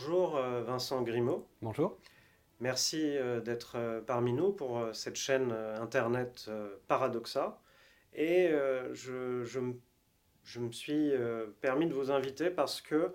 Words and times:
Bonjour 0.00 0.36
euh, 0.36 0.62
Vincent 0.62 1.02
Grimaud. 1.02 1.44
Bonjour. 1.60 1.98
Merci 2.60 3.02
euh, 3.02 3.40
d'être 3.40 3.72
euh, 3.74 4.00
parmi 4.00 4.32
nous 4.32 4.52
pour 4.52 4.80
cette 4.92 5.16
chaîne 5.16 5.50
internet 5.50 6.48
Paradoxa. 6.86 7.60
Et 8.14 8.48
je, 8.92 9.42
je, 9.42 9.60
je, 10.44 10.60
me 10.60 10.70
suis 10.70 11.10
permis 11.60 11.88
de 11.88 11.94
vous 11.94 12.12
inviter 12.12 12.48
parce 12.48 12.80
que 12.80 13.12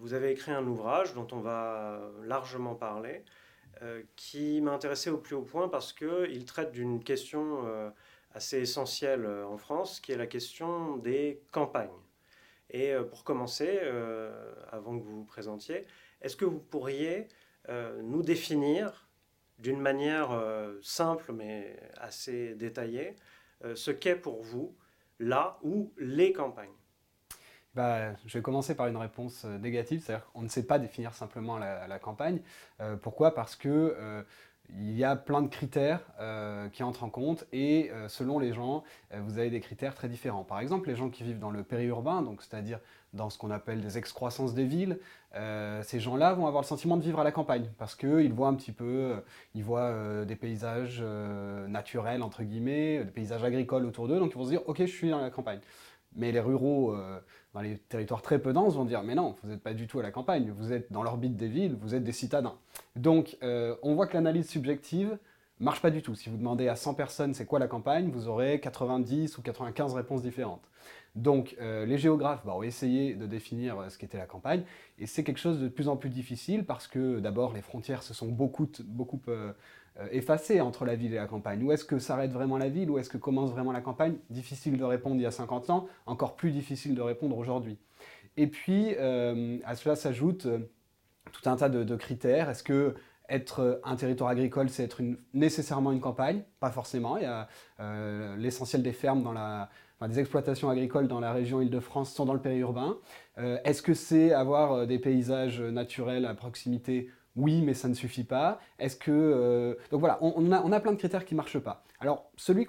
vous 0.00 0.14
avez 0.14 0.30
écrit 0.30 0.52
un 0.52 0.66
ouvrage 0.66 1.12
dont 1.12 1.26
on 1.30 1.40
va 1.40 2.00
largement 2.24 2.74
parler, 2.74 3.22
qui 4.16 4.62
m'a 4.62 4.72
intéressé 4.72 5.10
au 5.10 5.18
plus 5.18 5.36
haut 5.36 5.42
point 5.42 5.68
parce 5.68 5.92
qu'il 5.92 6.44
traite 6.46 6.72
d'une 6.72 7.04
question 7.04 7.92
assez 8.34 8.60
essentielle 8.60 9.26
en 9.26 9.58
France, 9.58 10.00
qui 10.00 10.12
est 10.12 10.16
la 10.16 10.26
question 10.26 10.96
des 10.96 11.42
campagnes. 11.52 11.90
Et 12.70 12.92
euh, 12.92 13.02
pour 13.02 13.24
commencer, 13.24 13.80
euh, 13.82 14.54
avant 14.70 14.98
que 14.98 15.02
vous 15.04 15.18
vous 15.18 15.24
présentiez, 15.24 15.86
est-ce 16.22 16.36
que 16.36 16.44
vous 16.44 16.60
pourriez 16.60 17.28
euh, 17.68 18.00
nous 18.02 18.22
définir 18.22 19.08
d'une 19.58 19.80
manière 19.80 20.30
simple 20.80 21.34
mais 21.34 21.78
assez 21.98 22.54
détaillée 22.54 23.14
ce 23.74 23.90
qu'est 23.90 24.16
pour 24.16 24.42
vous 24.42 24.74
là 25.18 25.58
ou 25.62 25.92
les 25.98 26.32
campagnes? 26.32 26.72
Bah, 27.74 28.14
je 28.24 28.38
vais 28.38 28.42
commencer 28.42 28.74
par 28.74 28.86
une 28.86 28.96
réponse 28.96 29.44
négative, 29.44 30.02
c'est-à-dire 30.02 30.24
qu'on 30.32 30.40
ne 30.40 30.48
sait 30.48 30.66
pas 30.66 30.78
définir 30.78 31.12
simplement 31.12 31.58
la, 31.58 31.98
campagne. 31.98 32.40
pourquoi? 33.02 33.34
Parce 33.34 33.54
que 33.54 34.24
il 34.78 34.96
y 34.96 35.04
a 35.04 35.16
plein 35.16 35.42
de 35.42 35.48
critères 35.48 36.00
euh, 36.20 36.68
qui 36.68 36.82
entrent 36.82 37.04
en 37.04 37.10
compte 37.10 37.46
et 37.52 37.90
euh, 37.90 38.08
selon 38.08 38.38
les 38.38 38.52
gens, 38.52 38.84
euh, 39.12 39.20
vous 39.24 39.38
avez 39.38 39.50
des 39.50 39.60
critères 39.60 39.94
très 39.94 40.08
différents. 40.08 40.44
Par 40.44 40.60
exemple, 40.60 40.88
les 40.88 40.96
gens 40.96 41.08
qui 41.08 41.22
vivent 41.22 41.38
dans 41.38 41.50
le 41.50 41.62
périurbain, 41.62 42.24
c'est-à-dire 42.40 42.78
dans 43.12 43.30
ce 43.30 43.38
qu'on 43.38 43.50
appelle 43.50 43.80
des 43.80 43.98
excroissances 43.98 44.54
des 44.54 44.64
villes, 44.64 44.98
ces 45.82 45.98
gens-là 45.98 46.32
vont 46.32 46.46
avoir 46.46 46.62
le 46.62 46.66
sentiment 46.66 46.96
de 46.96 47.02
vivre 47.02 47.18
à 47.18 47.24
la 47.24 47.32
campagne 47.32 47.68
parce 47.76 47.96
qu'ils 47.96 48.32
voient 48.32 48.48
un 48.48 48.54
petit 48.54 48.70
peu, 48.70 49.20
ils 49.54 49.64
voient 49.64 50.24
des 50.24 50.36
paysages 50.36 51.02
naturels 51.66 52.22
entre 52.22 52.44
guillemets, 52.44 53.02
des 53.02 53.10
paysages 53.10 53.42
agricoles 53.42 53.84
autour 53.84 54.06
d'eux, 54.06 54.20
donc 54.20 54.30
ils 54.30 54.38
vont 54.38 54.44
se 54.44 54.50
dire 54.50 54.62
ok, 54.66 54.78
je 54.78 54.86
suis 54.86 55.10
dans 55.10 55.20
la 55.20 55.30
campagne. 55.30 55.58
Mais 56.14 56.30
les 56.30 56.38
ruraux, 56.38 56.96
dans 57.54 57.60
les 57.60 57.78
territoires 57.78 58.22
très 58.22 58.38
peu 58.38 58.52
denses, 58.52 58.74
vont 58.74 58.84
dire 58.84 59.02
Mais 59.02 59.14
non, 59.14 59.36
vous 59.42 59.50
n'êtes 59.50 59.62
pas 59.62 59.74
du 59.74 59.86
tout 59.86 59.98
à 59.98 60.02
la 60.02 60.10
campagne, 60.10 60.50
vous 60.50 60.72
êtes 60.72 60.92
dans 60.92 61.02
l'orbite 61.02 61.36
des 61.36 61.48
villes, 61.48 61.76
vous 61.80 61.94
êtes 61.94 62.04
des 62.04 62.12
citadins. 62.12 62.56
Donc, 62.96 63.36
euh, 63.42 63.76
on 63.82 63.94
voit 63.94 64.06
que 64.06 64.14
l'analyse 64.14 64.48
subjective 64.48 65.18
marche 65.58 65.82
pas 65.82 65.90
du 65.90 66.02
tout. 66.02 66.14
Si 66.14 66.30
vous 66.30 66.36
demandez 66.36 66.68
à 66.68 66.76
100 66.76 66.94
personnes 66.94 67.34
c'est 67.34 67.46
quoi 67.46 67.58
la 67.58 67.68
campagne, 67.68 68.10
vous 68.10 68.28
aurez 68.28 68.60
90 68.60 69.38
ou 69.38 69.42
95 69.42 69.94
réponses 69.94 70.22
différentes. 70.22 70.70
Donc, 71.16 71.56
euh, 71.60 71.84
les 71.86 71.98
géographes 71.98 72.46
bah, 72.46 72.54
ont 72.54 72.62
essayé 72.62 73.14
de 73.14 73.26
définir 73.26 73.90
ce 73.90 73.98
qu'était 73.98 74.18
la 74.18 74.26
campagne, 74.26 74.62
et 74.98 75.06
c'est 75.06 75.24
quelque 75.24 75.40
chose 75.40 75.60
de 75.60 75.68
plus 75.68 75.88
en 75.88 75.96
plus 75.96 76.08
difficile 76.08 76.64
parce 76.64 76.86
que 76.86 77.18
d'abord, 77.18 77.52
les 77.52 77.62
frontières 77.62 78.04
se 78.04 78.14
sont 78.14 78.28
beaucoup, 78.28 78.68
beaucoup 78.84 79.20
euh, 79.28 79.52
effacé 80.10 80.60
entre 80.60 80.84
la 80.84 80.94
ville 80.94 81.12
et 81.12 81.16
la 81.16 81.26
campagne. 81.26 81.62
Où 81.62 81.72
est-ce 81.72 81.84
que 81.84 81.98
s'arrête 81.98 82.32
vraiment 82.32 82.58
la 82.58 82.68
ville 82.68 82.90
Où 82.90 82.98
est-ce 82.98 83.10
que 83.10 83.18
commence 83.18 83.50
vraiment 83.50 83.72
la 83.72 83.80
campagne? 83.80 84.16
Difficile 84.30 84.78
de 84.78 84.84
répondre 84.84 85.16
il 85.16 85.22
y 85.22 85.26
a 85.26 85.30
50 85.30 85.70
ans, 85.70 85.86
encore 86.06 86.36
plus 86.36 86.50
difficile 86.50 86.94
de 86.94 87.02
répondre 87.02 87.36
aujourd'hui. 87.36 87.78
Et 88.36 88.46
puis, 88.46 88.94
euh, 88.98 89.58
à 89.64 89.74
cela 89.74 89.96
s'ajoute 89.96 90.46
euh, 90.46 90.70
tout 91.32 91.48
un 91.48 91.56
tas 91.56 91.68
de, 91.68 91.96
critères. 91.96 92.48
Est-ce 92.48 92.62
que 92.62 92.94
être 93.28 93.80
un 93.84 93.96
territoire 93.96 94.30
agricole, 94.30 94.68
c'est 94.70 94.82
être 94.82 95.02
nécessairement 95.34 95.92
une 95.92 96.00
campagne? 96.00 96.42
Pas 96.58 96.70
forcément. 96.70 97.16
Il 97.16 97.22
y 97.22 97.26
a 97.26 97.48
l'essentiel 98.36 98.82
des 98.82 98.92
fermes 98.92 99.22
dans 99.22 100.08
des 100.08 100.18
exploitations 100.18 100.68
agricoles 100.68 101.06
dans 101.06 101.20
la 101.20 101.32
région 101.32 101.60
Île-de-France 101.60 102.12
sont 102.12 102.24
dans 102.24 102.34
le 102.34 102.40
périurbain. 102.40 102.98
Est-ce 103.36 103.82
que 103.82 103.94
c'est 103.94 104.32
avoir 104.32 104.88
des 104.88 104.98
paysages 104.98 105.60
naturels 105.60 106.26
à 106.26 106.34
proximité 106.34 107.08
oui, 107.40 107.62
mais 107.62 107.74
ça 107.74 107.88
ne 107.88 107.94
suffit 107.94 108.24
pas. 108.24 108.60
Est-ce 108.78 108.96
que 108.96 109.10
euh, 109.10 109.74
donc 109.90 110.00
voilà, 110.00 110.18
on, 110.20 110.52
a, 110.52 110.80
plein 110.80 110.92
de 110.92 110.98
critères 110.98 111.24
qui 111.24 111.34
ne 111.34 111.38
marchent 111.38 111.58
pas. 111.58 111.84
Alors 112.00 112.30
celui 112.36 112.66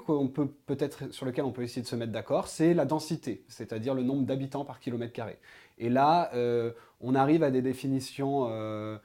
peut-être 0.65 1.13
sur 1.13 1.25
lequel 1.25 1.45
on 1.45 1.51
peut 1.51 1.63
essayer 1.63 1.81
de 1.81 1.87
se 1.87 1.95
mettre 1.95 2.11
d'accord, 2.11 2.47
c'est 2.47 2.73
la 2.73 2.85
densité, 2.85 3.43
c'est-à-dire 3.47 3.93
le 3.93 4.03
nombre 4.03 4.25
d'habitants 4.25 4.65
par 4.65 4.79
kilomètre 4.79 5.13
carré. 5.13 5.37
Et 5.77 5.89
là, 5.89 6.31
euh, 6.33 6.71
on 6.99 7.15
arrive 7.15 7.43
à 7.43 7.51
des 7.51 7.61
définitions 7.61 8.47
euh, 8.49 8.97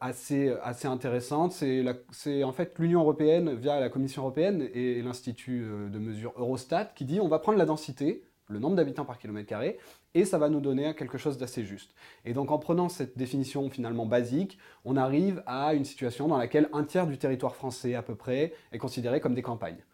assez, 0.00 0.54
assez 0.62 0.88
intéressantes. 0.88 1.52
C'est 1.52 2.44
en 2.44 2.52
fait 2.52 2.78
l'Union 2.78 3.00
européenne 3.00 3.54
via 3.54 3.80
la 3.80 3.88
Commission 3.88 4.22
européenne 4.22 4.68
et 4.74 5.02
l'institut 5.02 5.66
de 5.90 5.98
mesure 5.98 6.32
Eurostat 6.36 6.86
qui 6.94 7.04
dit 7.04 7.20
on 7.20 7.28
va 7.28 7.38
prendre 7.38 7.58
la 7.58 7.66
densité 7.66 8.22
le 8.50 8.58
nombre 8.58 8.76
d'habitants 8.76 9.04
par 9.04 9.18
kilomètre 9.18 9.48
carré, 9.48 9.78
et 10.14 10.24
ça 10.24 10.38
va 10.38 10.48
nous 10.48 10.60
donner 10.60 10.94
quelque 10.94 11.18
chose 11.18 11.38
d'assez 11.38 11.64
juste. 11.64 11.94
Et 12.24 12.34
donc 12.34 12.50
en 12.50 12.58
prenant 12.58 12.88
cette 12.88 13.16
définition 13.16 13.70
finalement 13.70 14.06
basique, 14.06 14.58
on 14.84 14.96
arrive 14.96 15.42
à 15.46 15.74
une 15.74 15.84
situation 15.84 16.28
dans 16.28 16.36
laquelle 16.36 16.68
un 16.72 16.84
tiers 16.84 17.06
du 17.06 17.16
territoire 17.18 17.54
français 17.54 17.94
à 17.94 18.02
peu 18.02 18.14
près 18.14 18.52
est 18.72 18.78
considéré 18.78 19.20
comme 19.20 19.34
des 19.34 19.42
campagnes. 19.42 19.84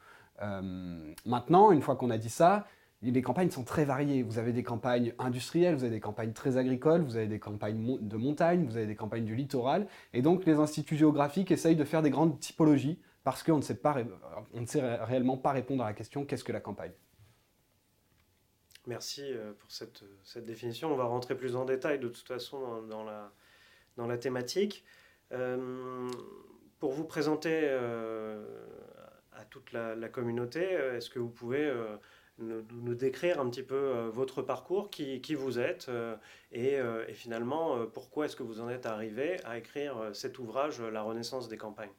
Euh, 0.42 1.12
maintenant, 1.24 1.70
une 1.70 1.82
fois 1.82 1.96
qu'on 1.96 2.10
a 2.10 2.18
dit 2.18 2.30
ça, 2.30 2.66
les 3.02 3.22
campagnes 3.22 3.50
sont 3.50 3.64
très 3.64 3.84
variées. 3.84 4.22
Vous 4.22 4.38
avez 4.38 4.52
des 4.52 4.62
campagnes 4.62 5.12
industrielles, 5.18 5.74
vous 5.74 5.84
avez 5.84 5.94
des 5.94 6.00
campagnes 6.00 6.32
très 6.32 6.56
agricoles, 6.56 7.02
vous 7.02 7.16
avez 7.16 7.26
des 7.26 7.38
campagnes 7.38 7.98
de 8.00 8.16
montagne, 8.16 8.64
vous 8.64 8.76
avez 8.76 8.86
des 8.86 8.96
campagnes 8.96 9.24
du 9.24 9.36
littoral. 9.36 9.86
Et 10.12 10.22
donc 10.22 10.44
les 10.46 10.54
instituts 10.54 10.96
géographiques 10.96 11.50
essayent 11.50 11.76
de 11.76 11.84
faire 11.84 12.02
des 12.02 12.10
grandes 12.10 12.38
typologies 12.40 12.98
parce 13.24 13.42
qu'on 13.42 13.56
ne 13.56 13.62
sait, 13.62 13.76
pas, 13.76 13.96
on 14.54 14.60
ne 14.60 14.66
sait 14.66 14.80
réellement 15.04 15.36
pas 15.36 15.52
répondre 15.52 15.82
à 15.82 15.86
la 15.86 15.94
question 15.94 16.24
qu'est-ce 16.24 16.44
que 16.44 16.52
la 16.52 16.60
campagne? 16.60 16.92
Merci 18.86 19.22
euh, 19.24 19.52
pour 19.58 19.70
cette, 19.70 20.04
cette, 20.22 20.44
définition. 20.44 20.92
On 20.92 20.97
va 20.97 21.04
rentrer 21.04 21.36
plus 21.36 21.56
en 21.56 21.64
détail 21.64 21.98
de 21.98 22.08
toute 22.08 22.26
façon 22.26 22.82
dans, 22.82 23.02
la, 23.02 23.32
dans 23.97 24.06
la 24.06 24.16
thématique. 24.16 24.84
Euh, 25.32 26.08
pour 26.78 26.92
vous 26.92 27.04
présenter 27.04 27.62
euh, 27.64 28.44
à 29.32 29.44
toute 29.44 29.72
la, 29.72 30.08
communauté, 30.08 30.62
est-ce 30.62 31.10
que 31.10 31.19
vous 31.19 31.30
pouvez 31.30 31.72
nous, 32.38 32.94
décrire 32.94 33.41
un 33.41 33.50
petit 33.50 33.62
peu 33.62 34.08
votre 34.12 34.41
parcours, 34.42 34.91
qui, 34.91 35.34
vous 35.34 35.58
êtes 35.58 35.91
et, 36.53 36.78
finalement 37.12 37.86
pourquoi 37.86 38.26
est-ce 38.26 38.36
que 38.36 38.42
vous 38.42 38.60
en 38.60 38.68
êtes 38.68 38.86
arrivé 38.86 39.38
à 39.44 39.58
écrire 39.58 40.10
cet 40.12 40.38
ouvrage, 40.38 40.80
La 40.80 41.03
Renaissance 41.03 41.48
des 41.48 41.56
campagnes? 41.56 41.92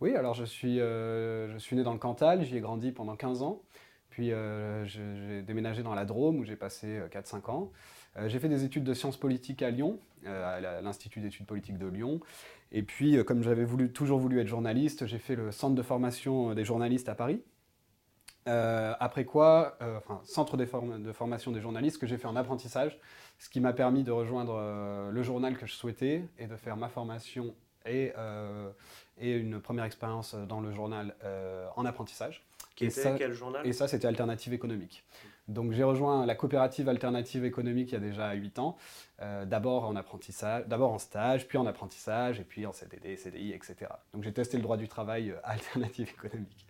Oui, 0.00 0.14
alors 0.16 0.34
je 0.34 0.44
suis, 0.44 0.78
je 0.78 1.56
suis 1.58 1.76
né 1.76 1.82
dans 1.82 1.92
le 1.92 1.98
Cantal, 1.98 2.42
j'y 2.44 2.56
ai 2.56 2.60
grandi 2.60 2.92
pendant 2.92 3.16
15 3.16 3.42
ans. 3.42 3.62
Puis 4.10 4.32
euh, 4.32 4.84
j'ai 4.84 5.42
déménagé 5.42 5.82
dans 5.82 5.94
la 5.94 6.04
Drôme 6.04 6.40
où 6.40 6.44
j'ai 6.44 6.56
passé 6.56 7.00
4-5 7.10 7.36
euh, 7.36 7.50
ans. 7.50 7.72
Euh, 8.16 8.28
j'ai 8.28 8.40
fait 8.40 8.48
des 8.48 8.64
études 8.64 8.84
de 8.84 8.92
sciences 8.92 9.16
politiques 9.16 9.62
à 9.62 9.70
Lyon, 9.70 9.98
à 10.26 10.60
l'Institut 10.82 11.20
d'études 11.20 11.46
politiques 11.46 11.78
de 11.78 11.86
Lyon. 11.86 12.20
Et 12.72 12.82
puis, 12.82 13.24
comme 13.24 13.42
j'avais 13.42 13.66
toujours 13.88 14.18
voulu 14.18 14.40
être 14.40 14.48
journaliste, 14.48 15.06
j'ai 15.06 15.18
fait 15.18 15.36
le 15.36 15.52
centre 15.52 15.74
de 15.74 15.82
formation 15.82 16.54
des 16.54 16.64
journalistes 16.64 17.08
à 17.08 17.14
Paris. 17.14 17.42
après 18.46 19.24
quoi, 19.24 19.78
enfin, 19.96 20.20
centre 20.24 20.56
de, 20.56 21.12
formation 21.12 21.52
des 21.52 21.60
journalistes 21.60 21.98
que 21.98 22.06
j'ai 22.06 22.18
fait 22.18 22.26
en 22.26 22.36
apprentissage, 22.36 22.98
ce 23.38 23.48
qui 23.48 23.60
m'a 23.60 23.72
permis 23.72 24.04
de 24.04 24.12
rejoindre 24.12 25.10
le 25.10 25.22
journal 25.22 25.56
que 25.56 25.66
je 25.66 25.72
souhaitais 25.72 26.24
et 26.38 26.46
de 26.46 26.56
faire 26.56 26.76
ma 26.76 26.88
formation 26.88 27.54
et 27.86 28.12
une 29.18 29.60
première 29.60 29.84
expérience 29.84 30.34
dans 30.34 30.60
le 30.60 30.70
journal 30.70 31.14
en 31.74 31.84
apprentissage. 31.84 32.44
Qui 32.80 32.86
était 32.86 33.02
ça, 33.02 33.14
quel 33.18 33.34
journal 33.34 33.66
Et 33.66 33.74
ça, 33.74 33.88
c'était 33.88 34.06
Alternative 34.06 34.54
économique. 34.54 35.04
Donc 35.48 35.72
j'ai 35.72 35.82
rejoint 35.82 36.24
la 36.24 36.34
coopérative 36.34 36.88
Alternative 36.88 37.44
économique 37.44 37.90
il 37.90 37.94
y 37.94 37.96
a 37.96 38.00
déjà 38.00 38.32
8 38.32 38.58
ans. 38.58 38.76
Euh, 39.20 39.44
d'abord 39.44 39.84
en 39.84 39.96
apprentissage, 39.96 40.66
d'abord 40.66 40.92
en 40.92 40.98
stage, 40.98 41.46
puis 41.46 41.58
en 41.58 41.66
apprentissage, 41.66 42.40
et 42.40 42.44
puis 42.44 42.64
en 42.64 42.72
CDD, 42.72 43.16
CDI, 43.16 43.52
etc. 43.52 43.90
Donc 44.14 44.22
j'ai 44.22 44.32
testé 44.32 44.56
le 44.56 44.62
droit 44.62 44.78
du 44.78 44.88
travail 44.88 45.34
à 45.44 45.50
Alternative 45.50 46.08
économique. 46.08 46.66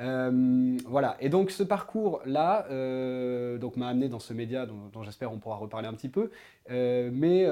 Euh, 0.00 0.78
voilà. 0.86 1.18
Et 1.20 1.28
donc 1.28 1.50
ce 1.50 1.62
parcours-là 1.62 2.66
euh, 2.70 3.58
donc 3.58 3.76
m'a 3.76 3.88
amené 3.88 4.08
dans 4.08 4.20
ce 4.20 4.32
média 4.32 4.64
dont, 4.64 5.02
j'espère 5.02 5.30
on 5.30 5.38
pourra 5.38 5.56
reparler 5.56 5.88
un 5.88 5.94
petit 5.94 6.08
peu. 6.08 6.30
mais 6.70 7.46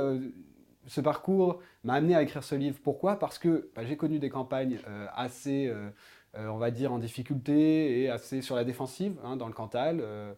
ce 0.88 1.03
parcours 1.03 1.61
m'a 1.85 1.94
amené 1.94 2.15
à 2.15 2.23
écrire 2.23 2.43
ce 2.43 2.55
livre. 2.55 2.79
Pourquoi? 2.83 3.19
Parce 3.19 3.38
que 3.38 3.71
bah, 3.77 3.85
j'ai 3.85 3.97
connu 3.97 4.19
des 4.19 4.31
campagnes 4.31 4.79
assez 5.15 5.69
euh, 5.69 5.91
on 6.37 6.59
va 6.59 6.71
dire, 6.71 6.93
en 6.93 6.99
difficulté 6.99 8.03
et 8.03 8.11
assez 8.11 8.43
sur 8.43 8.57
la 8.57 8.65
défensive 8.65 9.17
hein, 9.25 9.37
dans 9.37 9.47
le 9.47 9.53
Cantal. 9.53 10.01
Euh, 10.01 10.33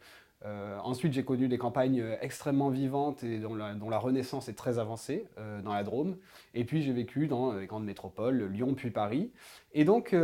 euh, 0.47 0.79
ensuite, 0.79 1.13
j'ai 1.13 1.25
connu 1.25 1.49
des 1.49 1.59
campagnes 1.59 2.03
extrêmement 2.23 2.71
vivantes 2.71 3.23
et 3.23 3.39
dont 3.39 3.55
la, 3.55 3.99
renaissance 3.99 4.49
est 4.49 4.55
très 4.55 4.79
avancée 4.79 5.27
dans 5.63 5.75
la 5.75 5.85
Drôme. 5.85 6.17
Et 6.55 6.65
puis, 6.65 6.83
j'ai 6.83 6.93
vécu 6.93 7.27
dans 7.27 7.53
les 7.53 7.67
grandes 7.67 7.85
métropoles, 7.85 8.45
Lyon 8.45 8.73
puis 8.75 8.91
Paris. 8.91 9.33
Et 9.75 9.85
donc, 9.85 10.17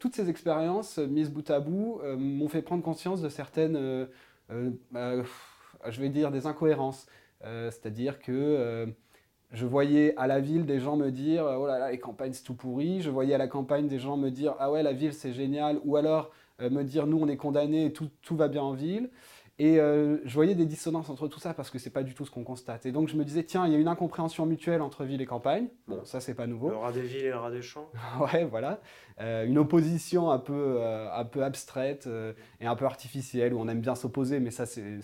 toutes 0.00 0.14
ces 0.14 0.30
expériences 0.30 0.96
mises 0.96 1.30
bout 1.30 1.50
à 1.50 1.60
bout 1.60 2.00
m'ont 2.16 2.48
fait 2.48 2.62
prendre 2.62 2.82
conscience 2.82 3.20
de 3.20 3.28
certaines, 3.28 4.08
bah, 4.90 5.22
je 5.86 6.00
vais 6.00 6.08
dire, 6.08 6.30
des 6.30 6.46
incohérences. 6.46 7.06
C'est-à-dire 7.42 8.20
que 8.20 8.90
je 9.52 9.66
voyais 9.66 10.14
à 10.16 10.26
la 10.26 10.40
ville 10.40 10.66
des 10.66 10.78
gens 10.78 10.96
me 10.96 11.10
dire 11.10 11.44
oh 11.58 11.66
là 11.66 11.78
là 11.78 11.90
les 11.90 11.98
campagnes 11.98 12.32
c'est 12.32 12.44
tout 12.44 12.54
pourri. 12.54 13.00
Je 13.00 13.10
voyais 13.10 13.34
à 13.34 13.38
la 13.38 13.48
campagne 13.48 13.88
des 13.88 13.98
gens 13.98 14.16
me 14.16 14.30
dire 14.30 14.54
ah 14.58 14.70
ouais 14.70 14.82
la 14.82 14.92
ville 14.92 15.12
c'est 15.12 15.32
génial 15.32 15.80
ou 15.84 15.96
alors 15.96 16.30
euh, 16.60 16.70
me 16.70 16.82
dire 16.82 17.06
nous 17.06 17.18
on 17.18 17.28
est 17.28 17.36
condamnés 17.36 17.92
tout, 17.92 18.10
tout 18.22 18.36
va 18.36 18.48
bien 18.48 18.62
en 18.62 18.72
ville. 18.72 19.10
Et 19.60 19.80
euh, 19.80 20.18
je 20.24 20.34
voyais 20.34 20.54
des 20.54 20.66
dissonances 20.66 21.10
entre 21.10 21.26
tout 21.26 21.40
ça 21.40 21.52
parce 21.52 21.68
que 21.68 21.80
c'est 21.80 21.90
pas 21.90 22.04
du 22.04 22.14
tout 22.14 22.24
ce 22.24 22.30
qu'on 22.30 22.44
constate. 22.44 22.86
Et 22.86 22.92
donc 22.92 23.08
je 23.08 23.16
me 23.16 23.24
disais, 23.24 23.42
tiens, 23.42 23.66
il 23.66 23.72
y 23.72 23.76
a 23.76 23.78
une 23.78 23.88
incompréhension 23.88 24.46
mutuelle 24.46 24.82
entre 24.82 25.04
ville 25.04 25.20
et 25.20 25.26
campagne. 25.26 25.66
Bon, 25.88 26.04
ça 26.04 26.20
c'est 26.20 26.34
pas 26.34 26.46
nouveau. 26.46 26.70
Le 26.70 26.76
rat 26.76 26.92
des 26.92 27.02
villes 27.02 27.24
et 27.24 27.30
le 27.30 27.36
rat 27.36 27.50
des 27.50 27.62
champs. 27.62 27.90
ouais, 28.20 28.44
voilà. 28.44 28.78
Euh, 29.20 29.44
une 29.46 29.58
opposition 29.58 30.30
un 30.30 30.38
peu, 30.38 30.76
euh, 30.78 31.12
un 31.12 31.24
peu 31.24 31.42
abstraite 31.42 32.08
et 32.60 32.66
un 32.66 32.76
peu 32.76 32.84
artificielle 32.84 33.52
où 33.52 33.58
on 33.58 33.66
aime 33.66 33.80
bien 33.80 33.96
s'opposer, 33.96 34.38
mais 34.38 34.52
ça 34.52 34.64
c'est, 34.64 35.00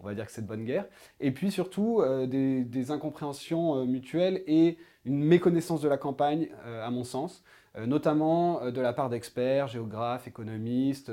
on 0.00 0.06
va 0.06 0.14
dire 0.14 0.26
que 0.26 0.32
c'est 0.32 0.42
de 0.42 0.46
bonne 0.46 0.64
guerre. 0.64 0.86
Et 1.20 1.30
puis 1.30 1.50
surtout 1.50 2.02
des, 2.26 2.64
des, 2.64 2.90
incompréhensions 2.90 3.84
mutuelles 3.86 4.42
et 4.46 4.76
une 5.04 5.22
méconnaissance 5.24 5.80
de 5.80 5.88
la 5.88 5.96
campagne, 5.96 6.48
à 6.64 6.90
mon 6.90 7.04
sens. 7.04 7.42
notamment 7.76 8.70
de 8.70 8.80
la 8.80 8.92
part 8.92 9.08
d'experts, 9.08 9.68
géographes, 9.68 10.28
économistes, 10.28 11.12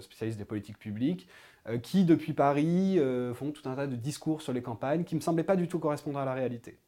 spécialistes 0.00 0.38
des 0.38 0.44
politiques 0.44 0.78
publiques, 0.78 1.28
euh, 1.68 1.78
qui, 1.78 2.04
depuis 2.04 2.32
Paris, 2.32 2.98
euh, 2.98 3.34
font 3.34 3.50
tout 3.50 3.68
un 3.68 3.74
tas 3.74 3.86
de 3.86 3.96
discours 3.96 4.40
sur 4.40 4.52
les 4.52 4.62
campagnes 4.62 5.04
qui 5.04 5.14
ne 5.14 5.20
me 5.20 5.22
semblaient 5.22 5.42
pas 5.44 5.56
du 5.56 5.66
tout 5.66 5.78
correspondre 5.78 6.18
à 6.18 6.24
la 6.24 6.32
réalité. 6.32 6.78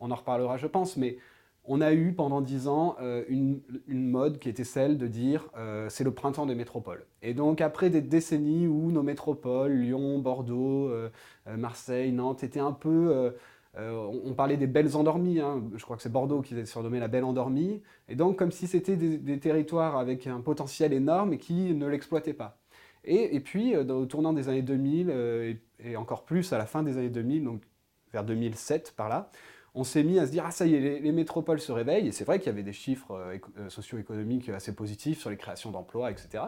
On 0.00 0.10
en 0.10 0.16
reparlera, 0.16 0.56
je 0.56 0.66
pense, 0.66 0.96
mais 0.96 1.18
on 1.66 1.80
a 1.80 1.92
eu 1.92 2.12
pendant 2.12 2.40
dix 2.40 2.68
ans 2.68 2.96
euh, 3.00 3.24
une, 3.28 3.60
mode 3.88 4.38
qui 4.38 4.48
était 4.48 4.64
celle 4.64 4.98
de 4.98 5.06
dire 5.06 5.50
c'est 5.88 6.04
le 6.04 6.12
printemps 6.12 6.46
des 6.46 6.54
métropoles. 6.54 7.06
Et 7.22 7.34
donc 7.34 7.60
après 7.60 7.90
des 7.90 8.00
décennies 8.00 8.66
où 8.66 8.90
nos 8.90 9.02
métropoles, 9.02 9.72
Lyon, 9.72 10.18
Bordeaux, 10.18 10.90
Marseille, 11.46 12.12
Nantes, 12.12 12.44
étaient 12.44 12.60
un 12.60 12.72
peu... 12.72 13.32
on 13.76 14.34
parlait 14.34 14.56
des 14.56 14.66
belles 14.66 14.96
endormies, 14.96 15.40
hein. 15.40 15.62
je 15.74 15.84
crois 15.84 15.96
que 15.96 16.02
c'est 16.02 16.12
Bordeaux 16.12 16.40
qui 16.42 16.54
est 16.54 16.66
surnommé 16.66 17.00
la 17.00 17.08
belle 17.08 17.24
endormie, 17.24 17.82
et 18.08 18.14
donc 18.14 18.38
comme 18.38 18.52
si 18.52 18.66
c'était 18.66 18.96
des, 18.96 19.38
territoires 19.38 19.96
avec 19.96 20.26
un 20.26 20.40
potentiel 20.40 20.92
énorme 20.92 21.32
et 21.32 21.38
qui 21.38 21.74
ne 21.74 21.86
l'exploitaient 21.86 22.32
pas. 22.32 22.58
Et, 23.06 23.40
puis, 23.40 23.74
euh, 23.74 23.84
au 23.84 24.06
tournant 24.06 24.32
des 24.32 24.48
années 24.48 24.62
2000, 24.62 25.08
euh, 25.10 25.54
et, 25.78 25.96
encore 25.96 26.24
plus 26.24 26.52
à 26.52 26.58
la 26.58 26.66
fin 26.66 26.82
des 26.82 26.98
années 26.98 27.08
2000, 27.08 27.44
donc 27.44 27.62
vers 28.12 28.24
2007 28.24 28.94
par 28.96 29.08
là, 29.08 29.30
on 29.76 29.84
s'est 29.84 30.02
mis 30.02 30.18
à 30.18 30.26
se 30.26 30.32
dire 30.32 30.44
ah 30.46 30.50
ça 30.50 30.66
y 30.66 30.74
est, 30.74 31.00
les, 31.00 31.12
métropoles 31.12 31.60
se 31.60 31.70
réveillent. 31.70 32.08
Et 32.08 32.12
c'est 32.12 32.24
vrai 32.24 32.38
qu'il 32.38 32.46
y 32.46 32.50
avait 32.50 32.62
des 32.62 32.72
chiffres 32.72 33.12
euh, 33.12 33.68
socio-économiques 33.68 34.48
assez 34.48 34.74
positifs 34.74 35.20
sur 35.20 35.30
les 35.30 35.36
créations 35.36 35.70
d'emplois, 35.70 36.10
etc. 36.10 36.44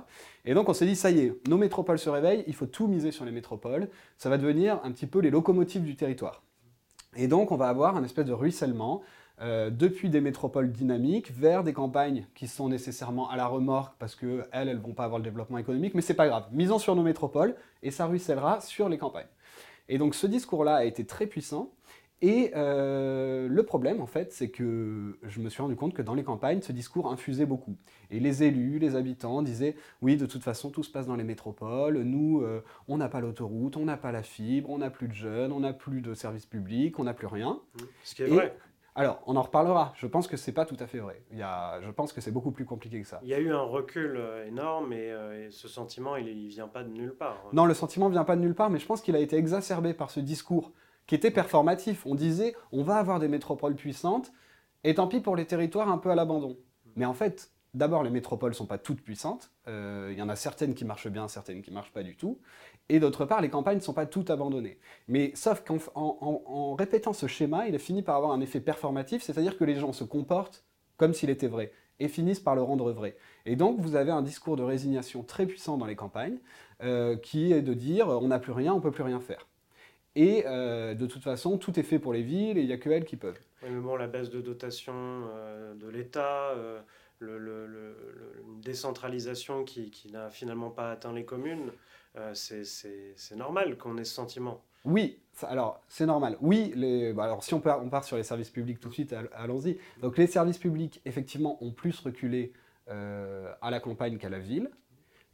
Et 0.46 0.54
donc 0.54 0.68
on 0.68 0.72
s'est 0.72 0.86
dit 0.86 0.96
ça 0.96 1.10
y 1.10 1.20
est, 1.20 1.48
nos 1.48 1.58
métropoles 1.58 1.98
se 1.98 2.08
réveillent, 2.08 2.42
il 2.46 2.54
faut 2.54 2.66
tout 2.66 2.88
miser 2.88 3.12
sur 3.12 3.26
les 3.26 3.30
métropoles. 3.30 3.88
Ça 4.16 4.30
va 4.30 4.38
devenir 4.38 4.80
un 4.82 4.90
petit 4.90 5.06
peu 5.06 5.20
les 5.20 5.30
locomotives 5.30 5.84
du 5.84 5.94
territoire. 5.94 6.42
Et 7.16 7.28
donc 7.28 7.52
on 7.52 7.56
va 7.56 7.68
avoir 7.68 7.96
un 7.96 8.02
espèce 8.02 8.24
de 8.24 8.32
ruissellement 8.32 9.02
euh, 9.40 9.70
depuis 9.70 10.08
des 10.08 10.22
métropoles 10.22 10.72
dynamiques 10.72 11.30
vers 11.30 11.62
des 11.62 11.74
campagnes 11.74 12.26
qui 12.34 12.48
sont 12.48 12.68
nécessairement 12.68 13.30
à 13.30 13.36
la 13.36 13.46
remorque 13.46 13.94
parce 13.98 14.16
qu'elles, 14.16 14.48
elles 14.52 14.76
ne 14.76 14.82
vont 14.82 14.94
pas 14.94 15.04
avoir 15.04 15.18
le 15.18 15.24
développement 15.24 15.58
économique, 15.58 15.94
mais 15.94 16.02
c'est 16.02 16.14
pas 16.14 16.26
grave. 16.26 16.46
Misons 16.50 16.78
sur 16.78 16.96
nos 16.96 17.02
métropoles 17.02 17.54
et 17.82 17.90
ça 17.90 18.06
ruissellera 18.06 18.60
sur 18.62 18.88
les 18.88 18.96
campagnes. 18.96 19.28
Et 19.88 19.98
donc 19.98 20.14
ce 20.14 20.26
discours-là 20.26 20.76
a 20.76 20.84
été 20.84 21.04
très 21.04 21.26
puissant. 21.26 21.70
Et 22.20 22.50
euh, 22.56 23.46
le 23.48 23.62
problème, 23.62 24.00
en 24.00 24.06
fait, 24.06 24.32
c'est 24.32 24.50
que 24.50 25.18
je 25.22 25.40
me 25.40 25.48
suis 25.48 25.62
rendu 25.62 25.76
compte 25.76 25.94
que 25.94 26.02
dans 26.02 26.14
les 26.14 26.24
campagnes, 26.24 26.60
ce 26.62 26.72
discours 26.72 27.12
infusait 27.12 27.46
beaucoup. 27.46 27.76
Et 28.10 28.18
les 28.18 28.42
élus, 28.42 28.78
les 28.80 28.96
habitants 28.96 29.42
disaient 29.42 29.76
Oui, 30.02 30.16
de 30.16 30.26
toute 30.26 30.42
façon, 30.42 30.70
tout 30.70 30.82
se 30.82 30.90
passe 30.90 31.06
dans 31.06 31.14
les 31.14 31.24
métropoles. 31.24 31.98
Nous, 31.98 32.42
euh, 32.42 32.64
on 32.88 32.96
n'a 32.96 33.08
pas 33.08 33.20
l'autoroute, 33.20 33.76
on 33.76 33.84
n'a 33.84 33.96
pas 33.96 34.10
la 34.10 34.22
fibre, 34.22 34.70
on 34.70 34.78
n'a 34.78 34.90
plus 34.90 35.06
de 35.06 35.14
jeunes, 35.14 35.52
on 35.52 35.60
n'a 35.60 35.72
plus 35.72 36.00
de 36.00 36.12
services 36.14 36.46
publics, 36.46 36.98
on 36.98 37.04
n'a 37.04 37.14
plus 37.14 37.28
rien. 37.28 37.60
Ce 38.02 38.16
qui 38.16 38.22
est 38.22 38.26
vrai. 38.26 38.56
Alors, 38.98 39.22
on 39.26 39.36
en 39.36 39.42
reparlera. 39.42 39.92
Je 39.94 40.08
pense 40.08 40.26
que 40.26 40.36
c'est 40.36 40.50
pas 40.50 40.64
tout 40.64 40.76
à 40.80 40.88
fait 40.88 40.98
vrai. 40.98 41.22
Il 41.30 41.38
y 41.38 41.42
a, 41.42 41.80
je 41.82 41.90
pense 41.92 42.12
que 42.12 42.20
c'est 42.20 42.32
beaucoup 42.32 42.50
plus 42.50 42.64
compliqué 42.64 43.00
que 43.00 43.06
ça. 43.06 43.20
Il 43.22 43.28
y 43.28 43.34
a 43.34 43.38
eu 43.38 43.52
un 43.52 43.62
recul 43.62 44.16
euh, 44.16 44.44
énorme 44.44 44.92
et, 44.92 45.12
euh, 45.12 45.48
ce 45.52 45.68
sentiment, 45.68 46.16
il, 46.16 46.26
ne 46.26 46.48
vient 46.48 46.66
pas 46.66 46.82
de 46.82 46.88
nulle 46.88 47.14
part. 47.14 47.36
Non, 47.52 47.64
le 47.64 47.74
sentiment 47.74 48.08
vient 48.08 48.24
pas 48.24 48.34
de 48.34 48.40
nulle 48.40 48.56
part, 48.56 48.70
mais 48.70 48.80
je 48.80 48.86
pense 48.86 49.00
qu'il 49.00 49.14
a 49.14 49.20
été 49.20 49.36
exacerbé 49.36 49.94
par 49.94 50.10
ce 50.10 50.18
discours 50.18 50.72
qui 51.08 51.16
était 51.16 51.32
performatif. 51.32 52.06
On 52.06 52.14
disait, 52.14 52.54
on 52.70 52.84
va 52.84 52.98
avoir 52.98 53.18
des 53.18 53.26
métropoles 53.26 53.74
puissantes, 53.74 54.30
et 54.84 54.94
tant 54.94 55.08
pis 55.08 55.18
pour 55.18 55.34
les 55.34 55.46
territoires 55.46 55.88
un 55.88 55.98
peu 55.98 56.10
à 56.10 56.14
l'abandon. 56.14 56.56
Mais 56.94 57.04
en 57.04 57.14
fait, 57.14 57.50
d'abord, 57.74 58.04
les 58.04 58.10
métropoles 58.10 58.54
sont 58.54 58.66
pas 58.66 58.78
toutes 58.78 59.00
puissantes. 59.00 59.50
Euh, 59.66 60.10
il 60.12 60.18
y 60.18 60.22
en 60.22 60.28
a 60.28 60.36
certaines 60.36 60.74
qui 60.74 60.84
marchent 60.84 61.08
bien, 61.08 61.26
certaines 61.26 61.62
qui 61.62 61.72
marchent 61.72 61.92
pas 61.92 62.04
du 62.04 62.14
tout. 62.16 62.38
Et 62.88 63.00
d'autre 63.00 63.24
part, 63.24 63.40
les 63.40 63.48
campagnes 63.48 63.78
ne 63.78 63.82
sont 63.82 63.94
pas 63.94 64.06
toutes 64.06 64.30
abandonnées. 64.30 64.78
Mais 65.08 65.32
sauf 65.34 65.64
qu'en 65.64 65.78
en, 65.94 66.74
répétant 66.74 67.12
ce 67.12 67.26
schéma, 67.26 67.66
il 67.66 67.74
a 67.74 67.78
fini 67.78 68.02
par 68.02 68.16
avoir 68.16 68.32
un 68.32 68.40
effet 68.40 68.60
performatif, 68.60 69.22
c'est-à-dire 69.22 69.58
que 69.58 69.64
les 69.64 69.74
gens 69.74 69.92
se 69.92 70.04
comportent 70.04 70.64
comme 70.96 71.14
s'il 71.14 71.30
était 71.30 71.48
vrai 71.48 71.72
et 72.00 72.08
finissent 72.08 72.40
par 72.40 72.54
le 72.54 72.62
rendre 72.62 72.92
vrai. 72.92 73.16
Et 73.44 73.56
donc 73.56 73.80
vous 73.80 73.96
avez 73.96 74.12
un 74.12 74.22
discours 74.22 74.56
de 74.56 74.62
résignation 74.62 75.22
très 75.22 75.46
puissant 75.46 75.76
dans 75.76 75.86
les 75.86 75.96
campagnes, 75.96 76.38
euh, 76.82 77.16
qui 77.16 77.52
est 77.52 77.62
de 77.62 77.74
dire 77.74 78.08
on 78.08 78.28
n'a 78.28 78.38
plus 78.38 78.52
rien, 78.52 78.72
on 78.72 78.76
ne 78.76 78.82
peut 78.82 78.92
plus 78.92 79.02
rien 79.02 79.20
faire. 79.20 79.47
Et 80.18 80.44
euh, 80.46 80.94
de 80.94 81.06
toute 81.06 81.22
façon, 81.22 81.58
tout 81.58 81.78
est 81.78 81.84
fait 81.84 82.00
pour 82.00 82.12
les 82.12 82.22
villes 82.22 82.58
et 82.58 82.62
il 82.62 82.66
n'y 82.66 82.72
a 82.72 82.76
que 82.76 82.90
elles 82.90 83.04
qui 83.04 83.16
peuvent. 83.16 83.38
Oui, 83.62 83.68
mais 83.70 83.80
bon, 83.80 83.94
la 83.94 84.08
baisse 84.08 84.30
de 84.30 84.40
dotation 84.40 84.94
euh, 84.94 85.74
de 85.74 85.88
l'État, 85.88 86.54
le, 87.20 87.96
décentralisation 88.60 89.62
qui, 89.62 89.90
qui 89.90 90.10
n'a 90.10 90.30
finalement 90.30 90.70
pas 90.70 90.90
atteint 90.90 91.12
les 91.12 91.24
communes, 91.24 91.70
euh, 92.16 92.34
c'est 92.34 93.36
normal 93.36 93.76
qu'on 93.78 93.96
ait 93.96 94.04
ce 94.04 94.14
sentiment. 94.14 94.64
Oui, 94.84 95.18
alors 95.42 95.80
c'est 95.88 96.06
normal. 96.06 96.36
Oui, 96.40 96.72
les, 96.74 97.12
bah, 97.12 97.24
alors 97.24 97.44
si 97.44 97.54
on 97.54 97.60
part, 97.60 97.82
on 97.84 97.88
part 97.88 98.04
sur 98.04 98.16
les 98.16 98.22
services 98.24 98.50
publics 98.50 98.80
tout 98.80 98.88
de 98.88 98.94
suite, 98.94 99.14
allons-y. 99.34 99.78
Donc 100.00 100.18
les 100.18 100.26
services 100.26 100.58
publics, 100.58 101.00
effectivement, 101.04 101.62
ont 101.62 101.70
plus 101.70 101.98
reculé 102.00 102.52
euh, 102.88 103.52
à 103.60 103.70
la 103.70 103.80
campagne 103.80 104.18
qu'à 104.18 104.30
la 104.30 104.38
ville, 104.38 104.70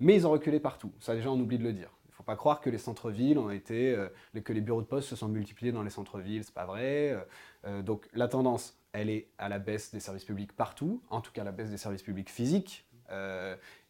mais 0.00 0.14
ils 0.14 0.26
ont 0.26 0.30
reculé 0.30 0.60
partout. 0.60 0.92
Ça, 1.00 1.14
déjà, 1.14 1.30
on 1.30 1.38
oublie 1.38 1.58
de 1.58 1.64
le 1.64 1.72
dire. 1.72 1.93
Pas 2.24 2.36
croire 2.36 2.60
que 2.60 2.70
les 2.70 2.78
centres-villes 2.78 3.38
ont 3.38 3.50
été, 3.50 3.94
euh, 3.94 4.08
que 4.42 4.52
les 4.52 4.60
bureaux 4.60 4.82
de 4.82 4.86
poste 4.86 5.08
se 5.08 5.16
sont 5.16 5.28
multipliés 5.28 5.72
dans 5.72 5.82
les 5.82 5.90
centres-villes, 5.90 6.44
c'est 6.44 6.54
pas 6.54 6.66
vrai. 6.66 7.16
donc 7.82 8.08
la 8.12 8.28
tendance, 8.28 8.78
elle 8.92 9.10
est 9.10 9.28
à 9.38 9.48
la 9.48 9.58
baisse 9.58 9.92
des 9.92 10.00
services 10.00 10.24
publics 10.24 10.52
partout, 10.52 11.02
en 11.10 11.20
tout 11.20 11.32
cas 11.32 11.42
à 11.42 11.44
la 11.44 11.52
baisse 11.52 11.70
des 11.70 11.78
services 11.78 12.02
publics 12.02 12.30
physiques, 12.30 12.86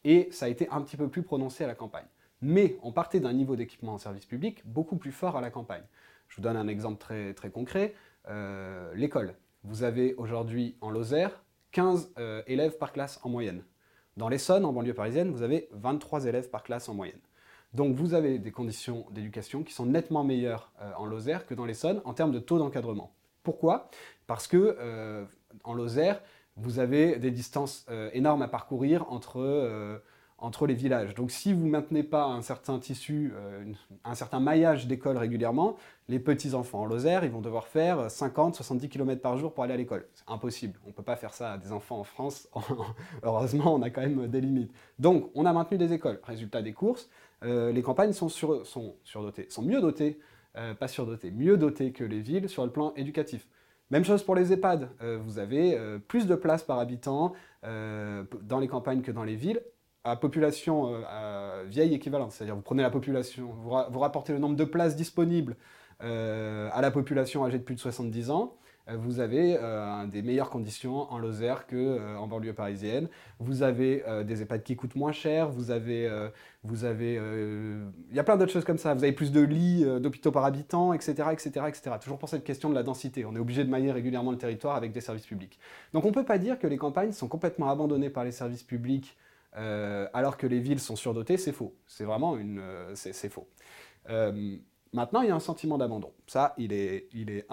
et 0.05 0.29
ça 0.31 0.47
a 0.47 0.49
été 0.49 0.69
un 0.71 0.81
petit 0.83 0.97
peu 0.97 1.09
plus 1.09 1.23
prononcé 1.23 1.65
à 1.65 1.67
la 1.67 1.75
campagne 1.75 2.07
mais 2.45 2.77
on 2.83 2.93
partait 2.93 3.21
d'un 3.21 3.33
niveau 3.33 3.57
d'équipement 3.57 3.95
en 3.95 3.99
service 3.99 4.27
public 4.27 4.63
beaucoup 4.67 4.97
plus 4.97 5.13
fort 5.13 5.37
à 5.37 5.41
la 5.41 5.51
campagne. 5.51 5.83
Je 6.29 6.37
vous 6.37 6.43
donne 6.43 6.57
un 6.57 6.69
exemple 6.69 6.99
très, 6.99 7.33
très 7.33 7.51
concret. 7.51 7.95
Euh, 8.29 8.93
l'école. 8.95 9.35
Vous 9.65 9.83
avez 9.83 10.15
aujourd'hui 10.15 10.77
en 10.83 10.91
Lozère 10.91 11.43
15 11.73 12.13
euh, 12.19 12.43
élèves 12.47 12.77
par 12.77 12.93
classe 12.93 13.19
en 13.23 13.31
moyenne. 13.31 13.65
Dans 14.19 14.29
l'Essonne, 14.29 14.65
en 14.65 14.73
banlieue 14.73 14.95
parisienne, 14.95 15.31
vous 15.31 15.43
avez 15.43 15.69
23 15.73 16.27
élèves 16.27 16.51
par 16.51 16.63
classe 16.63 16.89
en 16.89 16.95
moyenne. 16.95 17.19
Donc 17.75 17.95
vous 17.95 18.15
avez 18.15 18.39
des 18.39 18.53
conditions 18.53 19.07
d'éducation 19.11 19.63
qui 19.63 19.73
sont 19.73 19.87
nettement 19.87 20.25
meilleures 20.25 20.73
euh, 20.81 20.91
en 20.97 21.07
Lozère 21.07 21.47
que 21.47 21.55
dans 21.55 21.65
l'Essonne 21.65 22.01
en 22.05 22.15
termes 22.15 22.33
de 22.33 22.39
taux 22.39 22.59
d'encadrement. 22.59 23.13
Pourquoi? 23.43 23.91
Parce 24.27 24.47
que 24.47 25.27
en 25.65 25.75
Lozère, 25.75 26.23
vous 26.57 26.79
avez 26.79 27.17
des 27.17 27.31
distances 27.31 27.85
énormes 28.15 28.41
à 28.41 28.49
parcourir 28.49 29.05
entre 29.11 30.67
les 30.67 30.75
villages. 30.75 31.15
Donc 31.15 31.31
si 31.31 31.53
vous 31.53 31.65
ne 31.65 31.71
maintenez 31.71 32.03
pas 32.03 32.25
un 32.25 32.43
certain 32.43 32.79
tissu, 32.79 33.33
euh, 33.35 33.65
un 34.05 34.15
certain 34.15 34.41
maillage 34.41 34.87
d'école 34.87 35.17
régulièrement, 35.17 35.77
les 36.09 36.19
petits-enfants 36.19 36.83
en 36.83 36.85
Lozère, 36.85 37.25
ils 37.25 37.31
vont 37.31 37.41
devoir 37.41 37.67
faire 37.67 38.09
50-70 38.09 38.89
km 38.89 39.23
par 39.23 39.39
jour 39.39 39.53
pour 39.55 39.65
aller 39.65 39.75
à 39.75 39.77
l'école. 39.77 40.07
C'est 40.13 40.29
impossible. 40.29 40.79
On 40.85 40.89
ne 40.89 40.93
peut 40.93 41.03
pas 41.03 41.17
faire 41.17 41.33
ça 41.33 41.53
à 41.53 41.59
des 41.59 41.73
enfants 41.73 41.99
en 41.99 42.05
France. 42.05 42.49
Heureusement, 43.23 43.75
on 43.75 43.83
a 43.83 43.91
quand 43.91 44.03
même 44.03 44.27
des 44.29 44.41
limites. 44.41 44.73
Donc 44.99 45.31
on 45.35 45.47
a 45.47 45.53
maintenu 45.53 45.79
des 45.79 45.93
écoles. 45.93 46.21
Résultat 46.25 46.63
des 46.63 46.73
courses, 46.73 47.09
euh, 47.43 47.73
les 47.73 47.83
campagnes 47.83 48.13
sont, 48.13 48.29
sont 48.29 49.63
mieux 49.63 49.81
dotées, 49.81 50.19
euh, 50.57 50.75
pas 50.75 50.89
surdotées, 50.89 51.31
mieux 51.31 51.57
dotées 51.57 51.93
que 51.93 52.05
les 52.05 52.21
villes 52.21 52.49
sur 52.49 52.65
le 52.65 52.71
plan 52.71 52.93
éducatif. 52.97 53.49
Même 53.91 54.05
chose 54.05 54.23
pour 54.23 54.35
les 54.35 54.53
EHPAD. 54.53 54.89
vous 55.23 55.39
avez 55.39 55.79
plus 56.09 56.27
de 56.27 56.35
places 56.35 56.63
par 56.63 56.79
habitant 56.79 57.35
dans 57.63 58.59
les 58.59 58.67
campagnes 58.67 59.03
que 59.03 59.13
dans 59.13 59.25
les 59.25 59.37
villes 59.37 59.61
à 60.05 60.17
population 60.17 61.03
euh, 61.11 61.65
vieille 61.67 61.95
équivalente. 61.95 62.33
C'est-à-dire 62.33 62.55
vous 62.55 62.63
prenez 62.63 62.83
la 62.83 62.91
population, 62.91 63.51
vous, 63.51 63.99
rapportez 63.99 64.33
le 64.33 64.39
nombre 64.39 64.57
de 64.57 64.65
places 64.65 64.97
disponibles 64.97 65.57
euh, 66.03 66.69
à 66.73 66.83
la 66.83 66.91
population 66.91 67.45
âgée 67.45 67.59
de 67.59 67.65
plus 67.65 67.75
de 67.75 67.81
70 67.81 68.31
ans, 68.31 68.55
euh, 68.55 68.64
vous 68.87 69.21
avez 69.21 69.59
des 70.13 70.23
meilleures 70.23 70.51
conditions 70.51 71.11
en 71.11 71.19
Lozère 71.19 71.67
qu'en 71.67 72.17
en 72.17 72.27
banlieue 72.27 72.53
parisienne. 72.53 73.09
Vous 73.39 73.63
avez 73.63 74.05
des 74.25 74.43
EHPAD 74.43 74.63
qui 74.63 74.77
coûtent 74.77 74.97
moins 74.97 75.13
cher, 75.13 75.49
vous 75.49 75.71
avez... 75.71 76.11
il 76.65 78.15
y 78.15 78.19
a 78.19 78.25
plein 78.25 78.37
d'autres 78.37 78.53
choses 78.53 78.65
comme 78.65 78.79
ça. 78.79 78.93
Vous 78.95 79.03
avez 79.05 79.13
plus 79.13 79.33
de 79.33 79.41
lits 79.41 79.85
d'hôpitaux 80.01 80.33
par 80.33 80.45
habitant, 80.45 80.93
etc., 80.93 81.29
etc., 81.33 81.51
etc. 81.69 81.97
Toujours 82.01 82.19
pour 82.19 82.29
cette 82.29 82.45
question 82.45 82.69
de 82.69 82.75
la 82.75 82.83
densité. 82.83 83.25
On 83.25 83.35
est 83.35 83.39
obligé 83.39 83.65
de 83.65 83.71
mailler 83.71 83.91
régulièrement 83.91 84.33
le 84.33 84.39
territoire 84.39 84.77
avec 84.77 84.93
des 84.93 85.01
services 85.01 85.27
publics. 85.27 85.59
Donc 85.95 86.05
on 86.05 86.09
ne 86.09 86.15
peut 86.15 86.25
pas 86.25 86.39
dire 86.39 86.59
que 86.59 86.67
les 86.67 86.77
campagnes 86.77 87.13
sont 87.13 87.29
complètement 87.29 87.71
abandonnées 87.71 88.11
par 88.11 88.25
les 88.25 88.33
services 88.33 88.63
publics 88.63 89.17
euh, 89.57 90.09
alors 90.13 90.37
que 90.37 90.47
les 90.47 90.59
villes 90.59 90.81
sont 90.81 90.97
surdotées, 90.97 91.37
c'est 91.37 91.53
faux. 91.53 91.75
C'est 91.87 92.05
vraiment 92.05 92.37
une, 92.37 92.59
euh, 92.59 92.95
c'est 92.95 93.29
faux. 93.29 93.49
Euh, 94.95 94.97
maintenant, 94.97 95.23
il 95.23 95.29
y 95.29 95.31
a 95.31 95.35
un 95.35 95.41
sentiment 95.41 95.79
d'abandon. 95.79 96.13
Ça, 96.27 96.55
il 96.59 96.73
est, 96.73 97.09
il 97.13 97.31
est 97.31 97.47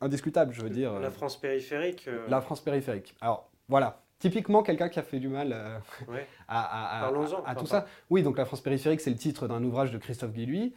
indiscutable, 0.00 0.52
je 0.52 0.62
veux 0.62 0.70
dire. 0.70 0.98
La 1.00 1.10
France 1.10 1.36
périphérique. 1.36 2.08
La 2.28 2.40
France 2.40 2.60
périphérique. 2.60 3.14
Alors, 3.20 3.50
voilà. 3.68 4.02
typiquement 4.18 4.62
quelqu'un 4.62 4.88
qui 4.88 4.98
a 4.98 5.02
fait 5.02 5.20
du 5.20 5.28
mal 5.28 5.52
à, 6.48 7.06
à, 7.46 7.54
tout 7.54 7.66
ça. 7.66 7.86
Oui, 8.10 8.22
donc 8.22 8.38
La 8.38 8.44
France 8.44 8.60
périphérique, 8.60 9.00
c'est 9.00 9.10
le 9.10 9.16
titre 9.16 9.46
d'un 9.48 9.62
ouvrage 9.62 9.92
de 9.92 9.98
Christophe 9.98 10.32
Guilluy, 10.32 10.74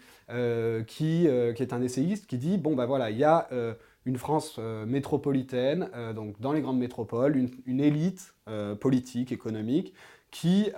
qui, 0.88 1.28
qui 1.28 1.64
est 1.64 1.74
un 1.74 1.82
essayiste 1.82 2.28
qui 2.28 2.38
dit, 2.38 2.58
bon 2.58 2.76
ben 2.76 2.86
voilà, 2.86 3.10
il 3.10 3.18
y 3.18 3.24
a 3.24 3.48
une 4.06 4.18
France 4.18 4.58
métropolitaine, 4.58 5.90
donc 6.16 6.40
dans 6.40 6.54
les 6.54 6.62
grandes 6.62 6.80
métropoles, 6.80 7.36
une, 7.38 7.50
une 7.66 7.80
élite 7.80 8.36
politique, 8.80 9.32
économique, 9.32 9.94
qui 10.32 10.72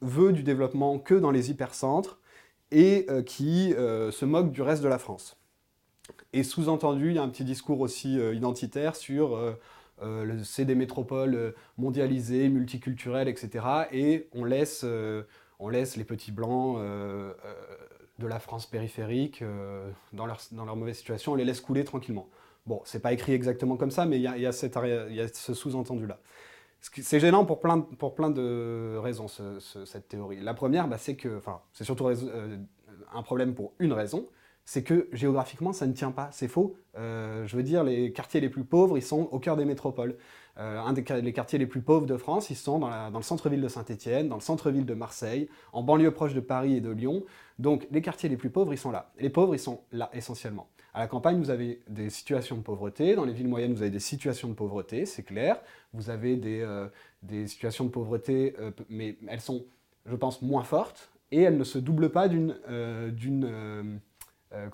veut 0.00 0.32
du 0.32 0.42
développement 0.42 0.98
que 0.98 1.14
dans 1.14 1.30
les 1.30 1.50
hypercentres 1.50 2.18
et 2.74 3.06
qui 3.24 3.70
se 3.70 4.24
moque 4.24 4.50
du 4.50 4.60
reste 4.60 4.82
de 4.82 4.88
la 4.88 4.98
France. 4.98 5.38
Et 6.32 6.42
sous-entendu, 6.42 7.10
il 7.10 7.16
y 7.16 7.18
a 7.18 7.22
un 7.22 7.28
petit 7.28 7.44
discours 7.44 7.80
aussi 7.80 8.18
euh, 8.18 8.34
identitaire 8.34 8.96
sur 8.96 9.36
euh, 9.36 9.52
euh, 10.02 10.38
c'est 10.42 10.64
des 10.64 10.74
métropoles 10.74 11.54
mondialisées, 11.78 12.48
multiculturelles, 12.48 13.28
etc. 13.28 13.64
Et 13.92 14.28
on 14.34 14.44
laisse, 14.44 14.84
on 15.60 15.68
laisse 15.68 15.96
les 15.96 16.04
petits 16.04 16.32
blancs 16.32 16.78
de 18.18 18.26
la 18.26 18.40
France 18.40 18.66
périphérique 18.66 19.44
dans, 20.12 20.26
leur, 20.26 20.76
mauvaise 20.76 20.96
situation, 20.96 21.32
on 21.32 21.34
les 21.36 21.44
laisse 21.44 21.60
couler 21.60 21.84
tranquillement. 21.84 22.28
Bon, 22.66 22.82
c'est 22.84 22.98
pas 22.98 23.12
écrit 23.12 23.32
exactement 23.32 23.76
comme 23.76 23.92
ça, 23.92 24.04
mais 24.04 24.18
il 24.18 24.22
y 24.22 24.46
a, 24.46 24.52
ce 24.52 25.54
sous-entendu-là. 25.54 26.18
C'est 26.92 27.20
gênant 27.20 27.44
pour 27.44 27.60
plein, 27.60 27.80
pour 27.80 28.14
plein 28.14 28.30
de 28.30 28.96
raisons, 28.98 29.26
cette 29.28 30.08
théorie. 30.08 30.40
La 30.40 30.54
première, 30.54 30.86
bah, 30.86 30.98
c'est 30.98 31.16
que, 31.16 31.38
enfin, 31.38 31.60
c'est 31.72 31.84
surtout 31.84 32.08
un 32.08 33.22
problème 33.22 33.54
pour 33.54 33.72
une 33.78 33.92
raison, 33.92 34.26
c'est 34.66 34.82
que 34.82 35.08
géographiquement, 35.12 35.72
ça 35.72 35.86
ne 35.86 35.92
tient 35.92 36.10
pas. 36.10 36.30
C'est 36.32 36.48
faux. 36.48 36.76
Euh, 36.96 37.46
je 37.46 37.56
veux 37.56 37.62
dire, 37.62 37.84
les 37.84 38.12
quartiers 38.12 38.40
les 38.40 38.48
plus 38.48 38.64
pauvres, 38.64 38.96
ils 38.96 39.02
sont 39.02 39.28
au 39.30 39.38
cœur 39.38 39.56
des 39.56 39.64
métropoles. 39.64 40.16
Euh, 40.58 40.78
un 40.78 40.92
des 40.92 41.32
quartiers 41.32 41.58
les 41.58 41.66
plus 41.66 41.82
pauvres 41.82 42.06
de 42.06 42.16
France, 42.16 42.48
ils 42.50 42.56
sont 42.56 42.78
dans, 42.78 43.10
le 43.10 43.22
centre-ville 43.22 43.60
de 43.60 43.68
Saint-Étienne, 43.68 44.28
dans 44.28 44.36
le 44.36 44.40
centre-ville 44.40 44.86
de 44.86 44.94
Marseille, 44.94 45.48
en 45.72 45.82
banlieue 45.82 46.12
proche 46.12 46.32
de 46.32 46.40
Paris 46.40 46.76
et 46.76 46.80
de 46.80 46.90
Lyon. 46.90 47.24
Donc, 47.58 47.86
les 47.90 48.00
quartiers 48.00 48.28
les 48.28 48.36
plus 48.36 48.50
pauvres, 48.50 48.72
ils 48.72 48.78
sont 48.78 48.90
là. 48.90 49.10
Les 49.18 49.30
pauvres, 49.30 49.54
ils 49.54 49.58
sont 49.60 49.80
là 49.92 50.08
essentiellement. 50.12 50.68
À 50.94 51.00
la 51.00 51.08
campagne, 51.08 51.38
vous 51.38 51.50
avez 51.50 51.82
des 51.88 52.08
situations 52.08 52.56
de 52.56 52.62
pauvreté. 52.62 53.16
Dans 53.16 53.24
les 53.24 53.32
villes 53.32 53.48
moyennes, 53.48 53.74
vous 53.74 53.82
avez 53.82 53.90
des 53.90 53.98
situations 53.98 54.48
de 54.48 54.54
pauvreté, 54.54 55.06
c'est 55.06 55.24
clair. 55.24 55.60
Vous 55.92 56.08
avez 56.08 56.36
des, 56.36 56.60
euh, 56.60 56.88
situations 57.46 57.84
de 57.84 57.90
pauvreté, 57.90 58.54
mais 58.88 59.16
elles 59.26 59.40
sont, 59.40 59.64
je 60.06 60.14
pense, 60.14 60.40
moins 60.40 60.62
fortes. 60.62 61.10
Et 61.32 61.42
elles 61.42 61.58
ne 61.58 61.64
se 61.64 61.78
doublent 61.78 62.10
pas 62.10 62.28
d'une 62.28 62.56
euh, 64.54 64.70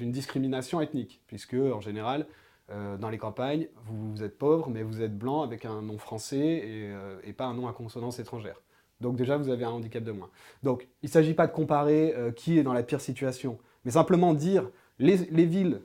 discrimination 0.00 0.80
ethnique, 0.80 1.20
puisque 1.26 1.54
en 1.54 1.80
général, 1.80 2.26
euh, 2.70 2.96
dans 2.96 3.10
les 3.10 3.18
campagnes, 3.18 3.68
vous, 3.84 4.22
êtes 4.22 4.38
pauvre, 4.38 4.68
mais 4.70 4.82
vous 4.82 5.02
êtes 5.02 5.16
blanc 5.16 5.42
avec 5.42 5.64
un 5.64 5.82
nom 5.82 5.98
français 5.98 6.38
et, 6.38 6.90
euh, 6.92 7.32
pas 7.36 7.46
un 7.46 7.54
nom 7.54 7.68
à 7.68 7.72
consonance 7.72 8.18
étrangère. 8.18 8.60
Donc 9.00 9.16
déjà, 9.16 9.36
vous 9.36 9.48
avez 9.48 9.64
un 9.64 9.70
handicap 9.70 10.02
de 10.02 10.12
moins. 10.12 10.30
Donc 10.62 10.86
il 11.02 11.06
ne 11.06 11.10
s'agit 11.10 11.34
pas 11.34 11.46
de 11.46 11.52
comparer 11.52 12.14
qui 12.36 12.58
est 12.58 12.62
dans 12.62 12.74
la 12.74 12.82
pire 12.82 13.00
situation, 13.00 13.58
mais 13.84 13.92
simplement 13.92 14.34
dire 14.34 14.68
les, 15.00 15.46
villes, 15.46 15.82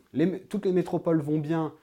toutes 0.50 0.66
les 0.66 0.72
métropoles 0.72 1.22
vont 1.22 1.40
bien, 1.40 1.74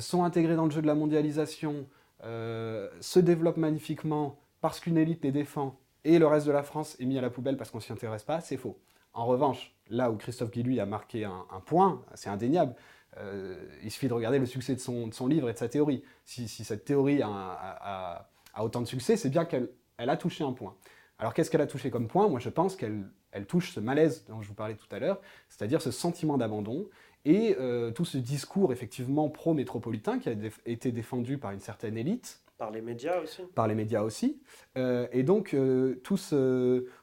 sont 0.00 0.24
intégrées 0.24 0.56
dans 0.56 0.64
le 0.64 0.70
jeu 0.70 0.82
de 0.82 0.86
la 0.86 0.94
mondialisation, 0.94 1.86
se 2.22 3.18
développent 3.18 3.58
magnifiquement 3.58 4.38
parce 4.60 4.80
qu'une 4.80 4.98
élite 4.98 5.22
les 5.22 5.30
défend 5.32 5.78
et 6.04 6.18
le 6.18 6.26
reste 6.26 6.46
de 6.46 6.52
la 6.52 6.62
France 6.62 6.96
est 7.00 7.04
mis 7.04 7.18
à 7.18 7.20
la 7.20 7.30
poubelle 7.30 7.56
parce 7.56 7.70
qu'on 7.70 7.78
ne 7.78 7.82
s'y 7.82 7.92
intéresse 7.92 8.22
pas, 8.22 8.40
c'est 8.40 8.56
faux. 8.56 8.78
En 9.12 9.26
revanche, 9.26 9.74
là 9.90 10.10
où 10.10 10.16
Christophe 10.16 10.50
Guilluy 10.50 10.80
a 10.80 10.86
marqué 10.86 11.24
un, 11.24 11.60
point, 11.66 12.02
c'est 12.14 12.30
indéniable, 12.30 12.74
euh, 13.18 13.56
il 13.82 13.90
suffit 13.90 14.08
de 14.08 14.14
regarder 14.14 14.38
le 14.38 14.46
succès 14.46 14.74
de 14.74 14.80
son, 14.80 15.26
livre 15.26 15.48
et 15.48 15.52
de 15.52 15.58
sa 15.58 15.68
théorie. 15.68 16.02
Si, 16.24 16.48
cette 16.48 16.84
théorie 16.84 17.20
a, 17.22 18.28
autant 18.58 18.80
de 18.80 18.86
succès, 18.86 19.16
c'est 19.16 19.30
bien 19.30 19.44
qu'elle 19.44 19.68
a 19.98 20.16
touché 20.16 20.44
un 20.44 20.52
point. 20.52 20.74
Alors 21.18 21.34
qu'est-ce 21.34 21.50
qu'elle 21.50 21.60
a 21.60 21.66
touché 21.66 21.90
comme 21.90 22.06
point? 22.06 22.28
Moi 22.28 22.38
je 22.38 22.48
pense 22.48 22.76
qu'elle 22.76 23.04
touche 23.46 23.72
ce 23.72 23.80
malaise 23.80 24.24
dont 24.28 24.40
je 24.40 24.48
vous 24.48 24.54
parlais 24.54 24.74
tout 24.74 24.86
à 24.90 24.98
l'heure, 24.98 25.20
c'est-à-dire 25.48 25.82
ce 25.82 25.90
sentiment 25.90 26.38
d'abandon 26.38 26.88
et 27.24 27.56
euh, 27.58 27.90
tout 27.90 28.04
ce 28.04 28.18
discours 28.18 28.72
effectivement 28.72 29.28
pro-métropolitain 29.28 30.18
qui 30.18 30.28
a 30.28 30.34
été 30.66 30.92
défendu 30.92 31.38
par 31.38 31.50
une 31.50 31.60
certaine 31.60 31.96
élite, 31.96 32.40
par 32.56 32.72
les 32.72 32.80
médias 32.80 33.20
aussi 33.20 33.42
Par 33.54 33.68
les 33.68 33.76
médias 33.76 34.02
aussi. 34.02 34.40
Euh, 34.76 35.06
et 35.12 35.22
donc, 35.22 35.54
euh, 35.54 36.00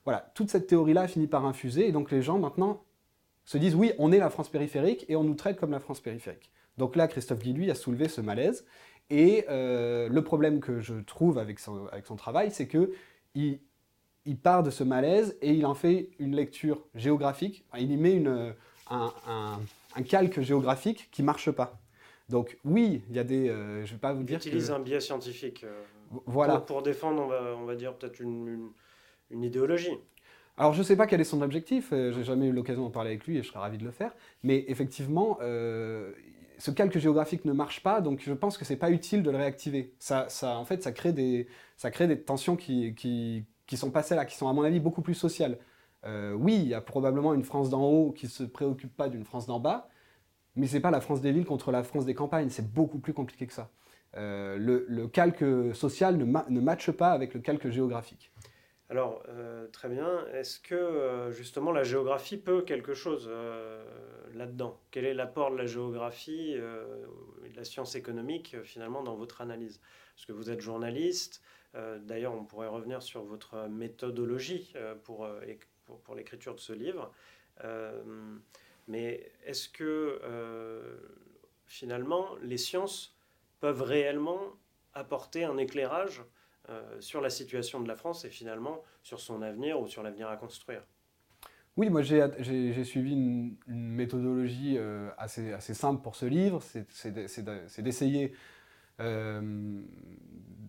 voilà, 0.03 0.29
toute 0.33 0.49
cette 0.49 0.67
théorie-là 0.67 1.07
finit 1.07 1.27
par 1.27 1.45
infuser. 1.45 1.87
Et 1.87 1.93
donc, 1.93 2.11
les 2.11 2.21
gens, 2.21 2.37
maintenant, 2.39 2.83
se 3.45 3.57
disent 3.57 3.73
oui, 3.73 3.93
on 3.97 4.11
est 4.11 4.17
la 4.17 4.29
France 4.29 4.49
périphérique 4.49 5.05
et 5.07 5.15
on 5.15 5.23
nous 5.23 5.35
traite 5.35 5.57
comme 5.57 5.71
la 5.71 5.79
France 5.79 6.01
périphérique. 6.01 6.51
Donc 6.77 6.97
là, 6.97 7.07
Christophe 7.07 7.39
Guilluy 7.39 7.71
a 7.71 7.75
soulevé 7.75 8.09
ce 8.09 8.19
malaise. 8.19 8.65
Et 9.09 9.45
le 9.47 10.19
problème 10.19 10.59
que 10.59 10.81
je 10.81 10.95
trouve 10.95 11.37
avec 11.37 11.59
son, 11.59 11.87
avec 11.87 12.05
son 12.05 12.17
travail, 12.17 12.51
c'est 12.51 12.67
que 12.67 12.91
il, 13.33 13.59
il, 14.25 14.37
part 14.37 14.63
de 14.63 14.69
ce 14.69 14.83
malaise 14.83 15.37
et 15.41 15.53
il 15.53 15.65
en 15.65 15.75
fait 15.75 16.09
une 16.19 16.35
lecture 16.35 16.83
géographique. 16.95 17.65
il 17.77 17.91
y 17.91 17.97
met 17.97 18.13
une, 18.13 18.53
un, 18.89 19.13
un, 19.27 19.59
un 19.95 20.03
calque 20.03 20.41
géographique 20.41 21.09
qui 21.11 21.23
marche 21.23 21.51
pas. 21.51 21.79
Donc 22.29 22.57
oui, 22.65 23.03
il 23.09 23.15
y 23.15 23.19
a 23.19 23.23
des... 23.23 23.49
Euh, 23.49 23.85
je 23.85 23.93
vais 23.93 23.99
pas 23.99 24.13
vous 24.13 24.23
dire 24.23 24.37
utilise 24.37 24.71
un 24.71 24.79
biais 24.79 24.99
scientifique 24.99 25.63
euh, 25.63 25.81
voilà. 26.25 26.59
pour, 26.59 26.81
défendre, 26.81 27.21
on 27.21 27.27
va, 27.27 27.55
on 27.59 27.65
va 27.65 27.75
dire, 27.75 27.93
peut-être 27.93 28.19
une, 28.19 28.69
une, 29.29 29.43
idéologie. 29.43 29.97
Alors 30.57 30.73
je 30.73 30.79
ne 30.79 30.83
sais 30.83 30.95
pas 30.95 31.05
quel 31.05 31.21
est 31.21 31.25
son 31.25 31.41
objectif, 31.41 31.89
euh, 31.91 32.11
j'ai 32.13 32.23
jamais 32.23 32.47
eu 32.47 32.51
l'occasion 32.51 32.83
d'en 32.83 32.89
parler 32.89 33.11
avec 33.11 33.27
lui 33.27 33.37
et 33.37 33.43
je 33.43 33.49
serais 33.49 33.59
ravi 33.59 33.77
de 33.77 33.83
le 33.83 33.91
faire, 33.91 34.15
mais 34.41 34.63
effectivement, 34.67 35.37
ce 35.41 36.71
calque 36.71 36.97
géographique 36.97 37.43
ne 37.45 37.51
marche 37.51 37.83
pas, 37.83 37.99
donc 37.99 38.21
je 38.25 38.33
pense 38.33 38.57
que 38.57 38.63
c'est 38.63 38.77
pas 38.77 38.89
utile 38.89 39.21
de 39.21 39.29
le 39.29 39.37
réactiver. 39.37 39.93
Ça, 39.99 40.27
ça, 40.29 40.57
en 40.57 40.63
fait, 40.63 40.81
ça 40.81 40.93
crée 40.93 41.11
des, 41.11 41.47
ça 41.75 41.91
crée 41.91 42.07
des 42.07 42.21
tensions 42.21 42.55
qui, 42.55 42.95
qui, 42.95 43.43
qui 43.67 43.77
sont 43.77 43.91
passées 43.91 44.15
là, 44.15 44.25
qui 44.25 44.35
sont 44.35 44.47
à 44.47 44.53
mon 44.53 44.63
avis 44.63 44.79
beaucoup 44.79 45.01
plus 45.01 45.15
sociales. 45.15 45.57
oui, 46.05 46.55
il 46.55 46.67
y 46.67 46.73
a 46.73 46.81
probablement 46.81 47.33
une 47.33 47.43
France 47.43 47.69
d'en 47.69 47.83
haut 47.83 48.11
qui 48.11 48.27
se 48.27 48.43
préoccupe 48.43 48.95
pas 48.95 49.09
d'une 49.09 49.25
France 49.25 49.47
d'en 49.47 49.59
bas, 49.59 49.89
mais 50.55 50.67
ce 50.67 50.75
n'est 50.75 50.81
pas 50.81 50.91
la 50.91 51.01
France 51.01 51.21
des 51.21 51.31
villes 51.31 51.45
contre 51.45 51.71
la 51.71 51.83
France 51.83 52.05
des 52.05 52.13
campagnes, 52.13 52.49
c'est 52.49 52.73
beaucoup 52.73 52.99
plus 52.99 53.13
compliqué 53.13 53.47
que 53.47 53.53
ça. 53.53 53.69
Euh, 54.17 54.57
le, 54.57 55.07
calque 55.07 55.43
social 55.73 56.17
ne, 56.17 56.61
matche 56.61 56.91
pas 56.91 57.11
avec 57.11 57.33
le 57.33 57.41
calque 57.41 57.69
géographique. 57.69 58.31
Alors, 58.89 59.23
euh, 59.29 59.67
très 59.67 59.89
bien. 59.89 60.25
Est-ce 60.33 60.59
que 60.59 60.75
euh, 60.75 61.31
justement 61.31 61.71
la 61.71 61.83
géographie 61.83 62.37
peut 62.37 62.61
quelque 62.61 62.93
chose 62.93 63.29
là-dedans? 64.33 64.79
Quel 64.91 65.05
est 65.05 65.13
l'apport 65.13 65.51
de 65.51 65.57
la 65.57 65.65
géographie 65.65 66.53
et 66.53 66.59
de 67.49 67.55
la 67.55 67.63
science 67.63 67.95
économique 67.95 68.55
finalement 68.63 69.03
dans 69.03 69.15
votre 69.15 69.41
analyse? 69.41 69.81
Parce 70.15 70.25
que 70.25 70.31
vous 70.31 70.49
êtes 70.49 70.61
journaliste, 70.61 71.41
d'ailleurs 72.01 72.33
on 72.33 72.45
pourrait 72.45 72.67
revenir 72.67 73.01
sur 73.01 73.23
votre 73.23 73.67
méthodologie 73.67 74.73
pour, 75.03 75.27
pour, 75.85 75.99
pour 76.01 76.15
l'écriture 76.15 76.55
de 76.55 76.59
ce 76.59 76.73
livre. 76.73 77.11
Mais 78.87 79.31
est-ce 79.45 79.69
que 79.69 80.19
euh, 80.23 80.97
finalement 81.65 82.27
les 82.41 82.57
sciences 82.57 83.15
peuvent 83.59 83.81
réellement 83.81 84.39
apporter 84.93 85.43
un 85.43 85.57
éclairage 85.57 86.23
euh, 86.69 86.99
sur 86.99 87.21
la 87.21 87.29
situation 87.29 87.81
de 87.81 87.87
la 87.87 87.95
France 87.95 88.25
et 88.25 88.29
finalement 88.29 88.83
sur 89.01 89.19
son 89.19 89.41
avenir 89.41 89.79
ou 89.79 89.87
sur 89.87 90.03
l'avenir 90.03 90.27
à 90.29 90.37
construire? 90.37 90.83
Oui, 91.77 91.89
moi 91.89 92.03
j'ai 92.03 92.83
suivi 92.83 93.13
une, 93.13 93.57
méthodologie 93.67 94.77
euh, 94.77 95.09
assez, 95.17 95.51
assez, 95.51 95.73
simple 95.73 96.01
pour 96.01 96.15
ce 96.15 96.25
livre, 96.25 96.61
c'est 96.61 97.81
d'essayer 97.81 98.33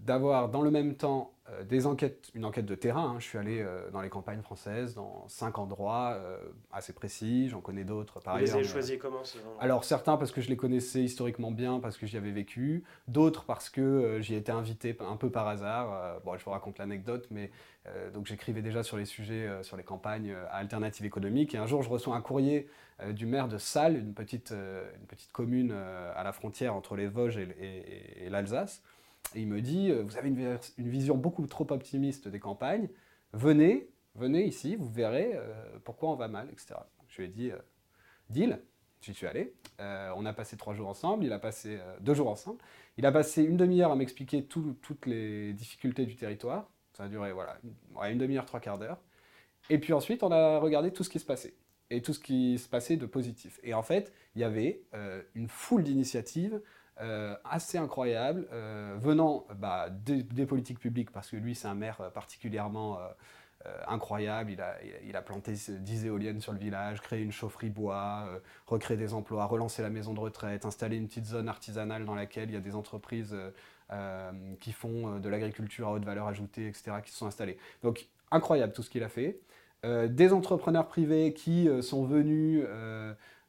d'avoir 0.06 0.48
dans 0.48 0.62
le 0.62 0.70
même 0.70 0.94
temps 0.94 1.32
euh, 1.50 1.62
des 1.62 1.86
enquêtes, 1.86 2.30
une 2.34 2.44
enquête 2.44 2.66
de 2.66 2.74
terrain. 2.74 3.10
Hein. 3.10 3.16
Je 3.18 3.24
suis 3.24 3.38
allé 3.38 3.60
euh, 3.60 3.90
dans 3.90 4.00
les 4.00 4.08
campagnes 4.08 4.40
françaises, 4.40 4.94
dans 4.94 5.24
cinq 5.28 5.58
endroits 5.58 6.14
euh, 6.14 6.38
assez 6.72 6.92
précis. 6.92 7.48
J'en 7.48 7.60
connais 7.60 7.84
d'autres 7.84 8.20
par 8.20 8.34
Vous 8.34 8.38
ailleurs. 8.38 8.52
Vous 8.52 8.58
les 8.58 8.64
avez 8.64 8.72
choisis 8.72 8.98
comment 8.98 9.22
ces 9.22 9.38
Alors 9.60 9.84
certains 9.84 10.16
parce 10.16 10.32
que 10.32 10.40
je 10.40 10.48
les 10.48 10.56
connaissais 10.56 11.02
historiquement 11.02 11.50
bien, 11.50 11.78
parce 11.78 11.98
que 11.98 12.06
j'y 12.06 12.16
avais 12.16 12.32
vécu. 12.32 12.84
D'autres 13.06 13.44
parce 13.44 13.68
que 13.68 14.18
j'y 14.20 14.34
étais 14.34 14.52
invité 14.52 14.96
un 15.00 15.16
peu 15.16 15.30
par 15.30 15.46
hasard. 15.46 16.20
bon, 16.24 16.36
je 16.36 16.44
vous 16.44 16.50
raconte 16.50 16.78
l'anecdote, 16.78 17.26
mais 17.30 17.50
donc 18.12 18.26
j'écrivais 18.26 18.62
déjà 18.62 18.82
sur 18.82 18.96
les 18.96 19.04
sujets, 19.04 19.48
sur 19.62 19.76
les 19.76 19.84
campagnes 19.84 20.34
à 20.50 20.56
Alternative 20.56 21.06
économique. 21.06 21.54
Et 21.54 21.58
un 21.58 21.66
jour, 21.66 21.82
je 21.82 21.88
reçois 21.88 22.16
un 22.16 22.20
courrier 22.20 22.68
du 23.10 23.26
maire 23.26 23.46
de 23.46 23.58
Salles, 23.58 23.96
une 23.96 24.14
petite, 24.14 24.50
une 24.52 25.06
petite 25.06 25.30
commune 25.32 25.72
à 25.72 26.24
la 26.24 26.32
frontière 26.32 26.74
entre 26.74 26.96
les 26.96 27.06
Vosges 27.06 27.38
et 27.38 28.28
l'Alsace. 28.28 28.82
Et 29.34 29.40
il 29.40 29.48
me 29.48 29.60
dit, 29.60 29.90
euh, 29.90 30.02
vous 30.02 30.16
avez 30.16 30.28
une, 30.28 30.58
vision 30.78 31.16
beaucoup 31.16 31.46
trop 31.46 31.66
optimiste 31.70 32.28
des 32.28 32.40
campagnes, 32.40 32.88
venez, 33.32 33.88
venez 34.14 34.44
ici, 34.44 34.76
vous 34.76 34.88
verrez 34.90 35.32
euh, 35.34 35.78
pourquoi 35.84 36.10
on 36.10 36.14
va 36.14 36.28
mal, 36.28 36.48
etc. 36.50 36.74
Je 37.08 37.22
lui 37.22 37.28
ai 37.28 37.30
dit, 37.30 37.50
euh, 37.50 37.58
deal, 38.30 38.60
j'y 39.00 39.14
suis 39.14 39.26
allé. 39.26 39.54
on 39.78 40.24
a 40.24 40.32
passé 40.32 40.56
trois 40.56 40.74
jours 40.74 40.88
ensemble, 40.88 41.24
il 41.24 41.32
a 41.32 41.38
passé 41.38 41.78
deux 42.00 42.14
jours 42.14 42.28
ensemble. 42.28 42.58
Il 42.96 43.06
a 43.06 43.12
passé 43.12 43.42
une 43.42 43.56
demi-heure 43.56 43.92
à 43.92 43.96
m'expliquer 43.96 44.44
toutes 44.44 45.06
les 45.06 45.52
difficultés 45.52 46.06
du 46.06 46.16
territoire. 46.16 46.70
Ça 46.94 47.04
a 47.04 47.08
duré 47.08 47.32
voilà, 47.32 47.58
une 48.10 48.18
demi-heure, 48.18 48.46
trois 48.46 48.60
quarts 48.60 48.78
d'heure. 48.78 48.98
Et 49.68 49.78
puis 49.78 49.92
ensuite, 49.92 50.22
on 50.22 50.32
a 50.32 50.58
regardé 50.58 50.92
tout 50.92 51.04
ce 51.04 51.10
qui 51.10 51.18
se 51.18 51.26
passait. 51.26 51.54
Et 51.90 52.00
tout 52.02 52.14
ce 52.14 52.20
qui 52.20 52.58
se 52.58 52.68
passait 52.68 52.96
de 52.96 53.06
positif. 53.06 53.60
Et 53.62 53.74
en 53.74 53.82
fait, 53.82 54.12
il 54.34 54.40
y 54.40 54.44
avait 54.44 54.82
une 55.34 55.48
foule 55.48 55.84
d'initiatives 55.84 56.60
assez 57.44 57.78
incroyable, 57.78 58.46
venant 58.98 59.46
bah, 59.56 59.88
des, 59.90 60.46
politiques 60.46 60.78
publiques, 60.78 61.10
parce 61.10 61.30
que 61.30 61.36
lui, 61.36 61.54
c'est 61.54 61.68
un 61.68 61.74
maire 61.74 62.10
particulièrement 62.14 62.98
incroyable. 63.86 64.50
Il 64.52 64.60
a, 64.60 64.76
il 65.04 65.16
a, 65.16 65.22
planté 65.22 65.52
10 65.52 66.06
éoliennes 66.06 66.40
sur 66.40 66.52
le 66.52 66.58
village, 66.58 67.00
créé 67.00 67.22
une 67.22 67.32
chaufferie 67.32 67.70
bois, 67.70 68.28
recréé 68.66 68.96
des 68.96 69.12
emplois, 69.12 69.44
relancé 69.44 69.82
la 69.82 69.90
maison 69.90 70.14
de 70.14 70.20
retraite, 70.20 70.64
installé 70.64 70.96
une 70.96 71.08
petite 71.08 71.26
zone 71.26 71.48
artisanale 71.48 72.04
dans 72.04 72.14
laquelle 72.14 72.48
il 72.48 72.54
y 72.54 72.58
a 72.58 72.60
des 72.60 72.74
entreprises 72.74 73.36
qui 74.60 74.72
font 74.72 75.18
de 75.18 75.28
l'agriculture 75.28 75.88
à 75.88 75.92
haute 75.92 76.04
valeur 76.04 76.28
ajoutée, 76.28 76.68
etc., 76.68 76.92
qui 77.04 77.12
se 77.12 77.18
sont 77.18 77.26
installées. 77.26 77.58
Donc, 77.82 78.08
incroyable 78.30 78.72
tout 78.72 78.82
ce 78.82 78.90
qu'il 78.90 79.02
a 79.02 79.08
fait. 79.08 79.40
Euh, 79.84 80.08
des 80.08 80.32
entrepreneurs 80.32 80.88
privés 80.88 81.32
qui 81.34 81.68
euh, 81.68 81.82
sont 81.82 82.04
venus 82.04 82.64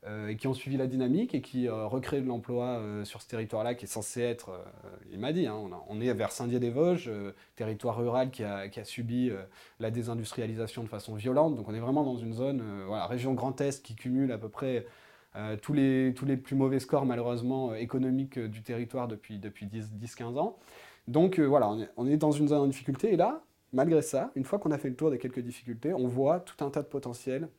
euh, 0.05 0.27
et 0.27 0.37
qui 0.37 0.47
ont 0.47 0.53
suivi 0.53 0.77
la 0.77 0.87
dynamique 0.87 1.33
et 1.33 1.41
qui 1.41 1.67
recréent 1.69 2.21
de 2.21 2.27
l'emploi 2.27 2.81
sur 3.03 3.21
ce 3.21 3.27
territoire-là 3.27 3.75
qui 3.75 3.85
est 3.85 3.87
censé 3.87 4.21
être, 4.21 4.63
il 5.11 5.19
m'a 5.19 5.33
dit, 5.33 5.47
hein, 5.47 5.55
on, 5.87 6.01
est 6.01 6.13
vers 6.13 6.31
Saint-Dié-des-Vosges, 6.31 7.11
territoire 7.55 7.97
rural 7.97 8.29
qui 8.29 8.43
a, 8.43 8.69
subi 8.83 9.31
la 9.79 9.91
désindustrialisation 9.91 10.83
de 10.83 10.87
façon 10.87 11.15
violente. 11.15 11.55
Donc 11.55 11.67
on 11.67 11.73
est 11.73 11.79
vraiment 11.79 12.03
dans 12.03 12.17
une 12.17 12.33
zone, 12.33 12.63
voilà, 12.85 13.07
région 13.07 13.33
Grand 13.33 13.59
Est 13.59 13.83
qui 13.83 13.95
cumule 13.95 14.31
à 14.31 14.37
peu 14.37 14.49
près 14.49 14.85
tous, 15.61 15.73
les, 15.73 16.11
plus 16.11 16.55
mauvais 16.55 16.79
scores 16.79 17.05
malheureusement 17.05 17.73
économiques 17.73 18.39
du 18.39 18.61
territoire 18.61 19.07
depuis, 19.07 19.39
depuis 19.39 19.65
10-15 19.65 20.37
ans. 20.37 20.57
Donc 21.07 21.39
voilà, 21.39 21.69
on 21.69 21.81
est, 21.81 21.89
on 21.97 22.07
est, 22.07 22.17
dans 22.17 22.31
une 22.31 22.49
zone 22.49 22.59
en 22.59 22.67
difficulté 22.67 23.13
et 23.13 23.17
là, 23.17 23.41
malgré 23.73 24.01
ça, 24.01 24.31
une 24.35 24.43
fois 24.43 24.59
qu'on 24.59 24.71
a 24.71 24.77
fait 24.77 24.89
le 24.89 24.95
tour 24.95 25.11
des 25.11 25.17
quelques 25.17 25.39
difficultés, 25.39 25.93
on 25.93 26.07
voit 26.07 26.39
tout 26.39 26.63
un 26.63 26.69
tas 26.69 26.81
de 26.81 26.87
potentiel 26.87 27.49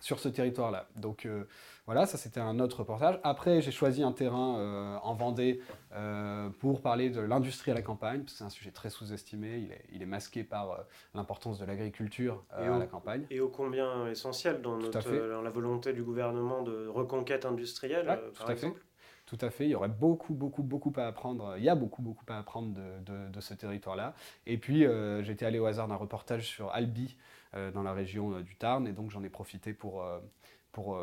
sur 0.00 0.18
ce 0.18 0.28
territoire-là. 0.28 0.88
Donc 0.96 1.26
euh, 1.26 1.44
voilà, 1.86 2.06
ça 2.06 2.18
c'était 2.18 2.40
un 2.40 2.60
autre 2.60 2.80
reportage. 2.80 3.18
Après, 3.22 3.60
j'ai 3.60 3.70
choisi 3.70 4.02
un 4.02 4.12
terrain 4.12 4.58
euh, 4.58 4.96
en 5.02 5.14
Vendée 5.14 5.60
euh, 5.92 6.48
pour 6.60 6.82
parler 6.82 7.10
de 7.10 7.20
l'industrie 7.20 7.70
à 7.70 7.74
la 7.74 7.82
campagne, 7.82 8.20
parce 8.20 8.32
que 8.32 8.38
c'est 8.38 8.44
un 8.44 8.50
sujet 8.50 8.70
très 8.70 8.90
sous-estimé, 8.90 9.68
il 9.92 10.02
est, 10.02 10.06
masqué 10.06 10.42
par 10.42 10.84
l'importance 11.14 11.58
de 11.58 11.66
l'agriculture 11.66 12.44
à 12.50 12.78
la 12.78 12.86
campagne. 12.86 13.26
Et 13.30 13.40
ô 13.40 13.48
combien 13.48 14.08
essentiel 14.08 14.62
dans, 14.62 14.78
la 14.78 15.50
volonté 15.50 15.92
du 15.92 16.02
gouvernement 16.02 16.62
de 16.62 16.86
reconquête 16.86 17.44
industrielle, 17.44 18.20
par 18.38 18.50
exemple? 18.50 18.80
Tout 19.28 19.36
à 19.42 19.50
fait, 19.50 19.66
il 19.66 19.70
y 19.70 19.74
aurait 19.74 19.88
beaucoup, 19.88 20.32
beaucoup, 20.32 20.62
beaucoup 20.62 20.90
à 20.96 21.06
apprendre. 21.06 21.56
Il 21.58 21.62
y 21.62 21.68
a 21.68 21.74
beaucoup, 21.74 22.00
beaucoup 22.00 22.24
à 22.28 22.38
apprendre 22.38 22.74
de, 23.04 23.40
ce 23.40 23.52
territoire-là. 23.52 24.14
Et 24.46 24.56
puis, 24.56 24.86
euh, 24.86 25.22
j'étais 25.22 25.44
allé 25.44 25.58
au 25.58 25.66
hasard 25.66 25.86
d'un 25.86 25.96
reportage 25.96 26.48
sur 26.48 26.70
Albi, 26.70 27.14
euh, 27.54 27.70
dans 27.70 27.82
la 27.82 27.92
région 27.92 28.32
euh, 28.32 28.42
du 28.42 28.56
Tarn, 28.56 28.86
et 28.86 28.92
donc 28.92 29.10
j'en 29.10 29.22
ai 29.22 29.28
profité 29.28 29.74
pour, 29.74 30.02
pour, 30.72 30.96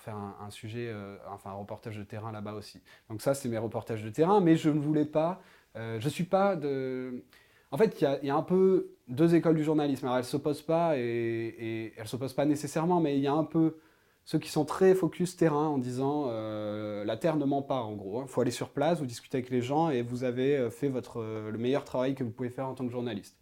faire 0.00 0.14
un, 0.14 0.50
sujet, 0.50 0.94
enfin 1.28 1.50
un 1.50 1.54
reportage 1.54 1.96
de 1.96 2.04
terrain 2.04 2.30
là-bas 2.30 2.52
aussi. 2.52 2.80
Donc 3.10 3.20
ça, 3.20 3.34
c'est 3.34 3.48
mes 3.48 3.58
reportages 3.58 4.04
de 4.04 4.10
terrain, 4.10 4.40
mais 4.40 4.54
je 4.54 4.70
ne 4.70 4.78
voulais 4.78 5.04
pas, 5.04 5.40
je 5.74 6.08
suis 6.08 6.24
pas 6.24 6.54
de... 6.54 7.24
En 7.72 7.78
fait, 7.78 8.00
il 8.00 8.26
y, 8.26 8.30
a, 8.30 8.36
un 8.36 8.42
peu 8.42 8.94
deux 9.08 9.34
écoles 9.34 9.56
du 9.56 9.64
journalisme. 9.64 10.06
Alors, 10.06 10.18
elles 10.18 10.22
ne 10.22 10.28
s'opposent 10.28 10.62
pas, 10.62 10.96
et, 10.96 11.02
et 11.02 11.94
elles 11.96 12.04
ne 12.04 12.08
s'opposent 12.08 12.32
pas 12.32 12.44
nécessairement, 12.44 13.00
mais 13.00 13.16
il 13.16 13.22
y 13.22 13.26
a 13.26 13.32
un 13.32 13.44
peu 13.44 13.78
ceux 14.26 14.40
qui 14.40 14.50
sont 14.50 14.64
très 14.64 14.94
focus 14.96 15.36
terrain 15.36 15.68
en 15.68 15.78
disant 15.78 16.26
euh, 16.28 17.04
la 17.04 17.16
terre 17.16 17.36
ne 17.36 17.44
ment 17.44 17.62
pas 17.62 17.80
en 17.80 17.92
gros. 17.92 18.20
Il 18.20 18.24
hein. 18.24 18.26
faut 18.26 18.40
aller 18.40 18.50
sur 18.50 18.70
place, 18.70 18.98
vous 18.98 19.06
discutez 19.06 19.38
avec 19.38 19.50
les 19.50 19.62
gens 19.62 19.88
et 19.88 20.02
vous 20.02 20.24
avez 20.24 20.56
euh, 20.56 20.68
fait 20.68 20.88
votre, 20.88 21.22
euh, 21.22 21.52
le 21.52 21.58
meilleur 21.58 21.84
travail 21.84 22.16
que 22.16 22.24
vous 22.24 22.32
pouvez 22.32 22.50
faire 22.50 22.66
en 22.66 22.74
tant 22.74 22.84
que 22.84 22.90
journaliste. 22.90 23.38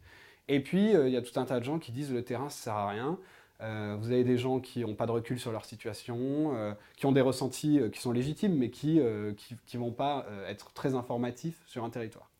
Et 0.46 0.60
puis 0.60 0.90
il 0.90 1.08
y 1.08 1.16
a 1.16 1.22
tout 1.22 1.40
un 1.40 1.46
tas 1.46 1.58
de 1.58 1.64
gens 1.64 1.78
qui 1.78 1.90
disent 1.90 2.12
le 2.12 2.22
terrain 2.22 2.50
ça 2.50 2.64
sert 2.64 2.74
à 2.74 2.90
rien. 2.90 3.18
vous 3.60 4.10
avez 4.10 4.24
des 4.24 4.36
gens 4.36 4.60
qui 4.60 4.80
n'ont 4.80 4.94
pas 4.94 5.06
de 5.06 5.12
recul 5.12 5.40
sur 5.40 5.52
leur 5.52 5.64
situation, 5.64 6.52
qui 6.98 7.06
ont 7.06 7.12
des 7.12 7.22
ressentis 7.22 7.80
qui 7.90 7.98
sont 7.98 8.12
légitimes 8.12 8.54
mais 8.54 8.68
qui 8.68 8.96
ne 8.96 9.30
qui, 9.30 9.78
vont 9.78 9.90
pas 9.90 10.26
être 10.46 10.74
très 10.74 10.94
informatifs 10.94 11.62
sur 11.64 11.82
un 11.82 11.88
territoire. 11.88 12.30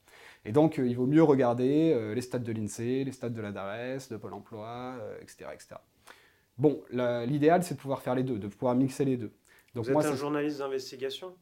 Et 0.45 0.53
donc 0.53 0.77
il 0.77 0.95
vaut 0.95 1.07
mieux 1.07 1.23
regarder 1.23 2.13
les 2.15 2.21
stats 2.21 2.41
de 2.41 2.53
l'INSEE, 2.53 3.05
les 3.05 3.13
stats 3.13 3.31
de 3.31 3.41
la 3.41 3.53
DARES, 3.53 4.11
de 4.11 4.19
Pôle 4.19 4.35
Emploi, 4.35 4.97
etc., 5.23 5.47
etc. 5.55 5.77
Bon, 6.59 6.83
l'idéal, 7.27 7.63
c'est 7.63 7.75
de 7.75 7.81
pouvoir 7.81 8.03
faire 8.03 8.15
les 8.15 8.23
deux, 8.23 8.39
de 8.39 8.49
pouvoir 8.49 8.75
mixer 8.75 9.05
les 9.05 9.17
deux. 9.17 9.33
Donc, 9.75 9.87
Vous 9.87 9.91
êtes 9.91 10.07
un 10.07 10.15
journaliste 10.15 10.59
d'investigation? 10.59 11.35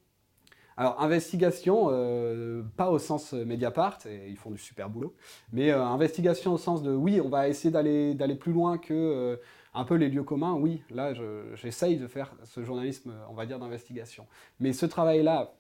Alors, 0.77 1.01
investigation, 1.03 1.89
euh, 1.91 2.63
pas 2.77 2.91
au 2.91 2.99
sens 2.99 3.35
euh, 3.35 3.45
Mediapart, 3.45 3.99
et 4.07 4.29
ils 4.29 4.37
font 4.37 4.51
du 4.51 4.59
super 4.59 4.89
boulot, 4.89 5.15
mais 5.53 5.71
euh, 5.71 5.83
investigation 5.83 6.53
au 6.55 6.59
sens 6.59 6.83
de 6.83 6.93
oui, 6.93 7.21
on 7.21 7.29
va 7.29 7.49
essayer 7.49 7.71
d'aller 7.71 8.35
plus 8.35 8.53
loin 8.53 8.79
que 8.79 9.39
un 9.75 9.85
peu 9.85 9.95
les 9.95 10.09
lieux 10.09 10.23
communs. 10.23 10.55
Oui, 10.55 10.83
là, 10.91 11.15
j'essaye 11.55 11.97
de 11.97 12.07
faire 12.07 12.35
ce 12.45 12.63
journalisme, 12.63 13.13
on 13.29 13.35
va 13.35 13.47
dire, 13.47 13.59
d'investigation. 13.59 14.27
Mais 14.61 14.73
ce 14.73 14.85
travail-là, 14.85 15.55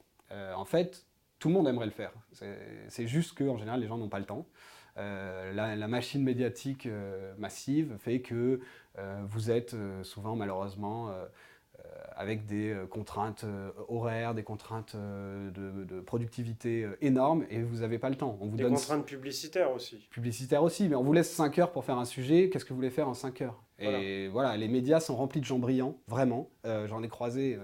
en 0.55 0.65
fait, 0.67 1.07
tout 1.38 1.49
le 1.49 1.55
monde 1.55 1.67
aimerait 1.67 1.87
le 1.87 1.93
faire. 1.93 2.12
C'est 2.88 3.07
juste 3.07 3.38
qu'en 3.38 3.57
général, 3.57 3.81
les 3.81 3.87
gens 3.87 3.97
n'ont 3.97 4.11
pas 4.11 4.19
le 4.19 4.27
temps. 4.27 4.47
La, 4.97 5.77
la, 5.77 5.88
machine 5.88 6.23
médiatique 6.23 6.87
massive 7.38 7.97
fait 8.01 8.21
que 8.21 8.61
vous 9.29 9.51
êtes 9.51 9.75
euh, 9.75 10.03
souvent 10.05 10.37
malheureusement 10.37 11.11
euh, 11.11 11.27
avec 12.15 12.47
des 12.47 12.77
contraintes 12.91 13.45
horaires, 13.89 14.35
des 14.35 14.43
contraintes 14.43 14.95
de, 14.95 16.01
productivité 16.01 16.87
énormes 17.01 17.45
et 17.51 17.63
vous 17.63 17.79
n'avez 17.81 17.99
pas 17.99 18.11
le 18.11 18.17
temps. 18.17 18.39
On 18.41 18.47
vous 18.47 18.57
des 18.57 18.65
contraintes 18.65 19.07
publicitaires 19.07 19.73
aussi. 19.73 20.07
Publicitaires 20.11 20.63
aussi, 20.63 20.89
mais 20.89 20.95
on 20.95 21.03
vous 21.03 21.13
laisse 21.13 21.31
5 21.31 21.59
heures 21.59 21.73
pour 21.73 21.85
faire 21.85 21.99
un 21.99 22.05
sujet. 22.05 22.51
Qu'est-ce 22.51 22.65
que 22.65 22.71
vous 22.71 22.77
voulez 22.77 22.91
faire 22.91 23.09
en 23.09 23.15
5 23.15 23.41
heures? 23.41 23.63
Et 23.79 24.29
voilà. 24.29 24.57
les 24.57 24.69
médias 24.69 25.01
sont 25.01 25.17
remplis 25.17 25.41
de 25.41 25.47
gens 25.47 25.59
brillants, 25.59 25.97
vraiment. 26.07 26.51
J'en 26.65 27.03
ai 27.03 27.09
croisé, 27.09 27.59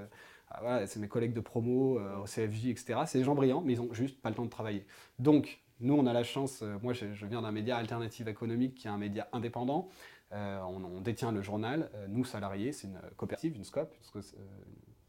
ah, 0.51 0.59
voilà, 0.63 0.87
c'est 0.87 0.99
mes 0.99 1.09
collègues 1.09 1.35
de 1.35 1.41
promo, 1.41 2.01
au 2.01 2.25
CFJ, 2.25 2.69
etc. 2.69 3.01
C'est 3.07 3.19
des 3.19 3.25
gens 3.25 3.35
brillants, 3.35 3.61
mais 3.61 3.75
ils 3.75 3.81
n'ont 3.81 3.93
juste 3.93 4.21
pas 4.21 4.31
le 4.31 4.35
temps 4.35 4.47
de 4.47 4.51
travailler. 4.51 4.85
Donc, 5.19 5.61
nous, 5.81 5.95
on 5.95 6.07
a 6.07 6.13
la 6.13 6.25
chance, 6.25 6.65
moi 6.83 6.93
je, 6.93 7.13
je 7.15 7.27
viens 7.27 7.43
d'un 7.43 7.53
média 7.53 7.77
alternative 7.77 8.27
économique 8.27 8.75
qui 8.75 8.89
est 8.89 8.91
un 8.91 8.99
média 8.99 9.29
indépendant. 9.33 9.89
Euh, 10.33 10.61
on, 10.63 11.01
détient 11.01 11.33
le 11.33 11.41
journal, 11.41 11.91
euh, 11.95 12.07
nous 12.09 12.25
salariés, 12.25 12.73
c'est 12.73 12.87
une 12.87 13.01
coopérative, 13.17 13.57
une 13.57 13.65
SCOP, 13.65 13.91
une 14.15 14.21
euh, 14.21 14.45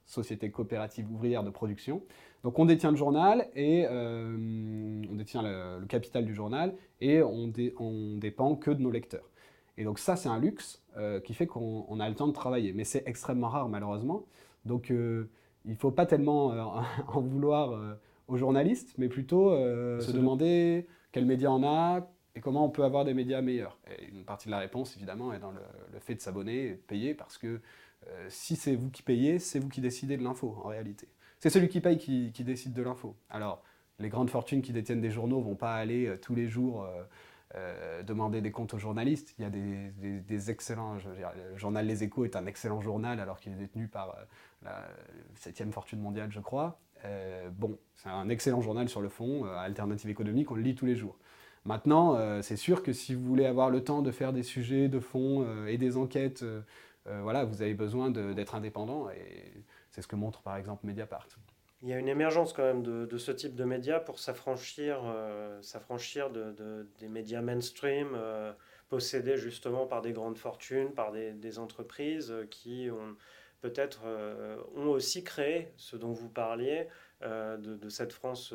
société 0.06 0.50
coopérative 0.50 1.12
ouvrière 1.12 1.44
de 1.44 1.50
production. 1.50 2.02
Donc 2.44 2.58
on 2.58 2.66
détient 2.66 2.92
le 2.92 2.96
journal 2.98 3.50
et 3.54 3.86
on 3.90 5.16
détient 5.16 5.42
le, 5.42 5.86
capital 5.88 6.24
du 6.24 6.34
journal 6.34 6.74
et 7.02 7.22
on, 7.22 7.52
on, 7.80 8.18
dépend 8.18 8.56
que 8.56 8.72
de 8.72 8.82
nos 8.82 8.92
lecteurs. 8.92 9.30
Et 9.78 9.84
donc 9.84 10.00
ça 10.00 10.16
c'est 10.16 10.30
un 10.30 10.40
luxe 10.40 10.82
qui 11.26 11.34
fait 11.34 11.48
qu'on 11.48 12.00
a 12.00 12.08
le 12.08 12.16
temps 12.16 12.28
de 12.28 12.34
travailler, 12.34 12.72
mais 12.72 12.86
c'est 12.86 13.04
extrêmement 13.06 13.50
rare 13.50 13.68
malheureusement. 13.68 14.26
Donc 14.64 14.90
il 14.90 15.28
ne 15.66 15.76
faut 15.76 15.92
pas 15.92 16.06
tellement 16.06 16.48
en 17.08 17.22
vouloir 17.22 17.98
aux 18.30 18.38
journalistes, 18.38 18.96
mais 18.98 19.10
plutôt 19.10 19.52
se 19.52 20.12
demander 20.14 20.88
quel 21.12 21.26
média 21.26 21.52
on 21.52 21.62
a, 21.64 22.10
et 22.36 22.42
comment 22.42 22.66
on 22.66 22.70
peut 22.70 22.84
avoir 22.84 23.06
des 23.06 23.14
médias 23.14 23.42
meilleurs? 23.42 23.78
Et 23.90 24.06
Une 24.06 24.24
partie 24.24 24.48
de 24.48 24.52
la 24.52 24.60
réponse, 24.60 24.96
évidemment, 24.96 25.34
est 25.34 25.40
dans 25.40 25.52
le, 25.52 26.00
fait 26.00 26.16
de 26.16 26.22
s'abonner 26.22 26.66
et 26.66 26.72
de 26.72 26.76
payer, 26.76 27.14
parce 27.14 27.38
que 27.38 27.60
euh, 28.08 28.28
si 28.30 28.56
c'est 28.56 28.76
vous 28.76 28.90
qui 28.90 29.02
payez, 29.02 29.40
c'est 29.40 29.60
vous 29.60 29.70
qui 29.70 29.82
décidez 29.82 30.18
de 30.18 30.24
l'info, 30.24 30.56
en 30.64 30.68
réalité. 30.68 31.08
C'est 31.40 31.50
celui 31.50 31.70
qui 31.70 31.82
paye 31.82 31.98
qui, 31.98 32.32
décide 32.44 32.74
de 32.74 32.82
l'info. 32.82 33.16
Alors, 33.30 33.64
les 33.98 34.10
grandes 34.10 34.30
fortunes 34.30 34.62
qui 34.62 34.72
détiennent 34.72 35.02
des 35.02 35.12
journaux 35.12 35.42
vont 35.42 35.56
pas 35.56 35.76
aller 35.76 36.08
euh, 36.08 36.18
tous 36.18 36.36
les 36.36 36.48
jours 36.48 36.88
euh, 37.56 38.04
demander 38.04 38.42
des 38.42 38.52
comptes 38.52 38.76
aux 38.76 38.78
journalistes. 38.78 39.34
Il 39.40 39.42
y 39.42 39.46
a 39.46 39.50
des, 39.50 40.52
excellents... 40.52 40.96
Le 40.96 41.58
journal 41.58 41.88
Les 41.88 42.04
Échos 42.04 42.26
est 42.26 42.36
un 42.36 42.46
excellent 42.46 42.80
journal, 42.80 43.20
alors 43.20 43.40
qu'il 43.40 43.54
est 43.54 43.58
détenu 43.58 43.88
par 43.88 44.16
la 44.62 44.88
septième 45.36 45.72
fortune 45.72 46.00
mondiale, 46.00 46.32
je 46.32 46.40
crois. 46.40 46.80
bon, 47.54 47.80
c'est 47.96 48.10
un 48.10 48.30
excellent 48.30 48.62
journal 48.62 48.88
sur 48.88 49.02
le 49.02 49.10
fond, 49.10 49.46
alternative 49.46 50.12
économique, 50.12 50.52
on 50.52 50.56
le 50.56 50.62
lit 50.62 50.76
tous 50.76 50.86
les 50.86 50.96
jours. 50.96 51.18
Maintenant, 51.66 52.16
euh, 52.16 52.42
c'est 52.42 52.56
sûr 52.56 52.84
que 52.84 52.94
si 52.94 53.14
vous 53.14 53.24
voulez 53.24 53.46
avoir 53.46 53.70
le 53.70 53.84
temps 53.84 54.02
de 54.02 54.12
faire 54.12 54.34
des 54.34 54.44
sujets 54.44 54.88
de 54.88 55.00
fond 55.00 55.46
euh, 55.46 55.68
et 55.68 55.78
des 55.78 55.98
enquêtes, 55.98 56.44
euh, 56.44 56.62
voilà, 57.22 57.44
vous 57.44 57.62
avez 57.62 57.74
besoin 57.74 58.12
d'être 58.12 58.56
indépendant 58.56 59.10
et 59.10 59.54
c'est 59.90 60.02
ce 60.02 60.08
que 60.08 60.16
montre 60.16 60.42
par 60.42 60.58
exemple 60.58 60.86
Mediapart. 60.86 61.28
Il 61.82 61.90
y 61.90 61.94
a 61.94 61.98
une 61.98 62.08
émergence 62.10 62.54
quand 62.54 62.64
même 62.64 62.84
de, 62.84 63.18
ce 63.18 63.32
type 63.32 63.56
de 63.56 63.64
médias 63.64 64.00
pour 64.00 64.20
s'affranchir 64.20 65.00
s'affranchir 65.62 66.30
de, 66.30 66.86
des 67.00 67.08
médias 67.08 67.42
mainstream 67.42 68.16
possédés 68.90 69.38
justement 69.38 69.88
par 69.88 70.02
des 70.04 70.12
grandes 70.12 70.38
fortunes, 70.38 70.92
par 70.92 71.12
des, 71.12 71.58
entreprises 71.58 72.32
qui 72.52 72.90
ont 72.92 73.16
peut-être 73.62 74.02
ont 74.76 74.90
aussi 74.90 75.24
créé 75.24 75.72
ce 75.78 75.96
dont 75.96 76.12
vous 76.12 76.30
parliez 76.30 76.86
de, 77.22 77.90
cette 77.90 78.14
France 78.14 78.54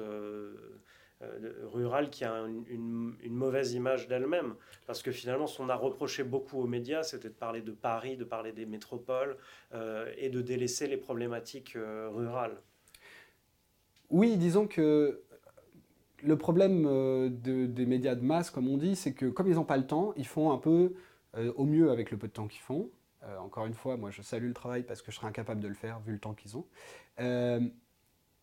rurale 1.72 2.10
qui 2.10 2.24
a 2.24 2.44
une, 2.68 3.14
mauvaise 3.28 3.72
image 3.74 4.08
d'elle-même. 4.08 4.54
Parce 4.86 5.02
que 5.02 5.10
finalement, 5.10 5.46
ce 5.46 5.58
qu'on 5.58 5.68
a 5.68 5.74
reproché 5.74 6.24
beaucoup 6.24 6.60
aux 6.60 6.66
médias, 6.66 7.02
c'était 7.02 7.28
de 7.28 7.34
parler 7.34 7.60
de 7.60 7.72
Paris, 7.72 8.16
de 8.16 8.24
parler 8.24 8.52
des 8.52 8.66
métropoles 8.66 9.36
euh, 9.72 10.10
et 10.16 10.28
de 10.28 10.40
délaisser 10.40 10.86
les 10.86 10.96
problématiques 10.96 11.76
euh, 11.76 12.08
rurales. 12.12 12.56
Oui, 14.10 14.36
disons 14.36 14.66
que 14.66 15.22
le 16.22 16.38
problème 16.38 16.84
des 17.40 17.86
médias 17.86 18.14
de 18.14 18.22
masse, 18.22 18.50
comme 18.50 18.68
on 18.68 18.76
dit, 18.76 18.96
c'est 18.96 19.12
que 19.12 19.26
comme 19.26 19.48
ils 19.48 19.54
n'ont 19.54 19.64
pas 19.64 19.76
le 19.76 19.86
temps, 19.86 20.12
ils 20.16 20.26
font 20.26 20.52
un 20.52 20.58
peu 20.58 20.94
au 21.56 21.64
mieux 21.64 21.90
avec 21.90 22.10
le 22.10 22.16
peu 22.16 22.28
de 22.28 22.32
temps 22.32 22.46
qu'ils 22.46 22.62
font. 22.62 22.90
encore 23.40 23.66
une 23.66 23.74
fois, 23.74 23.96
moi 23.96 24.10
je 24.10 24.22
salue 24.22 24.46
le 24.46 24.54
travail 24.54 24.84
parce 24.84 25.02
que 25.02 25.10
je 25.10 25.16
serais 25.16 25.26
incapable 25.26 25.60
de 25.60 25.68
le 25.68 25.74
faire 25.74 26.00
vu 26.00 26.12
le 26.12 26.18
temps 26.18 26.32
qu'ils 26.32 26.56
ont. 26.56 26.64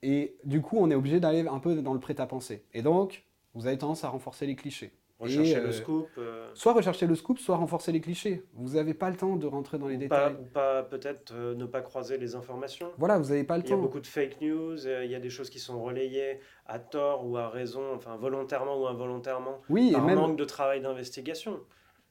Et 0.04 0.36
du 0.44 0.62
coup, 0.62 0.78
on 0.80 0.90
est 0.90 0.96
obligé 0.96 1.20
d'aller 1.20 1.48
un 1.48 1.60
peu 1.60 1.76
dans 1.82 1.94
le 1.94 2.00
prêt-à-penser. 2.00 2.64
Et 2.74 2.82
donc, 2.82 3.24
vous 3.54 3.68
avez 3.68 3.78
tendance 3.78 4.04
à 4.04 4.10
renforcer 4.10 4.46
les 4.48 4.56
clichés. 4.56 4.92
Rechercher 5.20 5.52
Et, 5.52 5.56
le 5.60 5.68
euh, 5.68 5.72
scoop. 5.72 6.08
euh, 6.18 6.50
Soit 6.56 6.74
rechercher 6.74 7.06
le 7.06 7.14
scoop, 7.14 7.38
soit 7.38 7.56
renforcer 7.56 7.92
les 7.92 8.02
clichés. 8.02 8.44
Vous 8.56 8.70
n'avez 8.76 8.96
pas 8.96 9.12
le 9.12 9.16
temps 9.18 9.36
de 9.36 9.46
rentrer 9.46 9.78
dans 9.78 9.88
les 9.88 9.98
ou 9.98 10.08
pas, 10.08 10.30
détails. 10.30 10.42
ou 10.42 10.46
pas 10.46 10.82
peut-être 10.82 11.32
euh, 11.36 11.54
ne 11.54 11.66
pas 11.68 11.82
croiser 11.82 12.18
les 12.18 12.34
informations. 12.34 12.88
Voilà, 12.98 13.20
vous 13.20 13.30
n'avez 13.30 13.44
pas 13.44 13.58
le 13.58 13.64
Il 13.64 13.70
y 13.70 13.74
a 13.74 13.76
temps. 13.76 13.82
beaucoup 13.84 14.00
de 14.00 14.08
fake 14.08 14.42
news, 14.42 14.78
il 14.88 15.12
y 15.12 15.14
a 15.14 15.20
des 15.20 15.30
choses 15.30 15.52
qui 15.52 15.60
sont 15.60 15.80
relayées 15.84 16.40
à 16.66 16.80
tort 16.80 17.28
ou 17.28 17.38
à 17.38 17.50
raison, 17.50 17.94
enfin 17.96 18.16
volontairement 18.16 18.82
ou 18.82 18.88
involontairement, 18.88 19.60
Oui, 19.70 19.90
et 19.90 19.94
par 19.94 20.06
même, 20.06 20.16
manque 20.18 20.38
de 20.38 20.46
travail 20.46 20.82
d'investigation. 20.82 21.60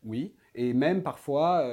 oui, 0.04 0.32
et 0.54 0.72
même 0.72 1.02
parfois, 1.02 1.64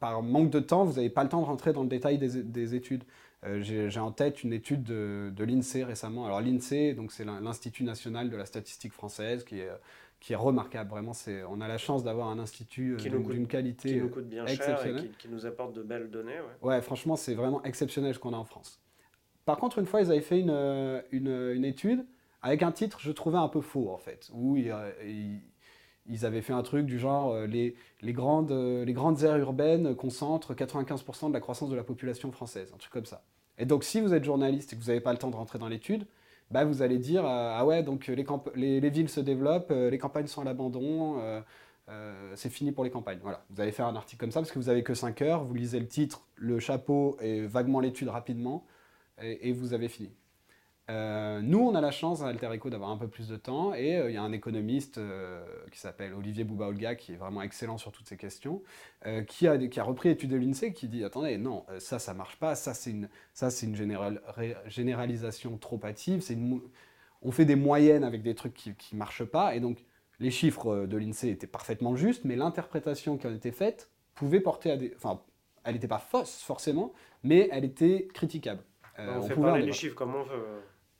par 0.00 0.22
manque 0.22 0.50
de 0.50 0.60
temps, 0.60 0.84
vous 0.84 0.94
n'avez 0.94 1.10
pas 1.10 1.24
le 1.24 1.28
temps 1.28 1.40
de 1.42 1.46
rentrer 1.46 1.72
dans 1.74 1.82
le 1.82 1.88
détail 1.88 2.16
des, 2.18 2.42
des 2.42 2.74
études. 2.74 3.04
Euh, 3.48 3.60
J'ai 3.62 4.00
en 4.00 4.12
tête 4.12 4.44
une 4.44 4.52
étude 4.52 4.82
de, 4.82 5.32
de 5.34 5.44
l'INSEE 5.44 5.84
récemment. 5.84 6.26
Alors 6.26 6.40
l'INSEE, 6.40 6.96
c'est 7.10 7.24
l'in- 7.24 7.40
l'Institut 7.40 7.84
national 7.84 8.30
de 8.30 8.36
la 8.36 8.44
statistique 8.46 8.92
française, 8.92 9.44
qui 9.44 9.60
est, 9.60 9.70
qui 10.20 10.32
est 10.32 10.36
remarquable. 10.36 10.90
Vraiment, 10.90 11.12
c'est, 11.14 11.42
on 11.44 11.60
a 11.60 11.68
la 11.68 11.78
chance 11.78 12.04
d'avoir 12.04 12.28
un 12.28 12.38
institut 12.38 12.94
euh, 12.94 12.96
d'une 13.32 13.46
qualité. 13.46 13.88
Qui 13.88 13.96
nous 14.00 14.08
coûte 14.10 14.28
bien 14.28 14.46
cher 14.46 14.84
et 14.86 14.94
qui, 14.94 15.08
qui 15.10 15.28
nous 15.28 15.46
apporte 15.46 15.72
de 15.74 15.82
belles 15.82 16.10
données. 16.10 16.38
ouais. 16.40 16.68
Ouais, 16.68 16.82
franchement, 16.82 17.16
c'est 17.16 17.34
vraiment 17.34 17.62
exceptionnel 17.64 18.14
ce 18.14 18.18
qu'on 18.18 18.34
a 18.34 18.36
en 18.38 18.44
France. 18.44 18.80
Par 19.44 19.56
contre, 19.56 19.78
une 19.78 19.86
fois, 19.86 20.02
ils 20.02 20.10
avaient 20.10 20.20
fait 20.20 20.40
une, 20.40 21.02
une, 21.12 21.52
une 21.54 21.64
étude 21.64 22.04
avec 22.42 22.62
un 22.62 22.70
titre, 22.70 22.98
je 23.00 23.10
trouvais 23.10 23.38
un 23.38 23.48
peu 23.48 23.60
faux, 23.60 23.90
en 23.90 23.96
fait, 23.98 24.30
où 24.32 24.56
ils, 24.56 24.72
ils- 25.04 25.40
ils 26.10 26.24
avaient 26.24 26.40
fait 26.40 26.54
un 26.54 26.62
truc 26.62 26.86
du 26.86 26.98
genre 26.98 27.32
euh, 27.34 27.46
les, 27.46 27.74
les, 28.00 28.12
grandes, 28.14 28.50
euh, 28.50 28.82
les 28.84 28.94
grandes 28.94 29.22
aires 29.24 29.36
urbaines 29.36 29.94
concentrent 29.94 30.54
95% 30.54 31.28
de 31.28 31.34
la 31.34 31.40
croissance 31.40 31.68
de 31.68 31.76
la 31.76 31.84
population 31.84 32.32
française, 32.32 32.72
un 32.74 32.78
truc 32.78 32.90
comme 32.92 33.04
ça. 33.04 33.24
Et 33.58 33.66
donc, 33.66 33.84
si 33.84 34.00
vous 34.00 34.14
êtes 34.14 34.24
journaliste 34.24 34.72
et 34.72 34.76
que 34.76 34.80
vous 34.82 34.88
n'avez 34.88 35.00
pas 35.00 35.12
le 35.12 35.18
temps 35.18 35.30
de 35.30 35.36
rentrer 35.36 35.58
dans 35.58 35.68
l'étude, 35.68 36.06
bah, 36.50 36.64
vous 36.64 36.82
allez 36.82 36.98
dire 36.98 37.24
euh, 37.26 37.52
Ah 37.56 37.66
ouais, 37.66 37.82
donc 37.82 38.06
les, 38.06 38.24
camp- 38.24 38.48
les, 38.54 38.80
les 38.80 38.90
villes 38.90 39.08
se 39.08 39.20
développent, 39.20 39.70
euh, 39.70 39.90
les 39.90 39.98
campagnes 39.98 40.26
sont 40.28 40.42
à 40.42 40.44
l'abandon. 40.44 41.18
euh, 41.20 41.40
euh, 41.90 42.32
c'est 42.36 42.50
fini 42.50 42.72
pour 42.72 42.84
les 42.84 42.90
campagnes. 42.90 43.18
Voilà. 43.22 43.44
Vous 43.50 43.60
allez 43.60 43.72
faire 43.72 43.86
un 43.86 43.96
article 43.96 44.20
comme 44.20 44.30
ça 44.30 44.40
parce 44.40 44.52
que 44.52 44.58
vous 44.58 44.68
avez 44.68 44.82
que 44.82 44.94
5 44.94 45.22
heures, 45.22 45.44
vous 45.44 45.54
lisez 45.54 45.80
le 45.80 45.88
titre, 45.88 46.22
le 46.36 46.58
chapeau 46.60 47.16
et 47.20 47.46
vaguement 47.46 47.80
l'étude 47.80 48.08
rapidement, 48.08 48.66
et 49.22 49.52
vous 49.52 49.72
avez 49.74 49.88
fini. 49.88 50.10
Euh, 50.90 51.40
nous, 51.42 51.58
on 51.58 51.74
a 51.74 51.80
la 51.80 51.90
chance 51.90 52.22
à 52.22 52.28
Alter 52.28 52.50
Echo 52.52 52.70
d'avoir 52.70 52.90
un 52.90 52.96
peu 52.96 53.08
plus 53.08 53.28
de 53.28 53.36
temps, 53.36 53.74
et 53.74 53.96
euh, 53.98 54.10
il 54.10 54.14
y 54.14 54.16
a 54.16 54.22
un 54.22 54.32
économiste 54.32 54.96
euh, 54.98 55.44
qui 55.70 55.78
s'appelle 55.78 56.14
Olivier 56.14 56.44
Bouba-Olga, 56.44 56.94
qui 56.94 57.12
est 57.12 57.16
vraiment 57.16 57.42
excellent 57.42 57.76
sur 57.76 57.92
toutes 57.92 58.08
ces 58.08 58.16
questions, 58.16 58.62
qui, 59.26 59.46
a, 59.46 59.58
qui 59.58 59.80
a 59.80 59.84
repris 59.84 60.08
l'étude 60.08 60.30
de 60.30 60.36
l'INSEE, 60.36 60.72
qui 60.72 60.88
dit 60.88 61.04
attendez, 61.04 61.36
non, 61.36 61.64
ça, 61.78 61.98
ça 61.98 62.14
marche 62.14 62.36
pas, 62.36 62.54
ça, 62.54 62.72
c'est 62.74 62.90
une, 62.90 63.08
ça, 63.34 63.50
c'est 63.50 63.66
une 63.66 63.76
général- 63.76 64.22
ré- 64.28 64.56
généralisation 64.66 65.56
trop 65.58 65.78
hâtive, 65.84 66.20
c'est 66.20 66.34
une 66.34 66.60
on 67.20 67.32
fait 67.32 67.44
des 67.44 67.56
moyennes 67.56 68.04
avec 68.04 68.22
des 68.22 68.34
trucs 68.34 68.54
qui 68.54 68.74
ne 68.92 68.98
marchent 68.98 69.24
pas, 69.24 69.54
et 69.54 69.60
donc 69.60 69.84
les 70.20 70.30
chiffres 70.30 70.86
de 70.86 70.96
l'INSEE 70.96 71.30
étaient 71.30 71.46
parfaitement 71.46 71.96
justes, 71.96 72.24
mais 72.24 72.36
l'interprétation 72.36 73.16
qui 73.16 73.26
en 73.26 73.34
était 73.34 73.52
faite 73.52 73.90
pouvait 74.14 74.40
porter 74.40 74.70
à 74.70 74.76
des. 74.76 74.92
Enfin, 74.96 75.20
elle 75.64 75.74
n'était 75.74 75.88
pas 75.88 75.98
fausse 75.98 76.42
forcément, 76.42 76.92
mais 77.22 77.48
elle 77.52 77.64
était 77.64 78.08
critiquable. 78.14 78.62
Euh, 78.98 79.18
on, 79.18 79.22
fait 79.22 79.34
parler 79.34 79.62
les 79.66 79.72
chiffres 79.72 79.94
comme 79.94 80.14
on 80.14 80.24
veut. 80.24 80.44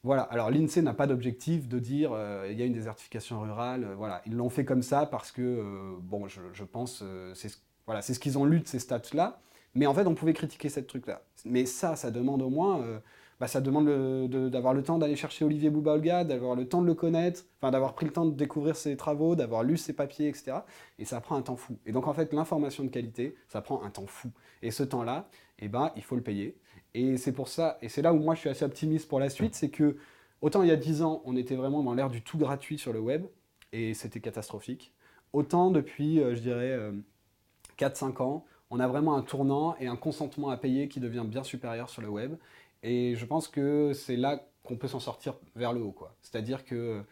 Voilà, 0.05 0.23
alors 0.23 0.51
l'INSEE 0.51 0.83
n'a 0.83 0.95
pas 0.95 1.07
d'objectif 1.09 1.67
de 1.69 1.79
dire 1.81 2.13
euh, 2.13 2.47
il 2.51 2.59
y 2.59 2.63
a 2.63 2.67
une 2.67 2.73
désertification 2.73 3.41
rurale. 3.41 3.85
euh, 3.85 3.95
voilà, 3.97 4.23
ils 4.27 4.35
l'ont 4.35 4.49
fait 4.49 4.65
comme 4.65 4.83
ça 4.83 5.07
parce 5.07 5.33
que, 5.33 5.43
euh, 5.43 5.97
bon, 6.01 6.29
je, 6.29 6.65
pense, 6.65 7.01
euh, 7.03 7.35
c'est 7.35 7.49
ce, 7.49 7.59
ce 8.13 8.19
qu'ils 8.21 8.39
ont 8.39 8.45
lu 8.45 8.61
de 8.61 8.69
ces 8.69 8.79
stats-là. 8.79 9.41
Mais 9.75 9.87
en 9.87 9.95
fait, 9.95 10.07
on 10.07 10.15
pouvait 10.15 10.33
critiquer 10.35 10.69
cette 10.69 10.87
truc-là. 10.87 11.23
Mais 11.45 11.67
ça, 11.67 11.97
ça 11.97 12.11
demande 12.11 12.43
au 12.43 12.49
moins, 12.51 12.83
bah, 13.39 13.47
ça 13.49 13.61
demande 13.61 13.87
d'avoir 14.51 14.75
le 14.75 14.83
temps 14.83 14.99
d'aller 14.99 15.15
chercher 15.15 15.45
Olivier 15.45 15.71
Bouba-Olga, 15.71 16.25
d'avoir 16.25 16.57
le 16.57 16.67
temps 16.69 16.81
de 16.83 16.87
le 16.87 16.95
connaître, 16.95 17.45
enfin 17.61 17.71
d'avoir 17.71 17.95
pris 17.95 18.07
le 18.07 18.13
temps 18.13 18.25
de 18.27 18.35
découvrir 18.35 18.77
ses 18.77 18.97
travaux, 18.97 19.37
d'avoir 19.37 19.63
lu 19.63 19.77
ses 19.77 19.93
papiers, 19.93 20.29
etc. 20.29 20.65
Et 20.99 21.05
ça 21.05 21.21
prend 21.21 21.37
un 21.37 21.43
temps 21.43 21.57
fou. 21.57 21.79
Et 21.87 21.93
donc 21.93 22.09
en 22.09 22.15
fait, 22.15 22.33
l'information 22.33 22.83
de 22.83 22.89
qualité, 22.89 23.37
ça 23.49 23.61
prend 23.61 23.83
un 23.83 23.91
temps 23.91 24.07
fou. 24.07 24.31
Et 24.63 24.71
ce 24.71 24.83
temps-là, 24.83 25.29
eh 25.61 25.69
ben, 25.69 25.93
il 25.97 26.03
faut 26.03 26.17
le 26.17 26.23
payer. 26.23 26.59
Et 26.95 27.17
c'est 27.17 27.33
pour 27.33 27.49
ça, 27.49 27.79
et 27.83 27.89
c'est 27.89 28.03
là 28.03 28.13
où 28.13 28.19
moi 28.19 28.35
je 28.35 28.41
suis 28.41 28.49
assez 28.49 28.65
optimiste 28.65 29.09
pour 29.09 29.21
la 29.21 29.29
suite, 29.29 29.55
c'est 29.55 29.71
que 29.71 29.97
autant 30.41 30.63
il 30.63 30.69
y 30.69 30.73
a 30.73 30.77
10 30.77 31.03
ans, 31.03 31.23
on 31.25 31.37
était 31.37 31.55
vraiment 31.57 31.83
dans 31.83 31.95
l'ère 31.95 32.11
du 32.11 32.23
tout 32.23 32.39
gratuit 32.39 32.79
sur 32.79 32.93
le 32.93 33.01
web, 33.01 33.27
et 33.73 33.95
c'était 33.95 34.21
catastrophique. 34.21 34.93
Autant 35.33 35.71
depuis, 35.71 36.21
euh, 36.21 36.35
je 36.35 36.41
dirais, 36.41 36.71
euh, 36.71 36.93
4-5 37.77 38.23
ans, 38.23 38.45
on 38.71 38.81
a 38.81 38.89
vraiment 38.89 39.17
un 39.17 39.23
tournant 39.23 39.77
et 39.79 39.87
un 39.87 39.97
consentement 39.97 40.51
à 40.51 40.57
payer 40.57 40.89
qui 40.89 41.01
devient 41.01 41.25
bien 41.27 41.45
supérieur 41.45 41.91
sur 41.91 42.03
le 42.03 42.09
web. 42.09 42.37
Et 42.83 43.15
je 43.17 43.25
pense 43.27 43.49
que 43.49 43.93
c'est 43.95 44.17
là 44.17 44.43
qu'on 44.63 44.77
peut 44.77 44.89
s'en 44.89 45.01
sortir 45.01 45.35
vers 45.57 45.73
le 45.73 45.81
haut. 45.81 45.97
C'est-à-dire 46.23 46.65
que, 46.65 47.03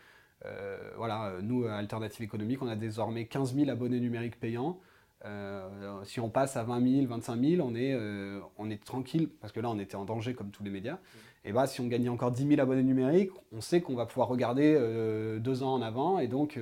euh, 0.44 0.90
voilà, 0.96 1.36
nous, 1.42 1.64
à 1.66 1.74
Alternative 1.74 2.22
Économique, 2.22 2.62
on 2.62 2.68
a 2.68 2.76
désormais 2.76 3.26
15 3.26 3.54
000 3.54 3.70
abonnés 3.70 4.00
numériques 4.00 4.38
payants. 4.38 4.78
Euh, 5.24 6.04
si 6.04 6.20
on 6.20 6.28
passe 6.28 6.56
à 6.56 6.62
20 6.62 7.00
000, 7.00 7.06
25 7.06 7.40
000, 7.40 7.66
on 7.66 7.74
est, 7.74 7.92
euh, 7.94 8.40
on 8.58 8.70
est 8.70 8.82
tranquille, 8.82 9.28
parce 9.40 9.52
que 9.52 9.60
là, 9.60 9.70
on 9.70 9.78
était 9.78 9.96
en 9.96 10.04
danger 10.04 10.34
comme 10.34 10.50
tous 10.50 10.62
les 10.62 10.70
médias. 10.70 10.98
Et 11.44 11.52
bah, 11.52 11.66
si 11.66 11.80
on 11.80 11.86
gagnait 11.86 12.08
encore 12.08 12.32
10 12.32 12.46
000 12.48 12.60
abonnés 12.60 12.82
numériques, 12.82 13.30
on 13.52 13.60
sait 13.60 13.80
qu'on 13.80 13.94
va 13.94 14.06
pouvoir 14.06 14.28
regarder 14.28 14.74
euh, 14.76 15.38
deux 15.38 15.62
ans 15.62 15.74
en 15.74 15.82
avant 15.82 16.18
et 16.18 16.28
donc 16.28 16.58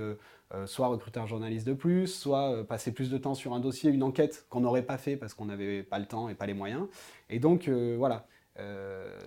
soit 0.67 0.87
recruter 0.87 1.19
un 1.19 1.27
journaliste 1.27 1.67
de 1.67 1.73
plus, 1.73 2.07
soit 2.07 2.65
passer 2.69 2.93
plus 2.93 3.11
de 3.11 3.19
temps 3.19 3.35
sur 3.35 3.55
un 3.55 3.61
dossier, 3.61 3.91
une 3.91 4.05
enquête 4.05 4.47
qu'on 4.51 4.61
n'aurait 4.61 4.85
pas 4.85 4.99
fait 4.99 5.17
parce 5.17 5.35
qu'on 5.35 5.47
n'avait 5.47 5.83
pas 5.83 5.99
le 5.99 6.07
temps 6.07 6.29
et 6.29 6.35
pas 6.35 6.47
les 6.47 6.55
moyens. 6.55 6.87
Et 7.29 7.41
donc, 7.41 7.69
voilà. 7.69 8.27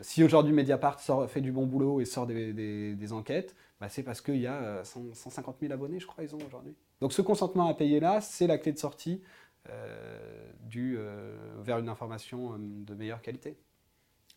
Si 0.01 0.23
aujourd'hui 0.23 0.53
Mediapart 0.53 1.01
fait 1.27 1.41
du 1.41 1.51
bon 1.51 1.65
boulot 1.65 1.99
et 1.99 2.05
sort 2.05 2.27
des, 2.27 3.11
enquêtes, 3.11 3.55
bah, 3.79 3.89
c'est 3.89 4.03
parce 4.03 4.21
qu'il 4.21 4.37
y 4.37 4.47
a 4.47 4.55
euh, 4.55 4.83
100 4.83 5.13
150 5.13 5.57
000 5.61 5.73
abonnés, 5.73 5.99
je 5.99 6.07
crois, 6.07 6.23
ils 6.23 6.33
ont 6.33 6.39
aujourd'hui. 6.45 6.75
Donc 7.01 7.13
ce 7.13 7.21
consentement 7.21 7.67
à 7.67 7.73
payer 7.73 7.99
là, 7.99 8.21
c'est 8.21 8.47
la 8.47 8.57
clé 8.57 8.71
de 8.71 8.79
sortie 8.79 9.21
euh, 9.69 10.51
du, 10.61 10.97
euh, 10.97 11.35
vers 11.59 11.77
une 11.79 11.89
information 11.89 12.53
euh, 12.53 12.57
de 12.59 12.93
meilleure 12.93 13.21
qualité. 13.21 13.57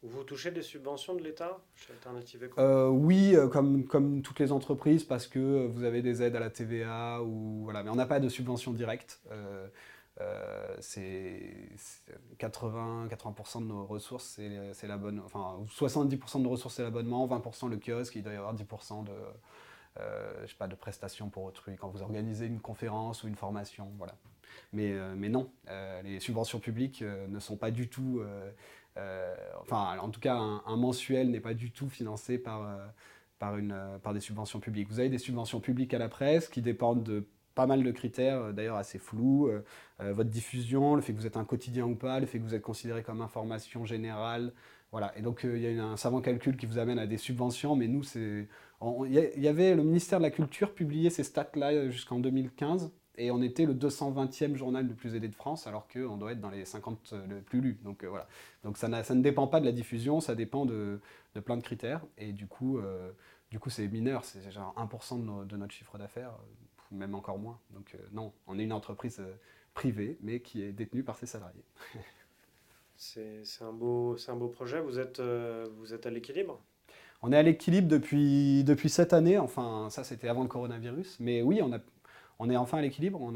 Vous 0.02 0.24
touchez 0.24 0.50
des 0.50 0.62
subventions 0.62 1.14
de 1.14 1.22
l'État 1.22 1.62
chez 1.74 1.92
Alternative 1.92 2.44
Éco 2.44 2.58
Euh, 2.58 2.88
oui, 2.88 3.36
comme, 3.52 3.84
comme 3.84 4.22
toutes 4.22 4.38
les 4.38 4.50
entreprises, 4.50 5.04
parce 5.04 5.26
que 5.26 5.66
vous 5.66 5.84
avez 5.84 6.00
des 6.00 6.22
aides 6.22 6.36
à 6.36 6.40
la 6.40 6.48
TVA, 6.48 7.22
ou, 7.22 7.64
voilà, 7.64 7.82
mais 7.82 7.90
on 7.90 7.96
n'a 7.96 8.06
pas 8.06 8.18
de 8.18 8.30
subvention 8.30 8.72
directe. 8.72 9.20
Euh, 9.30 9.68
euh, 10.22 10.76
c'est 10.80 11.68
c'est 11.76 12.14
80, 12.38 13.08
80% 13.08 13.60
de 13.60 13.66
nos 13.66 13.84
ressources, 13.84 14.24
c'est 14.24 14.72
c'est 14.72 14.86
l'abonnement. 14.86 15.22
Enfin, 15.26 15.58
70% 15.68 16.38
de 16.38 16.42
nos 16.44 16.50
ressources, 16.50 16.76
c'est 16.76 16.82
l'abonnement, 16.82 17.26
20% 17.26 17.68
le 17.68 17.76
kiosque, 17.76 18.16
il 18.16 18.22
doit 18.22 18.32
y 18.32 18.36
avoir 18.36 18.54
10% 18.54 19.04
de, 19.04 19.12
je 19.96 20.46
sais 20.46 20.56
pas, 20.56 20.68
de 20.68 20.74
prestations 20.74 21.28
pour 21.28 21.44
autrui 21.44 21.76
quand 21.76 21.88
vous 21.88 22.02
organisez 22.02 22.46
une 22.46 22.60
conférence 22.60 23.24
ou 23.24 23.28
une 23.28 23.36
formation. 23.36 23.90
Voilà. 23.98 24.14
Mais, 24.72 24.92
euh, 24.92 25.14
mais 25.16 25.28
non, 25.28 25.50
euh, 25.68 26.02
les 26.02 26.20
subventions 26.20 26.60
publiques 26.60 27.02
euh, 27.02 27.26
ne 27.28 27.38
sont 27.38 27.56
pas 27.56 27.70
du 27.70 27.88
tout. 27.88 28.20
euh, 28.20 28.50
euh, 28.96 29.34
enfin, 29.62 29.96
en 30.00 30.10
tout 30.10 30.20
cas, 30.20 30.36
un, 30.36 30.76
mensuel 30.76 31.30
n'est 31.30 31.40
pas 31.40 31.54
du 31.54 31.70
tout 31.70 31.88
financé 31.88 32.38
par, 32.38 32.62
euh, 32.62 32.86
par, 33.38 33.56
une, 33.56 33.72
euh, 33.72 33.98
par 33.98 34.12
des 34.14 34.20
subventions 34.20 34.60
publiques. 34.60 34.88
Vous 34.88 35.00
avez 35.00 35.08
des 35.08 35.18
subventions 35.18 35.60
publiques 35.60 35.94
à 35.94 35.98
la 35.98 36.08
presse 36.08 36.48
qui 36.48 36.62
dépendent 36.62 37.02
de 37.02 37.26
pas 37.54 37.66
mal 37.66 37.82
de 37.82 37.90
critères, 37.90 38.40
euh, 38.40 38.52
d'ailleurs 38.52 38.76
assez 38.76 38.98
flous. 38.98 39.48
euh, 39.48 39.64
euh, 40.00 40.12
votre 40.12 40.30
diffusion, 40.30 40.94
le 40.94 41.02
fait 41.02 41.12
que 41.12 41.18
vous 41.18 41.26
êtes 41.26 41.36
un 41.36 41.44
quotidien 41.44 41.84
ou 41.86 41.94
pas, 41.94 42.20
le 42.20 42.26
fait 42.26 42.38
que 42.38 42.44
vous 42.44 42.54
êtes 42.54 42.62
considéré 42.62 43.02
comme 43.02 43.20
information 43.22 43.84
générale. 43.84 44.52
Voilà. 44.92 45.16
Et 45.16 45.22
donc, 45.22 45.44
euh, 45.44 45.56
il 45.56 45.62
y 45.62 45.78
a 45.78 45.84
un 45.84 45.96
savant 45.96 46.20
calcul 46.20 46.56
qui 46.56 46.66
vous 46.66 46.78
amène 46.78 46.98
à 46.98 47.06
des 47.06 47.16
subventions, 47.18 47.76
mais 47.76 47.88
nous, 47.88 48.02
c'est. 48.02 48.48
Il 49.06 49.12
y, 49.12 49.48
avait 49.48 49.74
le 49.74 49.82
ministère 49.82 50.18
de 50.20 50.22
la 50.22 50.30
Culture 50.30 50.72
publié 50.74 51.10
ces 51.10 51.22
stats-là 51.22 51.70
euh, 51.72 51.90
jusqu'en 51.90 52.18
2015, 52.18 52.90
et 53.18 53.30
on 53.30 53.42
était 53.42 53.66
le 53.66 53.74
220e 53.74 54.56
journal 54.56 54.86
le 54.88 54.94
plus 54.94 55.14
aidé 55.14 55.28
de 55.28 55.34
France, 55.34 55.66
alors 55.66 55.86
qu'on 55.86 56.16
doit 56.16 56.32
être 56.32 56.40
dans 56.40 56.48
les 56.50 56.64
50 56.64 57.14
le 57.28 57.42
plus 57.42 57.60
lus. 57.60 57.78
Donc, 57.84 58.04
euh, 58.04 58.08
voilà. 58.08 58.26
Donc, 58.64 58.78
ça, 58.78 59.02
ça 59.02 59.14
ne 59.14 59.22
dépend 59.22 59.46
pas 59.46 59.60
de 59.60 59.66
la 59.66 59.72
diffusion, 59.72 60.20
ça 60.20 60.34
dépend 60.34 60.64
de, 60.64 60.98
de 61.34 61.40
plein 61.40 61.58
de 61.58 61.62
critères, 61.62 62.06
et 62.16 62.32
du 62.32 62.46
coup, 62.46 62.78
euh, 62.78 63.12
c'est 63.68 63.86
mineur, 63.88 64.24
c'est 64.24 64.50
genre 64.50 64.74
1% 64.78 65.42
de, 65.42 65.44
de 65.44 65.56
notre 65.58 65.74
chiffre 65.74 65.98
d'affaires, 65.98 66.30
euh, 66.30 66.96
même 66.96 67.14
encore 67.14 67.38
moins. 67.38 67.58
Donc, 67.70 67.94
euh, 67.94 67.98
non, 68.12 68.32
on 68.46 68.58
est 68.58 68.64
une 68.64 68.72
entreprise. 68.72 69.18
euh, 69.20 69.34
privée, 69.74 70.18
mais 70.20 70.40
qui 70.40 70.62
est 70.62 70.72
détenue 70.72 71.02
par 71.02 71.16
ses 71.16 71.26
salariés. 71.26 71.64
C'est 73.02 73.62
un, 73.62 73.72
beau- 73.72 74.14
projet. 74.52 74.78
Vous 74.82 74.98
êtes, 74.98 75.20
euh, 75.20 75.66
à 76.04 76.10
l'équilibre? 76.10 76.60
On 77.22 77.32
est 77.32 77.36
à 77.36 77.42
l'équilibre 77.42 77.88
depuis, 77.88 78.62
depuis 78.62 78.90
cette 78.90 79.14
année, 79.14 79.38
enfin 79.38 79.88
ça 79.90 80.04
c'était 80.04 80.28
avant 80.28 80.42
le 80.42 80.48
coronavirus, 80.48 81.16
mais 81.18 81.40
oui, 81.40 81.62
on, 81.62 82.50
est 82.50 82.56
enfin 82.56 82.78
à 82.78 82.82
l'équilibre. 82.82 83.18
On 83.22 83.34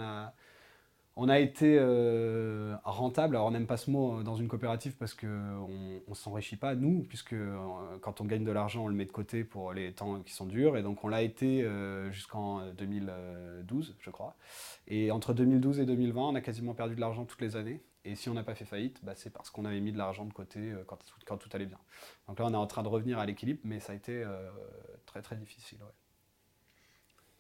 a, 1.29 1.40
été 1.40 1.79
euh, 1.79 2.77
rentable, 2.85 3.37
alors 3.37 3.48
on 3.48 3.53
n'aime 3.53 3.66
pas 3.66 3.79
ce 3.79 3.90
mot 3.90 4.22
dans 4.22 4.37
une 4.37 4.48
coopérative 4.48 4.96
parce 4.98 5.14
qu'on 5.14 5.27
ne 5.27 6.14
s'enrichit 6.14 6.57
pas, 6.57 6.74
nous, 6.74 7.03
puisque 7.09 7.37
quand 8.03 8.20
on 8.20 8.24
gagne 8.27 8.44
de 8.44 8.53
l'argent, 8.53 8.85
on 8.85 8.88
le 8.88 8.94
met 8.94 9.07
de 9.07 9.12
côté 9.12 9.44
pour 9.44 9.72
les 9.72 9.92
temps 9.92 10.20
qui 10.20 10.35
sont 10.35 10.46
durs, 10.46 10.77
et 10.77 10.83
donc 10.83 11.05
on 11.05 11.09
l'a 11.09 11.22
été 11.22 11.66
jusqu'en 12.11 12.70
2012, 12.72 13.96
je 13.98 14.11
crois. 14.11 14.37
Et 14.88 15.11
entre 15.11 15.33
2012 15.33 15.81
et 15.81 15.87
2020, 15.87 16.20
on 16.20 16.35
a 16.35 16.42
quasiment 16.42 16.74
perdu 16.74 16.94
de 16.96 17.00
l'argent 17.00 17.24
toutes 17.24 17.40
les 17.40 17.57
années, 17.57 17.83
et 18.05 18.17
si 18.17 18.29
on 18.29 18.35
n'a 18.35 18.43
pas 18.43 18.55
fait 18.55 18.64
faillite, 18.64 19.05
bah, 19.05 19.14
c'est 19.14 19.31
parce 19.31 19.51
qu'on 19.51 19.64
avait 19.64 19.81
mis 19.81 19.93
de 19.93 19.99
l'argent 19.99 20.25
de 20.25 20.33
côté 20.33 20.75
quand, 20.87 20.99
quand, 21.27 21.37
tout 21.38 21.49
allait 21.53 21.67
bien. 21.67 21.79
Donc 22.29 22.38
là, 22.38 22.47
on 22.47 22.53
est 22.53 22.57
en 22.57 22.67
train 22.67 22.83
de 22.83 22.88
revenir 22.88 23.19
à 23.19 23.27
l'équilibre, 23.27 23.61
mais 23.64 23.81
ça 23.81 23.93
a 23.93 23.97
été 23.97 24.25
très 25.07 25.23
très 25.23 25.37
difficile. 25.37 25.79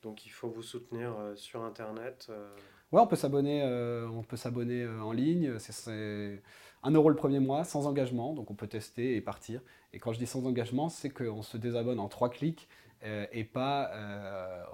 Donc 0.04 0.26
il 0.26 0.28
faut 0.28 0.48
vous 0.48 0.62
soutenir 0.62 1.16
euh, 1.18 1.34
sur 1.34 1.64
Internet. 1.64 2.26
Euh. 2.28 2.54
Ouais, 2.92 3.00
on 3.00 3.06
peut 3.06 3.16
s'abonner, 3.16 3.62
euh, 3.64 4.06
on 4.08 4.22
peut 4.22 4.36
s'abonner 4.36 4.86
en 4.86 5.12
ligne. 5.12 5.58
C'est 5.58 6.42
1 6.82 6.90
euro 6.92 7.08
le 7.08 7.16
premier 7.16 7.40
mois, 7.40 7.64
sans 7.64 7.86
engagement, 7.86 8.34
donc 8.34 8.50
on 8.50 8.54
peut 8.54 8.68
tester 8.68 9.16
et 9.16 9.22
partir. 9.22 9.62
Et 9.94 9.98
quand 9.98 10.12
je 10.12 10.18
dis 10.18 10.26
sans 10.26 10.46
engagement, 10.46 10.90
c'est 10.90 11.08
qu'on 11.08 11.42
se 11.42 11.56
désabonne 11.56 11.98
en 11.98 12.08
trois 12.08 12.28
clics 12.28 12.68
et 13.04 13.44
pas, 13.44 13.90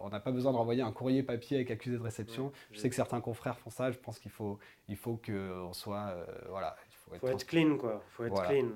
on 0.01 0.09
n'a 0.09 0.21
pas 0.21 0.33
besoin 0.33 0.53
de 0.53 0.57
renvoyer 0.57 0.83
un 0.83 0.93
courrier 0.93 1.23
papier 1.23 1.57
avec 1.59 1.71
accusé 1.71 1.97
de 1.97 2.03
réception. 2.03 2.53
je 2.73 2.79
sais 2.79 2.89
que 2.89 2.95
certains 2.95 3.21
confrères 3.21 3.59
font 3.59 3.71
ça. 3.71 3.91
Je 3.91 3.99
pense 3.99 4.19
qu'il 4.19 4.31
faut, 4.31 4.59
il 4.89 4.97
faut 4.97 5.21
qu'on 5.25 5.73
soit, 5.73 6.15
voilà. 6.49 6.77
Il 7.13 7.19
faut, 7.19 7.29
être, 7.29 7.47
clean, 7.47 7.77
quoi. 7.77 8.03
Faut 8.11 8.25
être 8.25 8.43
clean. 8.43 8.69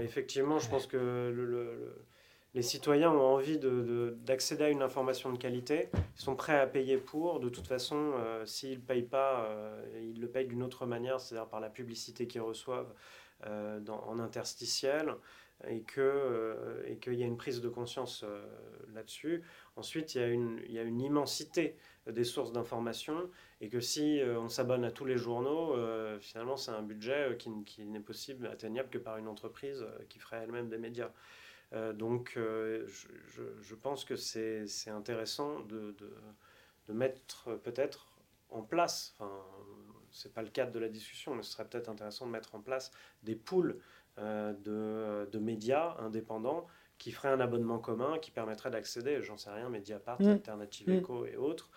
effectivement, 0.00 0.58
je 0.58 0.68
pense 0.70 0.86
que 0.86 0.96
le 0.96 1.94
les 2.54 2.62
citoyens 2.62 3.10
ont 3.10 3.34
envie 3.34 3.58
d'accéder 3.58 4.64
à 4.64 4.70
une 4.70 4.82
information 4.82 5.32
de 5.32 5.38
qualité, 5.38 5.88
ils 5.92 6.22
sont 6.22 6.36
prêts 6.36 6.58
à 6.58 6.66
payer 6.66 6.98
pour. 6.98 7.40
De 7.40 7.48
toute 7.48 7.66
façon, 7.66 8.12
euh, 8.14 8.46
s'ils 8.46 8.78
ne 8.78 8.84
payent 8.84 9.02
pas, 9.02 9.46
euh, 9.46 9.84
ils 10.00 10.20
le 10.20 10.28
payent 10.28 10.46
d'une 10.46 10.62
autre 10.62 10.86
manière, 10.86 11.20
c'est-à-dire 11.20 11.48
par 11.48 11.58
la 11.58 11.68
publicité 11.68 12.28
qu'ils 12.28 12.42
reçoivent 12.42 12.94
euh, 13.46 13.80
en 13.88 14.20
interstitiel, 14.20 15.16
et 15.66 15.82
qu'il 15.82 17.14
y 17.14 17.22
a 17.22 17.26
une 17.26 17.36
prise 17.36 17.60
de 17.60 17.68
conscience 17.68 18.24
là-dessus. 18.92 19.42
Ensuite, 19.76 20.14
il 20.14 20.20
y, 20.20 20.24
a 20.24 20.28
une, 20.28 20.60
il 20.66 20.72
y, 20.72 20.78
a 20.78 20.82
une, 20.82 21.00
immensité 21.00 21.76
des 22.06 22.24
sources 22.24 22.52
d'information, 22.52 23.30
et 23.60 23.68
que 23.68 23.80
si 23.80 24.20
on 24.24 24.48
s'abonne 24.48 24.84
à 24.84 24.90
tous 24.90 25.04
les 25.04 25.16
journaux, 25.16 25.74
finalement, 26.20 26.56
c'est 26.56 26.72
un 26.72 26.82
budget 26.82 27.36
qui, 27.38 27.50
qui 27.64 27.84
n'est 27.86 28.00
possible, 28.00 28.46
atteignable 28.46 28.90
que 28.90 28.98
par 28.98 29.16
une 29.16 29.28
entreprise 29.28 29.86
qui 30.08 30.18
ferait 30.18 30.42
elle-même 30.42 30.68
des 30.68 30.78
médias. 30.78 31.10
Euh, 31.74 31.92
donc 31.92 32.34
euh, 32.36 32.86
je, 32.86 33.74
pense 33.74 34.04
que 34.04 34.16
c'est 34.16 34.90
intéressant 34.90 35.60
de, 35.60 35.94
de, 36.86 36.92
mettre 36.92 37.56
peut-être 37.62 38.08
en 38.50 38.62
place, 38.62 39.14
enfin, 39.18 39.32
c'est 40.10 40.32
pas 40.32 40.42
le 40.42 40.50
cadre 40.50 40.70
de 40.70 40.78
la 40.78 40.88
discussion, 40.88 41.34
mais 41.34 41.42
ce 41.42 41.52
serait 41.52 41.64
peut-être 41.64 41.88
intéressant 41.88 42.26
de 42.26 42.30
mettre 42.30 42.54
en 42.54 42.60
place 42.60 42.92
des 43.22 43.34
pools 43.34 43.70
euh, 43.72 43.78
de, 44.18 45.28
de, 45.30 45.38
médias 45.38 45.96
indépendants 45.98 46.66
qui 46.98 47.10
feraient 47.10 47.30
un 47.30 47.40
abonnement 47.40 47.78
commun 47.78 48.18
qui 48.18 48.30
permettrait 48.30 48.70
d'accéder, 48.70 49.20
j'en 49.22 49.36
sais 49.36 49.50
rien, 49.50 49.68
Mediapart, 49.68 50.20
mmh. 50.22 50.28
Alternative 50.28 50.88
mmh. 50.88 50.92
Echo 50.92 51.26
et 51.26 51.36
autres, 51.36 51.70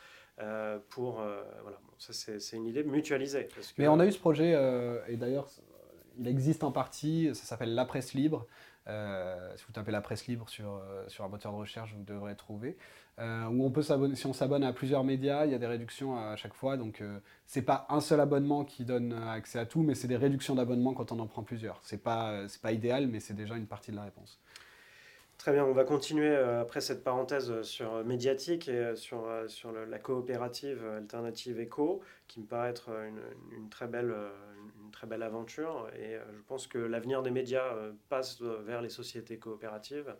pour 0.89 1.13
voilà, 1.61 1.79
ça 1.97 2.13
c'est 2.13 2.55
une 2.55 2.67
idée 2.67 2.83
mutualisée. 2.83 3.47
Mais 3.77 3.87
on 3.87 3.99
a 3.99 4.05
eu 4.05 4.11
ce 4.11 4.19
projet 4.19 4.51
et 5.07 5.17
d'ailleurs 5.17 5.49
il 6.19 6.27
existe 6.27 6.63
en 6.63 6.71
partie, 6.71 7.29
ça 7.33 7.45
s'appelle 7.45 7.73
La 7.73 7.85
Presse 7.85 8.13
Libre. 8.13 8.47
Euh, 8.87 9.51
si 9.57 9.65
vous 9.65 9.73
tapez 9.73 9.91
la 9.91 10.01
presse 10.01 10.27
libre 10.27 10.47
sur, 10.47 10.75
euh, 10.75 11.03
sur 11.07 11.25
un 11.25 11.27
moteur 11.27 11.51
de 11.51 11.57
recherche, 11.57 11.93
vous 11.93 12.03
devrez 12.03 12.35
trouver. 12.35 12.77
Euh, 13.19 13.45
on 13.45 13.69
peut 13.69 13.81
si 13.81 14.25
on 14.27 14.33
s'abonne 14.33 14.63
à 14.63 14.71
plusieurs 14.71 15.03
médias, 15.03 15.45
il 15.45 15.51
y 15.51 15.55
a 15.55 15.57
des 15.57 15.67
réductions 15.67 16.17
à 16.17 16.35
chaque 16.35 16.53
fois. 16.53 16.77
Donc 16.77 17.03
c'est 17.45 17.63
pas 17.63 17.85
un 17.89 17.99
seul 17.99 18.19
abonnement 18.19 18.63
qui 18.63 18.85
donne 18.85 19.13
accès 19.13 19.59
à 19.59 19.65
tout, 19.65 19.81
mais 19.81 19.95
c'est 19.95 20.07
des 20.07 20.17
réductions 20.17 20.55
d'abonnement 20.55 20.93
quand 20.93 21.11
on 21.11 21.19
en 21.19 21.27
prend 21.27 21.43
plusieurs. 21.43 21.79
C'est 21.83 22.01
pas 22.01 22.47
c'est 22.47 22.61
pas 22.61 22.71
idéal, 22.71 23.07
mais 23.07 23.19
c'est 23.19 23.33
déjà 23.33 23.55
une 23.55 23.67
partie 23.67 23.91
de 23.91 23.95
la 23.95 24.03
réponse. 24.03 24.39
Très 25.37 25.51
bien, 25.51 25.65
on 25.65 25.73
va 25.73 25.83
continuer 25.83 26.35
après 26.35 26.81
cette 26.81 27.03
parenthèse 27.03 27.61
sur 27.61 28.03
médiatique 28.03 28.67
et 28.69 28.95
sur, 28.95 29.23
sur 29.47 29.71
la 29.71 29.99
coopérative 29.99 30.83
alternative 30.97 31.59
ECO, 31.59 32.01
qui 32.27 32.39
me 32.39 32.45
paraît 32.45 32.69
être 32.69 32.89
une 33.51 33.69
très 33.69 33.87
belle, 33.87 34.15
très 34.91 35.07
belle 35.07 35.23
aventure 35.23 35.89
et 35.95 36.15
euh, 36.15 36.21
je 36.35 36.41
pense 36.43 36.67
que 36.67 36.77
l'avenir 36.77 37.23
des 37.23 37.31
médias 37.31 37.73
euh, 37.73 37.93
passe 38.09 38.41
vers 38.41 38.81
les 38.81 38.89
sociétés 38.89 39.37
coopératives. 39.37 40.15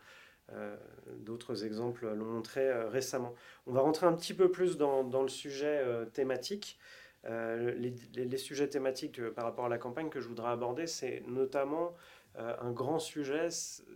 Euh, 0.53 0.77
d'autres 1.17 1.65
exemples 1.65 2.08
l'ont 2.13 2.25
montré 2.25 2.71
récemment. 2.88 3.36
On 3.65 3.73
va 3.73 3.82
rentrer 3.82 4.06
un 4.06 4.13
petit 4.13 4.34
peu 4.34 4.49
plus 4.49 4.77
dans, 4.77 5.21
le 5.21 5.27
sujet 5.27 5.84
thématique. 6.13 6.80
Les, 7.25 8.38
sujets 8.38 8.69
thématiques 8.69 9.21
par 9.32 9.43
rapport 9.43 9.65
à 9.65 9.69
la 9.69 9.77
campagne 9.77 10.10
que 10.10 10.21
je 10.21 10.30
voudrais 10.30 10.51
aborder, 10.51 10.88
c'est 10.88 11.21
notamment 11.27 11.93
un 12.36 12.71
grand 12.71 12.99
sujet, 12.99 13.49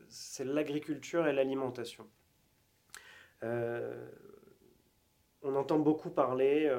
c'est 0.09 0.43
l'agriculture 0.43 1.25
et 1.25 1.31
l'alimentation. 1.31 2.05
on 3.41 3.95
entend 5.55 5.79
beaucoup 5.79 6.09
parler, 6.09 6.69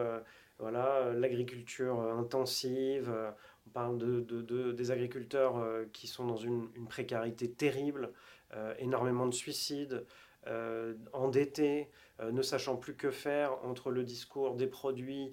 voilà, 0.58 1.14
l'agriculture 1.14 1.98
intensive, 1.98 3.10
parle 3.72 3.98
de, 3.98 4.72
des 4.72 4.90
agriculteurs 4.90 5.56
euh, 5.56 5.84
qui 5.92 6.06
sont 6.06 6.26
dans 6.26 6.36
une, 6.36 6.68
précarité 6.88 7.50
terrible, 7.50 8.10
euh, 8.54 8.74
énormément 8.78 9.26
de 9.26 9.34
suicides, 9.34 10.04
euh, 10.46 10.94
endettés, 11.12 11.88
ne 12.20 12.42
sachant 12.42 12.76
plus 12.76 12.94
que 12.94 13.10
faire 13.10 13.64
entre 13.64 13.90
le 13.90 14.04
discours 14.04 14.54
des 14.54 14.68
produits 14.68 15.32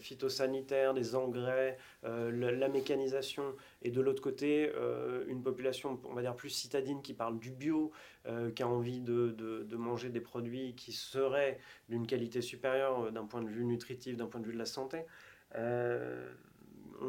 phytosanitaires, 0.00 0.92
des 0.92 1.14
engrais, 1.14 1.78
la, 2.02 2.68
mécanisation, 2.68 3.54
et 3.80 3.90
de 3.90 4.02
l'autre 4.02 4.20
côté, 4.20 4.70
une 5.28 5.42
population, 5.42 5.98
on 6.04 6.12
va 6.12 6.20
dire, 6.20 6.36
plus 6.36 6.50
citadine 6.50 7.00
qui 7.00 7.14
parle 7.14 7.38
du 7.38 7.52
bio, 7.52 7.90
qui 8.54 8.62
a 8.62 8.68
envie 8.68 9.00
de, 9.00 9.30
de, 9.30 9.76
manger 9.76 10.10
des 10.10 10.20
produits 10.20 10.74
qui 10.74 10.92
seraient 10.92 11.58
d'une 11.88 12.06
qualité 12.06 12.42
supérieure 12.42 13.10
d'un 13.12 13.24
point 13.24 13.40
de 13.40 13.48
vue 13.48 13.64
nutritif, 13.64 14.18
d'un 14.18 14.26
point 14.26 14.40
de 14.40 14.46
vue 14.46 14.52
de 14.52 14.58
la 14.58 14.66
santé 14.66 15.06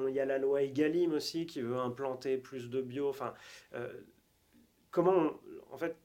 il 0.08 0.13
y 0.13 0.19
a 0.19 0.26
la 0.26 0.38
loi 0.38 0.62
Egalim 0.62 1.13
aussi 1.13 1.45
qui 1.45 1.62
veut 1.62 1.78
implanter 1.78 2.38
plus 2.38 2.69
de 2.69 2.82
bio. 2.82 3.10
Enfin, 3.10 3.34
euh, 3.73 3.91
comment, 4.91 5.32
en 5.71 5.78
fait, 5.78 5.97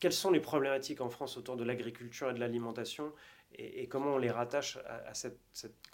quelles 0.00 0.12
sont 0.12 0.30
les 0.30 0.40
problématiques 0.40 1.00
en 1.00 1.08
France 1.08 1.36
autour 1.36 1.56
de 1.56 1.64
l'agriculture 1.64 2.30
et 2.30 2.34
de 2.34 2.40
l'alimentation 2.40 3.12
et, 3.54 3.86
comment 3.86 4.14
on 4.14 4.18
les 4.18 4.30
rattache 4.30 4.78
à, 4.86 5.12
cette, 5.12 5.38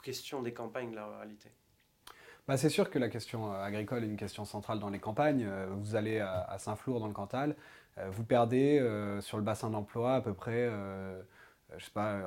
question 0.05 0.43
des 0.43 0.53
campagnes 0.53 0.93
de 0.93 0.97
la 0.97 1.07
ruralité 1.07 1.51
bah, 2.47 2.57
c'est 2.57 2.71
sûr 2.71 2.89
que 2.89 2.99
la 2.99 3.11
question 3.11 3.53
euh, 3.53 3.63
agricole 3.63 4.05
est 4.05 4.07
une 4.07 4.17
question 4.17 4.47
centrale 4.47 4.79
dans 4.79 4.89
les 4.89 5.01
campagnes. 5.01 5.45
Euh, 5.45 5.67
vous 5.71 5.97
allez 5.97 6.19
à, 6.19 6.57
Saint-Flour 6.57 6.99
dans 6.99 7.07
le 7.07 7.13
Cantal, 7.13 7.57
vous 8.13 8.23
perdez 8.23 8.79
sur 9.21 9.39
le 9.39 9.43
bassin 9.43 9.71
d'emploi 9.71 10.15
à 10.15 10.21
peu 10.21 10.33
près, 10.33 10.71
je 11.77 11.85
sais 11.85 11.91
pas, 11.91 12.23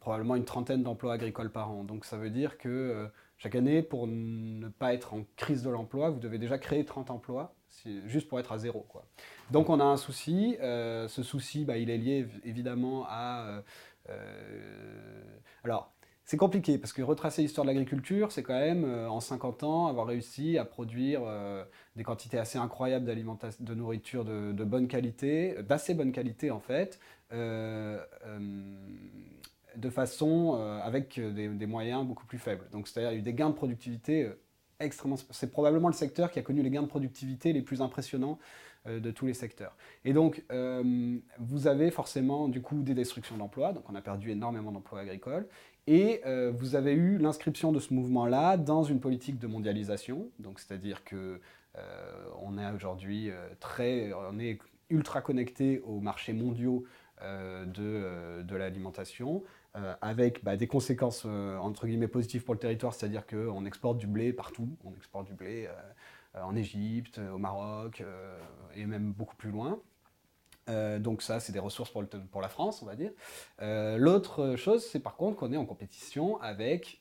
probablement 0.00 0.34
une 0.34 0.44
trentaine 0.44 0.82
d'emplois 0.82 1.12
agricoles 1.12 1.52
par 1.52 1.70
an. 1.70 1.84
Donc 1.84 2.04
ça 2.04 2.16
veut 2.16 2.30
dire 2.30 2.58
que 2.58 3.08
chaque 3.44 3.56
année, 3.56 3.82
pour 3.82 4.06
ne 4.06 4.68
pas 4.68 4.94
être 4.94 5.12
en 5.12 5.26
crise 5.36 5.62
de 5.62 5.68
l'emploi, 5.68 6.08
vous 6.08 6.18
devez 6.18 6.38
déjà 6.38 6.56
créer 6.56 6.82
30 6.82 7.10
emplois, 7.10 7.54
juste 8.06 8.26
pour 8.26 8.40
être 8.40 8.52
à 8.52 8.58
zéro. 8.58 8.86
Quoi. 8.88 9.04
Donc 9.50 9.68
on 9.68 9.80
a 9.80 9.84
un 9.84 9.98
souci. 9.98 10.56
Euh, 10.62 11.08
ce 11.08 11.22
souci, 11.22 11.66
bah, 11.66 11.76
il 11.76 11.90
est 11.90 11.98
lié 11.98 12.26
évidemment 12.44 13.04
à... 13.06 13.44
Euh, 13.46 13.60
euh, 14.08 15.38
alors, 15.62 15.92
c'est 16.24 16.38
compliqué 16.38 16.78
parce 16.78 16.94
que 16.94 17.02
retracer 17.02 17.42
l'histoire 17.42 17.66
de 17.66 17.70
l'agriculture, 17.70 18.32
c'est 18.32 18.42
quand 18.42 18.58
même 18.58 18.86
en 18.86 19.20
50 19.20 19.62
ans 19.62 19.88
avoir 19.88 20.06
réussi 20.06 20.56
à 20.56 20.64
produire 20.64 21.20
des 21.96 22.02
quantités 22.02 22.38
assez 22.38 22.56
incroyables 22.56 23.04
de 23.04 23.74
nourriture 23.74 24.24
de, 24.24 24.52
de 24.52 24.64
bonne 24.64 24.88
qualité, 24.88 25.54
d'assez 25.64 25.92
bonne 25.92 26.12
qualité 26.12 26.50
en 26.50 26.60
fait, 26.60 26.98
de 29.76 29.90
façon 29.90 30.56
euh, 30.58 30.80
avec 30.80 31.20
des, 31.20 31.66
moyens 31.66 32.06
beaucoup 32.06 32.26
plus 32.26 32.38
faibles. 32.38 32.66
Donc 32.72 32.88
c'est-à-dire 32.88 33.12
il 33.12 33.14
y 33.14 33.16
a 33.16 33.20
eu 33.20 33.22
des 33.22 33.34
gains 33.34 33.50
de 33.50 33.54
productivité 33.54 34.24
euh, 34.24 34.40
extrêmement... 34.80 35.16
C'est 35.30 35.50
probablement 35.50 35.88
le 35.88 35.94
secteur 35.94 36.30
qui 36.30 36.38
a 36.38 36.42
connu 36.42 36.62
les 36.62 36.70
gains 36.70 36.82
de 36.82 36.88
productivité 36.88 37.52
les 37.52 37.62
plus 37.62 37.80
impressionnants 37.80 38.38
euh, 38.86 39.00
de 39.00 39.10
tous 39.10 39.26
les 39.26 39.34
secteurs. 39.34 39.76
Et 40.04 40.12
donc 40.12 40.44
vous 41.38 41.66
avez 41.66 41.90
forcément 41.90 42.48
du 42.48 42.60
coup 42.60 42.82
des 42.82 42.94
destructions 42.94 43.36
d'emplois, 43.36 43.72
donc 43.72 43.88
on 43.88 43.94
a 43.94 44.02
perdu 44.02 44.30
énormément 44.30 44.72
d'emplois 44.72 45.00
agricoles, 45.00 45.46
et 45.86 46.22
vous 46.52 46.76
avez 46.76 46.92
eu 46.92 47.18
l'inscription 47.18 47.70
de 47.70 47.78
ce 47.78 47.92
mouvement-là 47.92 48.56
dans 48.56 48.84
une 48.84 49.00
politique 49.00 49.38
de 49.38 49.46
mondialisation, 49.46 50.28
donc 50.38 50.60
c'est-à-dire 50.60 51.04
que 51.04 51.40
on 52.40 52.56
est 52.58 52.70
aujourd'hui 52.72 53.30
très, 53.60 54.12
on 54.30 54.38
est 54.38 54.58
ultra 54.88 55.20
connecté 55.20 55.80
aux 55.80 56.00
marchés 56.00 56.32
mondiaux 56.32 56.84
de, 57.20 58.42
de 58.42 58.56
l'alimentation. 58.56 59.42
Euh, 59.76 59.94
avec 60.00 60.44
bah, 60.44 60.56
des 60.56 60.68
conséquences 60.68 61.24
euh, 61.26 61.56
entre 61.56 61.88
guillemets 61.88 62.06
positives 62.06 62.44
pour 62.44 62.54
le 62.54 62.60
territoire, 62.60 62.94
c'est-à-dire 62.94 63.26
qu'on 63.26 63.66
exporte 63.66 63.98
du 63.98 64.06
blé 64.06 64.32
partout, 64.32 64.68
on 64.84 64.94
exporte 64.94 65.26
du 65.26 65.34
blé 65.34 65.66
euh, 65.66 66.42
en 66.42 66.54
Égypte, 66.54 67.20
au 67.32 67.38
Maroc 67.38 68.02
et 68.76 68.86
même 68.86 69.12
beaucoup 69.12 69.36
plus 69.36 69.50
loin. 69.50 69.80
donc 70.98 71.22
ça, 71.22 71.38
c'est 71.38 71.52
des 71.52 71.60
ressources 71.60 71.90
pour, 71.90 72.40
la 72.40 72.48
France, 72.48 72.82
on 72.82 72.86
va 72.86 72.96
dire. 72.96 73.12
L'autre 73.60 74.56
chose, 74.56 74.84
c'est 74.84 74.98
par 74.98 75.14
contre 75.14 75.36
qu'on 75.36 75.52
est 75.52 75.56
en 75.56 75.64
compétition 75.64 76.40
avec 76.40 77.00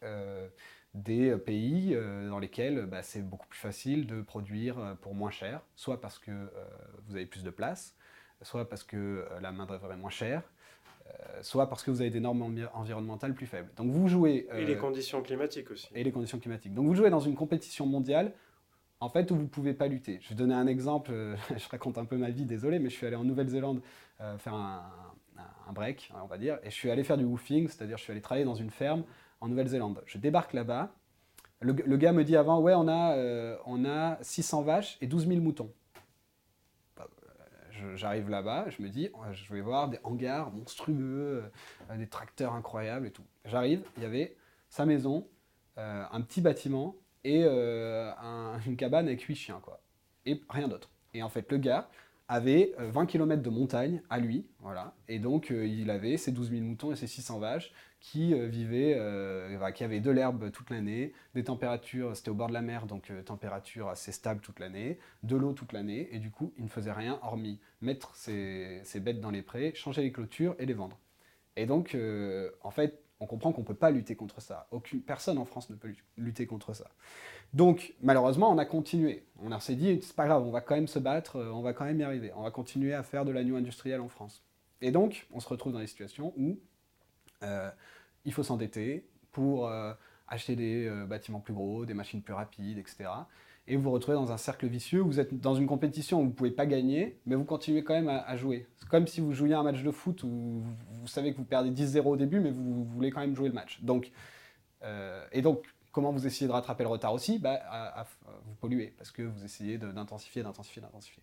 des 0.94 1.36
pays 1.38 1.98
dans 2.30 2.38
lesquels 2.38 2.86
bah, 2.86 3.02
c'est 3.02 3.28
beaucoup 3.28 3.48
plus 3.48 3.60
facile 3.60 4.06
de 4.06 4.22
produire 4.22 4.98
pour 5.02 5.16
moins 5.16 5.32
cher, 5.32 5.62
soit 5.76 6.00
parce 6.00 6.20
que 6.20 6.52
vous 7.08 7.16
avez 7.16 7.26
plus 7.26 7.44
de 7.44 7.50
place, 7.50 7.96
soit 8.44 8.70
parce 8.70 8.84
que 8.84 9.28
la 9.42 9.52
main-d'œuvre 9.52 9.92
est 9.92 9.98
moins 9.98 10.12
chère, 10.12 10.44
soit 11.42 11.68
parce 11.68 11.84
que 11.84 11.92
vous 11.92 12.02
avez 12.02 12.10
des 12.10 12.20
normes 12.20 12.42
environnementales 12.74 13.34
plus 13.34 13.46
faibles. 13.46 13.70
Donc 13.76 13.92
vous 13.92 14.08
jouez. 14.08 14.48
et 14.56 14.66
les 14.66 14.78
conditions 14.78 15.22
climatiques 15.22 15.72
aussi. 15.72 15.90
Et 15.94 16.04
les 16.04 16.12
conditions 16.12 16.40
climatiques. 16.40 16.74
Donc 16.74 16.86
vous 16.86 16.96
jouez 16.96 17.10
dans 17.10 17.20
une 17.20 17.36
compétition 17.36 17.86
mondiale 17.86 18.34
en 19.00 19.10
fait, 19.10 19.30
où 19.32 19.36
vous 19.36 19.42
ne 19.42 19.48
pouvez 19.48 19.74
pas 19.74 19.88
lutter. 19.88 20.20
Je 20.22 20.30
vais 20.30 20.36
donner 20.36 20.54
un 20.54 20.68
exemple, 20.68 21.12
je 21.58 21.70
raconte 21.70 21.98
un 21.98 22.06
peu 22.06 22.16
ma 22.16 22.30
vie, 22.30 22.46
désolé, 22.46 22.80
mais 22.80 22.90
je 22.90 22.96
suis 22.96 23.06
allé 23.06 23.18
en 23.18 23.26
Nouvelle-Zélande 23.26 23.82
faire 24.38 24.54
un, 24.54 24.90
un 25.68 25.74
break, 25.74 26.12
on 26.22 26.28
va 26.28 26.38
dire, 26.38 26.60
et 26.64 26.70
je 26.70 26.76
suis 26.76 26.90
allé 26.90 27.04
faire 27.04 27.18
du 27.18 27.26
woofing, 27.26 27.68
c'est-à-dire 27.68 27.98
je 27.98 28.04
suis 28.04 28.12
allé 28.12 28.22
travailler 28.22 28.46
dans 28.46 28.56
une 28.56 28.70
ferme 28.70 29.04
en 29.42 29.50
Nouvelle-Zélande. 29.50 30.02
Je 30.06 30.18
débarque 30.18 30.54
là-bas, 30.54 30.94
le, 31.64 31.98
gars 31.98 32.12
me 32.12 32.24
dit 32.24 32.36
avant, 32.36 32.60
ouais, 32.60 32.74
on 32.76 32.88
a, 32.88 33.16
euh, 33.16 33.56
on 33.66 33.86
a 33.86 34.18
600 34.22 34.64
vaches 34.64 34.98
et 35.02 35.08
12 35.08 35.28
000 35.28 35.40
moutons. 35.40 35.72
J'arrive 37.96 38.30
là-bas, 38.30 38.70
je 38.70 38.82
me 38.82 38.90
dis, 38.90 39.10
je 39.32 39.54
vais 39.54 39.62
voir 39.62 39.90
des 39.90 40.00
hangars 40.04 40.52
monstrueux, 40.52 41.44
euh, 41.90 41.98
des 41.98 42.08
tracteurs 42.08 42.54
incroyables 42.54 43.08
et 43.08 43.12
tout. 43.12 43.26
J'arrive, 43.46 43.84
il 43.98 44.04
y 44.04 44.06
avait 44.06 44.36
sa 44.70 44.86
maison, 44.86 45.28
euh, 45.78 46.04
un 46.12 46.22
petit 46.22 46.42
bâtiment 46.42 46.96
et 47.24 47.42
une 48.66 48.76
cabane 48.78 49.08
avec 49.08 49.22
8 49.22 49.36
chiens, 49.36 49.60
quoi. 49.62 49.82
Et 50.26 50.42
rien 50.50 50.68
d'autre. 50.68 50.90
Et 51.14 51.22
en 51.22 51.30
fait, 51.30 51.52
le 51.52 51.58
gars, 51.58 51.90
avait 52.28 52.74
20 52.78 53.02
euh, 53.02 53.06
km 53.06 53.42
de 53.42 53.50
montagne 53.50 54.02
à 54.10 54.20
lui, 54.20 54.46
voilà, 54.60 54.96
et 55.08 55.20
donc 55.20 55.52
euh, 55.52 55.68
il 55.68 55.90
avait 55.90 56.18
ses 56.18 56.32
12 56.32 56.52
000 56.52 56.62
moutons 56.64 56.92
et 56.92 56.96
ses 56.96 57.08
600 57.08 57.40
vaches 57.40 57.72
qui 58.04 58.36
euh, 58.36 58.46
vivaient, 58.46 59.00
qui 59.74 59.84
avaient 59.84 60.00
de 60.00 60.12
l'herbe 60.12 60.52
toute 60.52 60.70
l'année, 60.70 61.14
des 61.34 61.44
températures, 61.44 62.16
c'était 62.16 62.30
au 62.30 62.36
bord 62.36 62.50
de 62.50 62.54
la 62.54 62.62
mer, 62.62 62.86
donc 62.86 63.12
température 63.26 63.90
assez 63.90 64.12
stable 64.12 64.42
toute 64.42 64.60
l'année, 64.60 65.00
de 65.24 65.36
l'eau 65.36 65.54
toute 65.54 65.74
l'année, 65.74 66.10
et 66.12 66.20
du 66.20 66.30
coup 66.30 66.54
il 66.58 66.66
ne 66.66 66.70
faisait 66.70 66.92
rien 66.92 67.18
hormis 67.24 67.60
mettre 67.82 68.16
ses, 68.16 68.84
bêtes 69.02 69.22
dans 69.22 69.32
les 69.32 69.42
prés, 69.42 69.74
changer 69.74 70.04
les 70.04 70.12
clôtures 70.12 70.56
et 70.60 70.68
les 70.68 70.74
vendre. 70.74 71.00
Et 71.56 71.66
donc 71.66 71.98
en 72.62 72.72
fait 72.72 73.04
on 73.24 73.26
comprend 73.26 73.54
qu'on 73.54 73.62
ne 73.62 73.66
peut 73.66 73.74
pas 73.74 73.90
lutter 73.90 74.16
contre 74.16 74.42
ça. 74.42 74.68
Aucune 74.72 75.02
personne 75.02 75.38
en 75.38 75.46
France 75.46 75.70
ne 75.70 75.76
peut 75.76 75.94
lutter 76.18 76.46
contre 76.46 76.74
ça. 76.74 76.92
Donc, 77.54 77.94
malheureusement, 78.02 78.52
on 78.52 78.58
a 78.58 78.66
continué. 78.66 79.24
On 79.42 79.58
s'est 79.60 79.76
dit, 79.76 80.00
c'est 80.02 80.16
pas 80.16 80.26
grave, 80.26 80.44
on 80.46 80.52
va 80.52 80.60
quand 80.60 80.76
même 80.76 80.88
se 80.88 81.00
battre, 81.00 81.38
euh, 81.38 81.52
on 81.52 81.62
va 81.62 81.74
quand 81.74 81.86
même 81.86 82.00
y 82.00 82.04
arriver. 82.04 82.32
On 82.36 82.44
va 82.44 82.52
continuer 82.52 82.94
à 82.94 83.02
faire 83.02 83.24
de 83.24 83.32
l'agneau 83.32 83.56
industriel 83.56 84.02
en 84.02 84.10
France. 84.10 84.44
Et 84.82 84.92
donc, 84.92 85.28
on 85.32 85.40
se 85.40 85.48
retrouve 85.48 85.72
dans 85.72 85.80
des 85.80 85.88
situations 85.88 86.34
où 86.36 86.50
euh, 86.50 86.56
il 88.26 88.34
faut 88.34 88.44
s'endetter 88.44 89.06
pour 89.32 89.68
euh, 89.68 89.94
acheter 90.28 90.56
des 90.56 90.90
bâtiments 91.08 91.40
plus 91.40 91.54
gros, 91.54 91.86
des 91.86 91.94
machines 91.94 92.22
plus 92.22 92.34
rapides, 92.34 92.78
etc. 92.78 93.10
Et 93.68 93.76
vous 93.76 93.84
vous 93.84 93.92
retrouvez 93.92 94.16
dans 94.16 94.32
un 94.32 94.38
cercle 94.38 94.68
vicieux 94.68 95.02
où 95.02 95.08
vous 95.08 95.20
êtes 95.20 95.40
dans 95.40 95.56
une 95.56 95.68
compétition 95.68 96.20
où 96.20 96.24
vous 96.24 96.30
ne 96.30 96.34
pouvez 96.34 96.52
pas 96.52 96.66
gagner, 96.66 97.18
mais 97.26 97.36
vous 97.36 97.46
continuez 97.46 97.84
quand 97.84 97.94
même 97.94 98.10
à, 98.10 98.36
jouer. 98.36 98.68
C'est 98.78 98.90
comme 98.90 99.08
si 99.08 99.22
vous 99.22 99.32
jouiez 99.32 99.54
un 99.54 99.64
match 99.64 99.84
de 99.84 99.92
foot 99.92 100.24
où 100.24 100.64
vous, 100.92 101.08
savez 101.08 101.32
que 101.32 101.38
vous 101.38 101.46
perdez 101.46 101.72
10-0 101.72 102.02
au 102.02 102.18
début, 102.18 102.40
mais 102.40 102.52
vous, 102.52 102.84
voulez 102.84 103.12
quand 103.12 103.22
même 103.22 103.36
jouer 103.36 103.48
le 103.48 103.54
match. 103.54 103.82
Donc, 103.82 104.12
et 105.32 105.42
donc, 105.42 105.64
Comment 105.94 106.12
vous 106.12 106.26
essayez 106.26 106.48
de 106.48 106.52
rattraper 106.52 106.84
le 106.84 106.90
retard 106.90 107.14
aussi? 107.14 107.38
Bah, 107.38 108.08
Vous 108.46 108.56
polluez, 108.56 108.96
parce 108.98 109.12
que 109.12 109.22
vous 109.22 109.46
essayez 109.46 109.78
d'intensifier, 109.78 110.42
d'intensifier, 110.42 110.82
d'intensifier. 110.82 111.22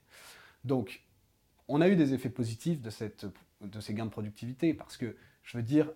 Donc, 0.64 1.02
on 1.66 1.80
a 1.80 1.88
eu 1.88 1.96
des 1.96 2.14
effets 2.14 2.30
positifs 2.30 2.80
de 2.80 2.88
ces 2.88 3.94
gains 3.94 4.06
de 4.06 4.10
productivité, 4.10 4.72
parce 4.72 4.96
que, 4.96 5.16
je 5.42 5.56
veux 5.58 5.64
dire... 5.64 5.92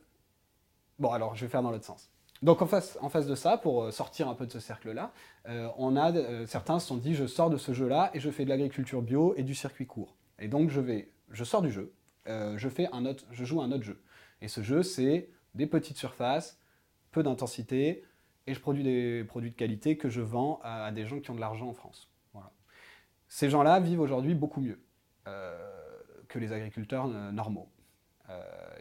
Bon, 0.98 1.10
alors, 1.10 1.34
je 1.34 1.44
vais 1.44 1.50
faire 1.50 1.62
dans 1.62 1.70
l'autre 1.70 1.84
sens. 1.84 2.10
Donc 2.44 2.60
en 2.60 2.66
face, 2.66 3.26
de 3.26 3.34
ça, 3.34 3.56
pour 3.56 3.84
euh, 3.84 3.90
sortir 3.90 4.28
un 4.28 4.34
peu 4.34 4.44
de 4.44 4.52
ce 4.52 4.60
cercle-là, 4.60 5.12
euh, 5.48 5.68
on 5.78 5.96
euh, 5.96 6.44
certains 6.46 6.78
se 6.78 6.86
sont 6.86 6.98
dit 6.98 7.14
je 7.14 7.26
sors 7.26 7.48
de 7.48 7.56
ce 7.56 7.72
jeu-là 7.72 8.10
et 8.12 8.20
je 8.20 8.30
fais 8.30 8.44
de 8.44 8.50
l'agriculture 8.50 9.00
bio 9.00 9.34
et 9.38 9.42
du 9.42 9.54
circuit 9.54 9.86
court. 9.86 10.14
Et 10.38 10.46
donc 10.46 10.68
je 10.68 10.80
vais, 10.80 11.10
je 11.30 11.42
sors 11.42 11.62
du 11.62 11.70
jeu, 11.70 11.94
je 12.26 12.68
fais 12.68 12.86
un 12.92 13.06
autre, 13.06 13.24
je 13.30 13.46
joue 13.46 13.62
un 13.62 13.72
autre 13.72 13.84
jeu. 13.84 14.02
Et 14.42 14.48
ce 14.48 14.62
jeu, 14.62 14.82
c'est 14.82 15.30
des 15.54 15.66
petites 15.66 15.96
surfaces, 15.96 16.58
peu 17.12 17.22
d'intensité, 17.22 18.04
et 18.46 18.52
je 18.52 18.60
produis 18.60 18.82
des 18.82 19.24
produits 19.24 19.52
de 19.52 19.56
qualité 19.56 19.96
que 19.96 20.10
je 20.10 20.20
vends 20.20 20.60
à, 20.64 20.92
des 20.92 21.06
gens 21.06 21.20
qui 21.20 21.30
ont 21.30 21.34
de 21.34 21.40
l'argent 21.40 21.68
en 21.68 21.72
France. 21.72 22.10
Ces 23.28 23.48
gens-là 23.48 23.80
vivent 23.80 24.00
aujourd'hui 24.00 24.34
beaucoup 24.34 24.60
mieux 24.60 24.78
que 25.24 26.38
les 26.38 26.52
agriculteurs 26.52 27.08
normaux. 27.08 27.70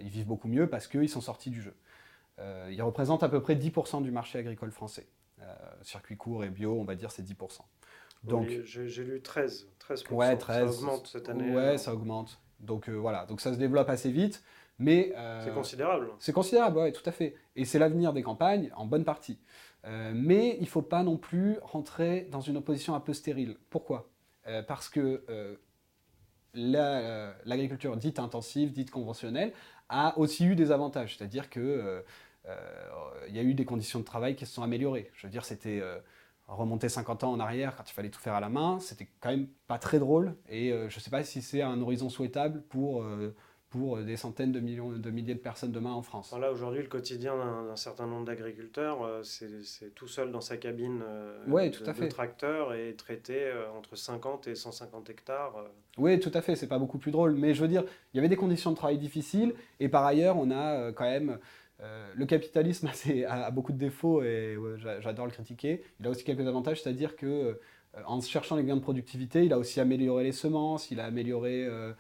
Ils 0.02 0.10
vivent 0.10 0.28
beaucoup 0.28 0.50
mieux 0.50 0.68
parce 0.68 0.88
qu'ils 0.88 1.10
sont 1.10 1.22
sortis 1.22 1.50
du 1.50 1.62
jeu. 1.62 1.76
Ils 2.40 2.82
représentent 2.82 3.24
à 3.24 3.30
peu 3.30 3.42
près 3.42 3.56
10% 3.56 4.02
du 4.02 4.12
marché 4.12 4.40
agricole 4.40 4.72
français. 4.72 5.08
circuit 5.82 6.18
court 6.18 6.44
et 6.44 6.50
bio, 6.50 6.80
on 6.80 6.84
va 6.84 6.96
dire, 6.96 7.12
c'est 7.12 7.24
10%. 7.24 7.62
Donc, 8.24 8.50
j'ai 8.64 9.04
lu 9.04 9.22
13, 9.22 9.68
13%. 9.88 10.14
Ouais, 10.14 10.38
13. 10.38 10.72
Ça 10.72 10.82
augmente 10.82 11.08
cette 11.08 11.30
année. 11.30 11.54
Ouais, 11.54 11.78
ça 11.78 11.94
augmente. 11.94 12.40
Donc 12.60 12.90
voilà, 12.90 13.26
donc 13.26 13.42
ça 13.42 13.54
se 13.54 13.58
développe 13.58 13.90
assez 13.90 14.12
vite. 14.12 14.44
Mais 14.80 15.14
euh, 15.16 15.42
c'est 15.44 15.54
considérable. 15.54 16.10
C'est 16.20 16.34
considérable, 16.34 16.80
oui, 16.80 16.92
tout 16.92 17.08
à 17.08 17.12
fait. 17.12 17.36
Et 17.56 17.66
c'est 17.66 17.80
l'avenir 17.80 18.14
des 18.14 18.24
campagnes 18.24 18.72
en 18.76 18.86
bonne 18.86 19.06
partie. 19.06 19.40
Euh, 19.86 20.12
mais 20.16 20.56
il 20.58 20.64
ne 20.64 20.68
faut 20.68 20.82
pas 20.82 21.04
non 21.04 21.18
plus 21.18 21.58
rentrer 21.62 22.28
dans 22.32 22.42
une 22.42 22.58
opposition 22.58 22.96
un 22.96 23.00
peu 23.00 23.14
stérile. 23.14 23.58
Pourquoi? 23.70 24.10
Euh, 24.48 24.64
Parce 24.64 24.90
que 24.90 25.24
l'agriculture 26.54 27.98
dite 27.98 28.20
intensive, 28.20 28.72
dite 28.72 28.92
conventionnelle, 28.92 29.54
a 29.90 30.18
aussi 30.18 30.46
eu 30.46 30.56
des 30.56 30.72
avantages. 30.72 31.18
C'est-à-dire 31.18 31.50
qu'il 31.50 32.04
il 33.28 33.36
y 33.36 33.40
a 33.40 33.44
eu 33.44 33.54
des 33.54 33.66
conditions 33.66 34.00
de 34.00 34.06
travail 34.06 34.36
qui 34.36 34.46
se 34.46 34.54
sont 34.54 34.64
améliorées. 34.64 35.12
Je 35.14 35.28
veux 35.28 35.32
dire, 35.32 35.46
c'était 35.46 35.82
remonter 36.48 36.90
50 36.90 37.24
ans 37.24 37.32
en 37.32 37.40
arrière 37.40 37.76
quand 37.76 37.90
il 37.90 37.94
fallait 37.94 38.10
tout 38.10 38.20
faire 38.20 38.34
à 38.34 38.42
la 38.42 38.50
main, 38.50 38.80
c'était 38.80 39.08
quand 39.22 39.30
même 39.30 39.48
pas 39.68 39.78
très 39.78 39.98
drôle. 40.00 40.36
Et 40.50 40.70
je 40.72 40.96
ne 40.96 41.00
sais 41.00 41.10
pas 41.10 41.24
si 41.24 41.42
c'est 41.42 41.62
un 41.62 41.82
horizon 41.82 42.10
souhaitable 42.10 42.62
pour 42.64 43.04
pour 43.74 43.98
des 43.98 44.18
centaines 44.18 44.52
de, 44.52 44.60
millions, 44.60 44.92
de 44.92 45.10
milliers 45.10 45.34
de 45.34 45.40
personnes 45.40 45.72
demain 45.72 45.94
en 45.94 46.04
France. 46.04 46.32
là, 46.40 46.52
aujourd'hui, 46.52 46.84
le 46.84 46.88
quotidien 46.88 47.36
d'un 47.36 47.76
certain 47.76 48.06
nombre 48.06 48.24
d'agriculteurs, 48.24 49.04
euh, 49.04 49.24
c'est 49.24 49.96
tout 49.96 50.08
seul 50.08 50.32
dans 50.32 50.42
sa 50.42 50.58
cabine 50.58 51.02
euh, 51.04 51.44
ouais, 51.48 51.72
tout 51.72 51.84
de, 51.84 51.90
à 51.90 51.96
fait. 51.96 52.08
tracteur 52.08 52.76
et 52.76 52.94
traité 52.94 53.36
euh, 53.36 53.72
entre 53.76 53.96
50 53.96 54.48
et 54.48 54.54
150 54.54 55.10
hectares. 55.10 55.56
Oui, 55.98 56.20
tout 56.20 56.30
à 56.36 56.44
fait, 56.44 56.56
c'est 56.56 56.68
pas 56.68 56.78
beaucoup 56.78 57.00
plus 57.00 57.10
drôle. 57.10 57.34
Mais 57.34 57.56
je 57.56 57.64
veux 57.64 57.68
dire, 57.68 57.84
il 58.14 58.18
y 58.18 58.20
avait 58.20 58.30
des 58.30 58.36
conditions 58.36 58.70
de 58.70 58.76
travail 58.76 59.00
difficiles 59.00 59.56
et 59.80 59.90
par 59.90 60.06
ailleurs, 60.06 60.38
on 60.38 60.52
a 60.52 60.92
quand 60.92 61.06
même. 61.06 61.40
le 62.16 62.26
capitalisme 62.28 62.92
a, 63.28 63.46
a, 63.46 63.50
beaucoup 63.50 63.72
de 63.72 63.80
défauts 63.80 64.22
et 64.22 64.56
j'adore 65.02 65.26
le 65.26 65.32
critiquer. 65.32 65.82
Il 66.00 66.06
a 66.06 66.12
aussi 66.12 66.24
quelques 66.24 66.46
avantages, 66.46 66.84
c'est-à-dire 66.84 67.16
que 67.16 67.60
en 68.06 68.20
cherchant 68.22 68.56
les 68.56 68.64
gains 68.64 68.76
de 68.76 68.82
productivité, 68.82 69.46
il 69.46 69.54
a 69.54 69.60
aussi 69.60 69.80
amélioré 69.80 70.24
les 70.24 70.32
semences, 70.32 70.90
il 70.92 71.00
a 71.00 71.06
amélioré 71.06 71.66
euh, 71.66 71.94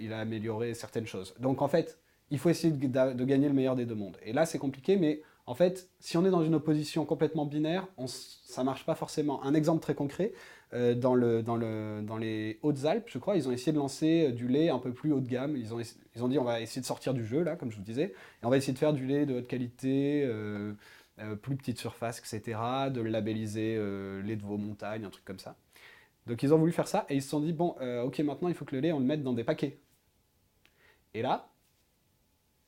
il 0.00 0.12
a 0.12 0.18
amélioré 0.18 0.74
certaines 0.74 1.06
choses. 1.06 1.34
Donc 1.40 1.62
en 1.62 1.68
fait, 1.68 1.98
il 2.30 2.38
faut 2.38 2.50
essayer 2.50 2.72
de, 2.72 3.24
gagner 3.24 3.48
le 3.48 3.54
meilleur 3.54 3.76
des 3.76 3.86
deux 3.86 3.94
mondes. 3.94 4.16
Et 4.22 4.32
là, 4.32 4.46
c'est 4.46 4.58
compliqué, 4.58 4.96
mais 4.96 5.22
en 5.46 5.54
fait, 5.54 5.88
si 5.98 6.16
on 6.18 6.26
est 6.26 6.30
dans 6.30 6.42
une 6.42 6.54
opposition 6.54 7.04
complètement 7.06 7.46
binaire, 7.46 7.88
ça 8.06 8.62
ne 8.62 8.66
marche 8.66 8.84
pas 8.84 8.94
forcément. 8.94 9.42
Un 9.44 9.54
exemple 9.54 9.80
très 9.80 9.94
concret, 9.94 10.32
euh, 10.74 10.94
dans, 10.94 11.14
le, 11.14 11.42
dans, 11.42 11.56
le, 11.56 12.02
dans, 12.02 12.18
les 12.18 12.58
Hautes-Alpes, 12.62 13.08
je 13.08 13.18
crois, 13.18 13.36
ils 13.36 13.48
ont 13.48 13.52
essayé 13.52 13.72
de 13.72 13.78
lancer 13.78 14.26
euh, 14.26 14.32
du 14.32 14.46
lait 14.46 14.68
un 14.68 14.78
peu 14.78 14.92
plus 14.92 15.12
haut 15.12 15.20
de 15.20 15.28
gamme. 15.28 15.56
Ils 15.56 15.72
ont, 15.72 15.80
ils 15.80 16.22
ont 16.22 16.28
dit 16.28 16.38
on 16.38 16.44
va 16.44 16.60
essayer 16.60 16.82
de 16.82 16.86
sortir 16.86 17.14
du 17.14 17.24
jeu, 17.24 17.42
là, 17.42 17.56
comme 17.56 17.70
je 17.70 17.76
vous 17.76 17.82
disais, 17.82 18.12
et 18.42 18.46
on 18.46 18.50
va 18.50 18.58
essayer 18.58 18.74
de 18.74 18.78
faire 18.78 18.92
du 18.92 19.06
lait 19.06 19.24
de 19.24 19.36
haute 19.36 19.46
qualité, 19.46 20.30
plus 21.40 21.56
petite 21.56 21.78
surface, 21.78 22.18
etc., 22.18 22.58
de 22.90 23.00
le 23.00 23.08
labelliser 23.08 23.76
lait 24.22 24.36
de 24.36 24.42
vos 24.42 24.58
montagnes, 24.58 25.04
un 25.06 25.10
truc 25.10 25.24
comme 25.24 25.38
ça. 25.38 25.56
Donc 26.28 26.42
ils 26.42 26.52
ont 26.52 26.58
voulu 26.58 26.72
faire 26.72 26.86
ça 26.86 27.06
et 27.08 27.16
ils 27.16 27.22
se 27.22 27.30
sont 27.30 27.40
dit, 27.40 27.54
bon, 27.54 27.74
euh, 27.80 28.02
ok, 28.02 28.18
maintenant 28.20 28.48
il 28.48 28.54
faut 28.54 28.66
que 28.66 28.74
le 28.74 28.82
lait, 28.82 28.92
on 28.92 29.00
le 29.00 29.06
mette 29.06 29.22
dans 29.22 29.32
des 29.32 29.44
paquets. 29.44 29.78
Et 31.14 31.22
là, 31.22 31.50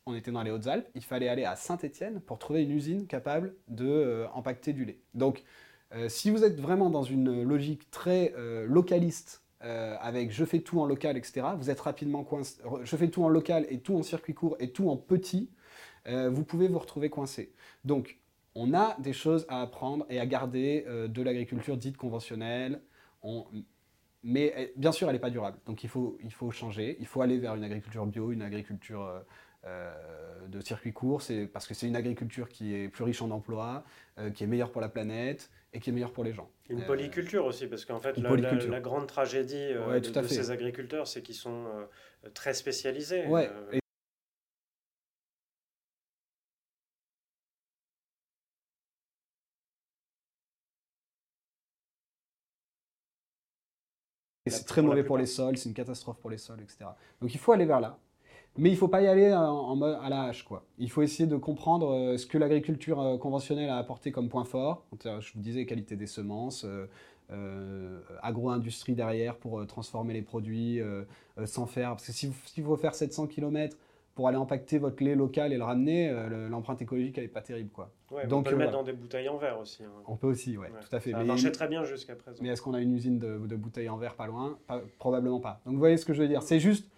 on 0.06 0.14
était 0.14 0.32
dans 0.32 0.42
les 0.42 0.50
Hautes-Alpes, 0.50 0.88
il 0.94 1.04
fallait 1.04 1.28
aller 1.28 1.44
à 1.44 1.56
Saint-Étienne 1.56 2.20
pour 2.20 2.38
trouver 2.38 2.62
une 2.62 2.72
usine 2.72 3.06
capable 3.06 3.54
de 3.68 3.86
euh, 3.86 4.26
empacter 4.32 4.72
du 4.72 4.86
lait. 4.86 4.98
Donc, 5.12 5.44
euh, 5.92 6.08
si 6.08 6.30
vous 6.30 6.42
êtes 6.42 6.58
vraiment 6.58 6.88
dans 6.88 7.02
une 7.02 7.42
logique 7.42 7.90
très 7.90 8.32
localiste, 8.66 9.44
avec 9.60 10.30
je 10.32 10.46
fais 10.46 10.60
tout 10.60 10.80
en 10.80 10.86
local, 10.86 11.18
etc., 11.18 11.48
vous 11.58 11.68
êtes 11.68 11.80
rapidement 11.80 12.24
coincé. 12.24 12.62
Je 12.82 12.96
fais 12.96 13.08
tout 13.08 13.22
en 13.22 13.28
local 13.28 13.66
et 13.68 13.80
tout 13.80 13.94
en 13.94 14.02
circuit 14.02 14.32
court 14.32 14.56
et 14.58 14.70
tout 14.70 14.88
en 14.88 14.96
petit, 14.96 15.50
vous 16.06 16.44
pouvez 16.44 16.66
vous 16.66 16.78
retrouver 16.78 17.10
coincé. 17.10 17.52
Donc, 17.84 18.18
on 18.54 18.72
a 18.72 18.96
des 19.00 19.12
choses 19.12 19.44
à 19.50 19.60
apprendre 19.60 20.06
et 20.08 20.18
à 20.18 20.24
garder 20.24 20.86
de 21.08 21.22
l'agriculture 21.22 21.76
dite 21.76 21.98
conventionnelle, 21.98 22.80
mais 24.22 24.52
eh, 24.56 24.72
bien 24.76 24.92
sûr, 24.92 25.08
elle 25.08 25.14
n'est 25.14 25.20
pas 25.20 25.30
durable. 25.30 25.58
Donc 25.66 25.82
il 25.84 25.88
faut, 25.88 26.18
il 26.22 26.32
faut 26.32 26.50
changer, 26.50 26.96
il 27.00 27.06
faut 27.06 27.22
aller 27.22 27.38
vers 27.38 27.54
une 27.54 27.64
agriculture 27.64 28.04
bio, 28.06 28.32
une 28.32 28.42
agriculture 28.42 29.04
euh, 29.06 29.20
euh, 29.66 30.46
de 30.48 30.60
circuit 30.60 30.92
court, 30.92 31.22
parce 31.52 31.66
que 31.66 31.74
c'est 31.74 31.86
une 31.86 31.96
agriculture 31.96 32.48
qui 32.48 32.74
est 32.74 32.88
plus 32.88 33.04
riche 33.04 33.22
en 33.22 33.30
emplois, 33.30 33.84
euh, 34.18 34.30
qui 34.30 34.44
est 34.44 34.46
meilleure 34.46 34.72
pour 34.72 34.80
la 34.80 34.88
planète 34.88 35.50
et 35.72 35.80
qui 35.80 35.90
est 35.90 35.92
meilleure 35.92 36.12
pour 36.12 36.24
les 36.24 36.32
gens. 36.32 36.50
Une 36.68 36.84
polyculture 36.84 37.44
aussi, 37.44 37.66
parce 37.66 37.84
qu'en 37.84 38.00
fait, 38.00 38.16
la, 38.18 38.80
grande 38.80 39.06
tragédie 39.06 39.72
de, 39.72 40.22
ces 40.26 40.50
agriculteurs, 40.50 41.06
c'est 41.06 41.22
qu'ils 41.22 41.34
sont 41.34 41.66
très 42.34 42.54
spécialisés. 42.54 43.24
Et 54.46 54.50
c'est 54.50 54.64
très 54.64 54.82
mauvais 54.82 55.04
pour 55.04 55.18
les 55.18 55.26
sols, 55.26 55.56
c'est 55.58 55.68
une 55.68 55.74
catastrophe 55.74 56.18
pour 56.18 56.30
les 56.30 56.38
sols, 56.38 56.60
etc. 56.62 56.90
Donc 57.20 57.34
il 57.34 57.38
faut 57.38 57.52
aller 57.52 57.66
vers 57.66 57.80
là. 57.80 57.98
Mais 58.56 58.70
il 58.70 58.72
ne 58.72 58.78
faut 58.78 58.88
pas 58.88 59.00
y 59.02 59.06
aller 59.06 59.32
en, 59.32 59.76
mode 59.76 59.98
à 60.02 60.08
la 60.08 60.24
hache. 60.24 60.42
Quoi. 60.42 60.64
Il 60.78 60.90
faut 60.90 61.02
essayer 61.02 61.28
de 61.28 61.36
comprendre 61.36 61.94
euh, 61.94 62.16
ce 62.16 62.26
que 62.26 62.36
l'agriculture 62.36 63.00
euh, 63.00 63.16
conventionnelle 63.16 63.70
a 63.70 63.78
apporté 63.78 64.10
comme 64.10 64.28
point 64.28 64.44
fort. 64.44 64.84
Je 65.04 65.32
vous 65.34 65.40
disais, 65.40 65.64
qualité 65.66 65.94
des 65.94 66.08
semences, 66.08 66.66
euh, 67.30 68.00
agro-industrie 68.22 68.94
derrière 68.94 69.36
pour 69.36 69.64
transformer 69.66 70.14
les 70.14 70.22
produits 70.22 70.80
sans 71.44 71.66
faire. 71.66 71.90
Parce 71.90 72.06
que 72.06 72.12
s'il 72.12 72.32
si 72.46 72.60
faut 72.60 72.76
faire 72.76 72.94
700 72.94 73.28
km 73.28 73.76
pour 74.20 74.28
aller 74.28 74.36
impacter 74.36 74.76
votre 74.76 75.02
lait 75.02 75.14
local 75.14 75.52
et 75.52 75.56
le 75.56 75.64
ramener, 75.64 76.12
l'empreinte 76.50 76.82
écologique, 76.82 77.16
elle 77.16 77.24
n'est 77.24 77.28
pas 77.28 77.40
terrible. 77.40 77.70
Quoi. 77.70 77.90
Donc, 78.28 78.40
on 78.40 78.42
peut 78.42 78.50
le 78.50 78.56
mettre 78.58 78.72
dans 78.72 78.82
des 78.82 78.92
bouteilles 78.92 79.30
en 79.30 79.38
verre 79.38 79.58
aussi. 79.58 79.82
Hein. 79.82 80.02
On 80.06 80.16
peut 80.16 80.26
aussi, 80.26 80.58
oui, 80.58 80.66
tout 80.68 80.94
à 80.94 81.00
fait. 81.00 81.12
Ça 81.12 81.18
mais 81.18 81.24
marchait 81.24 81.52
très 81.52 81.68
bien 81.68 81.84
jusqu'à 81.84 82.14
présent. 82.16 82.38
Mais 82.42 82.50
est-ce 82.50 82.60
qu'on 82.60 82.74
a 82.74 82.80
une 82.80 82.92
usine 82.92 83.18
de, 83.18 83.56
bouteilles 83.56 83.88
en 83.88 83.96
verre 83.96 84.16
pas 84.16 84.26
loin? 84.26 84.58
Probablement 84.98 85.40
pas. 85.40 85.62
Donc 85.64 85.74
vous 85.74 85.80
voyez 85.80 85.96
ce 85.96 86.04
que 86.04 86.12
je 86.12 86.20
veux 86.20 86.28
dire. 86.28 86.42
C'est 86.42 86.60
juste, 86.60 86.90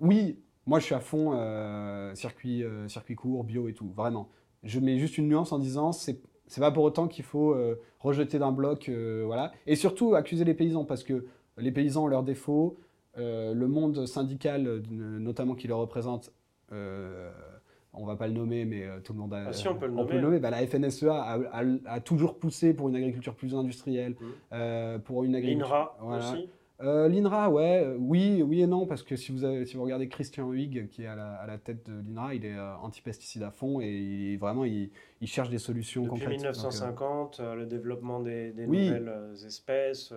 oui, 0.00 0.38
moi, 0.66 0.80
je 0.80 0.84
suis 0.84 0.94
à 0.94 1.00
fond 1.00 1.32
euh, 1.34 2.14
circuit, 2.14 2.64
euh, 2.64 2.88
circuit 2.88 3.14
court, 3.14 3.44
bio 3.44 3.68
et 3.68 3.72
tout, 3.72 3.92
vraiment. 3.94 4.28
Je 4.64 4.80
mets 4.80 4.98
juste 4.98 5.16
une 5.16 5.28
nuance 5.28 5.52
en 5.52 5.60
disant, 5.60 5.92
c'est 5.92 6.20
pas 6.58 6.72
pour 6.72 6.82
autant 6.82 7.06
qu'il 7.06 7.24
faut 7.24 7.52
euh, 7.52 7.80
rejeter 8.00 8.40
d'un 8.40 8.50
bloc, 8.50 8.90
voilà. 9.24 9.52
Et 9.66 9.76
surtout 9.76 10.16
accuser 10.16 10.44
les 10.44 10.54
paysans 10.54 10.84
parce 10.84 11.04
que 11.04 11.26
les 11.56 11.70
paysans 11.70 12.04
ont 12.04 12.08
leurs 12.08 12.24
défauts. 12.24 12.78
le 13.16 13.66
monde 13.66 14.06
syndical, 14.06 14.82
notamment 14.90 15.54
qui 15.54 15.68
le 15.68 15.74
représente, 15.74 16.32
on 16.72 18.04
va 18.04 18.16
pas 18.16 18.26
le 18.26 18.34
nommer, 18.34 18.64
mais 18.64 18.86
tout 19.04 19.12
le 19.12 19.18
monde 19.18 19.34
a. 19.34 19.46
Ah, 19.48 19.52
si 19.52 19.68
on 19.68 19.76
peut 19.76 19.86
le 19.86 20.20
nommer. 20.20 20.38
Bah, 20.38 20.50
la 20.50 20.66
FNSEA 20.66 21.40
a, 21.86 22.00
toujours 22.00 22.38
poussé 22.38 22.74
pour 22.74 22.88
une 22.88 22.96
agriculture 22.96 23.34
plus 23.34 23.54
industrielle, 23.54 24.16
mmh. 24.50 24.98
pour 25.04 25.24
une 25.24 25.34
agriculture. 25.34 25.96
L'INRA 26.00 26.18
aussi. 26.32 26.48
Euh, 26.82 27.08
L'INRA, 27.08 27.48
ouais, 27.48 27.84
euh, 27.84 27.96
oui, 27.98 28.42
oui 28.42 28.60
et 28.60 28.66
non, 28.66 28.86
parce 28.86 29.02
que 29.02 29.16
si 29.16 29.32
vous, 29.32 29.64
si 29.64 29.76
vous 29.76 29.82
regardez 29.82 30.08
Christian 30.08 30.52
Huyghe, 30.52 30.88
qui 30.88 31.04
est 31.04 31.06
à 31.06 31.46
la, 31.46 31.58
tête 31.58 31.88
de 31.88 32.02
l'INRA, 32.06 32.34
il 32.34 32.44
est 32.44 32.54
euh, 32.54 32.76
anti-pesticide 32.82 33.42
à 33.42 33.50
fond 33.50 33.80
et 33.80 34.36
vraiment, 34.36 34.64
il, 34.64 34.90
cherche 35.24 35.48
des 35.48 35.58
solutions 35.58 36.02
Depuis 36.02 36.20
concrètes. 36.20 36.32
Depuis 36.32 36.42
1950, 36.42 37.40
le 37.40 37.66
développement 37.66 38.20
des, 38.20 38.52
nouvelles 38.52 39.10
espèces 39.46 40.12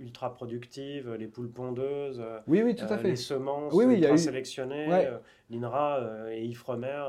ultra 0.00 0.34
productives, 0.34 1.12
les 1.14 1.28
poules 1.28 1.50
pondeuses, 1.50 2.22
oui, 2.46 2.62
oui, 2.64 2.74
tout 2.74 2.84
à 2.84 2.98
fait. 2.98 3.10
les 3.10 3.16
semences 3.16 3.72
ultra 3.72 4.16
sélectionnées, 4.16 5.10
l'INRA 5.50 6.32
et 6.32 6.44
Ifremer 6.44 7.04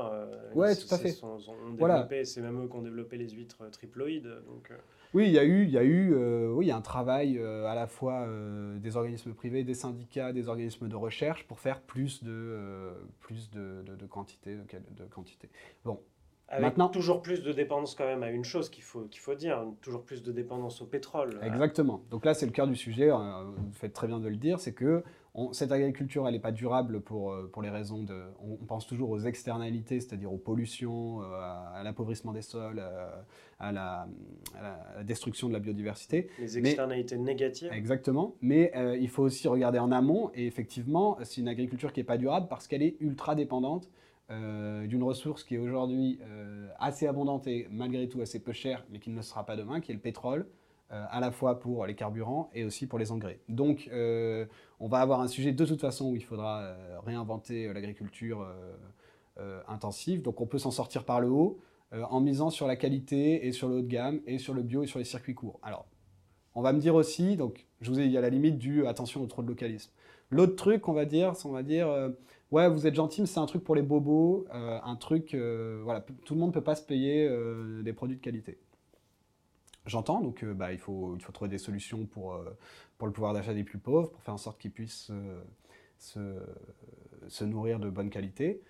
ouais, 0.54 0.76
tout 0.76 0.94
à 0.94 0.98
fait. 0.98 1.10
Sont, 1.10 1.38
développé, 1.76 2.24
c'est 2.24 2.40
même 2.40 2.62
eux 2.62 2.68
qui 2.68 2.76
ont 2.76 2.82
développé 2.82 3.16
les 3.16 3.30
huîtres 3.30 3.68
triploïdes. 3.70 4.30
Donc, 4.46 4.70
oui, 5.14 5.26
il 5.26 5.32
y 5.32 5.38
a 5.38 5.44
eu, 5.44 5.64
il 5.64 5.70
y 5.70 5.76
a 5.76 5.84
eu, 5.84 6.14
euh, 6.14 6.50
oui, 6.52 6.66
il 6.66 6.68
y 6.68 6.72
a 6.72 6.76
un 6.76 6.80
travail 6.80 7.38
euh, 7.38 7.66
à 7.66 7.74
la 7.74 7.86
fois 7.86 8.22
euh, 8.22 8.78
des 8.78 8.96
organismes 8.96 9.34
privés, 9.34 9.62
des 9.62 9.74
syndicats, 9.74 10.32
des 10.32 10.48
organismes 10.48 10.88
de 10.88 10.96
recherche 10.96 11.46
pour 11.46 11.60
faire 11.60 11.82
plus 11.82 12.24
de, 12.24 12.92
plus 13.20 13.50
de, 13.50 13.84
de, 13.84 14.06
quantité, 14.06 14.54
de, 14.54 15.04
quantité. 15.04 15.50
Bon. 15.84 16.00
Avec 16.48 16.64
Maintenant, 16.64 16.88
toujours 16.88 17.22
plus 17.22 17.42
de 17.42 17.52
dépendance 17.52 17.94
quand 17.94 18.04
même 18.04 18.22
à 18.22 18.30
une 18.30 18.44
chose 18.44 18.68
qu'il 18.68 18.82
faut, 18.82 19.04
qu'il 19.04 19.20
faut 19.20 19.34
dire, 19.34 19.64
toujours 19.80 20.02
plus 20.02 20.22
de 20.22 20.32
dépendance 20.32 20.82
au 20.82 20.86
pétrole. 20.86 21.40
Exactement. 21.42 22.02
Donc 22.10 22.26
là, 22.26 22.34
c'est 22.34 22.44
le 22.44 22.52
cœur 22.52 22.66
du 22.66 22.76
sujet. 22.76 23.08
Vous 23.10 23.72
faites 23.72 23.94
très 23.94 24.06
bien 24.06 24.20
de 24.20 24.28
le 24.28 24.36
dire, 24.36 24.60
c'est 24.60 24.74
que 24.74 25.02
cette 25.52 25.72
agriculture, 25.72 26.26
elle 26.28 26.34
n'est 26.34 26.40
pas 26.40 26.52
durable 26.52 27.00
pour, 27.00 27.32
euh, 27.32 27.48
pour 27.50 27.62
les 27.62 27.70
raisons 27.70 28.02
de... 28.02 28.22
On, 28.42 28.56
pense 28.66 28.86
toujours 28.86 29.10
aux 29.10 29.20
externalités, 29.20 29.98
c'est-à-dire 30.00 30.30
aux 30.30 30.38
pollutions, 30.38 31.22
euh, 31.22 31.24
à, 31.24 31.80
l'appauvrissement 31.82 32.32
des 32.32 32.42
sols, 32.42 32.78
euh, 32.78 33.08
à 33.58 33.72
la, 33.72 34.06
destruction 35.04 35.48
de 35.48 35.54
la 35.54 35.58
biodiversité. 35.58 36.28
Les 36.38 36.58
externalités 36.58 37.16
négatives. 37.16 37.72
Exactement. 37.72 38.34
Mais 38.42 38.72
il 39.00 39.08
faut 39.08 39.22
aussi 39.22 39.48
regarder 39.48 39.78
en 39.78 39.90
amont. 39.90 40.30
Et 40.34 40.46
effectivement, 40.46 41.16
c'est 41.22 41.40
une 41.40 41.48
agriculture 41.48 41.92
qui 41.92 42.00
n'est 42.00 42.04
pas 42.04 42.18
durable 42.18 42.46
parce 42.50 42.66
qu'elle 42.66 42.82
est 42.82 42.96
ultra 43.00 43.34
dépendante 43.34 43.88
d'une 44.30 45.02
ressource 45.02 45.44
qui 45.44 45.56
est 45.56 45.58
aujourd'hui 45.58 46.18
assez 46.78 47.06
abondante 47.06 47.46
et 47.46 47.68
malgré 47.70 48.08
tout 48.08 48.20
assez 48.22 48.40
peu 48.40 48.52
chère, 48.52 48.84
mais 48.90 48.98
qui 48.98 49.10
ne 49.10 49.16
le 49.16 49.22
sera 49.22 49.44
pas 49.44 49.56
demain, 49.56 49.80
qui 49.80 49.90
est 49.90 49.94
le 49.94 50.00
pétrole. 50.00 50.46
Euh, 50.92 51.04
à 51.08 51.20
la 51.20 51.30
fois 51.30 51.58
pour 51.58 51.86
les 51.86 51.94
carburants 51.94 52.50
et 52.52 52.64
aussi 52.64 52.86
pour 52.86 52.98
les 52.98 53.12
engrais. 53.12 53.40
Donc, 53.48 53.88
euh, 53.92 54.44
on 54.78 54.88
va 54.88 54.98
avoir 54.98 55.22
un 55.22 55.26
sujet 55.26 55.50
de 55.50 55.64
toute 55.64 55.80
façon 55.80 56.10
où 56.10 56.16
il 56.16 56.22
faudra 56.22 56.60
euh, 56.60 57.00
réinventer 57.00 57.72
l'agriculture 57.72 58.46
intensive. 59.68 60.20
Donc, 60.20 60.42
on 60.42 60.46
peut 60.46 60.58
s'en 60.58 60.70
sortir 60.70 61.04
par 61.04 61.20
le 61.20 61.28
haut 61.28 61.58
en 61.92 62.20
misant 62.20 62.50
sur 62.50 62.66
la 62.66 62.76
qualité 62.76 63.46
et 63.46 63.52
sur 63.52 63.68
le 63.68 63.76
haut 63.76 63.80
de 63.80 63.86
gamme 63.86 64.20
et 64.26 64.36
sur 64.36 64.52
le 64.52 64.62
bio 64.62 64.82
et 64.82 64.86
sur 64.86 64.98
les 64.98 65.06
circuits 65.06 65.34
courts. 65.34 65.58
Alors, 65.62 65.86
on 66.54 66.60
va 66.60 66.74
me 66.74 66.78
dire 66.78 66.94
aussi, 66.94 67.36
donc 67.36 67.66
je 67.80 67.90
vous 67.90 67.98
ai 67.98 68.08
dit 68.08 68.18
à 68.18 68.20
la 68.20 68.28
limite 68.28 68.58
du 68.58 68.86
attention 68.86 69.22
au 69.22 69.26
trop 69.26 69.42
de 69.42 69.48
localisme. 69.48 69.90
L'autre 70.28 70.56
truc, 70.56 70.88
on 70.88 70.92
va 70.92 71.06
dire, 71.06 71.34
c'est 71.36 71.46
on 71.46 71.52
va 71.52 71.62
dire, 71.62 71.88
ouais, 72.52 72.68
vous 72.68 72.86
êtes 72.86 72.94
gentil, 72.94 73.22
mais 73.22 73.26
c'est 73.26 73.40
un 73.40 73.46
truc 73.46 73.64
pour 73.64 73.74
les 73.74 73.82
bobos, 73.82 74.46
un 74.52 74.96
truc, 74.96 75.34
voilà, 75.34 76.00
tout 76.24 76.34
le 76.34 76.40
monde 76.40 76.50
ne 76.50 76.54
peut 76.54 76.60
pas 76.60 76.76
se 76.76 76.82
payer 76.82 77.28
des 77.82 77.92
produits 77.92 78.16
de 78.16 78.22
qualité. 78.22 78.58
J'entends, 79.86 80.20
donc 80.20 80.44
euh, 80.44 80.54
bah, 80.54 80.72
il, 80.72 80.78
faut, 80.78 81.16
il 81.16 81.22
faut 81.22 81.32
trouver 81.32 81.50
des 81.50 81.58
solutions 81.58 82.06
pour, 82.06 82.34
euh, 82.34 82.56
le 83.00 83.10
pouvoir 83.10 83.34
d'achat 83.34 83.52
des 83.52 83.64
plus 83.64 83.78
pauvres, 83.78 84.10
pour 84.10 84.22
faire 84.22 84.34
en 84.34 84.38
sorte 84.38 84.60
qu'ils 84.60 84.70
puissent 84.70 85.10
euh, 85.10 85.42
se, 85.98 86.38
se, 87.26 87.44
nourrir 87.44 87.80
de 87.80 87.90
bonne 87.90 88.10
qualité. 88.10 88.62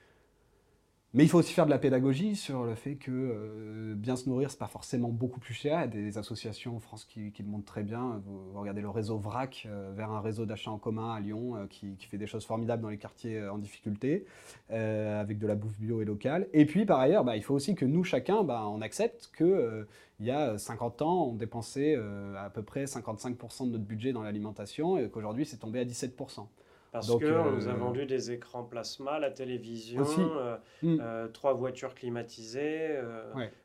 Mais 1.14 1.24
il 1.24 1.28
faut 1.28 1.38
aussi 1.38 1.52
faire 1.52 1.66
de 1.66 1.70
la 1.70 1.78
pédagogie 1.78 2.36
sur 2.36 2.64
le 2.64 2.74
fait 2.74 2.94
que 2.94 3.10
euh, 3.10 3.94
bien 3.94 4.16
se 4.16 4.30
nourrir, 4.30 4.50
c'est 4.50 4.58
pas 4.58 4.66
forcément 4.66 5.10
beaucoup 5.10 5.40
plus 5.40 5.52
cher. 5.52 5.76
Il 5.78 5.80
y 5.80 5.84
a 5.84 5.86
des 5.86 6.16
associations 6.16 6.76
en 6.76 6.80
France 6.80 7.04
qui, 7.04 7.30
le 7.38 7.44
montrent 7.44 7.66
très 7.66 7.82
bien. 7.82 8.22
Vous, 8.24 8.58
regardez 8.58 8.80
le 8.80 8.88
réseau 8.88 9.18
VRAC, 9.18 9.66
euh, 9.66 9.92
vers 9.94 10.10
un 10.10 10.22
réseau 10.22 10.46
d'achat 10.46 10.70
en 10.70 10.78
commun 10.78 11.14
à 11.14 11.20
Lyon, 11.20 11.56
euh, 11.56 11.66
qui, 11.68 11.98
fait 12.10 12.16
des 12.16 12.26
choses 12.26 12.46
formidables 12.46 12.82
dans 12.82 12.88
les 12.88 12.96
quartiers 12.96 13.46
en 13.46 13.58
difficulté, 13.58 14.24
avec 14.70 15.38
de 15.38 15.46
la 15.46 15.54
bouffe 15.54 15.78
bio 15.78 16.00
et 16.00 16.06
locale. 16.06 16.48
Et 16.54 16.64
puis, 16.64 16.86
par 16.86 16.98
ailleurs, 16.98 17.24
bah, 17.24 17.36
il 17.36 17.42
faut 17.42 17.54
aussi 17.54 17.74
que 17.74 17.84
nous, 17.84 18.04
chacun, 18.04 18.42
bah, 18.42 18.66
on 18.66 18.80
accepte 18.80 19.30
qu'il 19.36 19.86
il 20.20 20.26
y 20.26 20.30
a 20.30 20.56
50 20.56 21.02
ans, 21.02 21.26
on 21.26 21.34
dépensait 21.34 21.96
à 22.38 22.48
peu 22.48 22.62
près 22.62 22.84
55% 22.84 23.66
de 23.66 23.72
notre 23.72 23.84
budget 23.84 24.12
dans 24.12 24.22
l'alimentation 24.22 24.96
et 24.98 25.08
qu'aujourd'hui, 25.10 25.44
c'est 25.44 25.58
tombé 25.58 25.80
à 25.80 25.84
17%. 25.84 26.46
Parce 26.92 27.08
qu'on 27.08 27.18
nous 27.52 27.68
a 27.68 27.72
euh, 27.72 27.74
vendu 27.74 28.04
des 28.04 28.32
écrans 28.32 28.64
plasma, 28.64 29.18
la 29.18 29.30
télévision, 29.30 30.04
euh, 30.18 30.56
hmm. 30.82 30.98
euh, 31.00 31.28
trois 31.28 31.54
voitures 31.54 31.94
climatisées, 31.94 33.00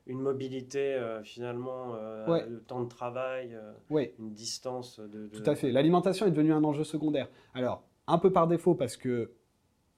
une 0.08 0.22
mobilité 0.22 0.98
finalement, 1.24 1.94
le 2.28 2.60
temps 2.66 2.82
de 2.82 2.88
travail, 2.88 3.58
une 3.92 4.34
distance 4.34 5.02
de, 5.02 5.28
Tout 5.28 5.50
à 5.50 5.56
fait. 5.56 5.72
L'alimentation 5.72 6.26
est 6.26 6.32
devenue 6.32 6.54
un 6.54 6.64
enjeu 6.64 6.86
secondaire. 6.86 7.28
Alors, 7.54 7.84
un 8.08 8.18
peu 8.18 8.32
par 8.32 8.48
défaut 8.48 8.76
parce 8.76 8.96
que 8.96 9.32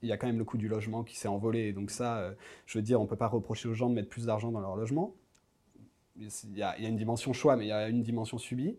il 0.02 0.08
y 0.08 0.14
a 0.14 0.18
quand 0.18 0.28
même 0.28 0.38
le 0.38 0.46
coût 0.46 0.58
du 0.58 0.70
logement 0.70 1.04
qui 1.04 1.18
s'est 1.18 1.28
envolé. 1.28 1.74
Donc 1.74 1.92
ça, 1.92 2.34
je 2.66 2.80
veux 2.80 2.82
dire, 2.82 3.00
on 3.00 3.04
ne 3.04 3.10
peut 3.10 3.18
pas 3.18 3.28
reprocher 3.28 3.70
aux 3.70 3.74
gens 3.76 3.90
de 3.90 3.94
mettre 3.94 4.10
plus 4.10 4.26
d'argent 4.26 4.52
dans 4.52 4.62
leur 4.62 4.76
logement. 4.76 5.14
Il 6.18 6.58
y, 6.58 6.64
a, 6.64 6.76
il 6.78 6.84
y 6.84 6.86
a 6.86 6.90
une 6.90 6.98
dimension 6.98 7.32
choix, 7.32 7.56
mais 7.56 7.66
il 7.66 7.70
y 7.70 7.74
a 7.74 7.90
une 7.90 8.02
dimension 8.02 8.38
subie. 8.38 8.78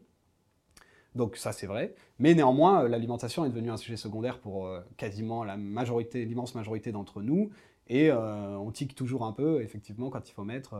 Donc 1.15 1.37
ça 1.37 1.53
c'est 1.53 1.67
vrai. 1.67 1.95
Mais 2.19 2.35
néanmoins, 2.35 2.85
euh, 2.85 2.89
l'alimentation 2.89 3.45
est 3.45 3.49
devenue 3.49 3.71
un 3.71 3.77
sujet 3.77 3.97
secondaire 3.97 4.39
pour 4.39 4.67
euh, 4.67 4.81
quasiment 4.97 5.45
la 5.45 5.57
majorité, 5.57 6.25
l'immense 6.25 6.55
majorité 6.55 6.93
d'entre 6.93 7.23
nous. 7.23 7.51
Et 7.89 8.11
euh, 8.11 8.57
on 8.57 8.71
tique 8.71 8.95
toujours 8.95 9.25
un 9.25 9.33
peu, 9.33 9.63
effectivement, 9.63 10.11
quand 10.11 10.29
il 10.29 10.33
faut 10.33 10.45
mettre 10.45 10.77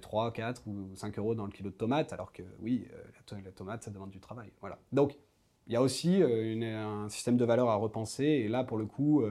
3, 0.00 0.32
4 0.32 0.68
ou 0.68 0.90
5 0.94 1.18
euros 1.18 1.34
dans 1.34 1.46
le 1.46 1.50
kilo 1.50 1.70
de 1.70 1.74
tomates, 1.74 2.12
alors 2.12 2.32
que 2.32 2.42
oui, 2.60 2.86
la, 3.32 3.50
tomate, 3.50 3.82
ça 3.82 3.90
demande 3.90 4.10
du 4.10 4.20
travail. 4.20 4.50
Voilà. 4.60 4.78
Donc 4.92 5.18
il 5.66 5.72
y 5.72 5.76
a 5.76 5.82
aussi 5.82 6.22
un 6.22 7.08
système 7.08 7.36
de 7.36 7.44
valeurs 7.44 7.68
à 7.68 7.74
repenser. 7.74 8.24
Et 8.24 8.48
là, 8.48 8.62
pour 8.62 8.78
le 8.78 8.86
coup, 8.86 9.24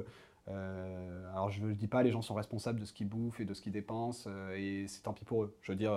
alors 0.47 1.49
je 1.51 1.63
ne 1.63 1.73
dis 1.73 1.87
pas 1.87 2.03
les 2.03 2.11
gens 2.11 2.21
sont 2.21 2.33
responsables 2.33 2.81
de 2.81 2.85
ce 2.85 2.91
qu'ils 2.91 3.07
bouffent 3.07 3.39
et 3.39 3.45
de 3.45 3.53
ce 3.53 3.61
qu'ils 3.61 3.71
dépensent, 3.71 4.29
et 4.53 4.87
c'est 4.89 5.03
tant 5.03 5.13
pis 5.13 5.23
pour 5.23 5.43
eux. 5.43 5.55
Je 5.61 5.71
veux 5.71 5.77
dire, 5.77 5.93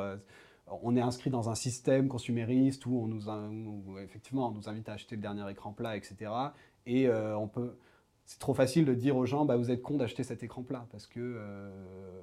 on 0.83 0.97
est 0.97 1.01
inscrit 1.01 1.31
dans 1.31 1.51
un 1.51 1.55
système 1.55 2.09
consumériste 2.09 2.87
où 2.87 2.97
on 2.97 3.07
nous, 3.09 3.99
effectivement, 3.99 4.55
invite 4.67 4.89
à 4.89 4.93
acheter 4.95 5.17
le 5.17 5.23
dernier 5.23 5.49
écran 5.51 5.73
plat, 5.73 5.97
etc. 5.97 6.31
Et 6.87 7.09
euh, 7.09 7.37
on 7.37 7.49
peut, 7.49 7.77
c'est 8.25 8.39
trop 8.39 8.55
facile 8.55 8.85
de 8.85 8.95
dire 8.95 9.17
aux 9.17 9.27
gens, 9.27 9.45
bah, 9.45 9.57
vous 9.57 9.71
êtes 9.71 9.83
con 9.83 9.97
d'acheter 9.97 10.23
cet 10.23 10.43
écran 10.43 10.63
plat, 10.63 10.87
parce 10.91 11.07
que 11.07 11.21
euh, 11.21 11.71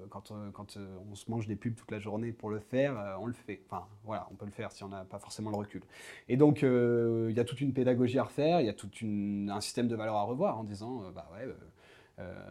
quand, 0.09 0.31
euh, 0.31 0.97
on 1.11 1.15
se 1.15 1.29
mange 1.29 1.47
des 1.47 1.55
pubs 1.55 1.75
toute 1.75 1.91
la 1.91 1.99
journée 1.99 2.31
pour 2.31 2.49
le 2.49 2.59
faire, 2.59 3.17
on 3.19 3.27
le 3.27 3.33
fait. 3.33 3.61
Enfin, 3.69 3.85
voilà, 4.03 4.27
on 4.31 4.35
peut 4.35 4.45
le 4.45 4.51
faire 4.51 4.71
si 4.71 4.83
on 4.83 4.89
n'a 4.89 5.03
pas 5.03 5.19
forcément 5.19 5.51
le 5.51 5.57
recul. 5.57 5.81
Et 6.29 6.37
donc, 6.37 6.61
il 6.61 7.35
y 7.35 7.39
a 7.39 7.43
toute 7.43 7.61
une 7.61 7.73
pédagogie 7.73 8.19
à 8.19 8.23
refaire, 8.23 8.61
il 8.61 8.65
y 8.65 8.69
a 8.69 8.73
tout 8.73 8.89
un 9.03 9.61
système 9.61 9.87
de 9.87 9.95
valeurs 9.95 10.15
à 10.15 10.23
revoir 10.23 10.57
en 10.57 10.63
disant, 10.63 11.11
bah 11.13 11.29
ouais, 11.33 11.47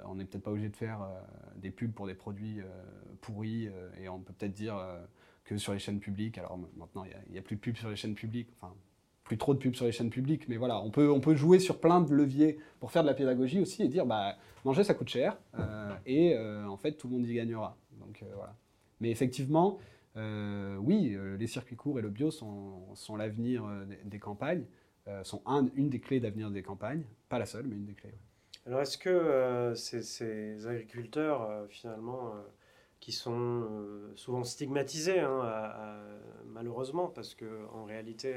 on 0.06 0.14
n'est 0.14 0.24
peut-être 0.24 0.44
pas 0.44 0.50
obligé 0.50 0.68
de 0.68 0.76
faire 0.76 1.06
des 1.56 1.70
pubs 1.70 1.92
pour 1.92 2.06
des 2.06 2.14
produits 2.14 2.60
pourris, 3.20 3.68
et 4.00 4.08
on 4.08 4.20
peut 4.20 4.32
peut-être 4.32 4.52
dire 4.52 4.76
que 5.46 5.56
sur 5.56 5.72
les 5.72 5.78
chaînes 5.78 6.00
publiques. 6.00 6.38
Alors 6.38 6.58
maintenant, 6.76 7.04
il 7.04 7.32
n'y 7.32 7.38
a, 7.38 7.42
plus 7.42 7.56
de 7.56 7.60
pubs 7.60 7.76
sur 7.76 7.88
les 7.88 7.96
chaînes 7.96 8.14
publiques, 8.14 8.48
enfin, 8.60 8.74
plus 9.24 9.38
trop 9.38 9.54
de 9.54 9.58
pubs 9.58 9.74
sur 9.74 9.86
les 9.86 9.92
chaînes 9.92 10.10
publiques, 10.10 10.48
mais 10.48 10.56
voilà, 10.56 10.80
on 10.80 10.90
peut, 10.90 11.10
on 11.10 11.20
peut 11.20 11.34
jouer 11.34 11.58
sur 11.58 11.80
plein 11.80 12.00
de 12.00 12.12
leviers 12.12 12.58
pour 12.80 12.90
faire 12.90 13.02
de 13.02 13.08
la 13.08 13.14
pédagogie 13.14 13.60
aussi 13.60 13.82
et 13.82 13.88
dire, 13.88 14.06
bah, 14.06 14.36
manger, 14.64 14.84
ça 14.84 14.94
coûte 14.94 15.08
cher, 15.08 15.38
euh, 15.58 15.94
et 16.04 16.34
euh, 16.34 16.66
en 16.66 16.76
fait, 16.76 16.92
tout 16.92 17.08
le 17.08 17.14
monde 17.14 17.26
y 17.26 17.34
gagnera. 17.34 17.76
Donc 17.98 18.22
euh, 18.22 18.26
voilà. 18.34 18.54
Mais 19.00 19.10
effectivement, 19.10 19.78
oui, 20.16 21.14
les 21.38 21.46
circuits 21.46 21.76
courts 21.76 21.98
et 21.98 22.02
le 22.02 22.08
bio 22.08 22.30
sont, 22.30 22.94
sont 22.94 23.16
l'avenir 23.16 23.64
des, 24.06 24.18
campagnes. 24.18 24.64
sont 25.24 25.42
une 25.74 25.90
des 25.90 26.00
clés 26.00 26.20
d'avenir 26.20 26.50
des 26.50 26.62
campagnes. 26.62 27.02
Pas 27.28 27.38
la 27.38 27.44
seule, 27.44 27.66
mais 27.66 27.76
une 27.76 27.84
des 27.84 27.92
clés. 27.92 28.14
Alors 28.64 28.80
est-ce 28.80 28.96
que 28.96 29.74
ces, 29.76 30.66
agriculteurs, 30.66 31.66
finalement, 31.68 32.32
qui 33.00 33.12
sont 33.12 33.68
souvent 34.16 34.42
stigmatisés, 34.44 35.20
hein, 35.20 36.00
malheureusement, 36.46 37.08
parce 37.08 37.34
qu'en 37.34 37.84
réalité, 37.84 38.34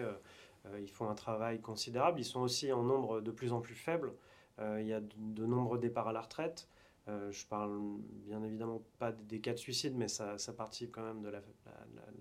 ils 0.80 0.89
font 0.89 1.10
un 1.10 1.16
travail 1.16 1.60
considérable, 1.60 2.20
ils 2.20 2.26
sont 2.26 2.41
aussi 2.41 2.72
en 2.72 2.84
nombre 2.84 3.22
de 3.22 3.32
plus 3.32 3.51
en 3.53 3.62
plus 3.62 3.76
faible. 3.76 4.14
il 4.60 4.86
y 4.86 4.93
a 4.93 5.01
de 5.01 5.45
nombreux 5.45 5.80
départs 5.80 6.10
à 6.10 6.14
la 6.14 6.22
retraite. 6.22 6.68
Euh, 7.10 7.32
je 7.32 7.45
parle 7.45 7.80
bien 8.26 8.43
évidemment 8.43 8.84
pas 8.99 9.12
des 9.12 9.39
cas 9.39 9.53
de 9.53 9.57
suicide, 9.57 9.93
mais 9.95 10.07
ça, 10.07 10.36
participe 10.55 10.91
quand 10.91 11.03
même 11.03 11.22
de 11.22 11.30
la, 11.30 11.41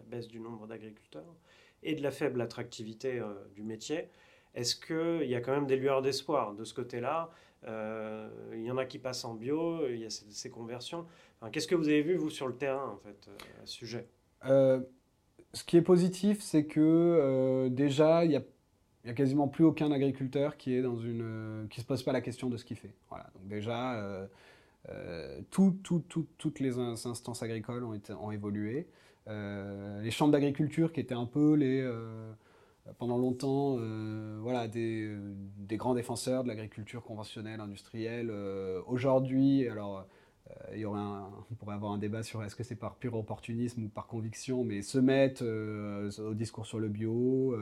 baisse 0.07 0.28
du 0.28 0.41
nombre 0.41 0.66
d'agriculteurs 0.66 1.34
et 1.82 1.95
de 1.95 2.03
la 2.03 2.11
faible 2.11 2.41
attractivité 2.41 3.18
euh, 3.18 3.34
du 3.55 3.62
métier. 3.62 4.09
Est-ce 4.55 4.76
qu'il 4.76 5.28
y 5.28 5.34
a 5.34 5.41
quand 5.41 5.53
même 5.53 5.66
des 5.66 5.76
lueurs 5.76 6.01
d'espoir 6.01 6.55
de 6.55 6.64
ce 6.64 6.72
côté-là? 6.72 7.28
euh, 7.28 7.30
Il 7.67 8.63
y 8.63 8.71
en 8.71 8.79
a 8.79 8.85
qui 8.85 8.99
passent 8.99 9.25
en 9.25 9.35
bio, 9.35 9.87
il 9.89 9.99
y 9.99 10.07
a 10.07 10.11
ces, 10.11 10.51
conversions. 10.51 11.07
Qu'est-ce 11.53 11.69
que 11.69 11.75
vous 11.75 11.89
avez 11.89 12.03
vu, 12.03 12.17
vous, 12.17 12.31
sur 12.31 12.47
le 12.47 12.55
terrain, 12.55 12.91
en 12.91 12.97
fait, 12.99 13.29
à 13.63 13.67
ce 13.67 13.73
sujet? 13.73 14.07
Ce 14.43 15.65
qui 15.65 15.77
est 15.77 15.83
positif, 15.83 16.41
c'est 16.41 16.67
que 16.67 17.69
déjà, 17.69 18.25
il 18.25 18.33
y 18.33 18.37
a 18.37 18.43
n'y 19.09 19.11
a 19.13 19.15
quasiment 19.15 19.49
plus 19.49 19.65
aucun 19.65 19.91
agriculteur 19.91 20.57
qui 20.57 20.75
est 20.75 20.83
dans 20.83 20.99
une 20.99 21.67
qui 21.71 21.81
se 21.81 21.87
pose 21.87 22.03
pas 22.03 22.13
la 22.13 22.21
question 22.21 22.49
de 22.49 22.57
ce 22.57 22.65
qu'il 22.65 22.77
fait. 22.77 22.95
Voilà. 23.09 23.31
Donc 23.35 23.49
déjà, 23.49 23.95
euh, 24.89 25.41
toutes 25.51 26.61
les 26.61 26.79
instances 26.79 27.43
agricoles 27.43 27.85
ont, 27.85 27.99
ont 28.21 28.31
évolué. 28.31 28.87
Euh, 29.27 30.01
les 30.01 30.11
chambres 30.11 30.33
d'agriculture, 30.33 30.93
qui 30.93 31.01
étaient 31.01 31.15
un 31.15 31.27
peu 31.27 31.55
les, 31.55 31.81
euh, 31.81 32.33
pendant 32.99 33.18
longtemps 33.18 33.76
voilà, 34.41 34.68
des, 34.68 35.16
grands 35.72 35.95
défenseurs 35.95 36.43
de 36.43 36.49
l'agriculture 36.49 37.03
conventionnelle, 37.03 37.61
industrielle, 37.61 38.30
aujourd'hui, 38.86 39.68
alors 39.68 40.07
il 40.72 40.78
y 40.78 40.84
aurait 40.86 41.01
on 41.51 41.55
pourrait 41.57 41.74
avoir 41.74 41.93
un 41.93 41.99
débat 41.99 42.22
sur 42.22 42.43
est-ce 42.43 42.57
que 42.57 42.62
c'est 42.62 42.74
par 42.74 42.97
pur 42.97 43.14
opportunisme 43.14 43.84
ou 43.84 43.89
par 43.89 44.07
conviction, 44.07 44.64
mais 44.64 44.80
se 44.80 44.99
mettent 44.99 45.43
au 45.43 46.34
discours 46.34 46.66
sur 46.66 46.78
le 46.78 46.89
bio. 46.89 47.57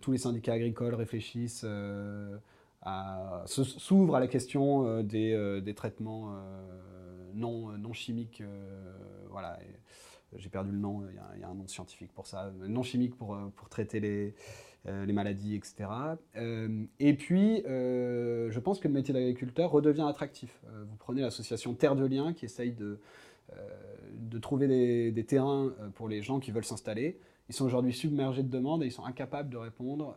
tous 0.00 0.12
les 0.12 0.18
syndicats 0.18 0.52
agricoles 0.52 0.94
réfléchissent 0.94 1.64
s'ouvre 3.46 4.16
à 4.16 4.20
la 4.20 4.28
question 4.28 4.86
euh, 4.86 5.02
des, 5.02 5.32
euh, 5.32 5.72
traitements 5.74 6.32
euh, 6.32 7.32
non 7.34 7.92
chimiques. 7.92 8.42
voilà, 9.30 9.58
j'ai 10.36 10.48
perdu 10.48 10.70
le 10.70 10.78
nom, 10.78 11.02
il 11.08 11.40
y, 11.40 11.44
a 11.44 11.48
un 11.48 11.54
nom 11.54 11.66
scientifique 11.66 12.12
pour 12.12 12.26
ça, 12.26 12.52
non 12.66 12.82
chimique 12.82 13.16
pour, 13.16 13.36
pour 13.56 13.68
traiter 13.68 14.00
les, 14.00 14.34
les 14.84 15.12
maladies, 15.12 15.54
etc. 15.54 15.88
et 16.98 17.14
puis, 17.14 17.62
je 17.66 18.58
pense 18.58 18.78
que 18.78 18.88
le 18.88 18.94
métier 18.94 19.14
d'agriculteur 19.14 19.70
redevient 19.70 20.06
attractif. 20.08 20.62
vous 20.66 20.96
prenez 20.96 21.22
l'association 21.22 21.74
Terre 21.74 21.96
de 21.96 22.04
Liens 22.04 22.32
qui 22.32 22.44
essaye 22.44 22.72
de, 22.72 23.00
de 24.14 24.38
trouver 24.38 24.68
des, 24.68 25.12
des, 25.12 25.24
terrains 25.24 25.72
pour 25.94 26.08
les 26.08 26.22
gens 26.22 26.40
qui 26.40 26.50
veulent 26.50 26.64
s'installer. 26.64 27.18
Ils 27.48 27.54
sont 27.54 27.64
aujourd'hui 27.64 27.94
submergés 27.94 28.42
de 28.42 28.50
demandes 28.50 28.82
et 28.82 28.86
ils 28.86 28.92
sont 28.92 29.04
incapables 29.04 29.48
de 29.48 29.56
répondre 29.56 30.14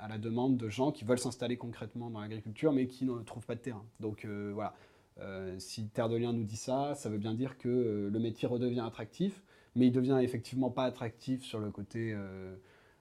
à 0.00 0.08
la 0.08 0.18
demande 0.18 0.56
de 0.56 0.68
gens 0.68 0.92
qui 0.92 1.04
veulent 1.04 1.18
s'installer 1.18 1.56
concrètement 1.56 2.10
dans 2.10 2.20
l'agriculture, 2.20 2.72
mais 2.72 2.86
qui 2.86 3.04
ne 3.04 3.18
trouvent 3.22 3.46
pas 3.46 3.54
de 3.54 3.60
terrain. 3.60 3.84
Donc 4.00 4.24
euh, 4.24 4.52
voilà, 4.54 4.74
euh, 5.20 5.58
si 5.58 5.88
Terre 5.88 6.08
de 6.08 6.16
Liens 6.16 6.32
nous 6.32 6.44
dit 6.44 6.56
ça, 6.56 6.94
ça 6.94 7.08
veut 7.08 7.18
bien 7.18 7.34
dire 7.34 7.58
que 7.58 7.68
euh, 7.68 8.10
le 8.10 8.18
métier 8.18 8.46
redevient 8.48 8.80
attractif, 8.80 9.42
mais 9.74 9.86
il 9.86 9.92
devient 9.92 10.18
effectivement 10.22 10.70
pas 10.70 10.84
attractif 10.84 11.44
sur 11.44 11.58
le 11.60 11.70
côté 11.70 12.16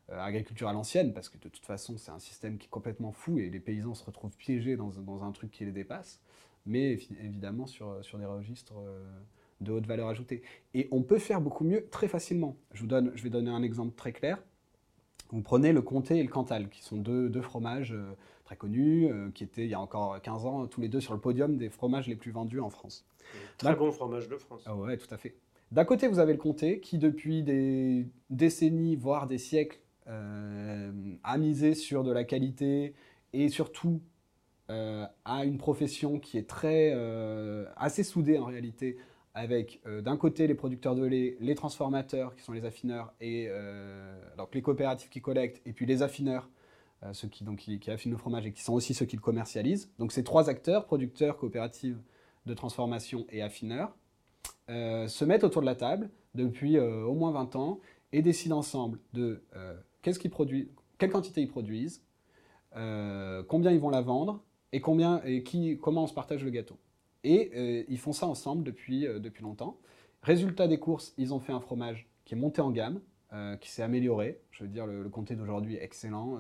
agriculture 0.10 0.68
à 0.68 0.74
l'ancienne, 0.74 1.14
parce 1.14 1.28
que 1.28 1.38
de 1.38 1.50
toute 1.50 1.66
façon, 1.66 1.98
c'est 1.98 2.12
un 2.12 2.20
système 2.20 2.58
qui 2.58 2.68
est 2.68 2.70
complètement 2.70 3.12
fou 3.12 3.40
et 3.40 3.50
les 3.50 3.60
paysans 3.60 3.96
se 3.96 4.04
retrouvent 4.04 4.36
piégés 4.38 4.78
dans, 4.78 5.24
un 5.24 5.32
truc 5.32 5.50
qui 5.50 5.66
les 5.66 5.72
dépasse, 5.72 6.22
mais 6.66 7.00
évidemment 7.20 7.66
sur, 7.66 8.00
des 8.00 8.26
registres 8.26 8.76
de 9.62 9.72
haute 9.72 9.86
valeur 9.86 10.10
ajoutée. 10.10 10.44
Et 10.74 10.88
on 10.92 11.02
peut 11.02 11.20
faire 11.20 11.42
beaucoup 11.42 11.64
mieux 11.64 11.88
très 11.90 12.08
facilement. 12.08 12.56
Je, 12.74 12.84
vous 12.84 13.24
vais 13.24 13.30
donner 13.30 13.50
un 13.50 13.64
exemple 13.64 13.96
très 13.96 14.12
clair. 14.12 14.42
Vous 15.32 15.42
prenez 15.42 15.74
le 15.74 15.82
comté 15.82 16.18
et 16.18 16.24
le 16.24 16.30
cantal, 16.30 16.70
qui 16.70 16.82
sont 16.82 16.98
deux, 16.98 17.42
fromages 17.42 17.94
euh, 17.94 18.16
très 18.48 18.56
connus, 18.56 19.08
euh, 19.12 19.30
qui 19.34 19.44
étaient 19.44 19.66
il 19.66 19.70
y 19.70 19.74
a 19.76 19.80
encore 19.80 20.20
15 20.22 20.46
ans 20.46 20.68
tous 20.68 20.82
les 20.82 20.88
deux 20.88 21.00
sur 21.00 21.14
le 21.14 21.20
podium 21.20 21.58
des 21.58 21.70
fromages 21.70 22.08
les 22.08 22.16
plus 22.16 22.32
vendus 22.32 22.60
en 22.60 22.70
France. 22.70 23.06
Très 23.58 23.76
bon 23.76 23.92
fromage 23.92 24.28
de 24.28 24.38
France. 24.38 24.64
Ah 24.66 24.76
ouais, 24.76 24.98
tout 24.98 25.14
à 25.14 25.18
fait. 25.18 25.36
D'un 25.72 25.86
côté, 25.86 26.08
vous 26.08 26.20
avez 26.20 26.32
le 26.32 26.40
comté, 26.40 26.80
qui 26.80 26.98
depuis 26.98 27.44
des 27.44 28.08
décennies, 28.30 28.96
voire 28.96 29.28
des 29.28 29.38
siècles, 29.38 29.80
euh, 30.08 30.92
a 31.24 31.38
misé 31.38 31.74
sur 31.74 32.04
de 32.04 32.12
la 32.12 32.24
qualité 32.24 32.94
et 33.34 33.50
surtout 33.50 34.02
a 34.70 35.46
une 35.46 35.58
profession 35.58 36.20
qui 36.20 36.38
est 36.38 36.48
très 36.48 36.92
assez 37.78 38.04
soudée 38.04 38.38
en 38.38 38.44
réalité 38.44 38.98
avec 39.38 39.82
euh, 39.86 40.02
d'un 40.02 40.18
côté 40.18 40.48
les 40.48 40.56
producteurs 40.56 40.96
de 40.96 41.06
lait, 41.06 41.38
les 41.40 41.54
transformateurs 41.54 42.36
qui 42.36 42.42
sont 42.42 42.54
les 42.54 42.66
affineurs, 42.66 43.14
et 43.22 43.46
euh, 43.50 44.20
donc 44.36 44.56
les 44.56 44.64
coopératives 44.64 45.10
qui 45.10 45.22
collectent, 45.22 45.62
et 45.68 45.74
puis 45.74 45.86
les 45.86 46.02
affineurs, 46.02 46.50
euh, 46.50 46.57
ceux 47.14 47.28
qui, 47.28 47.44
donc, 47.44 47.60
qui, 47.60 47.92
affinent 47.92 48.12
le 48.12 48.18
fromage 48.18 48.46
et 48.46 48.52
qui 48.52 48.62
sont 48.62 48.74
aussi 48.74 48.94
ceux 48.94 49.06
qui 49.06 49.16
le 49.16 49.22
commercialisent. 49.22 49.92
Donc 50.00 50.12
ces 50.12 50.24
trois 50.24 50.50
acteurs, 50.50 50.86
producteurs, 50.86 51.38
coopératives 51.38 52.00
de 52.46 52.54
transformation 52.54 53.26
et 53.30 53.42
affineurs, 53.42 53.96
se 54.68 55.26
mettent 55.26 55.44
autour 55.44 55.62
de 55.62 55.68
la 55.68 55.76
table 55.76 56.10
depuis 56.34 56.80
au 56.80 57.14
moins 57.14 57.32
20 57.32 57.56
ans 57.56 57.80
et 58.14 58.22
décident 58.22 58.58
ensemble 58.58 59.00
de 59.14 59.44
qu'est-ce 60.02 60.18
qu'ils 60.20 60.32
produisent, 60.32 60.70
quelle 60.98 61.12
quantité 61.12 61.42
ils 61.42 61.48
produisent, 61.48 62.04
combien 62.74 63.72
ils 63.72 63.80
vont 63.80 63.90
la 63.90 64.02
vendre 64.02 64.44
et, 64.72 64.82
combien, 64.82 65.22
et 65.24 65.44
qui, 65.44 65.78
comment 65.78 66.04
on 66.04 66.08
se 66.08 66.14
partage 66.14 66.44
le 66.44 66.50
gâteau. 66.50 66.78
Et 67.24 67.52
euh, 67.56 67.84
ils 67.90 67.98
font 67.98 68.14
ça 68.14 68.28
ensemble 68.28 68.64
depuis, 68.64 69.08
euh, 69.08 69.20
depuis 69.20 69.44
longtemps. 69.44 69.78
Résultat 70.22 70.68
des 70.68 70.80
courses, 70.80 71.14
ils 71.18 71.34
ont 71.34 71.40
fait 71.40 71.54
un 71.54 71.60
fromage 71.60 72.08
qui 72.26 72.34
est 72.34 72.38
monté 72.38 72.62
en 72.62 72.72
gamme, 72.72 73.02
euh, 73.34 73.56
qui 73.58 73.70
s'est 73.70 73.84
amélioré. 73.84 74.40
Je 74.52 74.64
veux 74.64 74.70
dire, 74.70 74.86
le, 74.86 75.08
comté 75.10 75.36
d'aujourd'hui 75.36 75.76
est 75.76 75.84
excellent. 75.84 76.40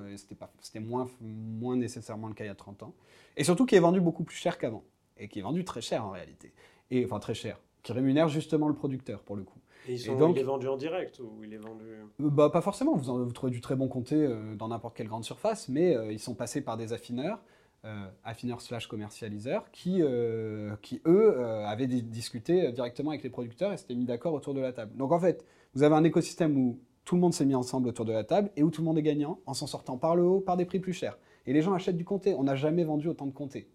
C'était 0.61 0.79
moins, 0.79 1.09
moins 1.21 1.75
nécessairement 1.75 2.27
le 2.27 2.33
cas 2.33 2.43
il 2.43 2.47
y 2.47 2.51
a 2.51 2.55
30 2.55 2.83
ans. 2.83 2.93
Et 3.35 3.43
surtout 3.43 3.65
qui 3.65 3.75
est 3.75 3.79
vendu 3.79 4.01
beaucoup 4.01 4.23
plus 4.23 4.37
cher 4.37 4.57
qu'avant. 4.57 4.83
Et 5.17 5.27
qui 5.27 5.39
est 5.39 5.43
vendu 5.43 5.63
très 5.65 5.81
cher 5.81 6.05
en 6.05 6.11
réalité. 6.11 6.53
Et, 6.91 7.03
enfin, 7.05 7.19
très 7.19 7.33
cher. 7.33 7.59
Qui 7.83 7.93
rémunère 7.93 8.27
justement 8.27 8.67
le 8.67 8.73
producteur 8.73 9.21
pour 9.21 9.35
le 9.35 9.43
coup. 9.43 9.59
Et, 9.87 9.93
ils 9.93 9.99
sont, 9.99 10.33
il 10.33 10.39
est 10.39 10.43
vendu 10.43 10.67
en 10.67 10.77
direct 10.77 11.19
ou 11.19 11.43
il 11.43 11.53
est 11.53 11.57
vendu? 11.57 11.85
Bah, 12.19 12.49
Pas 12.49 12.61
forcément. 12.61 12.95
Vous, 12.95 13.25
vous 13.25 13.31
trouvez 13.31 13.51
du 13.51 13.61
très 13.61 13.75
bon 13.75 13.87
comté 13.87 14.27
dans 14.57 14.67
n'importe 14.67 14.95
quelle 14.95 15.07
grande 15.07 15.23
surface, 15.23 15.69
mais 15.69 15.95
ils 16.11 16.19
sont 16.19 16.35
passés 16.35 16.61
par 16.61 16.77
des 16.77 16.93
affineurs 16.93 17.39
euh, 17.85 18.07
affineurs 18.25 18.59
slash 18.59 18.87
commercialiseurs 18.87 19.69
qui, 19.71 20.01
euh, 20.01 20.75
qui 20.81 20.99
eux, 21.05 21.35
euh, 21.37 21.63
avaient 21.65 21.85
discuté 21.85 22.71
directement 22.71 23.11
avec 23.11 23.23
les 23.23 23.29
producteurs 23.29 23.71
et 23.71 23.77
s'étaient 23.77 23.95
mis 23.95 24.03
d'accord 24.03 24.33
autour 24.33 24.55
de 24.55 24.59
la 24.59 24.73
table. 24.73 24.97
Donc 24.97 25.11
en 25.11 25.19
fait, 25.19 25.45
vous 25.77 25.83
avez 25.83 25.95
un 25.95 26.03
écosystème 26.03 26.57
où 26.57 26.79
tout 27.05 27.15
le 27.15 27.21
monde 27.21 27.33
s'est 27.33 27.45
mis 27.45 27.55
ensemble 27.55 27.87
autour 27.87 28.03
de 28.03 28.11
la 28.11 28.23
table 28.23 28.51
et 28.57 28.63
où 28.63 28.69
tout 28.69 28.81
le 28.81 28.85
monde 28.85 28.97
est 28.97 29.03
gagnant 29.03 29.39
en 29.45 29.53
s'en 29.53 29.67
sortant 29.67 29.97
par 29.97 30.15
le 30.15 30.23
haut, 30.23 30.41
par 30.41 30.57
des 30.57 30.65
prix 30.65 30.79
plus 30.79 30.91
chers. 30.91 31.17
Et 31.45 31.53
les 31.53 31.61
gens 31.61 31.73
achètent 31.73 31.95
du 31.95 32.03
comté. 32.03 32.33
On 32.33 32.43
n'a 32.43 32.55
jamais 32.55 32.83
vendu 32.83 33.07
autant 33.07 33.25
de 33.27 33.31
comté. 33.31 33.69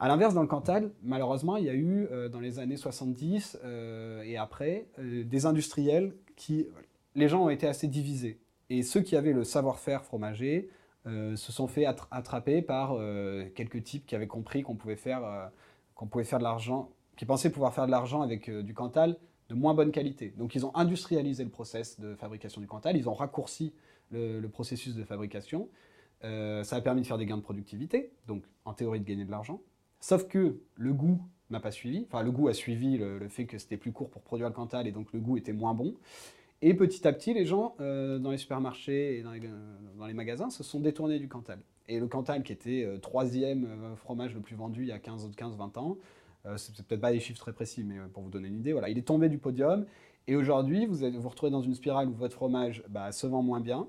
À 0.00 0.08
l'inverse, 0.08 0.34
dans 0.34 0.42
le 0.42 0.48
Cantal, 0.48 0.90
malheureusement, 1.04 1.56
il 1.56 1.64
y 1.64 1.68
a 1.68 1.74
eu 1.74 2.08
dans 2.32 2.40
les 2.40 2.58
années 2.58 2.76
70 2.76 3.60
et 4.24 4.36
après 4.36 4.88
des 4.98 5.46
industriels 5.46 6.16
qui, 6.34 6.66
les 7.14 7.28
gens 7.28 7.44
ont 7.44 7.50
été 7.50 7.68
assez 7.68 7.86
divisés. 7.86 8.40
Et 8.70 8.82
ceux 8.82 9.02
qui 9.02 9.14
avaient 9.14 9.32
le 9.32 9.44
savoir-faire 9.44 10.02
fromager, 10.04 10.68
euh, 11.06 11.34
se 11.34 11.50
sont 11.50 11.66
fait 11.66 11.84
attraper 11.84 12.62
par 12.62 12.94
euh, 12.94 13.48
quelques 13.56 13.82
types 13.82 14.06
qui 14.06 14.14
avaient 14.14 14.28
compris 14.28 14.62
qu'on 14.62 14.76
pouvait 14.76 14.94
faire, 14.94 15.24
euh, 15.24 15.46
qu'on 15.96 16.06
pouvait 16.06 16.22
faire 16.22 16.38
de 16.38 16.44
l'argent, 16.44 16.90
qui 17.16 17.26
pensaient 17.26 17.50
pouvoir 17.50 17.74
faire 17.74 17.86
de 17.86 17.90
l'argent 17.90 18.22
avec 18.22 18.48
du 18.48 18.72
Cantal 18.72 19.18
de 19.52 19.58
moins 19.58 19.74
bonne 19.74 19.92
qualité. 19.92 20.32
Donc 20.36 20.54
ils 20.54 20.64
ont 20.64 20.74
industrialisé 20.74 21.44
le 21.44 21.50
process 21.50 22.00
de 22.00 22.14
fabrication 22.14 22.60
du 22.60 22.66
Cantal, 22.66 22.96
ils 22.96 23.08
ont 23.08 23.14
raccourci 23.14 23.72
le, 24.10 24.46
processus 24.48 24.94
de 24.94 25.04
fabrication. 25.04 25.68
ça 26.22 26.76
a 26.76 26.80
permis 26.80 27.02
de 27.02 27.06
faire 27.06 27.18
des 27.18 27.26
gains 27.26 27.36
de 27.36 27.42
productivité, 27.42 28.12
donc 28.26 28.44
en 28.64 28.74
théorie 28.74 29.00
de 29.00 29.04
gagner 29.04 29.24
de 29.24 29.30
l'argent. 29.30 29.60
Sauf 30.00 30.26
que 30.26 30.60
le 30.74 30.92
goût 30.92 31.20
n'a 31.50 31.60
pas 31.60 31.70
suivi, 31.70 32.06
enfin 32.08 32.22
le 32.22 32.30
goût 32.30 32.48
a 32.48 32.54
suivi 32.54 32.98
le, 32.98 33.28
fait 33.28 33.46
que 33.46 33.58
c'était 33.58 33.76
plus 33.76 33.92
court 33.92 34.10
pour 34.10 34.22
produire 34.22 34.48
le 34.48 34.54
Cantal 34.54 34.86
et 34.86 34.92
donc 34.92 35.12
le 35.12 35.20
goût 35.20 35.36
était 35.36 35.52
moins 35.52 35.74
bon. 35.74 35.94
Et 36.60 36.74
petit 36.74 37.06
à 37.06 37.12
petit, 37.12 37.34
les 37.34 37.44
gens 37.44 37.74
euh, 37.80 38.18
dans 38.18 38.30
les 38.30 38.38
supermarchés 38.38 39.18
et 39.18 39.22
dans 39.22 40.06
les, 40.06 40.14
magasins 40.14 40.48
se 40.48 40.62
sont 40.62 40.80
détournés 40.80 41.18
du 41.18 41.28
Cantal. 41.28 41.58
Et 41.88 41.98
le 41.98 42.06
Cantal, 42.06 42.44
qui 42.44 42.52
était 42.52 42.84
euh, 42.84 42.98
troisième 42.98 43.64
euh, 43.64 43.96
fromage 43.96 44.32
le 44.34 44.40
plus 44.40 44.54
vendu 44.54 44.82
il 44.82 44.88
y 44.88 44.92
a 44.92 44.98
15-20 44.98 45.78
ans, 45.78 45.98
c'est 46.56 46.74
peut-être 46.84 47.00
pas 47.00 47.12
des 47.12 47.20
chiffres 47.20 47.38
très 47.38 47.52
précis, 47.52 47.84
mais 47.84 47.96
pour 48.12 48.22
vous 48.22 48.30
donner 48.30 48.48
une 48.48 48.58
idée, 48.58 48.72
voilà, 48.72 48.88
il 48.88 48.98
est 48.98 49.06
tombé 49.06 49.28
du 49.28 49.38
podium. 49.38 49.86
Et 50.28 50.36
aujourd'hui, 50.36 50.86
vous 50.86 50.96
vous 50.96 51.28
retrouvez 51.28 51.50
dans 51.50 51.62
une 51.62 51.74
spirale 51.74 52.08
où 52.08 52.14
votre 52.14 52.34
fromage 52.34 52.84
bah, 52.88 53.10
se 53.12 53.26
vend 53.26 53.42
moins 53.42 53.60
bien. 53.60 53.88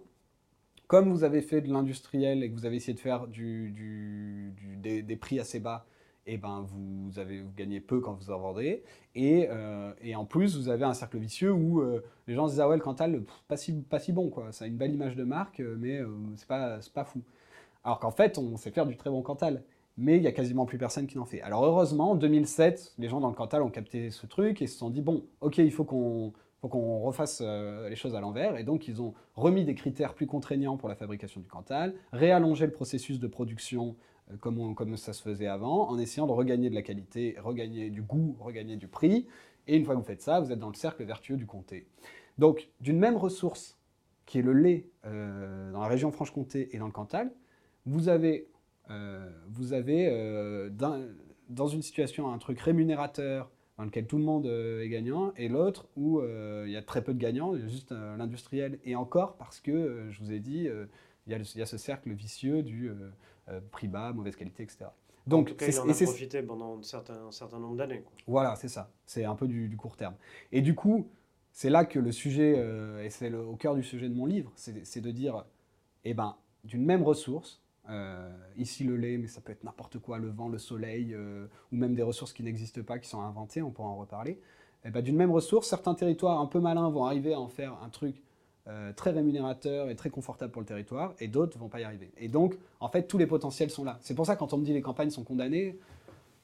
Comme 0.87 1.09
vous 1.09 1.23
avez 1.23 1.41
fait 1.41 1.61
de 1.61 1.71
l'industriel 1.71 2.43
et 2.43 2.49
que 2.49 2.55
vous 2.55 2.65
avez 2.65 2.75
essayé 2.77 2.93
de 2.93 2.99
faire 2.99 3.27
des, 3.27 5.17
prix 5.19 5.39
assez 5.39 5.59
bas, 5.59 5.85
et 6.25 6.37
ben 6.37 6.65
vous, 6.67 7.19
avez, 7.19 7.41
vous 7.41 7.51
gagnez 7.55 7.81
peu 7.81 7.99
quand 7.99 8.13
vous 8.13 8.31
en 8.31 8.39
vendez. 8.39 8.83
Et, 9.15 9.47
euh, 9.49 9.91
en 10.15 10.25
plus, 10.25 10.55
vous 10.55 10.69
avez 10.69 10.85
un 10.85 10.93
cercle 10.93 11.17
vicieux 11.17 11.51
où 11.51 11.81
euh, 11.81 12.03
les 12.27 12.33
gens 12.33 12.47
se 12.47 12.53
disent 12.53 12.61
Ah 12.61 12.69
ouais, 12.69 12.77
le 12.77 12.81
Cantal, 12.81 13.23
pas, 13.47 13.57
si, 13.57 13.73
pas 13.81 13.99
si 13.99 14.13
bon, 14.13 14.29
quoi. 14.29 14.51
Ça 14.51 14.65
a 14.65 14.67
une 14.67 14.77
belle 14.77 14.93
image 14.93 15.15
de 15.15 15.23
marque, 15.23 15.59
euh, 15.59 15.75
mais 15.77 16.01
c'est 16.35 16.47
pas, 16.47 16.79
pas 16.93 17.03
fou. 17.03 17.21
Alors 17.83 17.99
qu'en 17.99 18.11
fait, 18.11 18.37
on 18.37 18.55
sait 18.57 18.71
faire 18.71 18.85
du 18.85 18.95
très 18.95 19.09
bon 19.09 19.21
Cantal. 19.21 19.63
Mais 19.97 20.17
il 20.17 20.23
y 20.23 20.27
a 20.27 20.31
quasiment 20.31 20.65
plus 20.65 20.77
personne 20.77 21.05
qui 21.05 21.17
n'en 21.17 21.25
fait. 21.25 21.41
Alors 21.41 21.63
heureusement, 21.65 22.11
en 22.11 22.15
2007, 22.15 22.93
les 22.97 23.09
gens 23.09 23.19
dans 23.19 23.29
le 23.29 23.35
Cantal 23.35 23.61
ont 23.61 23.69
capté 23.69 24.09
ce 24.09 24.25
truc 24.25 24.61
et 24.61 24.67
se 24.67 24.77
sont 24.77 24.89
dit 24.89 25.01
Bon, 25.01 25.23
ok, 25.41 25.59
il 25.59 25.71
faut 25.71 25.83
qu'on 25.83 26.33
refasse 26.99 27.41
les 27.41 27.95
choses 27.95 28.15
à 28.15 28.19
l'envers. 28.19 28.57
Et 28.57 28.63
donc, 28.63 28.87
ils 28.87 29.01
ont 29.01 29.13
remis 29.35 29.65
des 29.65 29.75
critères 29.75 30.15
plus 30.15 30.25
contraignants 30.25 30.77
pour 30.77 30.89
la 30.89 30.95
fabrication 30.95 31.41
du 31.41 31.47
Cantal, 31.47 31.93
réallongé 32.11 32.65
le 32.65 32.71
processus 32.71 33.19
de 33.19 33.27
production 33.27 33.95
euh, 34.31 34.37
comme, 34.37 34.97
ça 34.97 35.13
se 35.13 35.21
faisait 35.21 35.47
avant, 35.47 35.89
en 35.89 35.97
essayant 35.97 36.27
de 36.27 36.31
regagner 36.31 36.69
de 36.69 36.75
la 36.75 36.81
qualité, 36.81 37.35
regagner 37.41 37.89
du 37.89 38.01
goût, 38.01 38.35
regagner 38.39 38.75
du 38.75 38.87
prix. 38.87 39.27
Et 39.67 39.77
une 39.77 39.85
fois 39.85 39.95
que 39.95 39.99
vous 39.99 40.05
faites 40.05 40.21
ça, 40.21 40.39
vous 40.39 40.51
êtes 40.51 40.59
dans 40.59 40.69
le 40.69 40.75
cercle 40.75 41.03
vertueux 41.03 41.37
du 41.37 41.45
comté. 41.45 41.87
Donc, 42.37 42.69
d'une 42.81 42.99
même 42.99 43.15
ressource, 43.15 43.77
qui 44.25 44.39
est 44.39 44.41
le 44.41 44.53
lait 44.53 44.89
euh, 45.05 45.71
dans 45.71 45.81
la 45.81 45.87
région 45.87 46.11
Franche-Comté 46.11 46.69
et 46.75 46.79
dans 46.79 46.85
le 46.85 46.91
Cantal, 46.91 47.31
vous 47.85 48.07
avez, 48.07 48.47
euh, 48.47 48.52
vous 49.49 49.73
avez 49.73 50.69
dans, 50.71 51.67
une 51.67 51.81
situation 51.81 52.31
un 52.31 52.37
truc 52.37 52.59
rémunérateur 52.59 53.49
dans 53.77 53.85
lequel 53.85 54.05
tout 54.05 54.17
le 54.17 54.23
monde 54.23 54.45
est 54.45 54.89
gagnant, 54.89 55.33
et 55.35 55.47
l'autre 55.47 55.87
où 55.95 56.21
il 56.21 56.71
y 56.71 56.77
a 56.77 56.81
très 56.81 57.03
peu 57.03 57.13
de 57.13 57.19
gagnants, 57.19 57.57
juste 57.67 57.91
l'industriel, 57.91 58.79
et 58.83 58.95
encore 58.95 59.35
parce 59.37 59.59
que, 59.59 60.07
je 60.09 60.19
vous 60.19 60.31
ai 60.31 60.39
dit, 60.39 60.67
il 61.27 61.33
y, 61.33 61.61
a 61.61 61.65
ce 61.65 61.77
cercle 61.77 62.11
vicieux 62.11 62.63
du 62.63 62.91
euh, 63.49 63.59
prix 63.71 63.89
bas, 63.89 64.13
mauvaise 64.13 64.37
qualité, 64.37 64.63
etc. 64.63 64.85
Donc, 65.27 65.47
en 65.47 65.51
tout 65.51 65.55
cas, 65.55 65.67
il 65.67 65.79
en 65.79 65.89
a 65.89 65.93
profité 65.93 66.41
pendant 66.41 66.79
un 66.79 66.83
certain, 66.83 67.29
certain 67.31 67.59
nombre 67.59 67.75
d'années. 67.75 68.03
Voilà, 68.25 68.55
c'est 68.55 68.69
ça. 68.69 68.89
C'est 69.05 69.25
un 69.25 69.35
peu 69.35 69.47
du, 69.47 69.75
court 69.75 69.97
terme. 69.97 70.15
Et 70.53 70.61
du 70.61 70.75
coup, 70.75 71.07
c'est 71.51 71.69
là 71.69 71.83
que 71.83 71.99
le 71.99 72.11
sujet, 72.13 72.55
euh, 72.57 73.03
et 73.03 73.09
c'est 73.09 73.33
au 73.33 73.55
cœur 73.55 73.75
du 73.75 73.83
sujet 73.83 74.07
de 74.07 74.13
mon 74.13 74.25
livre, 74.25 74.51
c'est 74.55 75.01
de 75.01 75.11
dire, 75.11 75.45
eh 76.05 76.13
ben, 76.13 76.37
d'une 76.63 76.85
même 76.85 77.03
ressource, 77.03 77.61
euh, 77.89 78.29
ici 78.57 78.83
le 78.83 78.95
lait, 78.95 79.17
mais 79.17 79.27
ça 79.27 79.41
peut 79.41 79.51
être 79.51 79.63
n'importe 79.63 79.99
quoi, 79.99 80.17
le 80.17 80.29
vent, 80.29 80.49
le 80.49 80.57
soleil, 80.57 81.15
ou 81.15 81.75
même 81.75 81.95
des 81.95 82.03
ressources 82.03 82.33
qui 82.33 82.43
n'existent 82.43 82.83
pas, 82.83 82.99
qui 82.99 83.09
sont 83.09 83.21
inventées, 83.21 83.61
on 83.61 83.71
pourra 83.71 83.89
en 83.89 83.97
reparler. 83.97 84.39
Eh 84.85 84.89
ben, 84.89 85.01
d'une 85.01 85.15
même 85.15 85.31
ressource, 85.31 85.67
certains 85.67 85.93
territoires 85.93 86.39
un 86.39 86.45
peu 86.45 86.59
malins 86.59 86.89
vont 86.89 87.05
arriver 87.05 87.33
à 87.33 87.39
en 87.39 87.47
faire 87.47 87.77
un 87.81 87.89
truc 87.89 88.21
euh, 88.67 88.93
très 88.93 89.11
rémunérateur 89.11 89.89
et 89.89 89.95
très 89.95 90.09
confortable 90.09 90.51
pour 90.51 90.61
le 90.61 90.65
territoire, 90.65 91.13
et 91.19 91.27
d'autres 91.27 91.57
vont 91.57 91.69
pas 91.69 91.81
y 91.81 91.83
arriver. 91.83 92.11
Et 92.17 92.27
donc, 92.27 92.57
en 92.79 92.89
fait, 92.89 93.07
tous 93.07 93.17
les 93.17 93.27
potentiels 93.27 93.69
sont 93.69 93.83
là. 93.83 93.97
C'est 94.01 94.13
pour 94.13 94.25
ça, 94.25 94.35
quand 94.35 94.53
on 94.53 94.57
me 94.57 94.65
dit 94.65 94.73
les 94.73 94.81
campagnes 94.81 95.09
sont 95.09 95.23
condamnées, 95.23 95.77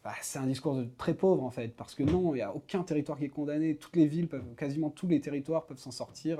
bah, 0.03 0.13
c'est 0.21 0.39
un 0.39 0.45
discours 0.45 0.81
très 0.97 1.13
pauvre, 1.13 1.43
en 1.43 1.49
fait, 1.49 1.69
parce 1.75 1.95
que 1.95 2.03
non, 2.03 2.33
il 2.33 2.37
n'y 2.37 2.41
a 2.41 2.53
aucun 2.53 2.83
territoire 2.83 3.17
qui 3.17 3.25
est 3.25 3.29
condamné. 3.29 3.75
Toutes 3.75 3.95
les 3.95 4.05
villes, 4.05 4.27
peuvent, 4.27 4.55
quasiment 4.55 4.89
tous 4.89 5.07
les 5.07 5.19
territoires 5.19 5.65
peuvent 5.65 5.77
s'en 5.77 5.91
sortir 5.91 6.39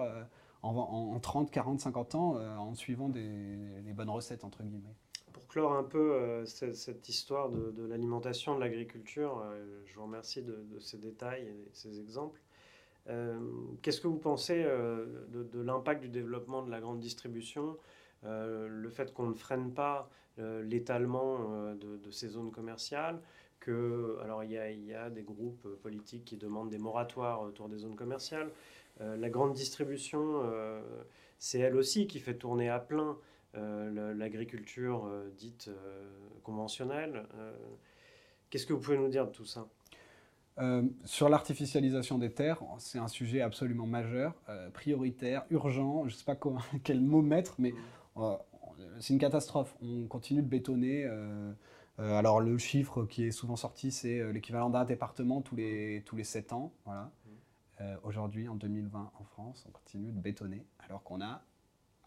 euh, 0.64 0.68
en, 0.68 1.20
30, 1.20 1.52
40, 1.52 1.80
50 1.80 2.16
ans, 2.16 2.36
euh, 2.38 2.56
en 2.58 2.76
suivant 2.76 3.10
des, 3.10 3.94
bonnes 3.96 4.10
recettes, 4.10 4.44
entre 4.44 4.64
guillemets. 4.64 4.96
Pour 5.34 5.48
clore 5.48 5.74
un 5.74 5.84
peu 5.84 6.44
cette, 6.46 7.10
histoire 7.10 7.50
de, 7.50 7.86
l'alimentation, 7.86 8.56
de 8.56 8.60
l'agriculture, 8.60 9.44
je 9.86 9.96
vous 9.96 10.04
remercie 10.04 10.42
de, 10.42 10.64
de, 10.72 10.80
ces 10.80 10.98
détails 10.98 11.44
et 11.44 11.70
ces 11.74 12.00
exemples. 12.00 12.40
Euh, 13.10 13.40
qu'est-ce 13.82 14.02
que 14.02 14.08
vous 14.08 14.18
pensez 14.18 14.64
euh, 14.66 15.06
de, 15.30 15.62
l'impact 15.62 16.02
du 16.02 16.10
développement 16.10 16.62
de 16.64 16.70
la 16.70 16.80
grande 16.80 17.00
distribution, 17.00 17.78
euh, 18.26 18.68
le 18.68 18.90
fait 18.90 19.14
qu'on 19.14 19.28
ne 19.28 19.34
freine 19.34 19.74
pas 19.74 20.10
l'étalement 20.64 21.74
de, 21.74 22.12
ces 22.12 22.30
zones 22.30 22.50
commerciales 22.50 23.20
que, 23.60 24.18
alors 24.24 24.42
il 24.46 24.52
y, 24.52 24.94
a, 24.94 25.10
des 25.10 25.24
groupes 25.24 25.68
politiques 25.82 26.24
qui 26.24 26.38
demandent 26.38 26.70
des 26.70 26.78
moratoires 26.78 27.42
autour 27.42 27.68
des 27.68 27.80
zones 27.80 27.98
commerciales. 27.98 28.50
La 29.00 29.30
grande 29.30 29.54
distribution, 29.54 30.44
c'est 31.38 31.60
elle 31.60 31.76
aussi 31.76 32.08
qui 32.08 32.20
fait 32.20 32.36
tourner 32.36 32.70
à 32.70 32.80
plein 32.80 33.18
l'agriculture 33.54 35.10
dite 35.38 35.70
conventionnelle. 36.44 37.26
Qu'est-ce 38.50 38.66
que 38.66 38.74
vous 38.74 38.80
pouvez 38.80 38.98
nous 38.98 39.10
dire 39.10 39.26
de 39.28 39.32
tout 39.32 39.46
ça? 39.46 39.68
Euh, 40.60 40.84
sur 41.06 41.30
l'artificialisation 41.30 42.18
des 42.18 42.32
terres, 42.32 42.62
c'est 42.80 43.00
un 43.00 43.08
sujet 43.08 43.42
absolument 43.42 43.86
majeur, 43.86 44.34
euh, 44.50 44.70
prioritaire, 44.72 45.46
urgent, 45.52 46.06
je 46.08 46.14
ne 46.14 46.18
sais 46.18 46.26
pas 46.26 46.38
quel 46.84 47.00
mot 47.00 47.22
mettre, 47.22 47.56
mais 47.60 47.74
euh, 48.18 48.36
c'est 49.00 49.14
une 49.14 49.20
catastrophe. 49.20 49.76
On 49.82 50.06
continue 50.08 50.42
de 50.42 50.48
bétonner. 50.48 51.10
alors 51.98 52.40
le 52.40 52.58
chiffre 52.58 53.06
qui 53.06 53.26
est 53.26 53.32
souvent 53.32 53.56
sorti, 53.56 53.92
c'est 53.92 54.32
l'équivalent 54.34 54.70
d'un 54.70 54.86
département 54.86 55.42
tous 55.42 55.56
les, 55.56 56.04
tous 56.06 56.16
les 56.16 56.24
7 56.24 56.54
ans. 56.54 56.72
Voilà. 56.86 57.12
Aujourd'hui, 58.04 58.48
en 58.48 58.56
2020, 58.56 59.12
en 59.20 59.24
France, 59.24 59.66
on 59.68 59.72
continue 59.72 60.12
de 60.12 60.20
bétonner, 60.20 60.66
alors 60.80 61.04
qu'on 61.04 61.22
a 61.22 61.42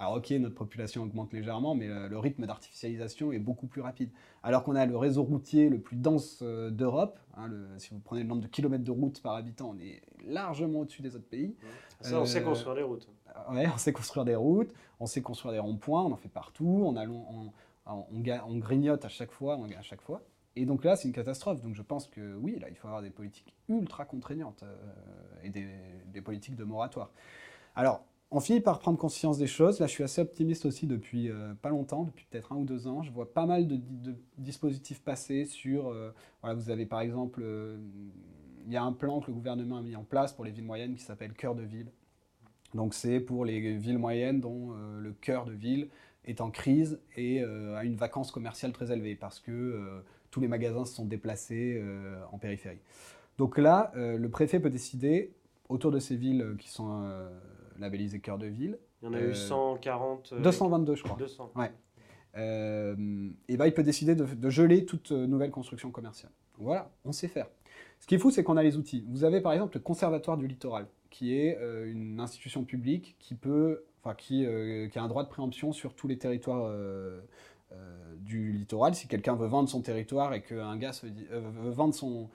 alors 0.03 0.15
ok, 0.15 0.31
notre 0.31 0.57
population 0.57 1.05
augmente 1.05 1.33
légèrement, 1.33 1.77
mais 1.77 1.87
le, 1.87 2.19
rythme 2.19 2.45
d'artificialisation 2.45 3.31
est 3.31 3.39
beaucoup 3.39 3.69
plus 3.69 3.81
rapide. 3.81 4.11
Alors 4.43 4.65
qu'on 4.65 4.75
a 4.75 4.85
le 4.85 4.97
réseau 4.97 5.23
routier 5.23 5.69
le 5.69 5.79
plus 5.79 5.97
dense 5.97 6.41
euh, 6.43 6.71
d'Europe, 6.71 7.21
hein, 7.37 7.49
si 7.79 7.91
vous 7.91 8.01
prenez 8.01 8.23
le 8.23 8.29
nombre 8.29 8.43
de 8.43 8.49
kilomètres 8.49 8.83
de 8.83 8.91
routes 8.91 9.23
par 9.23 9.35
habitant, 9.35 9.77
on 9.77 9.79
est 9.79 10.03
largement 10.27 10.81
au-dessus 10.81 11.03
des 11.03 11.15
autres 11.15 11.29
pays. 11.29 11.55
Ça, 12.01 12.21
on 12.21 12.25
sait 12.25 12.41
euh, 12.41 12.45
construire 12.45 12.75
des 12.75 12.83
routes. 12.83 13.09
Ouais, 13.53 13.69
on 13.73 13.79
sait 13.79 13.93
construire 13.93 14.25
des 14.25 14.35
routes, 14.35 14.75
on 14.99 15.07
sait 15.07 15.23
construire 15.23 15.53
des 15.53 15.61
ronds-points, 15.61 16.03
on 16.03 16.11
en 16.13 16.17
fait 16.17 16.29
partout, 16.29 16.83
on, 16.85 16.97
a, 16.97 17.07
on, 17.07 17.53
on, 17.87 18.59
grignote 18.59 19.05
à 19.05 19.09
chaque 19.09 19.31
fois, 19.31 19.57
à 19.79 19.83
chaque 19.83 20.03
fois. 20.03 20.21
Et 20.57 20.67
donc 20.67 20.85
là, 20.85 20.97
c'est 20.97 21.09
une 21.09 21.15
catastrophe. 21.15 21.61
Donc 21.63 21.75
je 21.75 21.83
pense 21.83 22.07
que 22.07 22.35
oui, 22.37 22.59
là, 22.61 22.69
il 22.69 22.77
faut 22.77 22.87
avoir 22.87 23.03
des 23.03 23.11
politiques 23.11 23.55
ultra 23.69 24.05
contraignantes 24.05 24.63
euh, 24.63 24.77
et 25.43 25.51
des, 25.51 26.21
politiques 26.21 26.57
de 26.57 26.65
moratoire. 26.65 27.11
Alors, 27.75 28.05
on 28.31 28.41
finit 28.41 28.61
par 28.61 28.79
prendre 28.79 28.99
conscience 28.99 29.39
des 29.39 29.47
choses. 29.47 29.81
Là, 29.81 29.87
je 29.87 29.93
suis 29.93 30.05
assez 30.05 30.21
optimiste 30.21 30.67
aussi 30.67 30.87
depuis 30.87 31.31
euh, 31.31 31.55
pas 31.55 31.71
longtemps, 31.71 32.05
depuis 32.05 32.27
peut-être 32.31 32.53
un 32.53 32.57
ou 32.57 32.65
deux 32.65 32.87
ans. 32.87 33.03
Je 33.03 33.11
vois 33.11 33.33
pas 33.33 33.47
mal 33.47 33.67
de, 33.67 33.81
dispositifs 34.39 35.03
passer 35.03 35.45
sur. 35.45 35.89
Euh, 35.89 36.15
voilà, 36.43 36.55
vous 36.55 36.71
avez 36.71 36.87
par 36.87 37.01
exemple, 37.01 37.43
il 38.67 38.73
y 38.73 38.77
a 38.77 38.83
un 38.83 38.93
plan 38.93 39.21
que 39.21 39.29
le 39.29 39.35
gouvernement 39.35 39.79
a 39.79 39.83
mis 39.83 39.97
en 39.97 40.05
place 40.05 40.33
pour 40.33 40.45
les 40.45 40.51
villes 40.51 40.65
moyennes 40.65 40.95
qui 40.95 41.03
s'appelle 41.03 41.33
Cœur 41.33 41.55
de 41.55 41.63
ville. 41.63 41.91
Donc, 42.75 42.95
c'est 42.95 43.21
pour 43.21 43.45
les 43.45 43.77
villes 43.77 43.99
moyennes 43.99 44.41
dont 44.41 44.71
le 44.71 45.13
cœur 45.13 45.45
de 45.45 45.53
ville 45.53 45.91
est 46.25 46.41
en 46.41 46.51
crise 46.51 47.01
et 47.17 47.43
a 47.43 47.85
une 47.85 47.97
vacance 47.97 48.31
commerciale 48.31 48.73
très 48.73 48.91
élevée 48.93 49.15
parce 49.15 49.41
que 49.41 50.03
tous 50.33 50.41
les 50.41 50.49
magasins 50.49 50.85
se 50.85 50.95
sont 50.95 51.05
déplacés 51.05 51.81
en 52.33 52.39
périphérie. 52.39 52.81
Donc 53.39 53.57
là, 53.59 53.93
le 53.95 54.29
préfet 54.29 54.59
peut 54.59 54.71
décider 54.71 55.33
autour 55.69 55.93
de 55.93 56.01
ces 56.01 56.17
villes 56.17 56.57
qui 56.59 56.69
sont 56.69 57.09
labellisé 57.79 58.19
cœur 58.21 58.39
de 58.39 58.47
ville. 58.47 58.79
Il 59.03 59.07
y 59.07 59.09
en 59.09 59.15
a 59.15 59.21
eu 59.21 59.35
140. 59.35 60.35
222, 60.41 60.93
euh, 60.93 60.97
je 60.97 61.03
crois. 61.03 61.17
200. 61.19 61.53
Ouais. 61.57 61.73
Euh, 62.37 63.29
et 63.49 63.57
ben, 63.57 63.67
il 63.67 63.75
peut 63.75 63.83
décider 63.83 64.15
de, 64.15 64.51
geler 64.51 64.87
toute 64.87 65.13
euh, 65.13 65.27
nouvelle 65.27 65.51
construction 65.51 65.91
commerciale. 65.91 66.31
Voilà, 66.59 66.91
on 67.05 67.13
sait 67.13 67.29
faire. 67.29 67.49
Ce 67.99 68.07
qui 68.07 68.15
est 68.15 68.19
fou, 68.19 68.31
c'est 68.31 68.45
qu'on 68.45 68.57
a 68.57 68.63
les 68.63 68.77
outils. 68.77 69.05
Vous 69.09 69.25
avez 69.25 69.41
par 69.41 69.53
exemple 69.53 69.77
le 69.77 69.81
Conservatoire 69.81 70.37
du 70.37 70.47
littoral, 70.47 70.87
qui 71.11 71.35
est 71.37 71.59
une 71.87 72.21
institution 72.21 72.65
publique 72.65 73.17
qui 73.19 73.35
peut, 73.35 73.85
enfin 74.03 74.15
qui, 74.15 74.47
qui, 74.91 74.99
a 74.99 75.03
un 75.03 75.09
droit 75.09 75.25
de 75.25 75.29
préemption 75.29 75.73
sur 75.73 75.95
tous 75.95 76.09
les 76.09 76.19
territoires 76.19 76.75
du 78.19 78.53
littoral. 78.53 78.95
Si 78.95 79.09
quelqu'un 79.09 79.35
veut 79.35 79.47
vendre 79.47 79.69
son 79.69 79.83
territoire 79.83 80.33
et 80.35 80.43
qu'un 80.43 80.77
gars 80.77 80.93
dit, 81.03 81.27
veut 81.31 81.71
vendre 81.71 81.95
son, 81.95 82.31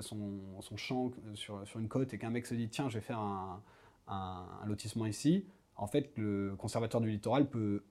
son, 0.00 0.40
son 0.60 0.76
champ 0.76 1.10
sur, 1.34 1.66
sur, 1.66 1.80
une 1.80 1.88
côte 1.88 2.14
et 2.14 2.18
qu'un 2.18 2.30
mec 2.30 2.46
se 2.46 2.54
dit 2.54 2.68
tiens, 2.68 2.88
je 2.88 2.94
vais 2.98 3.04
faire 3.04 3.18
un, 3.18 3.62
un, 4.08 4.66
lotissement 4.66 5.06
ici, 5.06 5.46
en 5.76 5.86
fait, 5.86 6.10
le 6.16 6.54
conservateur 6.56 7.00
du 7.00 7.10
littoral 7.10 7.48
peut 7.48 7.84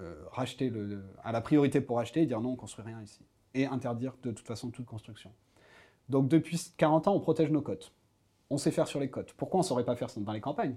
euh, 0.00 0.24
racheter, 0.30 0.70
le, 0.70 1.02
à 1.22 1.32
la 1.32 1.40
priorité 1.40 1.80
pour 1.80 1.98
acheter 1.98 2.22
et 2.22 2.26
dire 2.26 2.40
non, 2.40 2.50
on 2.50 2.52
ne 2.52 2.56
construit 2.56 2.84
rien 2.84 3.00
ici. 3.02 3.20
Et 3.54 3.66
interdire 3.66 4.16
de 4.22 4.30
toute 4.30 4.46
façon 4.46 4.70
toute 4.70 4.86
construction. 4.86 5.32
Donc 6.08 6.28
depuis 6.28 6.72
40 6.76 7.08
ans, 7.08 7.14
on 7.14 7.20
protège 7.20 7.50
nos 7.50 7.62
côtes. 7.62 7.92
On 8.50 8.58
sait 8.58 8.70
faire 8.70 8.88
sur 8.88 9.00
les 9.00 9.10
côtes. 9.10 9.32
Pourquoi 9.34 9.58
on 9.58 9.62
ne 9.62 9.66
saurait 9.66 9.84
pas 9.84 9.96
faire 9.96 10.08
dans 10.16 10.32
les 10.32 10.40
campagnes? 10.40 10.76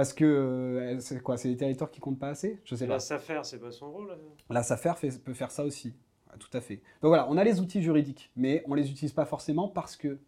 Parce 0.00 0.14
que 0.14 0.24
euh, 0.24 0.98
c'est 1.00 1.22
quoi 1.22 1.36
C'est 1.36 1.48
les 1.48 1.58
territoires 1.58 1.90
qui 1.90 2.00
comptent 2.00 2.18
pas 2.18 2.30
assez? 2.30 2.58
Je 2.64 2.74
sais 2.74 2.86
la 2.86 3.00
SAFER, 3.00 3.40
c'est 3.42 3.60
pas 3.60 3.70
son 3.70 3.92
rôle 3.92 4.16
La 4.48 4.62
SAFER 4.62 4.94
peut 5.22 5.34
faire 5.34 5.50
ça 5.50 5.62
aussi. 5.62 5.92
Tout 6.38 6.48
à 6.54 6.62
fait. 6.62 6.76
Donc 7.02 7.10
voilà, 7.10 7.26
on 7.28 7.36
a 7.36 7.44
les 7.44 7.60
outils 7.60 7.82
juridiques, 7.82 8.30
mais 8.34 8.62
on 8.66 8.72
les 8.72 8.90
utilise 8.90 9.12
pas 9.12 9.26
forcément 9.26 9.68
parce 9.68 9.98
que 9.98 10.18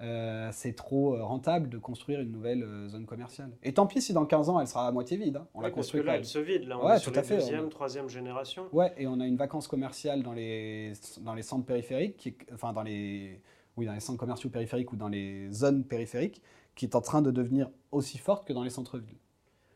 euh, 0.00 0.48
c'est 0.52 0.74
trop 0.74 1.16
euh, 1.16 1.24
rentable 1.24 1.68
de 1.68 1.76
construire 1.76 2.20
une 2.20 2.30
nouvelle 2.30 2.62
euh, 2.62 2.86
zone 2.86 3.04
commerciale. 3.04 3.50
Et 3.64 3.74
tant 3.74 3.88
pis 3.88 4.00
si 4.00 4.12
dans 4.12 4.26
15 4.26 4.48
ans 4.48 4.60
elle 4.60 4.68
sera 4.68 4.86
à 4.86 4.92
moitié 4.92 5.16
vide. 5.16 5.38
Hein. 5.38 5.48
On 5.54 5.60
la 5.60 5.72
construit 5.72 6.02
parce 6.02 6.04
que 6.04 6.06
là, 6.12 6.18
elle 6.18 6.24
se 6.24 6.38
vide. 6.38 6.68
Là, 6.68 6.78
on 6.78 6.88
est 6.88 6.98
sur 7.00 7.10
la 7.10 7.22
deuxième, 7.22 7.68
troisième 7.68 8.08
génération. 8.08 8.68
Ouais, 8.72 8.94
et 8.96 9.08
on 9.08 9.18
a 9.18 9.26
une 9.26 9.38
vacance 9.38 9.66
commerciale 9.66 10.22
dans 10.22 10.34
les, 10.34 10.92
dans 11.22 11.34
les 11.34 11.42
centres 11.42 11.66
périphériques, 11.66 12.16
qui, 12.16 12.36
enfin 12.54 12.72
dans 12.72 12.84
les, 12.84 13.40
oui, 13.76 13.86
dans 13.86 13.92
les 13.94 13.98
centres 13.98 14.20
commerciaux 14.20 14.50
périphériques 14.50 14.92
ou 14.92 14.96
dans 14.96 15.08
les 15.08 15.50
zones 15.50 15.82
périphériques, 15.82 16.42
qui 16.76 16.84
est 16.84 16.94
en 16.94 17.00
train 17.00 17.22
de 17.22 17.32
devenir 17.32 17.68
aussi 17.90 18.18
forte 18.18 18.46
que 18.46 18.52
dans 18.52 18.62
les 18.62 18.70
centres-villes. 18.70 19.18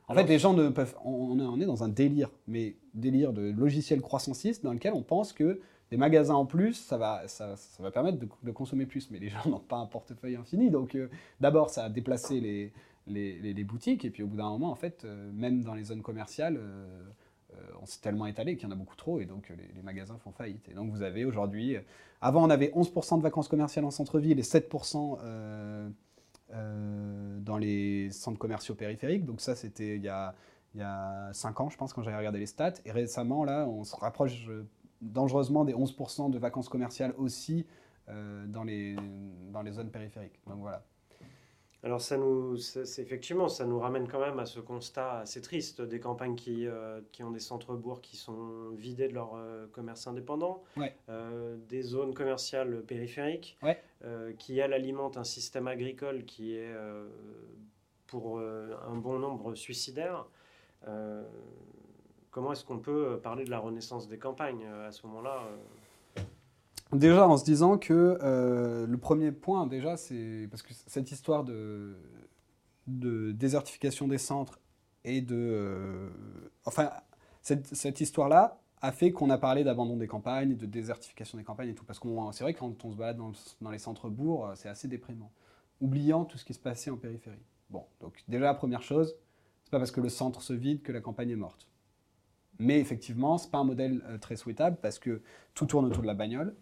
En 0.06 0.14
fait, 0.14 0.24
les 0.24 0.40
gens 0.40 0.54
ne 0.54 0.68
peuvent. 0.70 0.96
On, 1.04 1.38
on 1.38 1.60
est 1.60 1.66
dans 1.66 1.84
un 1.84 1.88
délire, 1.88 2.30
mais 2.48 2.76
délire 2.94 3.32
de 3.32 3.42
logiciel 3.42 4.00
croissanciste 4.00 4.64
dans 4.64 4.72
lequel 4.72 4.92
on 4.92 5.02
pense 5.02 5.32
que 5.32 5.60
Des 5.92 5.96
magasins 5.96 6.34
en 6.34 6.46
plus, 6.46 6.74
ça 6.74 6.98
va, 6.98 7.26
ça, 7.28 7.54
va 7.78 7.90
permettre 7.90 8.18
de, 8.18 8.50
consommer 8.52 8.86
plus, 8.86 9.10
mais 9.10 9.18
les 9.18 9.28
gens 9.28 9.48
n'ont 9.48 9.60
pas 9.60 9.76
un 9.76 9.86
portefeuille 9.86 10.36
infini. 10.36 10.68
Donc 10.70 10.94
euh, 10.94 11.08
d'abord, 11.40 11.70
ça 11.70 11.84
a 11.84 11.88
déplacé 11.88 12.40
les, 12.40 12.72
les, 13.06 13.64
boutiques, 13.64 14.04
et 14.04 14.10
puis 14.10 14.22
au 14.24 14.26
bout 14.26 14.36
d'un 14.36 14.50
moment, 14.50 14.70
en 14.70 14.76
fait, 14.76 15.04
euh, 15.04 15.30
même 15.32 15.62
dans 15.62 15.74
les 15.74 15.84
zones 15.84 16.02
commerciales, 16.02 16.60
on 17.82 17.86
s'est 17.86 18.00
tellement 18.00 18.26
étalé 18.26 18.56
qu'il 18.56 18.68
y 18.68 18.70
en 18.70 18.74
a 18.74 18.78
beaucoup 18.78 18.96
trop, 18.96 19.20
et 19.20 19.26
donc 19.26 19.52
les, 19.74 19.82
magasins 19.82 20.18
font 20.18 20.32
faillite. 20.32 20.68
Et 20.68 20.74
donc 20.74 20.90
vous 20.90 21.02
avez 21.02 21.24
aujourd'hui, 21.24 21.76
avant 22.20 22.44
on 22.44 22.50
avait 22.50 22.72
11% 22.74 23.18
de 23.18 23.22
vacances 23.22 23.48
commerciales 23.48 23.84
en 23.84 23.90
centre-ville 23.90 24.38
et 24.38 24.42
7% 24.42 25.18
dans 26.52 27.58
les 27.58 28.10
centres 28.10 28.38
commerciaux 28.38 28.74
périphériques. 28.74 29.24
Donc 29.24 29.40
ça, 29.40 29.54
c'était 29.54 29.96
il 29.96 30.02
y 30.02 30.08
a 30.08 30.34
il 30.74 30.80
y 30.80 30.84
a 30.84 31.30
5 31.32 31.60
ans, 31.60 31.68
je 31.68 31.76
pense, 31.76 31.92
quand 31.92 32.02
j'avais 32.02 32.16
regardé 32.16 32.38
les 32.38 32.46
stats. 32.46 32.74
Et 32.84 32.92
récemment, 32.92 33.44
là, 33.44 33.66
on 33.66 33.84
se 33.84 33.96
rapproche 33.96 34.46
euh, 34.48 34.68
dangereusement 35.00 35.64
des 35.64 35.74
11% 35.74 36.30
de 36.30 36.38
vacances 36.38 36.68
commerciales 36.68 37.12
aussi 37.18 37.66
euh, 38.08 38.46
dans, 38.46 38.64
les, 38.64 38.96
dans 39.52 39.62
les 39.62 39.72
zones 39.72 39.90
périphériques. 39.90 40.40
Donc 40.46 40.60
voilà. 40.60 40.84
Alors 41.82 42.00
ça 42.00 42.18
nous, 42.18 42.56
c'est, 42.58 43.00
effectivement, 43.00 43.48
ça 43.48 43.64
nous 43.64 43.78
ramène 43.78 44.06
quand 44.06 44.20
même 44.20 44.38
à 44.38 44.44
ce 44.44 44.60
constat 44.60 45.20
assez 45.20 45.40
triste 45.40 45.80
des 45.80 45.98
campagnes 45.98 46.34
qui, 46.34 46.66
euh, 46.66 47.00
qui 47.10 47.22
ont 47.22 47.30
des 47.30 47.40
centres-bourgs 47.40 48.02
qui 48.02 48.16
sont 48.16 48.70
vidés 48.76 49.08
de 49.08 49.14
leurs 49.14 49.34
commerces 49.72 50.06
indépendants, 50.06 50.62
des 51.68 51.82
zones 51.82 52.12
commerciales 52.12 52.82
périphériques, 52.82 53.58
qui 54.38 54.58
elles 54.58 54.74
alimentent 54.74 55.16
un 55.16 55.24
système 55.24 55.68
agricole 55.68 56.24
qui 56.24 56.54
est 56.54 56.74
pour 58.06 58.40
un 58.40 58.96
bon 58.96 59.18
nombre 59.18 59.54
suicidaire. 59.54 60.26
Euh, 60.88 61.22
comment 62.30 62.52
est-ce 62.52 62.64
qu'on 62.64 62.78
peut 62.78 63.20
parler 63.22 63.44
de 63.44 63.50
la 63.50 63.58
renaissance 63.58 64.08
des 64.08 64.18
campagnes 64.18 64.64
euh, 64.64 64.88
à 64.88 64.92
ce 64.92 65.06
moment-là 65.06 65.42
euh 65.46 65.56
Déjà 66.92 67.28
en 67.28 67.36
se 67.36 67.44
disant 67.44 67.78
que 67.78 68.18
le 68.88 68.96
premier 68.96 69.32
point, 69.32 69.66
déjà, 69.66 69.96
c'est 69.96 70.48
parce 70.50 70.62
que 70.62 70.74
cette 70.74 71.10
histoire 71.12 71.44
de, 71.44 71.96
désertification 72.86 74.08
des 74.08 74.18
centres 74.18 74.60
et 75.04 75.20
de. 75.20 76.10
enfin, 76.64 76.90
cette, 77.42 78.00
histoire-là 78.00 78.60
a 78.82 78.92
fait 78.92 79.12
qu'on 79.12 79.30
a 79.30 79.38
parlé 79.38 79.62
d'abandon 79.62 79.96
des 79.96 80.06
campagnes, 80.06 80.56
de 80.56 80.66
désertification 80.66 81.38
des 81.38 81.44
campagnes 81.44 81.70
et 81.70 81.74
tout. 81.74 81.84
Parce 81.84 81.98
que 81.98 82.08
c'est 82.32 82.44
vrai 82.44 82.54
que 82.54 82.58
quand 82.58 82.84
on 82.84 82.90
se 82.90 82.96
balade 82.96 83.18
dans, 83.18 83.70
les 83.70 83.78
centres-bourgs, 83.78 84.52
c'est 84.56 84.68
assez 84.68 84.88
déprimant. 84.88 85.30
Oubliant 85.80 86.24
tout 86.24 86.38
ce 86.38 86.44
qui 86.44 86.54
se 86.54 86.58
passait 86.58 86.90
en 86.90 86.96
périphérie. 86.96 87.44
Bon, 87.70 87.84
donc 88.00 88.24
déjà 88.26 88.52
première 88.52 88.82
chose, 88.82 89.14
pas 89.70 89.78
parce 89.78 89.90
que 89.92 90.00
le 90.00 90.08
centre 90.08 90.42
se 90.42 90.52
vide 90.52 90.82
que 90.82 90.92
la 90.92 91.00
campagne 91.00 91.30
est 91.30 91.36
morte. 91.36 91.68
Mais 92.58 92.78
effectivement, 92.78 93.38
ce 93.38 93.46
n'est 93.46 93.50
pas 93.50 93.58
un 93.58 93.64
modèle 93.64 94.02
euh, 94.06 94.18
très 94.18 94.36
souhaitable 94.36 94.76
parce 94.82 94.98
que 94.98 95.22
tout 95.54 95.66
tourne 95.66 95.86
autour 95.86 96.02
de 96.02 96.06
la 96.06 96.14
bagnole. 96.14 96.54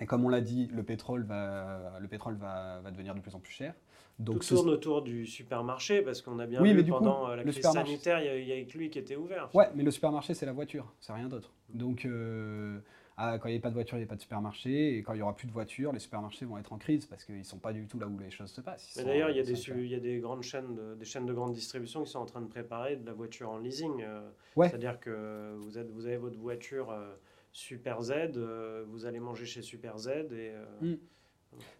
Et 0.00 0.06
comme 0.06 0.24
on 0.24 0.28
l'a 0.28 0.40
dit, 0.40 0.68
le 0.72 0.82
pétrole, 0.82 1.24
va, 1.24 1.98
le 2.00 2.08
pétrole 2.08 2.36
va, 2.36 2.80
va, 2.82 2.90
devenir 2.90 3.14
de 3.14 3.20
plus 3.20 3.34
en 3.34 3.40
plus 3.40 3.52
cher. 3.52 3.74
Donc 4.18 4.40
tout 4.40 4.54
tourne 4.54 4.70
autour 4.70 5.02
du 5.02 5.26
supermarché 5.26 6.00
parce 6.00 6.22
qu'on 6.22 6.38
a 6.38 6.46
bien 6.46 6.62
vu 6.62 6.84
pendant 6.84 7.28
euh, 7.28 7.36
la 7.36 7.44
crise 7.44 7.60
sanitaire, 7.60 8.20
il 8.20 8.46
n'y 8.46 8.52
a, 8.52 8.64
que 8.64 8.78
lui 8.78 8.88
qui 8.88 8.98
était 8.98 9.16
ouvert. 9.16 9.50
Ouais, 9.54 9.68
mais 9.74 9.82
le 9.82 9.90
supermarché, 9.90 10.32
c'est 10.32 10.46
la 10.46 10.52
voiture, 10.52 10.92
c'est 11.00 11.12
rien 11.12 11.28
d'autre. 11.28 11.52
Donc, 11.68 12.06
euh, 12.06 12.78
ah, 13.18 13.38
quand 13.38 13.48
il 13.48 13.52
n'y 13.52 13.58
a 13.58 13.60
pas 13.60 13.70
de 13.70 13.74
voiture, 13.74 13.96
il 13.96 14.00
n'y 14.00 14.06
a 14.06 14.08
pas 14.08 14.16
de 14.16 14.20
supermarché. 14.20 14.96
Et 14.96 15.02
quand 15.02 15.14
il 15.14 15.16
n'y 15.16 15.22
aura 15.22 15.34
plus 15.34 15.46
de 15.46 15.52
voiture, 15.52 15.92
les 15.92 15.98
supermarchés 15.98 16.44
vont 16.44 16.58
être 16.58 16.72
en 16.72 16.78
crise 16.78 17.06
parce 17.06 17.24
qu'ils 17.24 17.38
ne 17.38 17.42
sont 17.44 17.58
pas 17.58 17.72
du 17.72 17.86
tout 17.86 17.98
là 17.98 18.06
où 18.06 18.18
les 18.18 18.30
choses 18.30 18.50
se 18.50 18.60
passent. 18.60 18.98
D'ailleurs, 19.02 19.30
il 19.30 19.36
y, 19.36 19.40
a 19.40 19.42
des, 19.42 19.68
il 19.70 19.88
y 19.88 19.94
a 19.94 20.00
des 20.00 20.18
grandes 20.18 20.42
chaînes 20.42 20.74
de, 20.74 20.94
des 20.94 21.04
chaînes 21.06 21.24
de 21.24 21.32
grande 21.32 21.52
distribution 21.52 22.04
qui 22.04 22.10
sont 22.10 22.18
en 22.18 22.26
train 22.26 22.42
de 22.42 22.48
préparer 22.48 22.96
de 22.96 23.06
la 23.06 23.14
voiture 23.14 23.50
en 23.50 23.58
leasing. 23.58 24.02
Euh, 24.02 24.28
c'est-à-dire 24.56 25.00
que 25.00 25.54
vous, 25.58 25.78
êtes, 25.78 25.90
vous 25.90 26.06
avez 26.06 26.18
votre 26.18 26.38
voiture 26.38 26.90
euh, 26.90 27.14
Super 27.56 28.02
Z, 28.02 28.12
euh, 28.36 28.84
vous 28.88 29.06
allez 29.06 29.18
manger 29.18 29.46
chez 29.46 29.62
Super 29.62 29.98
Z. 29.98 30.08
Et, 30.32 30.52
mm. 30.82 30.96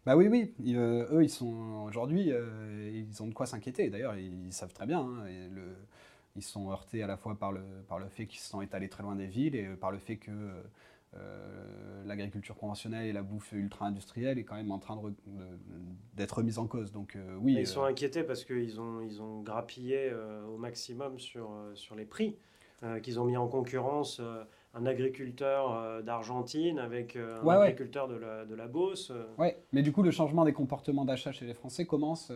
Bah 0.07 0.17
oui, 0.17 0.29
oui. 0.29 0.55
eux, 0.75 1.23
ils 1.23 1.29
sont 1.29 1.85
aujourd'hui, 1.87 2.33
ils 2.95 3.23
ont 3.23 3.27
de 3.27 3.35
quoi 3.35 3.45
s'inquiéter. 3.45 3.91
D'ailleurs, 3.91 4.17
ils, 4.17 4.53
savent 4.53 4.73
très 4.73 4.87
bien. 4.87 5.01
Hein, 5.01 5.27
le, 5.55 5.65
ils 6.35 6.43
sont 6.43 6.71
heurtés 6.71 7.03
à 7.03 7.07
la 7.07 7.19
fois 7.19 7.39
par 7.39 7.53
le, 7.53 7.61
par 7.87 7.99
le 7.99 8.09
fait 8.09 8.27
qu'ils 8.27 8.41
se 8.41 8.49
sont 8.49 8.63
étalés 8.63 8.89
très 8.89 9.03
loin 9.03 9.17
des 9.17 9.27
villes 9.27 9.55
et 9.55 9.67
par 9.77 9.91
le 9.91 9.99
fait 9.99 10.17
que 10.17 10.31
euh, 11.15 12.05
l'agriculture 12.05 12.57
conventionnelle 12.57 13.07
et 13.07 13.13
la 13.13 13.23
bouffe 13.23 13.53
ultra-industrielle 13.53 14.39
est 14.39 14.45
quand 14.45 14.55
même 14.55 14.71
en 14.71 14.79
train 14.79 15.01
d'être 16.15 16.43
mise 16.43 16.59
en 16.59 16.67
cause. 16.67 16.93
Donc, 16.93 17.17
euh, 17.17 17.37
oui, 17.41 17.57
ils 17.59 17.67
sont 17.67 17.83
euh, 17.83 17.89
inquiétés 17.89 18.23
parce 18.23 18.45
qu'ils 18.45 18.81
ont, 18.81 19.01
ils 19.01 19.21
ont 19.21 19.41
grappillé 19.43 20.13
au 20.49 20.57
maximum 20.57 21.19
sur, 21.19 21.51
sur 21.75 21.97
les 21.97 22.05
prix, 22.05 22.37
qu'ils 23.03 23.19
ont 23.19 23.25
mis 23.25 23.37
en 23.37 23.49
concurrence 23.49 24.21
un 24.77 24.87
agriculteur 24.87 26.03
d'Argentine 26.05 26.79
avec 26.79 27.17
un 27.17 27.49
agriculteur 27.49 28.09
De, 28.09 28.17
la, 28.17 28.45
de 28.45 28.55
la 28.55 28.69
Beauce. 28.69 29.11
Oui, 29.39 29.49
mais 29.73 29.83
du 29.83 29.93
coup, 29.93 30.03
le 30.03 30.11
changement 30.11 30.45
des 30.45 30.53
comportements 30.53 31.05
d'achat 31.05 31.33
chez 31.33 31.47
les 31.47 31.55
Français 31.55 31.87
commence, 31.87 32.31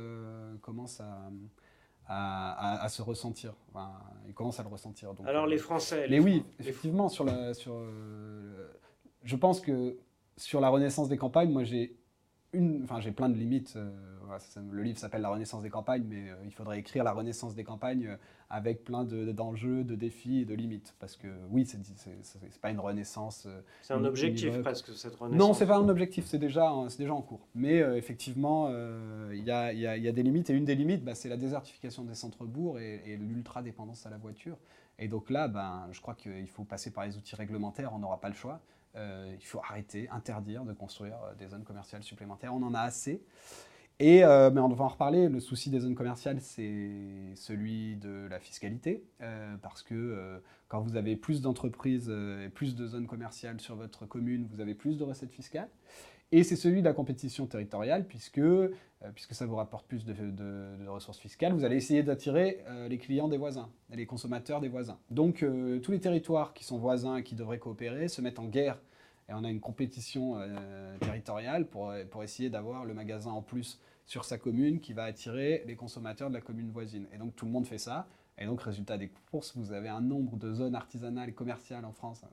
commence 0.63 1.01
à, 1.01 1.31
à, 2.11 2.89
se 2.89 3.03
ressentir. 3.03 3.55
Enfin, 3.69 3.93
ils 4.27 4.35
commencent 4.35 4.59
à 4.61 4.65
le 4.65 4.69
ressentir. 4.69 5.15
Donc, 5.15 5.27
Alors 5.27 5.47
les 5.47 5.59
Français. 5.59 6.07
mais 6.11 6.19
oui, 6.19 6.45
effectivement, 6.59 7.09
sur 7.09 7.25
la, 7.25 7.55
sur, 7.55 7.75
euh, 7.75 8.69
je 9.23 9.37
pense 9.37 9.61
que 9.61 9.99
sur 10.37 10.61
la 10.61 10.69
renaissance 10.69 11.09
des 11.09 11.17
campagnes, 11.17 11.51
moi 11.51 11.63
j'ai 11.65 11.97
une, 12.53 12.83
enfin 12.83 13.01
j'ai 13.01 13.13
plein 13.13 13.29
de 13.29 13.37
limites. 13.37 13.79
Euh, 14.31 14.61
le 14.71 14.83
livre 14.83 14.99
s'appelle 14.99 15.23
La 15.23 15.29
Renaissance 15.29 15.63
des 15.63 15.71
campagnes, 15.71 16.05
mais 16.09 16.31
euh, 16.31 16.35
il 16.45 16.53
faudrait 16.53 16.79
écrire 16.79 17.05
La 17.05 17.13
Renaissance 17.13 17.55
des 17.55 17.65
campagnes 17.65 18.17
avec 18.49 18.85
plein 18.85 19.05
d'enjeux, 19.05 19.85
de, 19.85 19.95
défis 19.95 20.41
et 20.41 20.45
de 20.45 20.55
limites. 20.55 20.95
Parce 20.99 21.17
que 21.17 21.29
oui, 21.51 21.67
c'est 21.67 21.79
n'est 21.79 22.49
pas 22.61 22.71
une 22.71 22.81
renaissance. 22.81 23.47
c'est 23.83 23.95
un 23.95 24.05
objectif 24.05 24.61
presque, 24.61 24.97
cette 24.97 25.15
renaissance. 25.15 25.39
Non, 25.39 25.55
c'est 25.55 25.67
pas 25.67 25.77
un 25.77 25.89
objectif, 25.89 26.27
c'est 26.27 26.39
déjà, 26.39 26.73
déjà 26.99 27.15
en 27.15 27.23
cours. 27.23 27.47
Mais 27.55 27.77
effectivement, 27.97 28.69
il 29.31 29.45
y 29.45 29.53
a, 29.53 29.73
y, 29.73 29.87
a, 29.87 29.97
y, 29.97 30.09
a, 30.09 30.13
des 30.13 30.23
limites. 30.25 30.51
Et 30.51 30.55
une 30.55 30.65
des 30.65 30.75
limites, 30.75 31.05
bah, 31.05 31.15
c'est 31.15 31.29
la 31.29 31.37
désertification 31.37 32.03
des 32.03 32.15
centres-bourgs 32.15 32.81
et, 32.81 33.03
et 33.07 33.17
l'ultra-dépendance 33.17 34.05
à 34.05 34.11
la 34.11 34.19
voiture. 34.19 34.57
Et 34.99 35.07
donc 35.07 35.31
là, 35.31 35.47
ben, 35.49 35.89
je 35.93 36.01
crois 36.01 36.15
qu'il 36.15 36.49
faut 36.49 36.65
passer 36.65 36.91
par 36.91 37.07
les 37.07 37.17
outils 37.17 37.37
réglementaires, 37.37 37.93
on 37.95 38.01
n'aura 38.01 38.21
pas 38.21 38.29
le 38.29 38.35
choix. 38.35 38.61
Euh, 38.97 39.35
il 39.39 39.47
faut 39.47 39.61
arrêter, 39.61 40.09
interdire 40.11 40.65
de 40.65 40.73
construire 40.73 41.17
euh, 41.25 41.35
des 41.35 41.49
zones 41.49 41.63
commerciales 41.63 42.03
supplémentaires. 42.03 42.55
On 42.55 42.63
en 42.63 42.75
a 42.75 42.81
assez. 42.81 43.23
Et, 44.01 44.25
euh, 44.25 44.51
mais 44.51 44.61
on 44.61 44.69
va 44.69 44.85
en 44.85 44.89
reparler. 44.89 45.29
Le 45.29 45.39
souci 45.39 45.71
des 45.71 45.79
zones 45.81 45.95
commerciales, 45.95 46.41
c'est 46.41 46.91
celui 47.37 47.97
de 47.97 48.27
la 48.29 48.41
fiscalité. 48.41 49.05
parce 49.63 49.83
que 49.83 50.41
quand 50.69 50.81
vous 50.81 50.97
avez 50.97 51.17
plus 51.17 51.41
d'entreprises 51.43 52.11
et 52.11 52.49
plus 52.49 52.75
de 52.75 52.87
zones 52.87 53.07
commerciales 53.07 53.61
sur 53.61 53.77
votre 53.77 54.07
commune, 54.07 54.49
vous 54.51 54.61
avez 54.61 54.75
plus 54.75 54.97
de 54.97 55.05
recettes 55.05 55.33
fiscales. 55.33 55.69
Et 56.33 56.45
c'est 56.45 56.57
celui 56.57 56.81
de 56.81 56.85
la 56.85 56.93
compétition 56.93 57.47
territoriale, 57.47 58.07
puisque, 58.07 58.39
euh, 58.39 58.71
puisque 59.15 59.35
ça 59.35 59.47
vous 59.47 59.57
rapporte 59.57 59.87
plus 59.87 60.05
de, 60.05 60.87
ressources 60.89 61.19
fiscales, 61.19 61.53
vous 61.53 61.65
allez 61.65 61.77
essayer 61.77 62.05
d'attirer 62.05 62.63
euh, 62.69 62.89
les 62.89 62.99
clients 62.99 63.27
des 63.27 63.37
voisins, 63.37 63.69
les 63.93 64.07
consommateurs 64.07 64.61
des 64.61 64.69
voisins. 64.69 64.99
Donc 65.11 65.43
euh, 65.43 65.81
tous 65.81 65.91
les 65.91 65.99
territoires 65.99 66.55
qui 66.55 66.63
sont 66.63 66.79
voisins 66.79 67.17
et 67.17 67.25
qui 67.25 67.35
devraient 67.35 67.59
coopérer 67.59 68.07
se 68.07 68.21
mettent 68.21 68.39
en 68.39 68.47
guerre, 68.47 68.81
et 69.29 69.33
on 69.33 69.43
a 69.43 69.51
une 69.51 69.61
compétition 69.61 70.39
territoriale 71.01 71.69
pour, 71.69 71.95
pour 72.11 72.25
essayer 72.25 72.51
d'avoir 72.51 72.85
le 72.85 72.95
magasin 72.95 73.31
en 73.31 73.43
plus 73.43 73.79
sur 74.11 74.25
sa 74.25 74.39
commune 74.39 74.81
qui 74.81 74.93
va 74.93 75.05
attirer 75.05 75.63
les 75.67 75.77
consommateurs 75.77 76.31
de 76.31 76.35
la 76.35 76.41
commune 76.41 76.71
voisine. 76.71 77.07
Et 77.13 77.19
donc 77.19 77.37
tout 77.37 77.45
le 77.45 77.53
monde 77.53 77.67
fait 77.67 77.79
ça, 77.79 78.09
et 78.39 78.45
donc 78.45 78.61
résultat 78.61 78.99
des 78.99 79.11
courses, 79.31 79.57
vous 79.57 79.73
avez 79.73 79.89
un 79.89 80.01
nombre 80.01 80.37
de 80.37 80.53
zones 80.53 80.75
artisanales 80.75 81.29
et 81.29 81.33
commerciales 81.33 81.85
en 81.85 81.93
France 81.93 82.25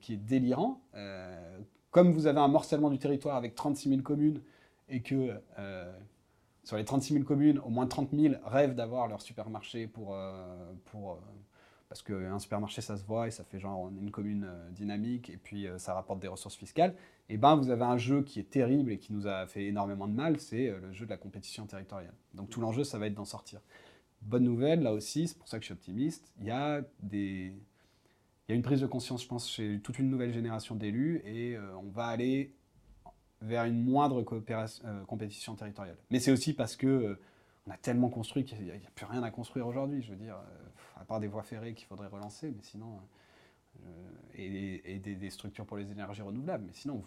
qui 0.00 0.14
est 0.14 0.16
délirant 0.16 0.80
comme 1.90 2.12
vous 2.12 2.26
avez 2.26 2.38
un 2.38 2.48
morcellement 2.48 2.90
du 2.90 2.98
territoire 2.98 3.36
avec 3.36 3.54
36 3.54 3.88
000 3.88 4.02
communes 4.02 4.42
et 4.88 5.02
que 5.02 5.40
euh, 5.58 5.92
sur 6.64 6.76
les 6.76 6.84
36 6.84 7.14
000 7.14 7.24
communes, 7.24 7.58
au 7.60 7.70
moins 7.70 7.86
30 7.86 8.10
000 8.12 8.34
rêvent 8.44 8.74
d'avoir 8.74 9.08
leur 9.08 9.22
supermarché 9.22 9.86
pour, 9.86 10.14
euh, 10.14 10.72
pour, 10.86 11.12
euh, 11.12 11.16
parce 11.88 12.02
qu'un 12.02 12.38
supermarché 12.38 12.82
ça 12.82 12.96
se 12.96 13.04
voit 13.04 13.26
et 13.26 13.30
ça 13.30 13.44
fait 13.44 13.58
genre 13.58 13.88
une 13.88 14.10
commune 14.10 14.48
dynamique 14.70 15.30
et 15.30 15.38
puis 15.38 15.66
ça 15.78 15.94
rapporte 15.94 16.20
des 16.20 16.28
ressources 16.28 16.56
fiscales, 16.56 16.94
et 17.28 17.36
ben 17.36 17.56
vous 17.56 17.70
avez 17.70 17.84
un 17.84 17.98
jeu 17.98 18.22
qui 18.22 18.40
est 18.40 18.50
terrible 18.50 18.92
et 18.92 18.98
qui 18.98 19.12
nous 19.12 19.26
a 19.26 19.46
fait 19.46 19.66
énormément 19.66 20.08
de 20.08 20.14
mal, 20.14 20.40
c'est 20.40 20.70
le 20.70 20.92
jeu 20.92 21.04
de 21.04 21.10
la 21.10 21.16
compétition 21.16 21.66
territoriale. 21.66 22.14
Donc 22.34 22.50
tout 22.50 22.60
l'enjeu 22.60 22.84
ça 22.84 22.98
va 22.98 23.06
être 23.06 23.14
d'en 23.14 23.24
sortir. 23.24 23.60
Bonne 24.22 24.44
nouvelle, 24.44 24.82
là 24.82 24.92
aussi, 24.92 25.28
c'est 25.28 25.38
pour 25.38 25.48
ça 25.48 25.58
que 25.58 25.62
je 25.62 25.66
suis 25.66 25.74
optimiste, 25.74 26.32
il 26.40 26.46
y 26.46 26.50
a 26.50 26.82
des, 27.02 27.52
y 28.48 28.52
a 28.52 28.54
une 28.54 28.62
prise 28.62 28.80
de 28.80 28.86
conscience, 28.86 29.22
je 29.22 29.28
pense, 29.28 29.50
chez 29.50 29.80
toute 29.80 29.98
une 29.98 30.08
nouvelle 30.08 30.32
génération 30.32 30.74
d'élus 30.74 31.20
et 31.24 31.56
euh, 31.56 31.76
on 31.76 31.90
va 31.90 32.06
aller 32.06 32.54
vers 33.42 33.64
une 33.64 33.84
moindre 33.84 34.24
euh, 34.24 35.04
compétition 35.04 35.54
territoriale. 35.54 35.98
Mais 36.10 36.18
c'est 36.18 36.32
aussi 36.32 36.54
parce 36.54 36.74
que 36.74 36.86
euh, 36.86 37.20
on 37.66 37.70
a 37.70 37.76
tellement 37.76 38.08
construit 38.08 38.44
qu'il 38.44 38.60
n'y 38.62 38.70
a, 38.70 38.90
plus 38.94 39.06
rien 39.06 39.22
à 39.22 39.30
construire 39.30 39.66
aujourd'hui. 39.66 40.02
Je 40.02 40.10
veux 40.10 40.16
dire, 40.16 40.36
à 40.96 41.04
part 41.04 41.20
des 41.20 41.26
voies 41.26 41.42
ferrées 41.42 41.74
qu'il 41.74 41.86
faudrait 41.86 42.08
relancer, 42.08 42.48
mais 42.48 42.62
sinon, 42.62 42.98
et, 44.34 44.98
des, 44.98 45.30
structures 45.30 45.66
pour 45.66 45.76
les 45.76 45.90
énergies 45.90 46.22
renouvelables. 46.22 46.64
Mais 46.66 46.72
sinon, 46.72 47.02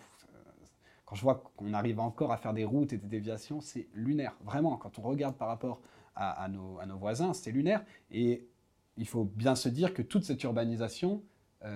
quand 1.06 1.16
je 1.16 1.22
vois 1.22 1.44
qu'on 1.56 1.74
arrive 1.74 2.00
encore 2.00 2.32
à 2.32 2.38
faire 2.38 2.54
des 2.54 2.66
routes 2.66 2.94
et 2.94 2.98
des 2.98 3.08
déviations, 3.08 3.62
c'est 3.62 3.88
lunaire. 3.94 4.36
Vraiment, 4.44 4.78
quand 4.78 5.00
on 5.00 5.02
regarde 5.02 5.36
par 5.36 5.48
rapport 5.48 5.82
à, 6.16 6.48
nos, 6.50 6.98
voisins, 6.98 7.34
c'est 7.34 7.52
lunaire. 7.52 7.84
Et 8.12 8.48
il 8.98 9.08
faut 9.08 9.24
bien 9.24 9.56
se 9.56 9.70
dire 9.70 9.94
que 9.94 10.02
toute 10.02 10.24
cette 10.24 10.44
urbanisation, 10.44 11.24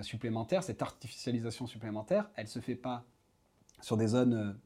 supplémentaire, 0.02 0.64
cette 0.64 0.82
artificialisation 0.82 1.66
supplémentaire, 1.66 2.28
elle 2.34 2.46
ne 2.46 2.50
se 2.50 2.58
fait 2.58 2.74
pas 2.74 3.04
sur 3.80 3.96
des 3.96 4.08
zones... 4.08 4.58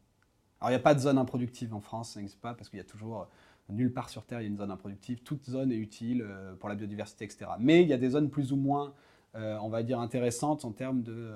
alors 0.61 0.71
il 0.71 0.73
n'y 0.73 0.77
a 0.77 0.79
pas 0.79 0.95
de 0.95 1.01
zone 1.01 1.19
improductive 1.19 1.75
en 1.75 1.81
France, 1.81 2.13
ça 2.13 2.21
n'existe 2.21 2.41
pas 2.41 2.55
parce 2.55 2.71
qu'il 2.71 2.79
y 2.79 2.81
a 2.81 2.87
toujours 2.87 3.29
nulle 3.69 3.93
part 3.93 4.09
sur 4.09 4.25
Terre 4.25 4.41
il 4.41 4.45
y 4.45 4.47
a 4.47 4.51
une 4.51 4.57
zone 4.57 4.71
improductive. 4.71 5.23
Toute 5.23 5.45
zone 5.45 5.73
est 5.73 5.77
utile 5.77 6.27
pour 6.59 6.69
la 6.69 6.75
biodiversité, 6.75 7.25
etc. 7.25 7.51
Mais 7.59 7.83
il 7.83 7.89
y 7.89 7.93
a 7.93 7.99
des 7.99 8.11
zones 8.11 8.31
plus 8.31 8.53
ou 8.53 8.57
moins, 8.57 8.95
on 9.35 9.69
va 9.69 9.83
dire, 9.83 10.01
intéressantes 10.01 10.65
en 10.65 10.73
termes 10.73 11.03
de, 11.03 11.33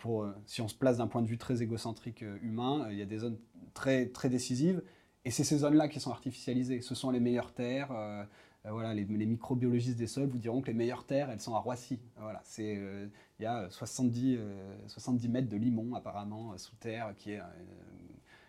pour, 0.00 0.26
si 0.46 0.60
on 0.60 0.68
se 0.68 0.74
place 0.74 0.98
d'un 0.98 1.06
point 1.06 1.22
de 1.22 1.28
vue 1.28 1.38
très 1.38 1.62
égocentrique 1.62 2.24
humain, 2.42 2.88
il 2.90 2.96
y 2.98 3.02
a 3.02 3.06
des 3.06 3.18
zones 3.18 3.38
très, 3.74 4.06
très 4.06 4.28
décisives. 4.28 4.82
Et 5.26 5.30
c'est 5.32 5.42
ces 5.42 5.58
zones-là 5.58 5.88
qui 5.88 5.98
sont 5.98 6.12
artificialisées. 6.12 6.80
Ce 6.80 6.94
sont 6.94 7.10
les 7.10 7.18
meilleures 7.18 7.52
terres. 7.52 7.90
Euh, 7.90 8.24
euh, 8.64 8.70
voilà, 8.70 8.94
les, 8.94 9.04
microbiologistes 9.04 9.98
des 9.98 10.06
sols 10.06 10.28
vous 10.28 10.38
diront 10.38 10.60
que 10.60 10.68
les 10.68 10.72
meilleures 10.72 11.04
terres, 11.04 11.30
elles 11.30 11.40
sont 11.40 11.56
à 11.56 11.58
Roissy. 11.58 11.98
Voilà, 12.20 12.40
c'est, 12.44 12.76
euh, 12.78 13.08
il 13.40 13.42
y 13.42 13.46
a 13.46 13.68
70, 13.68 14.38
70 14.86 15.28
mètres 15.28 15.48
de 15.48 15.56
limon 15.56 15.96
apparemment 15.96 16.56
sous 16.56 16.76
terre 16.76 17.12
qui 17.16 17.32
est, 17.32 17.40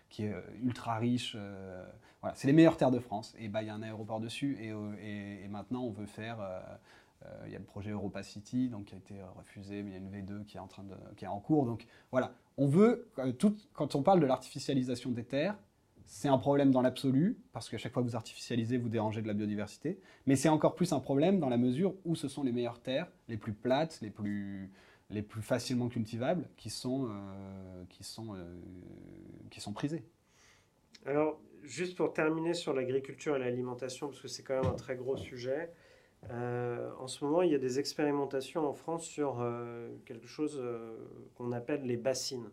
qui 0.08 0.24
est 0.24 0.34
ultra 0.62 0.98
riche. 0.98 1.36
voilà, 2.20 2.36
c'est 2.36 2.46
les 2.46 2.52
meilleures 2.52 2.76
terres 2.76 2.92
de 2.92 3.00
France. 3.00 3.34
Et 3.40 3.48
bah, 3.48 3.62
il 3.62 3.66
y 3.66 3.70
a 3.70 3.74
un 3.74 3.82
aéroport 3.82 4.20
dessus. 4.20 4.56
Et, 4.60 4.68
et, 5.44 5.48
maintenant, 5.48 5.82
on 5.82 5.90
veut 5.90 6.06
faire. 6.06 6.38
Il 7.46 7.52
y 7.52 7.56
a 7.56 7.58
le 7.58 7.64
projet 7.64 7.90
Europa 7.90 8.22
City 8.22 8.68
donc, 8.68 8.86
qui 8.86 8.94
a 8.94 8.98
été 8.98 9.14
refusé, 9.36 9.82
mais 9.82 9.90
il 9.90 9.92
y 9.92 9.96
a 9.96 9.98
une 9.98 10.10
V2 10.10 10.44
qui 10.44 10.56
est 10.56 11.28
en, 11.28 11.40
cours. 11.40 11.66
Donc 11.66 11.86
voilà, 12.10 12.32
on 12.56 12.66
veut, 12.66 13.10
tout, 13.38 13.56
quand 13.74 13.94
on 13.94 14.02
parle 14.02 14.20
de 14.20 14.26
l'artificialisation 14.26 15.10
des 15.10 15.24
terres, 15.24 15.56
c'est 16.08 16.28
un 16.28 16.38
problème 16.38 16.70
dans 16.70 16.80
l'absolu, 16.80 17.38
parce 17.52 17.68
qu'à 17.68 17.76
chaque 17.76 17.92
fois 17.92 18.02
que 18.02 18.08
vous 18.08 18.16
artificialisez, 18.16 18.78
vous 18.78 18.88
dérangez 18.88 19.20
de 19.20 19.26
la 19.28 19.34
biodiversité, 19.34 20.00
mais 20.26 20.36
c'est 20.36 20.48
encore 20.48 20.74
plus 20.74 20.92
un 20.94 21.00
problème 21.00 21.38
dans 21.38 21.50
la 21.50 21.58
mesure 21.58 21.94
où 22.06 22.16
ce 22.16 22.28
sont 22.28 22.42
les 22.42 22.50
meilleures 22.50 22.80
terres, 22.80 23.08
les 23.28 23.36
plus 23.36 23.52
plates, 23.52 24.00
les 24.00 24.10
plus, 24.10 24.70
facilement 25.42 25.88
cultivables, 25.88 26.48
qui 26.56 26.70
sont, 26.70 27.08
euh, 27.10 27.84
qui 27.90 28.04
sont, 28.04 28.34
euh, 28.34 28.58
qui 29.50 29.60
sont 29.60 29.74
prisées. 29.74 30.02
Alors, 31.04 31.38
juste 31.62 31.94
pour 31.94 32.14
terminer 32.14 32.54
sur 32.54 32.72
l'agriculture 32.72 33.36
et 33.36 33.38
l'alimentation, 33.38 34.08
parce 34.08 34.20
que 34.20 34.28
c'est 34.28 34.42
quand 34.42 34.62
même 34.62 34.72
un 34.72 34.76
très 34.76 34.96
gros 34.96 35.18
sujet, 35.18 35.70
euh, 36.30 36.90
en 36.98 37.06
ce 37.06 37.24
moment, 37.24 37.42
il 37.42 37.52
y 37.52 37.54
a 37.54 37.58
des 37.58 37.78
expérimentations 37.78 38.68
en 38.68 38.74
France 38.74 39.04
sur 39.04 39.44
quelque 40.04 40.26
chose 40.26 40.62
qu'on 41.36 41.52
appelle 41.52 41.82
les 41.82 41.96
bassines. 41.96 42.50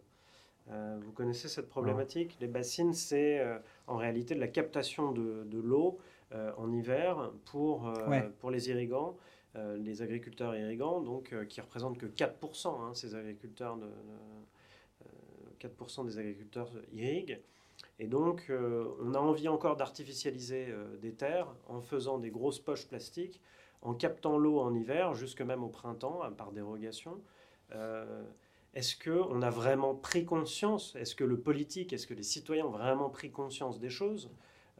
Euh, 0.71 0.97
vous 1.01 1.11
connaissez 1.11 1.47
cette 1.47 1.69
problématique? 1.69 2.37
Les 2.39 2.47
bassines, 2.47 2.93
c'est 2.93 3.39
euh, 3.39 3.57
en 3.87 3.97
réalité 3.97 4.33
de 4.35 4.39
la 4.39 4.47
captation 4.47 5.11
de, 5.11 5.59
l'eau 5.59 5.99
euh, 6.31 6.51
en 6.57 6.71
hiver 6.71 7.31
pour, 7.45 7.91
pour 8.39 8.51
les 8.51 8.69
irrigants, 8.69 9.17
les 9.77 10.01
agriculteurs 10.01 10.53
irrigants, 10.53 10.99
donc, 10.99 11.33
qui 11.47 11.61
représentent 11.61 11.97
que 11.97 12.07
4%, 12.07 12.67
hein, 12.67 12.93
ces 12.93 13.15
agriculteurs 13.15 13.77
de, 13.77 13.87
4% 15.61 16.05
des 16.05 16.17
agriculteurs 16.17 16.69
irriguent. 16.91 17.39
Et 17.99 18.07
donc, 18.07 18.51
on 18.51 19.13
a 19.13 19.19
envie 19.19 19.47
encore 19.47 19.77
d'artificialiser 19.77 20.67
des 21.01 21.13
terres 21.13 21.47
en 21.67 21.81
faisant 21.81 22.17
des 22.17 22.29
grosses 22.29 22.59
poches 22.59 22.87
plastiques, 22.87 23.41
en 23.81 23.93
captant 23.93 24.37
l'eau 24.37 24.59
en 24.59 24.73
hiver, 24.75 25.13
jusque 25.13 25.41
même 25.41 25.63
au 25.63 25.69
printemps, 25.69 26.19
par 26.37 26.51
dérogation. 26.51 27.21
Est-ce 28.75 28.97
qu'on 29.01 29.41
a 29.41 29.49
vraiment 29.49 29.95
pris 29.95 30.25
conscience 30.25 30.95
Est-ce 30.97 31.15
que 31.15 31.23
le 31.23 31.39
politique, 31.39 31.93
est-ce 31.93 32.05
que 32.05 32.13
les 32.13 32.23
citoyens 32.23 32.65
ont 32.65 32.71
vraiment 32.71 33.09
pris 33.09 33.31
conscience 33.31 33.79
des 33.79 33.89
choses? 33.89 34.29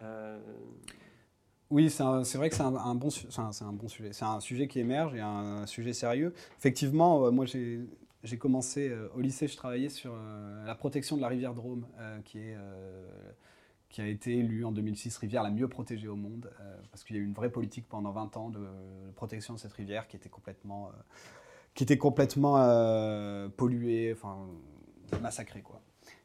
Euh, 0.01 0.37
Oui, 1.69 1.89
c'est 1.89 2.03
vrai 2.03 2.49
que 2.49 2.55
c'est 2.55 2.61
un, 2.61 2.71
bon, 2.95 3.09
un 3.37 3.73
bon 3.73 3.87
sujet. 3.87 4.11
C'est 4.11 4.25
un 4.25 4.41
sujet 4.41 4.67
qui 4.67 4.79
émerge 4.81 5.15
et 5.15 5.21
un 5.21 5.65
sujet 5.65 5.93
sérieux. 5.93 6.33
Effectivement, 6.57 7.25
euh, 7.25 7.31
moi 7.31 7.45
j'ai 7.45 7.85
commencé 8.37 8.89
euh, 8.89 9.07
au 9.15 9.21
lycée, 9.21 9.47
je 9.47 9.55
travaillais 9.55 9.89
sur 9.89 10.15
la 10.65 10.75
protection 10.75 11.15
de 11.15 11.21
la 11.21 11.27
rivière 11.27 11.53
Drôme, 11.53 11.87
qui, 12.25 12.39
est, 12.39 12.57
qui 13.89 14.01
a 14.01 14.07
été 14.07 14.37
élue 14.37 14.65
en 14.65 14.71
2006 14.71 15.17
rivière 15.17 15.43
la 15.43 15.51
mieux 15.51 15.67
protégée 15.67 16.07
au 16.07 16.15
monde, 16.15 16.51
parce 16.91 17.03
qu'il 17.03 17.15
y 17.15 17.19
a 17.19 17.21
eu 17.21 17.25
une 17.25 17.33
vraie 17.33 17.51
politique 17.51 17.87
pendant 17.87 18.11
20 18.11 18.37
ans 18.37 18.49
de, 18.49 18.67
protection 19.15 19.53
de 19.53 19.59
cette 19.59 19.73
rivière 19.73 20.07
qui 20.07 20.15
était 20.15 20.29
complètement 20.29 20.91
qui 21.75 21.83
était 21.83 21.97
complètement 21.97 22.57
euh, 22.57 23.49
pollué, 23.49 24.11
enfin 24.13 24.47
massacré 25.21 25.61
quoi. 25.61 25.81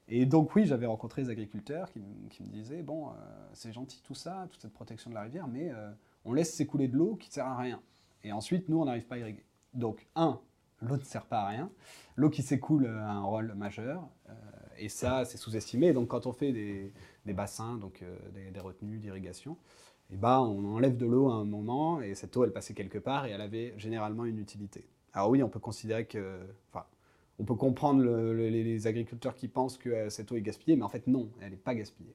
Et 0.08 0.24
donc 0.24 0.54
oui, 0.56 0.64
j'avais 0.64 0.86
rencontré 0.86 1.22
des 1.22 1.30
agriculteurs 1.30 1.90
qui, 1.92 2.00
me 2.42 2.48
disaient 2.48 2.82
bon, 2.82 3.08
euh, 3.08 3.12
c'est 3.52 3.72
gentil 3.72 4.00
tout 4.02 4.14
ça, 4.14 4.48
toute 4.50 4.62
cette 4.62 4.72
protection 4.72 5.10
de 5.10 5.14
la 5.14 5.22
rivière, 5.22 5.46
mais 5.46 5.70
euh, 5.70 5.90
on 6.24 6.32
laisse 6.32 6.54
s'écouler 6.54 6.88
de 6.88 6.96
l'eau 6.96 7.16
qui 7.16 7.28
ne 7.28 7.34
sert 7.34 7.46
à 7.46 7.56
rien. 7.56 7.80
Et 8.24 8.32
ensuite, 8.32 8.68
nous, 8.68 8.80
on 8.80 8.86
n'arrive 8.86 9.06
pas 9.06 9.16
à 9.16 9.18
irriguer. 9.18 9.44
Donc 9.74 10.06
un, 10.16 10.40
l'eau 10.82 10.96
ne 10.96 11.02
sert 11.02 11.26
pas 11.26 11.40
à 11.40 11.48
rien. 11.48 11.70
L'eau 12.16 12.30
qui 12.30 12.42
s'écoule 12.42 12.86
a 12.86 13.12
un 13.12 13.22
rôle 13.22 13.54
majeur. 13.54 14.08
et 14.78 14.88
ça, 14.88 15.24
c'est 15.24 15.38
sous-estimé. 15.38 15.92
Donc 15.92 16.08
quand 16.08 16.26
on 16.26 16.32
fait 16.32 16.52
des, 16.52 16.92
bassins, 17.32 17.76
donc 17.76 18.04
des, 18.34 18.60
retenues 18.60 18.98
d'irrigation, 18.98 19.56
eh 20.12 20.16
ben, 20.16 20.40
on 20.40 20.64
enlève 20.74 20.96
de 20.96 21.06
l'eau 21.06 21.30
à 21.30 21.34
un 21.34 21.44
moment 21.44 22.00
et 22.00 22.14
cette 22.14 22.36
eau, 22.36 22.44
elle 22.44 22.52
passait 22.52 22.74
quelque 22.74 22.98
part 22.98 23.26
et 23.26 23.30
elle 23.30 23.40
avait 23.40 23.74
généralement 23.76 24.24
une 24.24 24.38
utilité. 24.38 24.86
Alors 25.12 25.30
oui, 25.30 25.42
on 25.42 25.48
peut 25.48 25.60
considérer 25.60 26.06
que... 26.06 26.40
Enfin, 26.72 26.84
on 27.40 27.44
peut 27.44 27.54
comprendre 27.54 28.04
les, 28.04 28.86
agriculteurs 28.86 29.34
qui 29.34 29.48
pensent 29.48 29.78
que 29.78 29.88
euh, 29.88 30.10
cette 30.10 30.30
eau 30.30 30.36
est 30.36 30.42
gaspillée, 30.42 30.76
mais 30.76 30.82
en 30.82 30.88
fait 30.88 31.06
non, 31.06 31.30
elle 31.40 31.50
n'est 31.50 31.56
pas 31.56 31.74
gaspillée. 31.74 32.14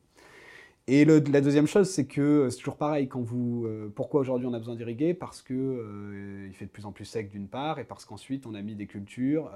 Et 0.87 1.03
la 1.03 1.41
deuxième 1.41 1.65
chose, 1.65 1.89
c'est 1.89 2.05
que 2.05 2.21
euh, 2.21 2.49
c'est 2.51 2.57
toujours 2.57 2.77
pareil. 2.77 3.07
Quand 3.07 3.21
vous, 3.21 3.65
euh, 3.65 3.91
pourquoi 3.95 4.21
aujourd'hui 4.21 4.47
on 4.47 4.53
a 4.53 4.59
besoin 4.59 4.75
d'irriguer? 4.75 5.15
Parce 5.15 5.41
que 5.41 6.45
il 6.47 6.53
fait 6.53 6.65
de 6.65 6.69
plus 6.69 6.85
en 6.85 6.91
plus 6.91 7.05
sec 7.05 7.29
d'une 7.29 7.47
part, 7.47 7.79
et 7.79 7.85
parce 7.85 8.05
qu'ensuite 8.05 8.45
on 8.45 8.53
a 8.53 8.61
mis 8.61 8.75
des 8.75 8.85
cultures 8.85 9.51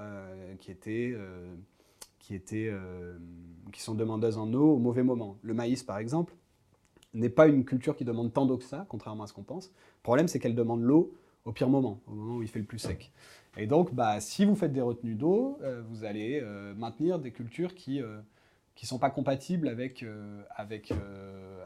qui 0.58 0.72
étaient, 0.72 1.14
qui 2.18 2.34
étaient, 2.34 2.72
qui 3.72 3.80
sont 3.80 3.94
demandeuses 3.94 4.38
en 4.38 4.52
eau 4.52 4.74
au 4.74 4.78
mauvais 4.78 5.04
moment. 5.04 5.38
Le 5.42 5.54
maïs, 5.54 5.84
par 5.84 5.98
exemple, 5.98 6.34
n'est 7.14 7.28
pas 7.28 7.46
une 7.46 7.64
culture 7.64 7.96
qui 7.96 8.04
demande 8.04 8.32
tant 8.32 8.46
d'eau 8.46 8.58
que 8.58 8.64
ça, 8.64 8.86
contrairement 8.88 9.24
à 9.24 9.26
ce 9.26 9.32
qu'on 9.32 9.42
pense. 9.42 9.68
Le 9.68 10.02
problème, 10.02 10.28
c'est 10.28 10.38
qu'elle 10.38 10.54
demande 10.54 10.82
l'eau 10.82 11.14
au 11.44 11.52
pire 11.52 11.68
moment, 11.68 12.00
au 12.06 12.12
moment 12.12 12.36
où 12.36 12.42
il 12.42 12.48
fait 12.48 12.58
le 12.58 12.64
plus 12.64 12.78
sec. 12.78 13.12
Et 13.56 13.66
donc, 13.66 13.94
bah, 13.94 14.20
si 14.20 14.44
vous 14.44 14.54
faites 14.54 14.72
des 14.72 14.80
retenues 14.80 15.14
d'eau, 15.14 15.58
euh, 15.62 15.82
vous 15.88 16.04
allez 16.04 16.40
euh, 16.42 16.74
maintenir 16.74 17.18
des 17.18 17.32
cultures 17.32 17.74
qui 17.74 18.00
euh, 18.82 18.86
sont 18.86 18.98
pas 18.98 19.10
compatibles 19.10 19.68
avec, 19.68 20.04
avec, 20.56 20.92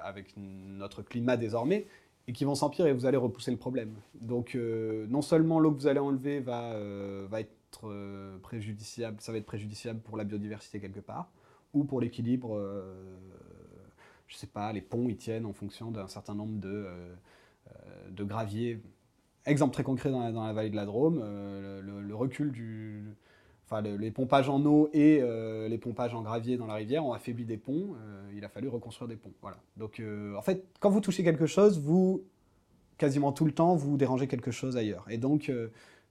avec 0.02 0.34
notre 0.36 1.02
climat 1.02 1.36
désormais 1.36 1.86
et 2.26 2.32
qui 2.32 2.44
vont 2.44 2.54
s'empirer 2.54 2.90
et 2.90 2.92
vous 2.92 3.06
allez 3.06 3.16
repousser 3.16 3.50
le 3.50 3.56
problème. 3.56 3.94
Donc, 4.20 4.54
non 4.54 5.22
seulement 5.22 5.60
l'eau 5.60 5.72
que 5.72 5.78
vous 5.78 5.86
allez 5.86 6.00
enlever 6.00 6.40
va, 6.40 6.78
va 7.28 7.40
être 7.40 8.38
préjudiciable, 8.42 9.20
ça 9.20 9.32
va 9.32 9.38
être 9.38 9.46
préjudiciable 9.46 10.00
pour 10.00 10.16
la 10.16 10.24
biodiversité 10.24 10.80
quelque 10.80 11.00
part, 11.00 11.30
ou 11.74 11.84
pour 11.84 12.00
l'équilibre, 12.00 12.58
je 14.26 14.36
sais 14.36 14.46
pas, 14.46 14.72
les 14.72 14.80
ponts 14.80 15.06
ils 15.08 15.16
tiennent 15.16 15.44
en 15.44 15.52
fonction 15.52 15.90
d'un 15.90 16.08
certain 16.08 16.34
nombre 16.34 16.58
de, 16.58 16.86
de 18.10 18.24
graviers 18.24 18.80
Exemple 19.46 19.74
très 19.74 19.82
concret 19.82 20.10
dans 20.10 20.46
la, 20.46 20.52
vallée 20.54 20.70
de 20.70 20.76
la 20.76 20.86
Drôme, 20.86 21.20
euh, 21.22 21.82
le, 21.82 22.14
recul 22.14 22.50
du, 22.50 23.04
enfin, 23.64 23.80
les 23.82 24.10
pompages 24.10 24.48
en 24.48 24.64
eau 24.64 24.88
et 24.92 25.20
euh, 25.20 25.68
les 25.68 25.78
pompages 25.78 26.14
en 26.14 26.22
gravier 26.22 26.56
dans 26.56 26.66
la 26.66 26.74
rivière 26.74 27.04
ont 27.04 27.12
affaibli 27.12 27.44
des 27.44 27.56
ponts. 27.56 27.94
Euh, 27.96 28.32
il 28.36 28.44
a 28.44 28.48
fallu 28.48 28.68
reconstruire 28.68 29.08
des 29.08 29.16
ponts. 29.16 29.32
Voilà. 29.40 29.56
Donc, 29.76 30.02
en 30.36 30.42
fait, 30.42 30.64
quand 30.80 30.90
vous 30.90 31.00
touchez 31.00 31.24
quelque 31.24 31.46
chose, 31.46 31.78
vous 31.78 32.24
quasiment 32.96 33.32
tout 33.32 33.44
le 33.44 33.52
temps 33.52 33.74
vous 33.74 33.96
dérangez 33.96 34.28
quelque 34.28 34.50
chose 34.50 34.76
ailleurs. 34.76 35.04
Et 35.08 35.18
donc, 35.18 35.50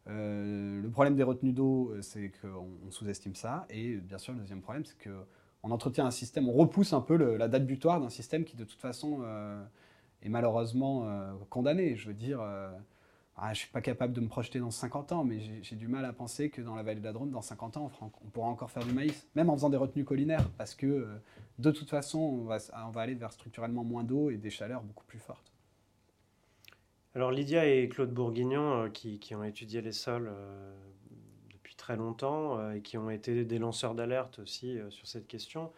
le 0.07 0.89
problème 0.89 1.15
des 1.15 1.23
retenues 1.23 1.53
d'eau, 1.53 1.93
c'est 2.01 2.31
qu'on 2.41 2.91
sous-estime 2.91 3.35
ça. 3.35 3.65
Et 3.69 3.95
bien 3.97 4.17
sûr, 4.17 4.33
le 4.33 4.39
deuxième 4.39 4.61
problème, 4.61 4.83
c'est 4.85 4.97
qu'on 5.09 5.71
entretient 5.71 6.05
un 6.05 6.11
système, 6.11 6.49
on 6.49 6.53
repousse 6.53 6.93
un 6.93 7.01
peu 7.01 7.15
la 7.15 7.47
date 7.47 7.65
butoir 7.65 8.01
d'un 8.01 8.09
système 8.09 8.43
qui, 8.43 8.55
de 8.55 8.63
toute 8.63 8.81
façon, 8.81 9.21
est 10.21 10.29
malheureusement 10.29 11.07
condamné. 11.49 11.95
Je 11.95 12.07
veux 12.07 12.13
dire 12.13 12.41
ah, 13.35 13.47
je 13.47 13.51
ne 13.51 13.55
suis 13.55 13.69
pas 13.69 13.81
capable 13.81 14.13
de 14.13 14.21
me 14.21 14.27
projeter 14.27 14.59
dans 14.59 14.69
50 14.69 15.11
ans, 15.11 15.23
mais 15.23 15.39
j'ai 15.63 15.75
du 15.75 15.87
mal 15.87 16.05
à 16.05 16.13
penser 16.13 16.49
que 16.49 16.61
dans 16.61 16.75
la 16.75 16.83
vallée 16.83 16.99
de 16.99 17.05
la 17.05 17.13
Drôme, 17.13 17.31
dans 17.31 17.41
50 17.41 17.77
ans, 17.77 17.91
on, 18.01 18.29
pourra 18.29 18.47
encore 18.47 18.69
faire 18.69 18.85
du 18.85 18.93
maïs, 18.93 19.27
même 19.35 19.49
en 19.49 19.55
faisant 19.55 19.71
des 19.71 19.77
retenues 19.77 20.05
collinaires, 20.05 20.47
parce 20.57 20.75
que 20.75 20.85
euh, 20.85 21.15
de 21.57 21.71
toute 21.71 21.89
façon, 21.89 22.19
on 22.19 22.43
va, 22.43 23.01
aller 23.01 23.15
vers 23.15 23.31
structurellement 23.31 23.83
moins 23.83 24.03
d'eau 24.03 24.29
et 24.29 24.37
des 24.37 24.51
chaleurs 24.51 24.83
beaucoup 24.83 25.05
plus 25.05 25.17
fortes. 25.17 25.51
Alors 27.15 27.31
Lydia 27.31 27.65
et 27.65 27.89
Claude 27.89 28.13
Bourguignon, 28.13 28.83
euh, 28.83 28.89
qui, 28.89 29.33
ont 29.33 29.43
étudié 29.43 29.81
les 29.81 29.93
sols 29.93 30.29
euh, 30.31 30.75
depuis 31.51 31.75
très 31.75 31.95
longtemps 31.95 32.71
et 32.71 32.81
qui 32.81 32.99
ont 32.99 33.09
été 33.09 33.45
des 33.45 33.57
lanceurs 33.57 33.95
d'alerte 33.95 34.37
aussi 34.39 34.77
sur 34.89 35.07
cette 35.07 35.27
question, 35.27 35.71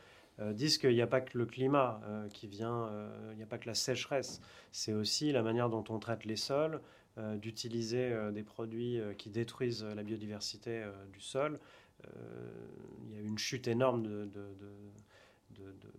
disent 0.52 0.78
qu'il 0.78 0.94
n'y 0.94 1.02
a 1.02 1.08
pas 1.08 1.22
que 1.22 1.38
le 1.38 1.46
climat 1.46 2.02
qui 2.34 2.48
vient, 2.48 2.90
il 3.32 3.38
n'y 3.38 3.44
a 3.44 3.46
pas 3.46 3.58
que 3.58 3.68
la 3.68 3.74
sécheresse, 3.74 4.42
c'est 4.74 4.92
aussi 4.92 5.32
la 5.32 5.42
manière 5.42 5.70
dont 5.70 5.86
on 5.88 5.98
traite 5.98 6.26
les 6.26 6.36
sols, 6.36 6.82
d'utiliser 7.18 8.12
euh, 8.12 8.32
des 8.32 8.44
produits 8.44 9.00
euh, 9.00 9.14
qui 9.14 9.30
détruisent 9.30 9.84
la 9.84 10.04
biodiversité 10.04 10.84
du 11.14 11.22
sol. 11.22 11.60
il 12.04 13.16
y 13.16 13.18
a 13.18 13.22
une 13.22 13.38
chute 13.38 13.68
énorme 13.68 14.04
de, 14.04 14.30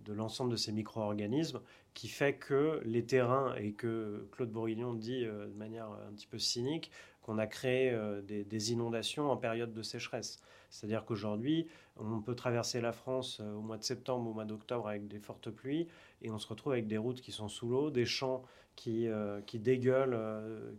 de, 0.05 0.13
l'ensemble 0.13 0.53
de 0.53 0.57
ces 0.57 0.73
micro-organismes 0.73 1.61
qui 1.95 2.09
fait 2.09 2.35
que 2.35 2.81
les 2.85 3.05
terrains, 3.05 3.55
et 3.57 3.73
que 3.73 4.29
Claude 4.33 4.51
Bourguignon 4.51 4.95
dit 4.95 5.25
de 5.25 5.57
manière 5.57 5.91
un 6.09 6.13
petit 6.13 6.27
peu 6.27 6.39
cynique, 6.39 6.91
qu'on 7.23 7.39
a 7.39 7.47
créé 7.47 7.99
des, 8.23 8.73
inondations 8.73 9.31
en 9.31 9.37
période 9.37 9.73
de 9.73 9.83
sécheresse. 9.83 10.41
C'est-à-dire 10.77 11.05
qu'aujourd'hui, 11.05 11.67
on 11.97 12.21
peut 12.21 12.35
traverser 12.35 12.81
la 12.81 12.93
France 12.93 13.41
au 13.41 13.61
mois 13.61 13.79
de 13.79 13.85
septembre, 13.85 14.31
au 14.31 14.35
mois 14.35 14.45
d'octobre 14.45 14.89
avec 14.89 15.09
des 15.09 15.19
fortes 15.19 15.51
pluies, 15.51 15.89
et 16.23 16.31
on 16.31 16.39
se 16.39 16.47
retrouve 16.47 16.73
avec 16.73 16.87
des 16.87 16.99
routes 16.99 17.21
qui 17.21 17.33
sont 17.33 17.49
sous 17.49 17.69
l'eau, 17.69 17.91
des 17.91 18.05
champs 18.05 18.43
qui, 18.75 19.09
qui, 19.47 19.59
dégueulent, 19.59 20.19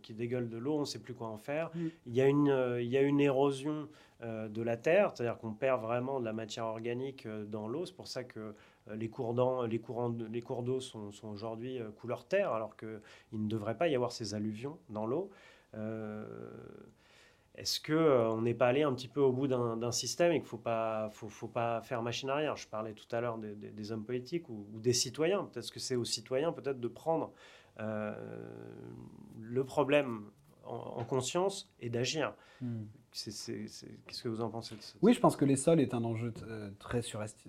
qui 0.04 0.14
dégueulent 0.14 0.50
de 0.50 0.58
l'eau, 0.58 0.76
on 0.78 0.82
ne 0.82 0.86
sait 0.86 1.00
plus 1.00 1.16
quoi 1.16 1.28
en 1.28 1.38
faire. 1.38 1.72
Mm. 1.74 1.88
Il, 2.06 2.14
y 2.14 2.22
a 2.22 2.28
une, 2.28 2.78
il 2.80 2.88
y 2.88 2.98
a 2.98 3.02
une 3.02 3.20
érosion 3.20 3.90
de 4.22 4.62
la 4.62 4.78
terre, 4.78 5.12
c'est-à-dire 5.16 5.40
qu'on 5.40 5.54
perd 5.54 5.82
vraiment 5.82 6.20
de 6.20 6.26
la 6.26 6.34
matière 6.34 6.66
organique 6.66 7.28
dans 7.28 7.68
l'eau. 7.68 7.88
C'est 7.88 7.96
pour 7.96 8.08
ça 8.08 8.24
que 8.24 8.54
les 8.94 9.10
cours 9.10 9.34
les, 9.68 9.82
les 10.30 10.42
cours 10.42 10.64
d'eau 10.64 10.80
sont, 10.80 11.12
sont 11.12 11.30
aujourd'hui 11.30 11.80
couleur 12.00 12.26
terre, 12.26 12.52
alors 12.52 12.78
qu'il 12.78 13.00
ne 13.34 13.48
devrait 13.48 13.78
pas 13.78 13.88
y 13.88 13.96
avoir 13.96 14.12
ces 14.12 14.36
alluvions 14.36 14.78
dans 14.90 15.08
l'eau. 15.08 15.32
Euh, 17.58 17.62
est-ce 17.62 17.80
qu'on 17.80 17.94
euh, 17.94 18.30
on 18.30 18.42
n'est 18.42 18.54
pas 18.54 18.68
allé 18.68 18.84
un 18.84 18.94
petit 18.94 19.08
peu 19.08 19.20
au 19.20 19.32
bout 19.32 19.48
d'un 19.48 19.92
système 19.92 20.32
et 20.32 20.36
qu'il 20.36 20.44
ne 20.44 20.48
faut 20.48 20.58
pas, 20.58 21.10
faut, 21.12 21.30
faut, 21.30 21.48
pas 21.48 21.82
faire 21.82 22.02
machine 22.02 22.30
arrière? 22.30 22.56
Je 22.56 22.68
parlais 22.68 22.94
tout 22.94 23.08
à 23.16 23.22
l'heure 23.22 23.38
des, 23.38 23.92
hommes 23.92 24.06
politiques 24.06 24.50
ou, 24.50 24.66
des 24.80 24.94
citoyens. 24.94 25.46
Peut-être 25.46 25.72
que 25.72 25.80
c'est 25.80 25.96
aux 25.96 26.06
citoyens 26.06 26.52
peut-être 26.52 26.80
de 26.80 26.88
prendre 26.88 27.34
euh, 27.80 28.14
le 29.40 29.64
problème 29.64 30.26
en, 30.66 31.04
conscience 31.06 31.72
et 31.80 31.90
d'agir. 31.90 32.34
Hmm. 32.62 32.84
Qu'est-ce 33.12 34.24
que 34.24 34.30
vous 34.30 34.42
en 34.42 34.50
pensez 34.50 34.76
de 34.76 34.82
ça 34.82 34.96
Oui, 35.02 35.14
je 35.14 35.20
pense 35.20 35.36
que 35.36 35.46
les 35.46 35.56
sols 35.56 35.80
est 35.80 35.94
un 35.94 36.04
enjeu 36.04 36.34
très, 36.78 37.02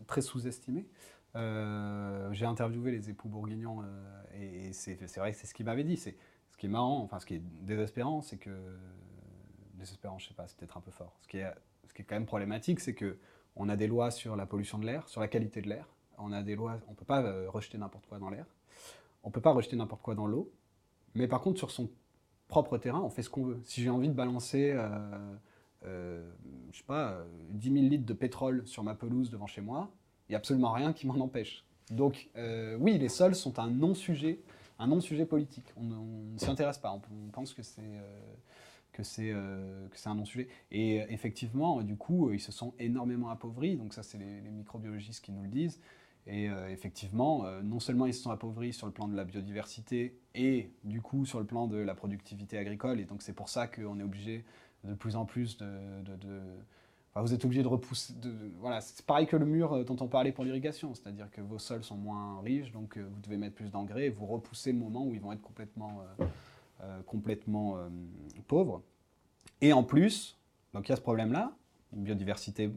très 0.06 0.20
sous-estimé. 0.22 0.86
J'ai 1.34 2.46
interviewé 2.46 2.92
les 2.92 3.10
époux 3.10 3.28
bourguignons 3.28 3.82
et 4.34 4.72
c'est 4.72 4.94
vrai 5.16 5.32
que 5.32 5.38
c'est 5.38 5.46
ce 5.46 5.54
qu'ils 5.54 5.66
m'avaient 5.66 5.84
dit. 5.84 5.96
C'est 5.96 6.16
ce 6.50 6.56
qui 6.56 6.66
est 6.66 6.70
marrant, 6.70 7.02
enfin 7.02 7.18
ce 7.18 7.26
qui 7.26 7.34
est 7.34 7.42
désespérant, 7.62 8.22
c'est 8.22 8.38
que 8.38 8.50
désespérant, 9.78 10.18
je 10.18 10.28
sais 10.28 10.34
pas, 10.34 10.46
c'est 10.46 10.56
peut-être 10.56 10.76
un 10.76 10.80
peu 10.80 10.90
fort. 10.90 11.16
Ce 11.22 11.28
qui 11.28 11.38
est, 11.38 11.52
ce 11.86 11.94
qui 11.94 12.02
est 12.02 12.04
quand 12.04 12.16
même 12.16 12.26
problématique, 12.26 12.80
c'est 12.80 12.94
que 12.94 13.18
on 13.56 13.68
a 13.68 13.76
des 13.76 13.86
lois 13.86 14.10
sur 14.10 14.36
la 14.36 14.46
pollution 14.46 14.78
de 14.78 14.86
l'air, 14.86 15.08
sur 15.08 15.20
la 15.20 15.28
qualité 15.28 15.62
de 15.62 15.68
l'air. 15.68 15.88
On 16.18 16.32
a 16.32 16.42
des 16.42 16.56
lois, 16.56 16.78
on 16.88 16.94
peut 16.94 17.04
pas 17.04 17.22
euh, 17.22 17.48
rejeter 17.50 17.78
n'importe 17.78 18.06
quoi 18.06 18.18
dans 18.18 18.30
l'air. 18.30 18.46
On 19.24 19.30
peut 19.30 19.40
pas 19.40 19.52
rejeter 19.52 19.76
n'importe 19.76 20.02
quoi 20.02 20.14
dans 20.14 20.26
l'eau. 20.26 20.52
Mais 21.14 21.26
par 21.26 21.40
contre, 21.40 21.58
sur 21.58 21.70
son 21.70 21.90
propre 22.46 22.78
terrain, 22.78 23.00
on 23.00 23.10
fait 23.10 23.22
ce 23.22 23.30
qu'on 23.30 23.44
veut. 23.44 23.60
Si 23.64 23.82
j'ai 23.82 23.90
envie 23.90 24.08
de 24.08 24.14
balancer, 24.14 24.72
euh, 24.72 25.36
euh, 25.84 26.30
je 26.72 26.78
sais 26.78 26.84
pas, 26.84 27.24
10 27.50 27.72
000 27.72 27.86
litres 27.86 28.06
de 28.06 28.12
pétrole 28.12 28.66
sur 28.66 28.84
ma 28.84 28.94
pelouse 28.94 29.30
devant 29.30 29.46
chez 29.46 29.60
moi, 29.60 29.90
il 30.28 30.32
n'y 30.32 30.36
a 30.36 30.38
absolument 30.38 30.72
rien 30.72 30.92
qui 30.92 31.06
m'en 31.06 31.16
empêche. 31.16 31.64
Donc, 31.90 32.30
oui, 32.78 32.98
les 32.98 33.08
sols 33.08 33.34
sont 33.34 33.58
un 33.58 33.70
non-sujet 33.70 34.40
un 34.78 34.86
non-sujet 34.86 35.26
politique. 35.26 35.66
On 35.76 35.84
ne 35.84 36.38
s'y 36.38 36.48
intéresse 36.48 36.78
pas. 36.78 36.92
On, 36.92 37.30
pense 37.30 37.52
que 37.52 37.62
c'est 37.62 37.80
euh, 37.82 38.34
que 38.98 39.04
c'est 39.04 39.30
euh, 39.32 39.86
un 40.04 40.14
non-sujet. 40.14 40.48
Et 40.70 41.00
euh, 41.00 41.06
effectivement, 41.08 41.82
du 41.82 41.96
coup, 41.96 42.32
ils 42.32 42.40
se 42.40 42.52
sont 42.52 42.74
énormément 42.78 43.30
appauvris. 43.30 43.76
Donc 43.76 43.94
ça, 43.94 44.02
c'est 44.02 44.18
les, 44.18 44.50
microbiologistes 44.50 45.24
qui 45.24 45.32
nous 45.32 45.42
le 45.42 45.48
disent. 45.48 45.80
Et 46.26 46.50
effectivement, 46.68 47.46
non 47.62 47.80
seulement 47.80 48.04
ils 48.04 48.12
se 48.12 48.20
sont 48.20 48.30
appauvris 48.30 48.74
sur 48.74 48.86
le 48.86 48.92
plan 48.92 49.08
de 49.08 49.16
la 49.16 49.24
biodiversité 49.24 50.20
et 50.34 50.70
du 50.84 51.00
coup 51.00 51.24
sur 51.24 51.38
le 51.38 51.46
plan 51.46 51.66
de 51.68 51.78
la 51.78 51.94
productivité 51.94 52.58
agricole. 52.58 53.00
Et 53.00 53.06
donc 53.06 53.22
c'est 53.22 53.32
pour 53.32 53.48
ça 53.48 53.66
qu'on 53.66 53.98
est 53.98 54.02
obligé 54.02 54.44
de 54.84 54.92
plus 54.92 55.16
en 55.16 55.24
plus 55.24 55.56
de 55.56 55.66
vous 57.22 57.34
êtes 57.34 57.44
obligé 57.44 57.62
de 57.62 57.68
repousser. 57.68 58.14
Voilà, 58.58 58.80
c'est 58.80 59.04
pareil 59.04 59.26
que 59.26 59.36
le 59.36 59.46
mur 59.46 59.72
euh, 59.72 59.84
dont 59.84 59.96
on 60.00 60.08
parlait 60.08 60.32
pour 60.32 60.44
l'irrigation, 60.44 60.94
c'est-à-dire 60.94 61.30
que 61.30 61.40
vos 61.40 61.58
sols 61.58 61.84
sont 61.84 61.96
moins 61.96 62.40
riches, 62.40 62.72
donc 62.72 62.96
euh, 62.96 63.06
vous 63.10 63.20
devez 63.20 63.36
mettre 63.36 63.54
plus 63.54 63.70
d'engrais 63.70 64.08
vous 64.10 64.26
repoussez 64.26 64.72
le 64.72 64.78
moment 64.78 65.04
où 65.04 65.14
ils 65.14 65.20
vont 65.20 65.32
être 65.32 65.42
complètement, 65.42 66.02
euh, 66.20 66.24
complètement 67.06 67.76
pauvres. 68.46 68.82
Et 69.60 69.72
en 69.72 69.82
plus, 69.82 70.38
donc 70.72 70.88
il 70.88 70.90
y 70.90 70.92
a 70.92 70.96
ce 70.96 71.02
problème-là, 71.02 71.52
biodiversité 71.92 72.70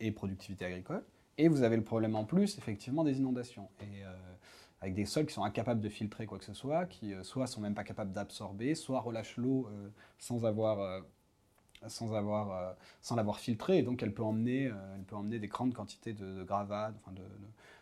et 0.00 0.12
productivité 0.12 0.64
agricole, 0.64 1.04
et 1.36 1.48
vous 1.48 1.62
avez 1.62 1.76
le 1.76 1.84
problème 1.84 2.16
en 2.16 2.24
plus, 2.24 2.56
effectivement, 2.58 3.04
des 3.04 3.18
inondations. 3.18 3.68
Et 3.80 4.02
avec 4.80 4.94
des 4.94 5.04
sols 5.04 5.26
qui 5.26 5.34
sont 5.34 5.44
incapables 5.44 5.80
de 5.80 5.88
filtrer 5.88 6.26
quoi 6.26 6.38
que 6.38 6.44
ce 6.44 6.54
soit, 6.54 6.86
qui 6.86 7.12
soit 7.22 7.46
sont 7.46 7.60
même 7.60 7.74
pas 7.74 7.84
capables 7.84 8.12
d'absorber, 8.12 8.74
soit 8.74 9.00
relâchent 9.00 9.36
l'eau 9.36 9.68
sans 10.18 10.46
avoir 10.46 11.02
sans 11.86 12.14
avoir 12.14 12.52
euh, 12.52 12.72
sans 13.00 13.16
l'avoir 13.16 13.38
filtré 13.38 13.78
et 13.78 13.82
donc 13.82 14.02
elle 14.02 14.12
peut 14.12 14.24
emmener 14.24 14.66
euh, 14.66 14.94
elle 14.96 15.04
peut 15.04 15.16
emmener 15.16 15.38
des 15.38 15.48
grandes 15.48 15.74
quantités 15.74 16.12
de, 16.12 16.42
gravats 16.42 16.92
de, 17.12 17.22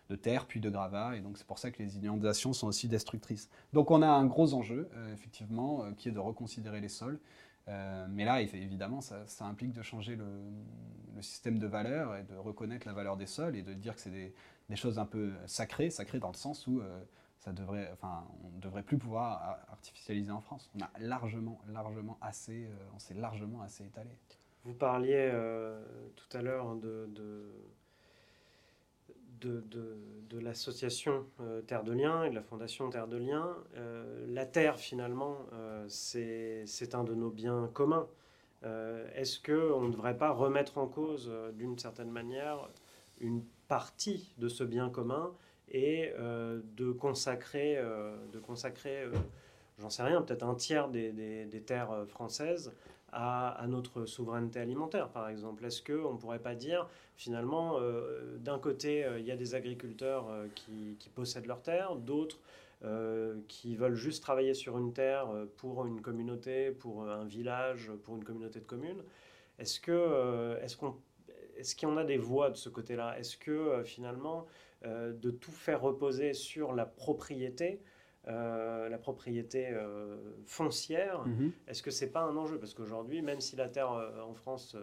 de, 0.08 0.16
terre 0.16 0.46
puis 0.46 0.60
de 0.60 0.70
gravats 0.70 1.16
et 1.16 1.20
donc 1.20 1.38
c'est 1.38 1.46
pour 1.46 1.58
ça 1.58 1.70
que 1.70 1.82
les 1.82 1.96
inondations 1.96 2.52
sont 2.52 2.66
aussi 2.66 2.88
destructrices 2.88 3.48
donc 3.72 3.90
on 3.90 4.02
a 4.02 4.08
un 4.08 4.26
gros 4.26 4.54
enjeu 4.54 4.88
euh, 4.94 5.12
effectivement 5.12 5.84
qui 5.96 6.08
est 6.08 6.12
de 6.12 6.18
reconsidérer 6.18 6.80
les 6.80 6.88
sols 6.88 7.18
mais 8.10 8.24
là 8.24 8.40
évidemment 8.42 9.00
ça, 9.00 9.24
implique 9.40 9.72
de 9.72 9.82
changer 9.82 10.14
le, 10.14 10.26
système 11.20 11.58
de 11.58 11.66
valeurs 11.66 12.14
et 12.14 12.22
de 12.22 12.36
reconnaître 12.36 12.86
la 12.86 12.92
valeur 12.92 13.16
des 13.16 13.26
sols 13.26 13.56
et 13.56 13.62
de 13.62 13.72
dire 13.74 13.96
que 13.96 14.00
c'est 14.00 14.10
des, 14.10 14.76
choses 14.76 15.00
un 15.00 15.04
peu 15.04 15.32
sacrées 15.46 15.90
sacrées 15.90 16.20
dans 16.20 16.30
le 16.30 16.36
sens 16.36 16.68
où 16.68 16.80
ça 17.46 17.52
devrait, 17.52 17.88
enfin, 17.92 18.24
on 18.44 18.56
ne 18.56 18.60
devrait 18.60 18.82
plus 18.82 18.98
pouvoir 18.98 19.60
artificialiser 19.70 20.32
en 20.32 20.40
France. 20.40 20.68
On 20.74 20.82
a 20.82 20.90
largement, 20.98 21.60
largement 21.68 22.18
assez, 22.20 22.64
euh, 22.66 22.74
on 22.94 22.98
s'est 22.98 23.14
largement 23.14 23.62
assez 23.62 23.84
étalé. 23.84 24.10
Vous 24.64 24.74
parliez 24.74 25.30
euh, 25.32 25.80
tout 26.16 26.36
à 26.36 26.42
l'heure 26.42 26.74
de, 26.74 27.08
de, 27.14 27.48
de, 29.40 30.38
l'association 30.38 31.24
euh, 31.40 31.62
Terre 31.62 31.82
de 31.82 31.92
Liens 31.92 32.24
et 32.24 32.30
de 32.30 32.34
la 32.34 32.42
fondation 32.42 32.90
Terre 32.90 33.08
de 33.08 33.16
Liens. 33.16 33.56
la 34.28 34.46
terre, 34.46 34.76
finalement, 34.76 35.38
c'est 35.88 36.94
un 36.94 37.04
de 37.04 37.14
nos 37.14 37.30
biens 37.30 37.70
communs. 37.72 38.06
Est-ce 39.14 39.40
qu'on 39.40 39.82
ne 39.82 39.92
devrait 39.92 40.18
pas 40.18 40.30
remettre 40.30 40.78
en 40.78 40.86
cause, 40.86 41.32
d'une 41.54 41.78
certaine 41.78 42.10
manière, 42.10 42.68
une 43.20 43.42
partie 43.68 44.34
de 44.38 44.48
ce 44.48 44.64
bien 44.64 44.90
commun 44.90 45.32
et 45.70 46.12
euh, 46.18 46.60
de 46.76 46.92
consacrer, 46.92 47.76
euh, 47.76 48.16
de 48.32 48.38
consacrer 48.38 49.02
euh, 49.02 49.12
j'en 49.78 49.90
sais 49.90 50.02
rien, 50.02 50.22
peut-être 50.22 50.44
un 50.44 50.54
tiers 50.54 50.88
des, 50.88 51.12
des, 51.12 51.60
terres 51.62 52.06
françaises 52.08 52.72
à, 53.18 53.64
notre 53.66 54.04
souveraineté 54.04 54.60
alimentaire, 54.60 55.08
par 55.08 55.28
exemple. 55.28 55.64
Est-ce 55.64 55.82
qu'on 55.82 56.12
ne 56.12 56.18
pourrait 56.18 56.38
pas 56.38 56.54
dire, 56.54 56.88
finalement, 57.16 57.80
d'un 58.38 58.58
côté, 58.58 59.06
il 59.18 59.24
y 59.24 59.30
a 59.30 59.36
des 59.36 59.54
agriculteurs 59.54 60.28
qui, 60.54 60.96
qui, 60.98 61.08
possèdent 61.08 61.46
leurs 61.46 61.62
terres, 61.62 61.96
d'autres 61.96 62.38
qui 63.48 63.74
veulent 63.74 63.94
juste 63.94 64.22
travailler 64.22 64.52
sur 64.52 64.76
une 64.76 64.92
terre 64.92 65.28
pour 65.56 65.86
une 65.86 66.02
communauté, 66.02 66.72
pour 66.72 67.08
un 67.08 67.24
village, 67.24 67.90
pour 68.04 68.16
une 68.16 68.24
communauté 68.24 68.60
de 68.60 68.66
communes. 68.66 69.02
Est-ce 69.58 69.80
que, 69.80 70.58
est-ce 70.62 71.76
qu'on 71.76 71.96
a 71.96 72.04
des 72.04 72.18
voies 72.18 72.50
de 72.50 72.56
ce 72.56 72.68
côté-là? 72.68 73.18
Est-ce 73.18 73.38
que 73.38 73.82
finalement 73.84 74.46
euh, 74.84 75.12
de 75.12 75.30
tout 75.30 75.52
faire 75.52 75.80
reposer 75.80 76.34
sur 76.34 76.74
la 76.74 76.84
propriété, 76.84 77.80
euh, 78.28 78.88
la 78.88 78.98
propriété 78.98 79.68
euh, 79.70 80.16
foncière, 80.46 81.26
mhm. 81.26 81.52
est-ce 81.68 81.82
que 81.82 81.90
c'est 81.90 82.10
pas 82.10 82.22
un 82.22 82.36
enjeu? 82.36 82.58
Parce 82.58 82.74
qu'aujourd'hui, 82.74 83.22
même 83.22 83.40
si 83.40 83.56
la 83.56 83.68
terre 83.68 83.90
en 83.90 84.34
France 84.34 84.76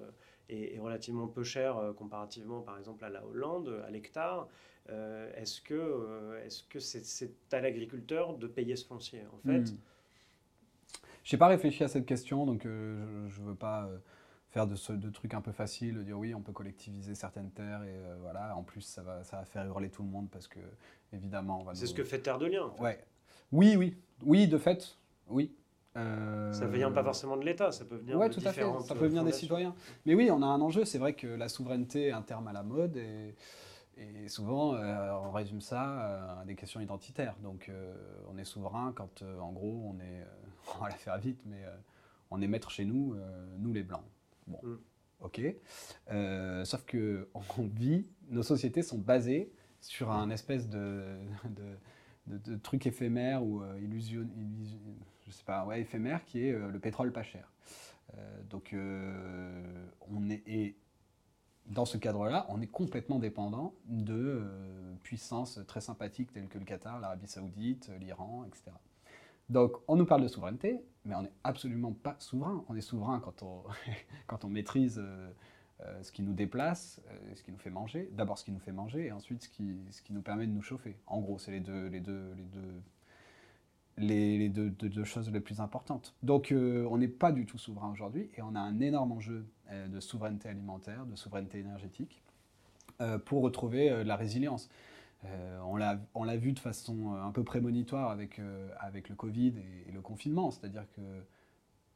est, 0.49 0.79
relativement 0.79 1.27
peu 1.27 1.43
chère 1.43 1.93
comparativement, 1.97 2.61
par 2.61 2.77
exemple, 2.77 3.03
à 3.05 3.09
la 3.09 3.25
Hollande, 3.25 3.83
à 3.85 3.89
l'hectare, 3.89 4.47
est-ce 4.87 5.61
que 5.61 6.37
est-ce 6.45 6.63
que 6.63 6.79
c'est 6.79 7.31
à 7.51 7.61
l'agriculteur 7.61 8.37
de 8.37 8.47
payer 8.47 8.75
ce 8.75 8.85
foncier 8.85 9.23
En 9.33 9.37
fait? 9.37 9.73
Je 11.23 11.35
n'ai 11.35 11.39
pas 11.39 11.47
réfléchi 11.47 11.83
à 11.83 11.87
cette 11.87 12.05
question, 12.05 12.45
donc 12.45 12.63
je 12.63 12.69
ne 12.69 13.45
veux 13.45 13.55
pas 13.55 13.89
faire 14.53 14.67
de, 14.67 15.09
trucs 15.09 15.33
un 15.33 15.41
peu 15.41 15.51
faciles, 15.51 16.03
dire 16.03 16.17
oui, 16.17 16.35
on 16.35 16.41
peut 16.41 16.51
collectiviser 16.51 17.15
certaines 17.15 17.49
terres 17.49 17.83
et 17.83 17.95
euh, 17.95 18.15
voilà. 18.21 18.55
En 18.55 18.61
plus, 18.61 18.81
ça 18.81 19.01
va, 19.01 19.23
ça 19.23 19.37
va 19.37 19.45
faire 19.45 19.65
hurler 19.65 19.89
tout 19.89 20.03
le 20.03 20.09
monde 20.09 20.29
parce 20.29 20.47
que 20.47 20.59
évidemment, 21.11 21.65
C'est 21.73 21.87
ce 21.87 21.93
que 21.93 22.03
fait 22.03 22.19
Terre 22.19 22.37
de 22.37 22.45
Liens. 22.45 22.71
Ouais. 22.79 23.03
Oui, 23.53 23.75
oui, 23.77 23.95
oui, 24.25 24.47
de 24.47 24.57
fait, 24.57 24.97
oui. 25.29 25.53
Euh... 25.95 26.51
Ça 26.51 26.65
vient 26.65 26.91
pas 26.91 27.03
forcément 27.03 27.37
de 27.37 27.45
l'État, 27.45 27.71
ça 27.71 27.85
peut 27.85 27.97
venir 27.97 28.17
ouais, 28.17 28.27
de 28.27 28.33
tout 28.33 28.41
à 28.45 28.51
fait. 28.51 28.65
Ça 28.81 28.95
peut 28.95 29.05
venir 29.05 29.23
des 29.23 29.31
citoyens. 29.31 29.75
Mais 30.07 30.15
oui, 30.15 30.31
on 30.31 30.41
a 30.41 30.47
un 30.47 30.59
enjeu. 30.59 30.85
C'est 30.85 30.97
vrai 30.97 31.13
que 31.13 31.27
la 31.27 31.47
souveraineté 31.49 32.07
est 32.07 32.11
un 32.11 32.23
terme 32.23 32.47
à 32.47 32.53
la 32.53 32.63
mode 32.63 32.97
et, 32.97 33.35
et 33.95 34.27
souvent 34.27 34.73
euh, 34.73 35.11
on 35.11 35.31
résume 35.31 35.61
ça 35.61 35.83
euh, 35.83 36.41
à 36.41 36.45
des 36.45 36.55
questions 36.55 36.81
identitaires. 36.81 37.35
Donc 37.43 37.71
on 38.27 38.39
est 38.39 38.43
souverain 38.43 38.91
quand, 38.95 39.21
en 39.21 39.51
gros, 39.51 39.93
on 39.93 39.99
est, 39.99 40.25
on 40.75 40.83
va 40.83 40.89
la 40.89 40.95
faire 40.95 41.19
vite, 41.19 41.41
mais 41.45 41.63
on 42.31 42.41
est 42.41 42.47
maître 42.47 42.71
chez 42.71 42.85
nous, 42.85 43.15
nous 43.59 43.71
les 43.71 43.83
blancs. 43.83 44.03
Bon, 44.47 44.59
mm. 44.63 44.77
ok. 45.21 46.65
Sauf 46.65 46.85
que 46.85 47.29
on 47.35 47.67
vit, 47.67 48.07
nos 48.29 48.43
sociétés 48.43 48.81
sont 48.81 48.97
basées 48.97 49.51
sur 49.79 50.09
un 50.09 50.31
espèce 50.31 50.67
de, 50.69 51.03
de, 51.45 51.77
de, 52.27 52.55
truc 52.55 52.85
éphémère 52.85 53.43
ou 53.43 53.61
euh, 53.61 53.79
illusion, 53.81 54.27
je 55.25 55.31
sais 55.31 55.43
pas, 55.43 55.65
ouais, 55.65 55.81
éphémère 55.81 56.23
qui 56.25 56.45
est 56.45 56.51
euh, 56.51 56.69
le 56.69 56.79
pétrole 56.79 57.11
pas 57.11 57.23
cher. 57.23 57.51
donc, 58.49 58.75
on 58.75 60.29
est, 60.29 60.75
dans 61.65 61.85
ce 61.85 61.97
cadre-là, 61.97 62.45
on 62.49 62.61
est 62.61 62.67
complètement 62.67 63.19
dépendant 63.19 63.73
de 63.85 64.43
puissances 65.01 65.59
très 65.67 65.81
sympathiques 65.81 66.31
telles 66.31 66.47
que 66.47 66.59
le 66.59 66.65
Qatar, 66.65 66.99
l'Arabie 66.99 67.27
Saoudite, 67.27 67.89
l'Iran, 67.99 68.45
etc. 68.45 68.71
Donc, 69.49 69.73
on 69.87 69.95
nous 69.95 70.05
parle 70.05 70.23
de 70.23 70.27
souveraineté, 70.27 70.83
mais 71.05 71.15
on 71.15 71.23
n'est 71.23 71.33
absolument 71.43 71.91
pas 71.91 72.15
souverain. 72.19 72.63
On 72.69 72.75
est 72.75 72.81
souverain 72.81 73.19
quand 73.19 73.43
on, 73.43 73.63
quand 74.27 74.45
on 74.45 74.49
maîtrise 74.49 74.99
euh, 74.99 75.03
euh, 75.03 75.31
ce 76.01 76.11
qui 76.11 76.21
nous 76.21 76.33
déplace, 76.33 77.01
euh, 77.09 77.35
ce 77.35 77.43
qui 77.43 77.51
nous 77.51 77.57
fait 77.57 77.69
manger. 77.69 78.09
D'abord 78.13 78.37
ce 78.37 78.45
qui 78.45 78.51
nous 78.51 78.59
fait 78.59 78.71
manger, 78.71 79.07
et 79.07 79.11
ensuite 79.11 79.43
ce 79.43 79.49
qui, 79.49 79.77
ce 79.91 80.01
qui 80.01 80.13
nous 80.13 80.21
permet 80.21 80.47
de 80.47 80.51
nous 80.51 80.61
chauffer. 80.61 80.95
En 81.07 81.19
gros, 81.19 81.39
c'est 81.39 81.51
les 81.51 81.59
deux, 81.59 81.87
les 81.87 81.99
deux, 81.99 82.33
les 83.97 84.49
deux, 84.49 84.67
les, 84.67 84.89
deux, 84.89 85.03
choses 85.03 85.31
les 85.31 85.39
plus 85.39 85.59
importantes. 85.59 86.15
Donc, 86.23 86.53
on 86.53 86.97
n'est 86.97 87.07
pas 87.07 87.31
du 87.31 87.45
tout 87.45 87.57
souverain 87.57 87.91
aujourd'hui, 87.91 88.29
et 88.35 88.41
on 88.41 88.55
a 88.55 88.59
un 88.59 88.79
énorme 88.79 89.11
enjeu 89.11 89.45
de 89.71 89.99
souveraineté 89.99 90.49
alimentaire, 90.49 91.05
de 91.05 91.15
souveraineté 91.15 91.59
énergétique, 91.59 92.23
pour 93.25 93.43
retrouver 93.43 94.03
la 94.03 94.15
résilience. 94.15 94.69
Euh, 95.25 95.59
on 96.13 96.23
l'a 96.23 96.37
vu 96.37 96.51
de 96.51 96.59
façon 96.59 97.13
euh, 97.13 97.23
un 97.23 97.31
peu 97.31 97.43
prémonitoire 97.43 98.11
avec, 98.11 98.39
euh, 98.39 98.69
avec 98.79 99.09
le 99.09 99.15
Covid 99.15 99.53
et, 99.87 99.91
le 99.91 100.01
confinement. 100.01 100.51
C'est-à-dire 100.51 100.85
que 100.95 101.01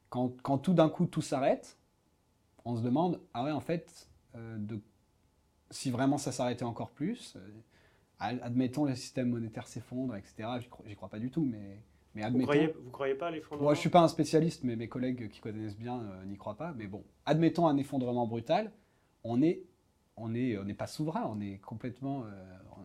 quand, 0.08 0.40
quand, 0.42 0.58
tout 0.58 0.72
d'un 0.72 0.88
coup 0.88 1.06
tout 1.06 1.20
s'arrête, 1.20 1.77
on 2.64 2.76
se 2.76 2.82
demande, 2.82 3.20
ah 3.34 3.44
ouais, 3.44 3.52
en 3.52 3.60
fait, 3.60 4.08
de, 4.34 4.80
si 5.70 5.90
vraiment 5.90 6.18
ça 6.18 6.32
s'arrêtait 6.32 6.64
encore 6.64 6.90
plus, 6.90 7.36
admettons 8.18 8.84
le 8.84 8.94
système 8.94 9.30
monétaire 9.30 9.66
s'effondre, 9.66 10.16
etc. 10.16 10.48
J'y 10.86 10.96
crois, 10.96 11.08
pas 11.08 11.18
du 11.18 11.30
tout, 11.30 11.44
mais, 11.44 11.80
mais 12.14 12.22
admettons. 12.22 12.40
Vous 12.40 12.46
croyez, 12.46 12.74
vous 12.84 12.90
croyez 12.90 13.14
pas 13.14 13.28
à 13.28 13.30
l'effondrement 13.30 13.64
Moi, 13.64 13.74
je 13.74 13.80
suis 13.80 13.90
pas 13.90 14.00
un 14.00 14.08
spécialiste, 14.08 14.64
mais 14.64 14.76
mes 14.76 14.88
collègues 14.88 15.28
qui 15.28 15.40
connaissent 15.40 15.76
bien 15.76 16.02
n'y 16.26 16.36
croient 16.36 16.56
pas. 16.56 16.72
Mais 16.76 16.86
bon, 16.86 17.04
admettons 17.26 17.66
un 17.66 17.76
effondrement 17.76 18.26
brutal, 18.26 18.70
on 19.24 19.42
est 19.42 19.64
on 20.20 20.28
n'est 20.30 20.58
on 20.58 20.74
pas 20.74 20.86
souverain, 20.86 21.24
on 21.26 21.40
est 21.40 21.58
complètement, 21.58 22.24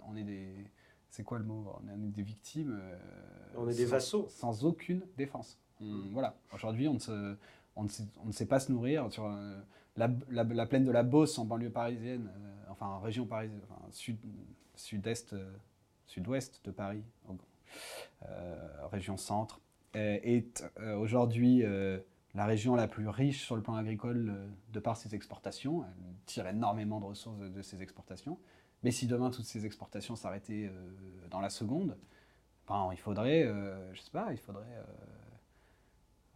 on 0.07 0.15
est 0.15 0.23
des. 0.23 0.67
C'est 1.09 1.23
quoi 1.23 1.37
le 1.37 1.45
mot 1.45 1.65
On 1.83 2.03
est 2.03 2.11
des 2.11 2.23
victimes. 2.23 2.79
Euh, 2.81 2.97
on 3.55 3.69
est 3.69 3.75
des 3.75 3.85
vassaux. 3.85 4.27
Sans 4.29 4.65
aucune 4.65 5.05
défense. 5.15 5.59
Hmm. 5.79 6.09
Voilà. 6.11 6.35
Aujourd'hui, 6.53 6.87
on, 6.87 6.95
ne 6.95 7.35
on, 7.75 7.83
ne 7.83 8.31
sait, 8.31 8.45
pas 8.45 8.59
se 8.59 8.71
nourrir. 8.71 9.11
Sur 9.11 9.25
euh, 9.25 9.59
la, 9.97 10.09
la, 10.29 10.65
plaine 10.65 10.85
de 10.85 10.91
la 10.91 11.03
Beauce 11.03 11.37
en 11.37 11.45
banlieue 11.45 11.69
parisienne, 11.69 12.29
euh, 12.35 12.71
enfin 12.71 12.87
en 12.87 12.99
région 12.99 13.25
parisienne, 13.25 13.61
sud, 13.91 14.17
sud-est, 14.75 15.35
sud-ouest 16.07 16.61
de 16.65 16.71
Paris, 16.71 17.03
région 18.91 19.17
centre, 19.17 19.59
est 19.93 20.63
aujourd'hui 20.97 21.63
la 22.35 22.45
région 22.45 22.75
la 22.75 22.87
plus 22.87 23.07
riche 23.07 23.43
sur 23.43 23.55
le 23.55 23.61
plan 23.61 23.75
agricole 23.75 24.33
de 24.71 24.79
par 24.79 24.97
ses 24.97 25.13
exportations. 25.13 25.83
Elle 25.83 26.13
tire 26.25 26.47
énormément 26.47 26.99
de 26.99 27.05
ressources 27.05 27.37
de 27.39 27.61
ses 27.61 27.81
exportations. 27.81 28.37
Mais 28.83 28.91
si 28.91 29.07
demain 29.07 29.29
toutes 29.31 29.45
ces 29.45 29.65
exportations 29.65 30.15
s'arrêtaient 30.15 30.69
euh, 30.69 31.27
dans 31.29 31.39
la 31.39 31.49
seconde, 31.49 31.97
ben, 32.67 32.89
il 32.91 32.97
faudrait, 32.97 33.43
euh, 33.43 33.93
je 33.93 34.01
sais 34.01 34.11
pas, 34.11 34.27
il 34.31 34.37
faudrait. 34.37 34.83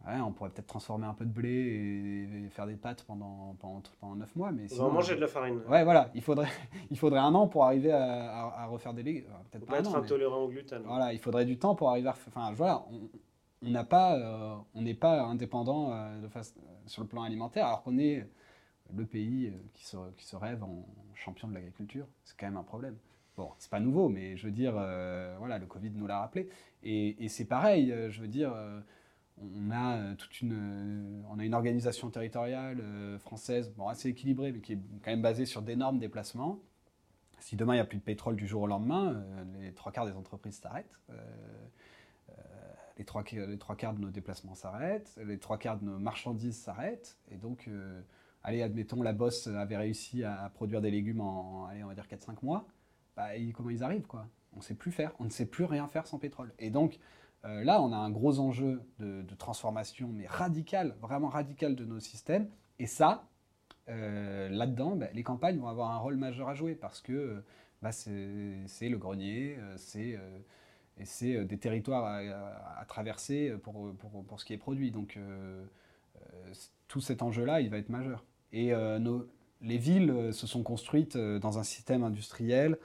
Euh, 0.06 0.18
on 0.20 0.32
pourrait 0.32 0.50
peut-être 0.50 0.68
transformer 0.68 1.06
un 1.06 1.14
peu 1.14 1.24
de 1.24 1.30
blé 1.30 2.46
et, 2.46 2.48
faire 2.50 2.66
des 2.66 2.76
pâtes 2.76 3.02
pendant, 3.02 3.56
pendant, 3.58 3.82
pendant 4.00 4.14
9 4.16 4.36
mois. 4.36 4.52
Mais 4.52 4.66
on 4.78 4.86
va 4.86 4.92
manger 4.92 5.16
de 5.16 5.20
la 5.20 5.26
farine. 5.26 5.60
Ouais, 5.68 5.84
voilà. 5.84 6.10
Il 6.14 6.22
faudrait, 6.22 6.48
il 6.90 6.98
faudrait 6.98 7.20
un 7.20 7.34
an 7.34 7.48
pour 7.48 7.64
arriver 7.64 7.92
à, 7.92 8.66
refaire 8.66 8.94
des 8.94 9.02
légumes. 9.02 9.26
Peut-être 9.50 9.66
pas, 9.66 9.80
être 9.80 9.94
intolérant 9.94 10.42
au 10.42 10.48
gluten. 10.48 10.82
Voilà, 10.84 11.12
il 11.12 11.18
faudrait 11.18 11.44
du 11.44 11.58
temps 11.58 11.74
pour 11.74 11.90
arriver 11.90 12.08
à. 12.08 12.14
Enfin, 12.28 12.52
voilà, 12.52 12.84
on 13.62 13.70
n'a 13.70 13.84
pas, 13.84 14.64
on 14.74 14.82
n'est 14.82 14.94
pas 14.94 15.22
indépendant 15.22 15.90
de 16.20 16.28
face, 16.28 16.54
sur 16.86 17.02
le 17.02 17.08
plan 17.08 17.22
alimentaire, 17.22 17.66
alors 17.66 17.82
qu'on 17.82 17.98
est 17.98 18.26
le 18.94 19.04
pays 19.04 19.52
qui 19.74 19.84
se, 19.84 19.96
qui 20.16 20.24
se 20.24 20.36
rêve 20.36 20.62
en 20.62 20.86
champion 21.14 21.48
de 21.48 21.54
l'agriculture, 21.54 22.06
c'est 22.24 22.38
quand 22.38 22.46
même 22.46 22.56
un 22.56 22.62
problème. 22.62 22.96
Bon, 23.38 23.52
c'est 23.58 23.70
pas 23.70 23.78
nouveau, 23.78 24.08
mais 24.08 24.36
je 24.36 24.46
veux 24.46 24.52
dire, 24.52 24.74
euh, 24.76 25.36
voilà, 25.38 25.58
le 25.58 25.66
Covid 25.66 25.90
nous 25.90 26.08
l'a 26.08 26.18
rappelé. 26.18 26.48
Et, 26.82 27.28
c'est 27.28 27.44
pareil, 27.44 27.92
euh, 27.92 28.10
je 28.10 28.20
veux 28.20 28.26
dire, 28.26 28.52
euh, 28.52 28.80
on 29.40 29.70
a 29.70 30.14
toute 30.14 30.40
une, 30.40 31.24
on 31.30 31.38
a 31.38 31.44
une 31.44 31.54
organisation 31.54 32.10
territoriale 32.10 32.82
française, 33.18 33.72
bon, 33.76 33.88
assez 33.88 34.08
équilibrée, 34.08 34.52
mais 34.52 34.60
qui 34.60 34.74
est 34.74 34.80
quand 35.02 35.10
même 35.10 35.22
basée 35.22 35.46
sur 35.46 35.62
d'énormes 35.62 35.98
déplacements. 35.98 36.60
Si 37.40 37.56
demain 37.56 37.74
il 37.74 37.76
n'y 37.76 37.82
a 37.82 37.86
plus 37.86 37.98
de 37.98 38.02
pétrole 38.02 38.36
du 38.36 38.46
jour 38.46 38.62
au 38.62 38.66
lendemain, 38.66 39.24
les 39.60 39.72
trois 39.72 39.92
quarts 39.92 40.06
des 40.06 40.12
entreprises 40.12 40.56
s'arrêtent. 40.56 40.98
les, 42.98 43.04
trois, 43.04 43.22
les 43.30 43.58
trois 43.58 43.76
quarts 43.76 43.94
de 43.94 44.00
nos 44.00 44.10
déplacements 44.10 44.54
s'arrêtent, 44.54 45.18
les 45.24 45.38
trois 45.38 45.56
quarts 45.56 45.78
de 45.78 45.84
nos 45.84 45.98
marchandises 45.98 46.56
s'arrêtent, 46.56 47.16
et 47.30 47.36
donc 47.36 47.70
allez, 48.42 48.62
admettons, 48.62 49.02
la 49.02 49.12
bosse 49.12 49.46
avait 49.46 49.76
réussi 49.76 50.24
à 50.24 50.50
produire 50.54 50.80
des 50.80 50.90
légumes 50.90 51.20
en, 51.20 51.66
allez, 51.66 51.84
on 51.84 51.88
va 51.88 51.94
dire 51.94 52.06
4-5 52.06 52.38
mois, 52.42 52.66
bah, 53.16 53.28
comment 53.54 53.70
ils 53.70 53.82
arrivent, 53.82 54.06
quoi? 54.06 54.28
On 54.54 54.58
ne 54.58 54.62
sait 54.62 54.74
plus 54.74 54.90
faire, 54.90 55.12
on 55.18 55.24
ne 55.24 55.30
sait 55.30 55.46
plus 55.46 55.64
rien 55.64 55.86
faire 55.86 56.06
sans 56.06 56.18
pétrole. 56.18 56.52
Et 56.58 56.70
donc, 56.70 56.98
euh, 57.44 57.64
là, 57.64 57.80
on 57.82 57.92
a 57.92 57.96
un 57.96 58.10
gros 58.10 58.40
enjeu 58.40 58.82
de, 58.98 59.22
transformation, 59.36 60.08
mais 60.12 60.26
radical, 60.26 60.96
vraiment 61.00 61.28
radical 61.28 61.76
de 61.76 61.84
nos 61.84 62.00
systèmes. 62.00 62.48
Et 62.78 62.86
ça, 62.86 63.28
euh, 63.88 64.48
là-dedans, 64.48 64.96
bah, 64.96 65.06
les 65.14 65.22
campagnes 65.22 65.58
vont 65.58 65.68
avoir 65.68 65.90
un 65.92 65.98
rôle 65.98 66.16
majeur 66.16 66.48
à 66.48 66.54
jouer 66.54 66.74
parce 66.74 67.00
que 67.00 67.42
bah, 67.82 67.92
c'est 67.92 68.88
le 68.88 68.98
grenier, 68.98 69.56
euh, 69.58 69.76
c'est 71.04 71.44
des 71.44 71.58
territoires 71.58 72.04
à, 72.04 72.84
traverser 72.86 73.54
pour, 73.62 73.94
pour, 73.94 74.24
pour, 74.24 74.40
ce 74.40 74.44
qui 74.44 74.52
est 74.52 74.58
produit. 74.58 74.90
Donc, 74.90 75.18
tout 76.88 77.00
cet 77.00 77.22
enjeu-là, 77.22 77.60
il 77.60 77.70
va 77.70 77.78
être 77.78 77.90
majeur. 77.90 78.24
Et 78.52 78.72
euh, 78.72 78.98
nos, 78.98 79.26
les 79.60 79.78
villes 79.78 80.10
euh, 80.10 80.32
se 80.32 80.46
sont 80.46 80.62
construites 80.62 81.16
euh, 81.16 81.38
dans 81.38 81.58
un 81.58 81.62
système 81.62 82.02
industriel. 82.02 82.78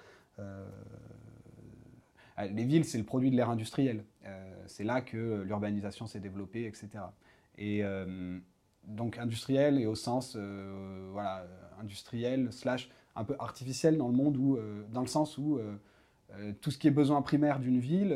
Les 2.38 2.66
villes, 2.66 2.86
c'est 2.86 2.98
le 2.98 3.04
produit 3.04 3.32
de 3.32 3.36
l'ère 3.36 3.50
industrielle. 3.50 4.04
c'est 4.66 4.84
là 4.84 5.02
que 5.02 5.44
l'urbanisation 5.44 6.08
s'est 6.08 6.20
développée, 6.20 6.66
etc. 6.66 6.90
Et 7.58 7.84
donc 8.86 9.18
industriel 9.18 9.80
et 9.80 9.86
au 9.86 9.96
sens 9.96 10.36
voilà, 11.12 11.46
industriel 11.80 12.52
slash 12.52 12.90
un 13.16 13.24
peu 13.24 13.36
artificiel 13.40 13.98
dans 13.98 14.08
le 14.08 14.16
monde 14.16 14.38
où, 14.38 14.58
dans 14.92 15.02
le 15.02 15.08
sens 15.08 15.38
où 15.38 15.60
tout 16.62 16.72
ce 16.72 16.78
qui 16.78 16.88
est 16.88 16.92
besoin 16.92 17.22
primaire 17.22 17.60
d'une 17.60 17.80
ville 17.80 18.12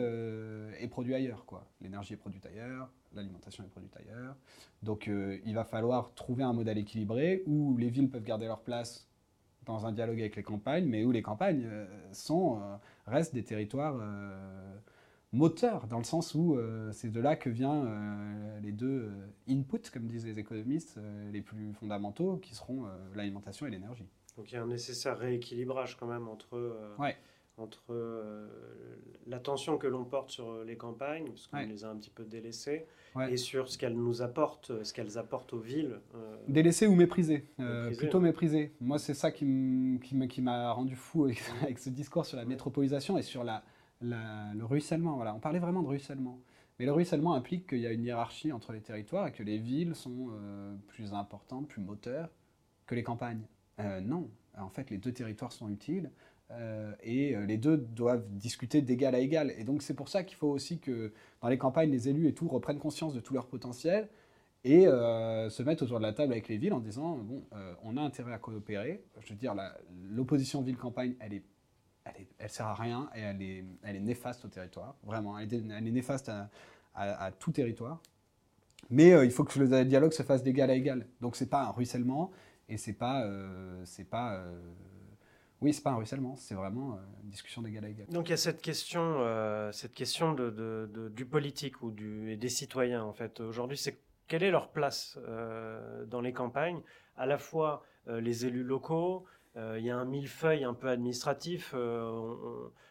est 0.80 0.88
produit 0.88 1.14
ailleurs. 1.14 1.46
L'énergie 1.82 2.14
est 2.14 2.18
produite 2.18 2.46
ailleurs, 2.46 2.90
l'alimentation 3.14 3.64
est 3.64 3.70
produite 3.70 3.96
ailleurs. 3.98 4.36
Donc 4.84 5.08
euh, 5.08 5.40
il 5.46 5.56
va 5.56 5.64
falloir 5.64 6.14
trouver 6.14 6.44
un 6.44 6.54
modèle 6.54 6.78
équilibré 6.78 7.44
où 7.46 7.76
les 7.78 7.90
villes 7.90 8.10
peuvent 8.10 8.24
garder 8.24 8.46
leur 8.46 8.62
place 8.62 9.08
dans 9.66 9.86
un 9.86 9.92
dialogue 9.92 10.20
avec 10.20 10.36
les 10.36 10.44
campagnes, 10.44 10.86
mais 10.86 11.04
où 11.04 11.12
les 11.12 11.22
campagnes 11.22 11.66
euh, 11.66 11.86
sont, 12.14 12.62
euh, 12.62 12.78
restent 13.08 13.34
des 13.34 13.44
territoires 13.44 14.00
moteurs, 15.32 15.88
dans 15.88 15.98
le 15.98 16.04
sens 16.04 16.36
où 16.36 16.58
c'est 16.92 17.12
de 17.12 17.20
là 17.20 17.36
que 17.36 17.50
viennent 17.50 18.60
les 18.62 18.72
deux 18.72 19.10
inputs, 19.50 19.90
comme 19.92 20.06
disent 20.06 20.26
les 20.26 20.40
économistes, 20.40 21.00
les 21.32 21.42
plus 21.42 21.74
fondamentaux, 21.74 22.38
qui 22.38 22.54
seront 22.54 22.86
l'alimentation 23.16 23.66
et 23.66 23.70
l'énergie. 23.70 24.08
Donc 24.36 24.52
il 24.52 24.56
y 24.56 24.58
a 24.58 24.64
un 24.64 24.68
nécessaire 24.68 25.18
rééquilibrage 25.18 25.98
quand 25.98 26.08
même 26.08 26.28
entre... 26.28 26.96
Ouais 27.00 27.16
entre 27.58 27.82
euh, 27.90 28.48
l'attention 29.26 29.78
que 29.78 29.88
l'on 29.88 30.06
porte 30.06 30.32
sur 30.32 30.64
les 30.64 30.78
campagnes, 30.78 31.26
parce 31.26 31.48
qu'on 31.48 31.58
les 31.58 31.84
a 31.84 31.90
un 31.90 31.96
petit 31.96 32.12
peu 32.12 32.24
délaissées, 32.24 32.86
et 33.30 33.38
sur 33.38 33.68
ce 33.68 33.80
qu'elles 33.80 33.96
nous 33.98 34.22
apportent, 34.22 34.84
ce 34.84 34.94
qu'elles 34.94 35.18
apportent 35.18 35.52
aux 35.54 35.60
villes. 35.60 36.00
Euh, 36.14 36.38
délaissées 36.48 36.86
ou 36.86 36.94
méprisées, 36.94 37.48
euh, 37.60 37.96
Plutôt 37.96 38.20
méprisées. 38.20 38.74
Moi, 38.80 39.00
c'est 39.00 39.16
ça 39.16 39.32
qui 39.32 39.42
m'a 40.42 40.72
rendu 40.72 40.96
fou 40.96 41.26
avec, 41.26 41.80
ce 41.80 41.90
discours 41.90 42.26
sur 42.26 42.38
la 42.38 42.46
métropolisation 42.46 43.18
et 43.18 43.24
sur 43.24 43.44
la, 43.44 43.64
le 44.02 44.64
ruissellement. 44.64 45.16
Voilà. 45.16 45.34
On 45.34 45.40
parlait 45.40 45.60
vraiment 45.60 45.82
de 45.82 45.88
ruissellement. 45.88 46.40
Mais 46.80 46.86
le 46.86 46.92
ruissellement 46.92 47.34
implique 47.34 47.68
qu'il 47.68 47.80
y 47.80 47.88
a 47.88 47.92
une 47.92 48.04
hiérarchie 48.04 48.52
entre 48.52 48.72
les 48.72 48.82
territoires 48.82 49.26
et 49.26 49.32
que 49.32 49.42
les 49.42 49.58
villes 49.58 49.96
sont 49.96 50.30
plus 50.90 51.12
importantes, 51.16 51.68
plus 51.68 51.82
moteurs 51.82 52.30
que 52.86 52.94
les 52.94 53.02
campagnes. 53.02 53.42
non, 54.04 54.30
en 54.60 54.70
fait, 54.70 54.92
les 54.92 55.00
deux 55.00 55.12
territoires 55.12 55.52
sont 55.52 55.70
utiles. 55.70 56.12
Euh, 56.52 56.94
et 57.04 57.36
euh, 57.36 57.46
les 57.46 57.58
deux 57.58 57.78
doivent 57.78 58.26
discuter 58.30 58.82
d'égal 58.82 59.16
à 59.16 59.20
égal. 59.20 59.54
Et 59.58 59.64
donc 59.64 59.82
c'est 59.82 59.94
pour 59.94 60.10
ça 60.10 60.24
qu'il 60.24 60.38
faut 60.38 60.48
aussi 60.48 60.80
que 60.80 61.14
dans 61.42 61.50
les 61.50 61.58
campagnes, 61.58 61.92
les 61.92 62.08
élus 62.10 62.28
et 62.28 62.34
tout 62.34 62.48
reprennent 62.48 62.80
conscience 62.80 63.14
de 63.14 63.20
tout 63.20 63.34
leur 63.34 63.48
potentiel 63.48 64.08
et 64.64 64.88
euh, 64.88 65.50
se 65.50 65.62
mettent 65.62 65.82
autour 65.82 65.98
de 65.98 66.04
la 66.04 66.14
table 66.14 66.32
avec 66.32 66.48
les 66.48 66.58
villes 66.58 66.74
en 66.74 66.80
disant 66.80 67.18
bon, 67.18 67.44
on 67.84 67.98
a 67.98 68.02
intérêt 68.02 68.34
à 68.34 68.38
coopérer. 68.38 69.04
Je 69.20 69.30
veux 69.30 69.40
dire, 69.40 69.56
l'opposition 70.10 70.62
ville-campagne, 70.62 71.16
elle 71.20 71.34
est, 71.34 71.44
elle, 72.40 72.50
sert 72.50 72.68
à 72.68 72.76
rien 72.76 73.10
et 73.16 73.20
elle 73.20 73.42
est, 73.42 73.66
elle 73.84 73.96
est 73.98 74.02
néfaste 74.02 74.46
au 74.46 74.48
territoire. 74.48 74.96
Vraiment, 75.04 75.38
elle 75.38 75.54
est, 75.54 75.62
elle 75.78 75.88
est 75.88 75.92
néfaste 75.92 76.30
à, 76.30 76.50
à, 76.96 77.32
tout 77.32 77.52
territoire. 77.52 78.02
Mais 78.90 79.10
il 79.26 79.32
faut 79.32 79.44
que 79.44 79.60
le 79.60 79.86
dialogue 79.86 80.14
se 80.14 80.24
fasse 80.24 80.44
d'égal 80.44 80.70
à 80.70 80.76
égal. 80.76 81.08
Donc 81.20 81.36
c'est 81.36 81.50
pas 81.50 81.64
un 81.64 81.72
ruissellement 81.72 82.32
et 82.70 82.78
c'est 82.78 82.94
pas, 82.94 83.30
c'est 83.84 84.06
pas 84.06 84.44
oui, 85.62 85.74
c'est 85.74 85.82
pas 85.82 85.92
un 85.92 85.96
ruissellement, 85.96 86.36
c'est 86.36 86.54
vraiment 86.54 86.94
euh, 86.94 86.98
une 87.24 87.30
discussion 87.30 87.62
d'égal 87.62 87.86
à 87.86 87.90
égal. 87.90 88.08
Donc 88.10 88.28
il 88.28 88.32
y 88.32 88.34
a 88.34 88.38
cette 88.38 88.62
question, 88.62 89.02
euh, 89.02 89.72
cette 89.72 89.94
question 89.94 90.36
du 90.36 91.26
politique 91.26 91.82
ou 91.82 91.94
et 92.28 92.36
des 92.36 92.50
citoyens 92.50 93.04
en 93.04 93.14
fait. 93.14 93.40
Aujourd'hui, 93.40 93.78
c'est 93.78 94.00
quelle 94.28 94.44
est 94.44 94.52
leur 94.52 94.70
place 94.70 95.18
euh, 95.28 96.06
dans 96.06 96.22
les 96.22 96.34
campagnes? 96.34 96.82
À 97.16 97.26
la 97.26 97.38
fois 97.38 97.84
les 98.08 98.46
élus 98.46 98.64
locaux, 98.64 99.26
il 99.56 99.84
y 99.84 99.90
a 99.90 99.98
un 99.98 100.06
millefeuille 100.06 100.64
un 100.64 100.76
peu 100.76 100.88
administratif. 100.88 101.74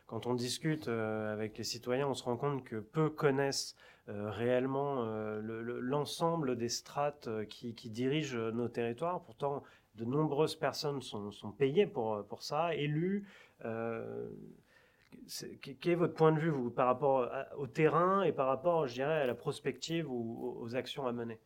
quand 0.07 0.27
on 0.27 0.35
discute 0.35 0.89
avec 0.89 1.57
les 1.57 1.65
citoyens, 1.65 2.09
on 2.09 2.15
se 2.15 2.25
rend 2.25 2.37
compte 2.37 2.65
que 2.65 2.77
peu 2.77 3.09
connaissent 3.09 3.77
réellement 4.09 5.07
l'ensemble 5.41 6.57
des 6.57 6.69
strates 6.69 7.29
qui, 7.49 7.73
dirigent 7.89 8.51
nos 8.51 8.69
territoires. 8.69 9.23
Pourtant, 9.23 9.63
de 9.97 10.05
nombreuses 10.05 10.57
personnes 10.57 11.03
sont, 11.03 11.53
payées 11.57 11.87
pour, 11.87 12.25
pour 12.27 12.43
ça, 12.43 12.75
élues. 12.75 13.27
quel 13.61 15.93
est 15.93 15.95
votre 15.95 16.15
point 16.15 16.33
de 16.33 16.39
vue, 16.39 16.51
vous, 16.51 16.71
par 16.71 16.87
rapport 16.87 17.29
au 17.57 17.67
terrain 17.67 18.23
et 18.23 18.33
par 18.33 18.47
rapport, 18.47 18.87
je 18.87 18.95
dirais, 18.95 19.23
à 19.23 19.27
la 19.27 19.35
prospective 19.35 20.11
ou 20.11 20.59
aux 20.61 20.77
actions 20.77 21.07
à 21.07 21.13
mener? 21.13 21.39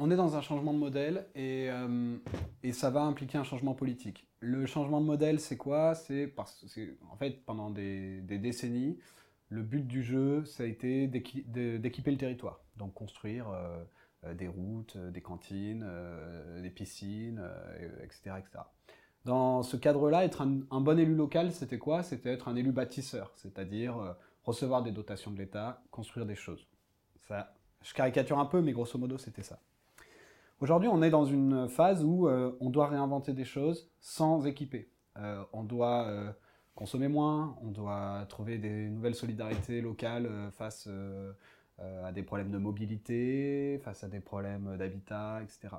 On 0.00 0.12
est 0.12 0.16
dans 0.16 0.36
un 0.36 0.40
changement 0.40 0.72
de 0.72 0.78
modèle 0.78 1.26
euh, 1.36 2.16
et, 2.62 2.72
ça 2.72 2.88
va 2.88 3.02
impliquer 3.02 3.36
un 3.36 3.42
changement 3.42 3.74
politique. 3.74 4.28
Le 4.38 4.64
changement 4.64 5.00
de 5.00 5.06
modèle, 5.06 5.40
c'est 5.40 5.56
quoi? 5.56 5.96
C'est 5.96 6.28
parce 6.28 6.64
que, 6.72 6.96
en 7.10 7.16
fait, 7.16 7.44
pendant 7.44 7.70
des, 7.70 8.20
décennies, 8.20 9.00
le 9.48 9.62
but 9.62 9.84
du 9.84 10.04
jeu, 10.04 10.44
ça 10.44 10.62
a 10.62 10.66
été 10.66 11.08
d'équiper 11.08 12.12
le 12.12 12.16
territoire. 12.16 12.60
Donc 12.76 12.94
construire 12.94 13.50
euh, 13.50 13.56
euh, 13.56 13.84
des 14.34 14.48
routes, 14.48 14.96
des 14.96 15.20
cantines, 15.20 15.86
des 16.60 16.70
piscines, 16.70 17.42
etc., 18.02 18.32
etc. 18.38 18.64
Dans 19.24 19.62
ce 19.62 19.76
cadre-là, 19.76 20.24
être 20.24 20.42
un, 20.42 20.80
bon 20.80 20.98
élu 20.98 21.14
local, 21.14 21.52
c'était 21.52 21.78
quoi? 21.78 22.02
C'était 22.02 22.32
être 22.32 22.48
un 22.48 22.56
élu 22.56 22.72
bâtisseur, 22.72 23.32
c'est-à-dire 23.36 24.16
recevoir 24.44 24.82
des 24.82 24.90
dotations 24.90 25.30
de 25.30 25.38
l'État, 25.38 25.82
construire 25.90 26.26
des 26.26 26.34
choses. 26.34 26.66
Ça, 27.28 27.54
je 27.82 27.94
caricature 27.94 28.38
un 28.38 28.46
peu, 28.46 28.60
mais 28.60 28.72
grosso 28.72 28.98
modo, 28.98 29.18
c'était 29.18 29.42
ça. 29.42 29.60
Aujourd'hui, 30.60 30.88
on 30.88 31.02
est 31.02 31.10
dans 31.10 31.24
une 31.24 31.68
phase 31.68 32.04
où 32.04 32.26
euh, 32.26 32.56
on 32.60 32.70
doit 32.70 32.88
réinventer 32.88 33.32
des 33.32 33.44
choses 33.44 33.88
sans 34.00 34.44
équiper. 34.44 34.90
Euh, 35.16 35.44
on 35.52 35.62
doit 35.62 36.08
euh, 36.08 36.32
consommer 36.74 37.06
moins, 37.06 37.56
on 37.62 37.70
doit 37.70 38.26
trouver 38.28 38.58
des 38.58 38.88
nouvelles 38.88 39.14
solidarités 39.14 39.80
locales 39.80 40.28
face 40.52 40.88
à 41.78 42.12
des 42.12 42.22
problèmes 42.22 42.50
de 42.50 42.58
mobilité, 42.58 43.78
face 43.84 44.02
à 44.02 44.08
des 44.08 44.20
problèmes 44.20 44.76
d'habitat, 44.76 45.40
etc. 45.42 45.76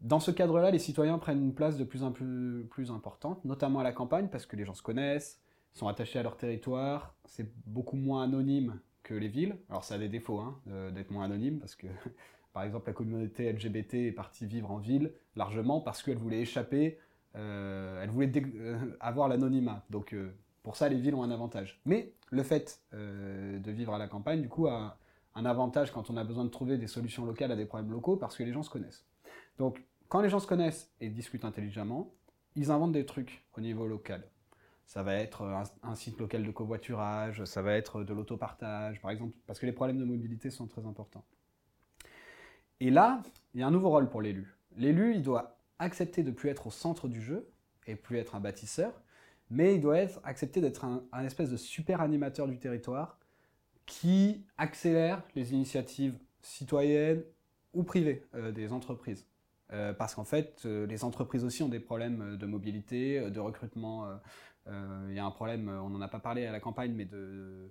Dans 0.00 0.20
ce 0.20 0.30
cadre-là, 0.30 0.70
les 0.70 0.78
citoyens 0.78 1.18
prennent 1.18 1.42
une 1.42 1.54
place 1.54 1.76
de 1.76 1.84
plus 1.84 2.02
en 2.02 2.12
plus, 2.12 2.90
importante, 2.90 3.44
notamment 3.44 3.80
à 3.80 3.82
la 3.82 3.92
campagne, 3.92 4.28
parce 4.28 4.46
que 4.46 4.56
les 4.56 4.64
gens 4.64 4.74
se 4.74 4.82
connaissent, 4.82 5.40
sont 5.72 5.88
attachés 5.88 6.18
à 6.18 6.22
leur 6.22 6.36
territoire, 6.36 7.14
c'est 7.24 7.50
beaucoup 7.66 7.96
moins 7.96 8.22
anonyme 8.22 8.78
que 9.02 9.14
les 9.14 9.28
villes. 9.28 9.56
Alors 9.70 9.84
ça 9.84 9.94
a 9.94 9.98
des 9.98 10.08
défauts 10.08 10.40
hein, 10.40 10.60
d'être 10.92 11.10
moins 11.10 11.24
anonyme, 11.24 11.58
parce 11.58 11.74
que 11.74 11.86
par 12.52 12.64
exemple, 12.64 12.88
la 12.88 12.92
communauté 12.94 13.52
LGBT 13.52 13.94
est 13.94 14.12
partie 14.12 14.46
vivre 14.46 14.70
en 14.70 14.78
ville 14.78 15.12
largement 15.34 15.80
parce 15.80 16.02
qu'elle 16.02 16.16
voulait 16.16 16.40
échapper, 16.40 16.98
euh, 17.36 18.02
elle 18.02 18.10
voulait 18.10 18.32
euh, 18.36 18.96
avoir 19.00 19.28
l'anonymat. 19.28 19.84
Donc 19.90 20.14
euh, 20.14 20.34
pour 20.62 20.76
ça, 20.76 20.88
les 20.88 20.98
villes 20.98 21.14
ont 21.14 21.22
un 21.22 21.30
avantage. 21.30 21.80
Mais 21.84 22.12
le 22.30 22.42
fait 22.42 22.80
de 22.92 23.70
vivre 23.70 23.94
à 23.94 23.98
la 23.98 24.08
campagne, 24.08 24.40
du 24.40 24.48
coup, 24.48 24.66
a 24.66 24.98
un 25.36 25.44
avantage 25.44 25.92
quand 25.92 26.10
on 26.10 26.16
a 26.16 26.24
besoin 26.24 26.44
de 26.44 26.50
trouver 26.50 26.78
des 26.78 26.88
solutions 26.88 27.24
locales 27.24 27.52
à 27.52 27.56
des 27.56 27.66
problèmes 27.66 27.92
locaux 27.92 28.16
parce 28.16 28.36
que 28.36 28.42
les 28.42 28.52
gens 28.52 28.64
se 28.64 28.70
connaissent. 28.70 29.06
Donc 29.58 29.84
quand 30.08 30.20
les 30.20 30.28
gens 30.28 30.40
se 30.40 30.46
connaissent 30.48 30.92
et 31.00 31.08
discutent 31.08 31.44
intelligemment, 31.44 32.12
ils 32.56 32.70
inventent 32.72 32.92
des 32.92 33.06
trucs 33.06 33.44
au 33.56 33.60
niveau 33.60 33.86
local. 33.86 34.24
Ça 34.86 35.02
va 35.02 35.14
être 35.14 35.42
un, 35.42 35.62
un 35.82 35.94
site 35.94 36.18
local 36.18 36.44
de 36.44 36.50
covoiturage, 36.50 37.44
ça 37.44 37.62
va 37.62 37.74
être 37.74 38.02
de 38.02 38.14
l'autopartage, 38.14 39.00
par 39.00 39.10
exemple, 39.10 39.36
parce 39.46 39.58
que 39.58 39.66
les 39.66 39.72
problèmes 39.72 39.98
de 39.98 40.04
mobilité 40.04 40.50
sont 40.50 40.66
très 40.66 40.86
importants. 40.86 41.24
Et 42.80 42.90
là, 42.90 43.22
il 43.54 43.60
y 43.60 43.62
a 43.62 43.66
un 43.66 43.70
nouveau 43.70 43.90
rôle 43.90 44.08
pour 44.08 44.22
l'élu. 44.22 44.54
L'élu, 44.76 45.14
il 45.14 45.22
doit 45.22 45.58
accepter 45.78 46.22
de 46.22 46.30
plus 46.30 46.50
être 46.50 46.66
au 46.66 46.70
centre 46.70 47.08
du 47.08 47.20
jeu 47.20 47.50
et 47.86 47.96
plus 47.96 48.18
être 48.18 48.34
un 48.34 48.40
bâtisseur, 48.40 49.00
mais 49.50 49.74
il 49.74 49.80
doit 49.80 49.98
être, 49.98 50.20
accepter 50.24 50.60
d'être 50.60 50.84
un, 50.84 51.24
espèce 51.24 51.50
de 51.50 51.56
super 51.56 52.00
animateur 52.00 52.48
du 52.48 52.58
territoire 52.58 53.18
qui 53.86 54.44
accélère 54.58 55.22
les 55.34 55.52
initiatives 55.52 56.18
citoyennes 56.42 57.22
ou 57.72 57.82
privées 57.82 58.26
euh, 58.34 58.52
des 58.52 58.72
entreprises. 58.72 59.26
Euh, 59.72 59.92
parce 59.92 60.14
qu'en 60.14 60.24
fait, 60.24 60.62
euh, 60.64 60.86
les 60.86 61.04
entreprises 61.04 61.44
aussi 61.44 61.62
ont 61.62 61.68
des 61.68 61.80
problèmes 61.80 62.36
de 62.36 62.46
mobilité, 62.46 63.30
de 63.30 63.40
recrutement 63.40 64.08
il 65.08 65.14
y 65.14 65.20
a 65.20 65.24
un 65.24 65.30
problème, 65.30 65.68
on 65.68 65.90
n'en 65.90 66.00
a 66.00 66.08
pas 66.08 66.18
parlé 66.18 66.44
à 66.44 66.50
la 66.50 66.58
campagne, 66.58 66.90
mais 66.92 67.04
de 67.04 67.70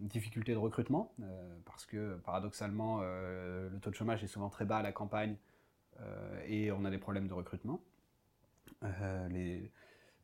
difficulté 0.00 0.52
de 0.52 0.56
recrutement, 0.56 1.14
parce 1.66 1.84
que 1.84 2.16
paradoxalement, 2.24 3.02
le 3.02 3.78
taux 3.82 3.90
de 3.90 3.94
chômage 3.94 4.24
est 4.24 4.28
souvent 4.28 4.48
très 4.48 4.64
bas 4.64 4.78
à 4.78 4.82
la 4.82 4.92
campagne 4.92 5.36
et 6.46 6.72
on 6.72 6.86
a 6.86 6.90
des 6.90 6.96
problèmes 6.96 7.28
de 7.28 7.34
recrutement. 7.34 7.82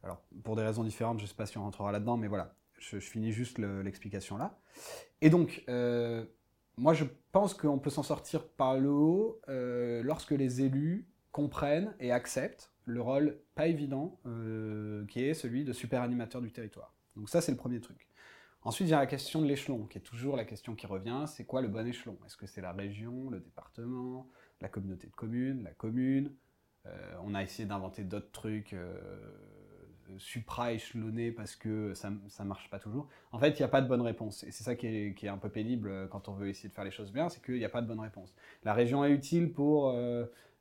alors, 0.02 0.22
pour 0.44 0.56
des 0.56 0.62
raisons 0.62 0.82
différentes, 0.82 1.18
je 1.18 1.24
ne 1.24 1.28
sais 1.28 1.34
pas 1.34 1.44
si 1.44 1.58
on 1.58 1.62
rentrera 1.62 1.92
là-dedans, 1.92 2.16
mais 2.16 2.28
voilà, 2.28 2.54
je, 2.90 2.98
finis 2.98 3.32
juste 3.32 3.58
l'explication 3.58 4.36
là. 4.36 4.58
Et 5.20 5.30
donc, 5.30 5.64
moi, 6.76 6.94
je 6.94 7.04
pense 7.32 7.54
qu'on 7.54 7.78
peut 7.78 7.90
s'en 7.90 8.02
sortir 8.02 8.46
par 8.46 8.78
le 8.78 8.90
haut 8.90 9.40
lorsque 9.48 10.32
les 10.32 10.62
élus 10.62 11.06
comprennent 11.32 11.94
et 11.98 12.12
acceptent 12.12 12.74
le 12.86 13.00
rôle 13.00 13.38
pas 13.54 13.66
évident 13.66 14.18
euh, 14.26 15.06
qui 15.06 15.24
est 15.24 15.34
celui 15.34 15.64
de 15.64 15.72
super 15.72 16.02
animateur 16.02 16.40
du 16.40 16.52
territoire. 16.52 16.94
Donc 17.16 17.28
ça, 17.28 17.40
c'est 17.40 17.52
le 17.52 17.58
premier 17.58 17.80
truc. 17.80 18.08
Ensuite, 18.62 18.88
il 18.88 18.90
y 18.92 18.94
a 18.94 18.98
la 18.98 19.06
question 19.06 19.42
de 19.42 19.46
l'échelon, 19.46 19.86
qui 19.86 19.98
est 19.98 20.02
toujours 20.02 20.36
la 20.36 20.44
question 20.44 20.74
qui 20.74 20.86
revient, 20.86 21.24
c'est 21.26 21.44
quoi 21.44 21.60
le 21.60 21.68
bon 21.68 21.86
échelon? 21.86 22.18
Est-ce 22.24 22.36
que 22.36 22.46
c'est 22.46 22.62
la 22.62 22.72
région, 22.72 23.30
le 23.30 23.40
département, 23.40 24.28
la 24.60 24.68
communauté 24.68 25.06
de 25.06 25.12
communes, 25.12 25.62
la 25.64 25.72
commune? 25.72 26.32
Euh, 26.86 27.14
On 27.22 27.34
a 27.34 27.42
essayé 27.42 27.66
d'inventer 27.66 28.04
d'autres 28.04 28.32
trucs 28.32 28.74
euh, 30.10 30.18
supra-échelonnés 30.18 31.32
parce 31.32 31.56
que 31.56 31.94
ça 31.94 32.10
ne 32.10 32.44
marche 32.44 32.70
pas 32.70 32.78
toujours. 32.78 33.08
En 33.32 33.38
fait, 33.38 33.50
il 33.50 33.62
n'y 33.62 33.64
a 33.64 33.68
pas 33.68 33.82
de 33.82 33.88
bonne 33.88 34.02
réponse. 34.02 34.44
Et 34.44 34.50
c'est 34.50 34.64
ça 34.64 34.74
qui 34.74 34.86
est, 34.86 35.28
un 35.28 35.38
peu 35.38 35.48
pénible 35.48 36.08
quand 36.10 36.28
on 36.28 36.32
veut 36.32 36.48
essayer 36.48 36.68
de 36.68 36.74
faire 36.74 36.84
les 36.84 36.90
choses 36.90 37.12
bien, 37.12 37.28
c'est 37.28 37.42
qu'il 37.42 37.56
n'y 37.56 37.64
a 37.64 37.70
pas 37.70 37.82
de 37.82 37.86
bonne 37.86 38.00
réponse. 38.00 38.34
La 38.64 38.74
région 38.74 39.04
est 39.04 39.10
utile 39.10 39.52
pour 39.52 39.94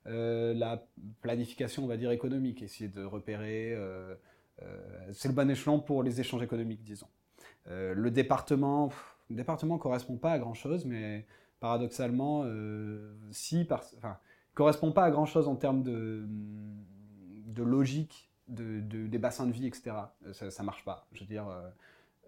euh, 0.08 0.54
la 0.54 0.86
planification, 1.22 1.84
on 1.84 1.88
va 1.88 1.98
dire, 1.98 2.12
économique, 2.12 2.62
essayer 2.62 2.90
de 2.90 3.04
repérer. 3.04 3.74
Euh, 3.74 4.16
euh, 4.62 4.78
c'est 5.14 5.30
le 5.30 5.34
bon 5.34 5.50
échelon 5.50 5.80
pour 5.80 6.04
les 6.04 6.20
échanges 6.20 6.44
économiques, 6.44 6.84
disons. 6.84 7.08
le 7.68 8.10
département, 8.10 8.92
le 9.30 9.36
département 9.36 9.78
correspond 9.78 10.18
pas 10.18 10.34
à 10.34 10.40
grand 10.40 10.54
chose, 10.54 10.86
mais 10.86 11.26
paradoxalement, 11.60 12.46
si, 13.32 13.64
par, 13.64 13.84
enfin, 13.98 14.18
correspond 14.54 14.92
pas 14.92 15.06
à 15.06 15.12
grand 15.12 15.26
chose 15.26 15.48
en 15.48 15.56
termes 15.56 15.82
de, 15.82 16.26
de 16.28 17.64
logique 17.64 18.30
de, 18.54 19.08
des 19.08 19.18
bassins 19.18 19.48
de 19.48 19.52
vie, 19.52 19.68
etc. 19.68 19.92
Ça, 20.32 20.52
ça 20.52 20.64
marche 20.64 20.86
pas. 20.86 21.08
Je 21.14 21.22
veux 21.22 21.26
dire, 21.26 21.48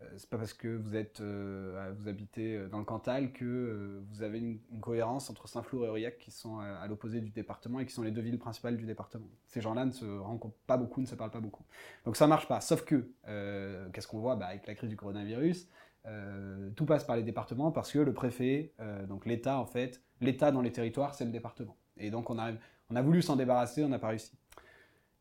euh, 0.01 0.05
c'est 0.17 0.29
pas 0.29 0.37
parce 0.37 0.53
que 0.53 0.67
vous 0.67 0.95
êtes, 0.95 1.21
euh, 1.21 1.93
vous 1.97 2.09
habitez 2.09 2.55
euh, 2.55 2.67
dans 2.67 2.79
le 2.79 2.85
Cantal 2.85 3.31
que 3.31 4.01
vous 4.09 4.23
avez 4.23 4.39
une, 4.39 4.59
cohérence 4.81 5.29
entre 5.29 5.47
Saint-Flour 5.47 5.85
et 5.85 5.89
Aurillac 5.89 6.17
qui 6.17 6.31
sont 6.31 6.59
à, 6.59 6.85
l'opposé 6.87 7.21
du 7.21 7.29
département 7.29 7.79
et 7.79 7.85
qui 7.85 7.93
sont 7.93 8.03
les 8.03 8.11
deux 8.11 8.21
villes 8.21 8.37
principales 8.37 8.77
du 8.77 8.85
département. 8.85 9.27
Ces 9.47 9.61
gens-là 9.61 9.85
ne 9.85 9.91
se 9.91 10.05
rencontrent 10.05 10.57
pas 10.67 10.77
beaucoup, 10.77 11.01
ne 11.01 11.05
se 11.05 11.15
parlent 11.15 11.31
pas 11.31 11.39
beaucoup. 11.39 11.63
Donc 12.05 12.17
ça 12.17 12.27
marche 12.27 12.47
pas. 12.47 12.61
Sauf 12.61 12.83
que, 12.83 13.09
qu'est-ce 13.93 14.07
qu'on 14.07 14.19
voit? 14.19 14.35
Bah, 14.35 14.47
avec 14.47 14.67
la 14.67 14.75
crise 14.75 14.89
du 14.89 14.97
coronavirus 14.97 15.67
Tout 16.75 16.85
passe 16.85 17.03
par 17.03 17.15
les 17.15 17.23
départements 17.23 17.71
parce 17.71 17.91
que 17.91 17.99
le 17.99 18.13
préfet, 18.13 18.73
donc 19.07 19.25
l'État 19.25 19.57
en 19.57 19.65
fait, 19.65 20.01
l'État 20.21 20.51
dans 20.51 20.61
les 20.61 20.71
territoires, 20.71 21.15
c'est 21.15 21.25
le 21.25 21.31
département. 21.31 21.77
Et 21.97 22.11
donc 22.11 22.29
on 22.29 22.37
a, 22.37 22.51
on 22.89 22.95
a 22.95 23.01
voulu 23.01 23.21
s'en 23.21 23.35
débarrasser, 23.35 23.83
on 23.83 23.89
n'a 23.89 23.99
pas 23.99 24.09
réussi. 24.09 24.37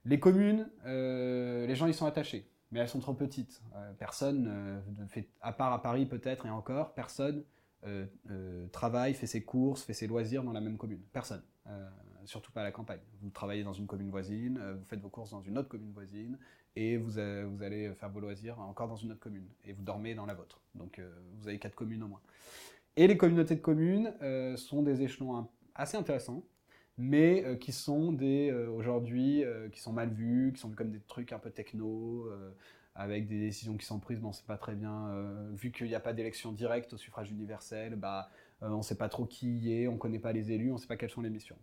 Les 0.05 0.21
communes, 0.21 0.69
les 0.85 1.75
gens 1.75 1.87
y 1.87 1.95
sont 1.95 2.07
attachés 2.07 2.47
mais 2.75 2.81
elles 2.81 2.89
sont 2.89 2.99
trop 2.99 3.15
petites. 3.15 3.63
Euh, 3.77 3.93
personne, 3.93 4.49
euh, 4.49 5.07
fait, 5.07 5.29
à 5.41 5.53
part 5.53 5.73
à 5.73 5.81
Paris 5.81 6.07
peut-être 6.07 6.45
et 6.45 6.51
encore, 6.51 6.93
personne 6.93 7.45
euh, 7.87 8.67
travaille, 8.73 9.15
fait 9.15 9.29
ses 9.29 9.45
courses, 9.45 9.85
fait 9.85 9.93
ses 9.93 10.09
loisirs 10.09 10.43
dans 10.43 10.53
la 10.53 10.61
même 10.61 10.77
commune. 10.77 11.01
Personne. 11.13 11.43
surtout 12.25 12.51
pas 12.51 12.63
à 12.63 12.65
la 12.65 12.73
campagne. 12.73 13.01
Vous 13.21 13.31
travaillez 13.31 13.63
dans 13.63 13.73
une 13.73 13.87
commune 13.87 14.11
voisine, 14.11 14.59
vous 14.79 14.85
faites 14.85 15.01
vos 15.01 15.09
courses 15.09 15.31
dans 15.31 15.43
une 15.43 15.57
autre 15.57 15.69
commune 15.69 15.93
voisine, 15.93 16.39
et 16.75 16.97
vous, 16.97 17.13
vous, 17.13 17.63
allez 17.63 17.95
faire 17.95 18.11
vos 18.11 18.21
loisirs 18.21 18.59
encore 18.59 18.89
dans 18.89 18.97
une 18.97 19.13
autre 19.13 19.21
commune, 19.21 19.47
et 19.65 19.73
vous 19.73 19.83
dormez 19.83 20.15
dans 20.15 20.27
la 20.27 20.35
vôtre. 20.35 20.61
Donc 20.75 21.01
vous 21.39 21.49
avez 21.49 21.59
quatre 21.59 21.75
communes 21.75 22.03
au 22.03 22.09
moins. 22.09 22.23
Et 22.97 23.07
les 23.07 23.17
communautés 23.17 23.55
de 23.55 23.61
communes 23.61 24.13
sont 24.57 24.83
des 24.83 25.03
échelons 25.03 25.47
assez 25.75 25.97
intéressants, 25.97 26.43
mais 26.97 27.45
euh, 27.45 27.57
qui 27.57 27.73
sont 27.73 28.13
des 28.13 28.51
euh, 28.51 28.69
aujourd'hui 28.71 29.45
euh, 29.45 29.69
qui 29.69 29.81
sont 29.81 29.93
mal 29.93 30.13
vus, 30.13 30.53
qui 30.55 30.61
sont 30.61 30.69
vus 30.69 30.77
comme 30.77 30.91
des 30.91 31.01
trucs 31.01 31.33
un 31.33 31.39
peu 31.39 31.51
techno, 31.51 32.29
avec 32.95 33.27
des 33.27 33.41
décisions 33.41 33.77
qui 33.77 33.85
sont 33.85 33.99
prises, 33.99 34.21
bon, 34.21 34.33
c'est 34.33 34.47
pas 34.47 34.57
très 34.57 34.77
bien. 34.77 35.11
vu 35.55 35.73
qu'il 35.73 35.89
n'y 35.89 35.97
a 35.97 36.01
pas 36.01 36.13
d'élection 36.13 36.53
directe 36.53 36.93
au 36.93 36.97
suffrage 36.97 37.29
universel, 37.29 37.97
bah, 37.97 38.31
on 38.61 38.77
ne 38.77 38.83
sait 38.83 38.97
pas 38.97 39.09
trop 39.09 39.27
qui 39.27 39.51
y 39.51 39.83
est, 39.83 39.89
on 39.89 39.95
ne 39.95 39.99
connaît 39.99 40.21
pas 40.21 40.33
les 40.33 40.53
élus, 40.53 40.71
on 40.71 40.75
ne 40.75 40.79
sait 40.79 40.87
pas 40.87 40.97
quelles 40.97 41.11
sont 41.11 41.21
les 41.21 41.31
missions. 41.31 41.59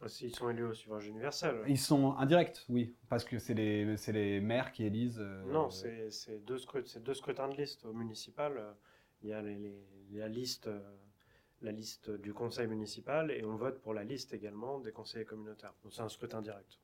Ah, 0.00 0.06
ils 0.20 0.36
sont 0.36 0.48
élus 0.48 0.62
au 0.62 0.74
suffrage 0.74 1.08
universel. 1.08 1.56
Ils 1.66 1.78
sont 1.78 2.16
indirects, 2.18 2.64
oui, 2.68 2.94
parce 3.08 3.24
que 3.24 3.40
c'est 3.40 3.54
les, 3.54 3.96
les 3.96 4.40
maires 4.40 4.70
qui 4.70 4.84
élisent. 4.84 5.18
non, 5.48 5.70
c'est 5.70 6.08
deux, 6.44 6.58
deux, 7.00 7.14
scrutins 7.14 7.48
de 7.48 7.56
liste 7.56 7.84
au 7.84 7.92
municipal. 7.92 8.76
Il 9.22 9.30
y 9.30 9.32
a 9.32 9.42
la 9.42 10.28
liste 10.28 10.70
la 11.62 11.72
liste 11.72 12.10
du 12.10 12.32
conseil 12.34 12.66
municipal 12.66 13.30
et 13.30 13.44
on 13.44 13.56
vote 13.56 13.80
pour 13.80 13.94
la 13.94 14.04
liste 14.04 14.34
également 14.34 14.78
des 14.80 14.92
conseillers 14.92 15.24
communautaires. 15.24 15.74
Donc 15.82 15.92
c'est 15.92 16.02
un 16.02 16.08
scrutin 16.08 16.42
direct. 16.42 16.78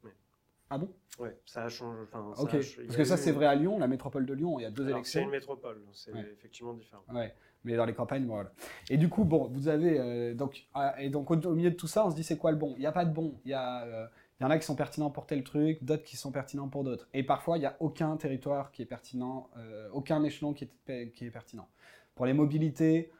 Ah 0.70 0.78
bon? 0.78 0.88
Oui, 1.18 1.28
ça 1.44 1.64
a 1.64 1.68
changé. 1.68 2.00
Enfin, 2.02 2.32
ça 2.34 2.42
Ok, 2.42 2.54
a 2.54 2.56
parce 2.56 2.96
que 2.96 3.04
ça 3.04 3.18
c'est 3.18 3.32
vrai 3.32 3.44
à 3.46 3.54
Lyon, 3.54 3.78
la 3.78 3.88
métropole 3.88 4.24
de 4.24 4.32
Lyon, 4.32 4.58
il 4.58 4.62
y 4.62 4.64
a 4.66 4.70
deux 4.70 4.86
Alors, 4.86 5.04
C'est 5.04 5.18
élections. 5.18 5.22
une 5.24 5.30
métropole, 5.30 5.82
c'est 5.92 6.12
Ouais. 6.14 6.30
effectivement 6.32 6.72
différent. 6.72 7.02
Ouais, 7.12 7.34
mais 7.64 7.76
dans 7.76 7.84
les 7.84 7.92
campagnes, 7.94 8.24
bon, 8.24 8.34
voilà. 8.34 8.52
Et 8.88 8.96
du 8.96 9.10
coup, 9.10 9.24
bon, 9.24 9.48
vous 9.48 9.68
avez 9.68 10.00
euh, 10.00 10.32
donc 10.34 10.64
ah, 10.72 10.94
et 10.98 11.10
donc 11.10 11.30
au, 11.30 11.34
au 11.34 11.54
milieu 11.54 11.70
de 11.70 11.76
tout 11.76 11.88
ça, 11.88 12.06
on 12.06 12.10
se 12.10 12.16
dit 12.16 12.24
c'est 12.24 12.38
quoi 12.38 12.50
le 12.52 12.56
bon? 12.56 12.72
Il 12.76 12.80
n'y 12.80 12.86
a 12.86 12.92
pas 12.92 13.04
de 13.04 13.12
bon. 13.12 13.38
Il 13.44 13.50
y 13.50 13.54
a 13.54 13.84
euh, 13.84 14.06
il 14.40 14.44
y 14.44 14.46
en 14.46 14.50
a 14.50 14.58
qui 14.58 14.64
sont 14.64 14.74
pertinents 14.74 15.10
pour 15.10 15.26
tel 15.26 15.44
truc, 15.44 15.84
d'autres 15.84 16.02
qui 16.04 16.16
sont 16.16 16.32
pertinents 16.32 16.68
pour 16.68 16.82
d'autres. 16.84 17.06
Et 17.12 17.22
parfois, 17.22 17.58
il 17.58 17.60
n'y 17.60 17.66
a 17.66 17.76
aucun 17.78 18.16
territoire 18.16 18.72
qui 18.72 18.80
est 18.82 18.86
pertinent, 18.86 19.50
euh, 19.58 19.88
aucun 19.92 20.24
échelon 20.24 20.52
qui 20.54 20.68
est, 20.88 21.10
qui 21.12 21.26
est 21.26 21.30
pertinent. 21.30 21.68
Pour 22.16 22.24
les 22.26 22.32
mobilités, 22.32 23.12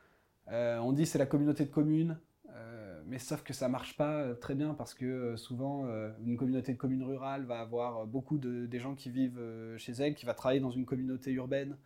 euh, 0.51 0.79
on 0.79 0.93
dit 0.93 1.07
c'est 1.07 1.19
la 1.19 1.27
communauté 1.27 1.65
de 1.65 1.71
communes, 1.71 2.19
euh, 2.51 3.03
mais 3.07 3.19
sauf 3.19 3.43
que 3.43 3.53
ça 3.53 3.69
marche 3.69 3.97
pas 3.97 4.21
euh, 4.21 4.35
très 4.35 4.55
bien 4.55 4.75
parce 4.75 4.95
que 4.95 5.37
souvent 5.37 5.87
une 6.25 6.37
communauté 6.37 6.73
de 6.73 6.79
communes 6.79 7.05
rurales 7.05 7.45
va 7.45 7.61
avoir 7.61 8.07
beaucoup 8.07 8.39
de 8.39 8.67
des 8.67 8.79
gens 8.79 8.95
qui 8.95 9.11
vivent 9.11 9.41
chez 9.77 9.93
elle, 9.93 10.15
qui 10.15 10.27
va 10.27 10.35
travailler 10.35 10.61
dans 10.61 10.71
une 10.71 10.85
communauté 10.85 11.31
urbaine, 11.33 11.77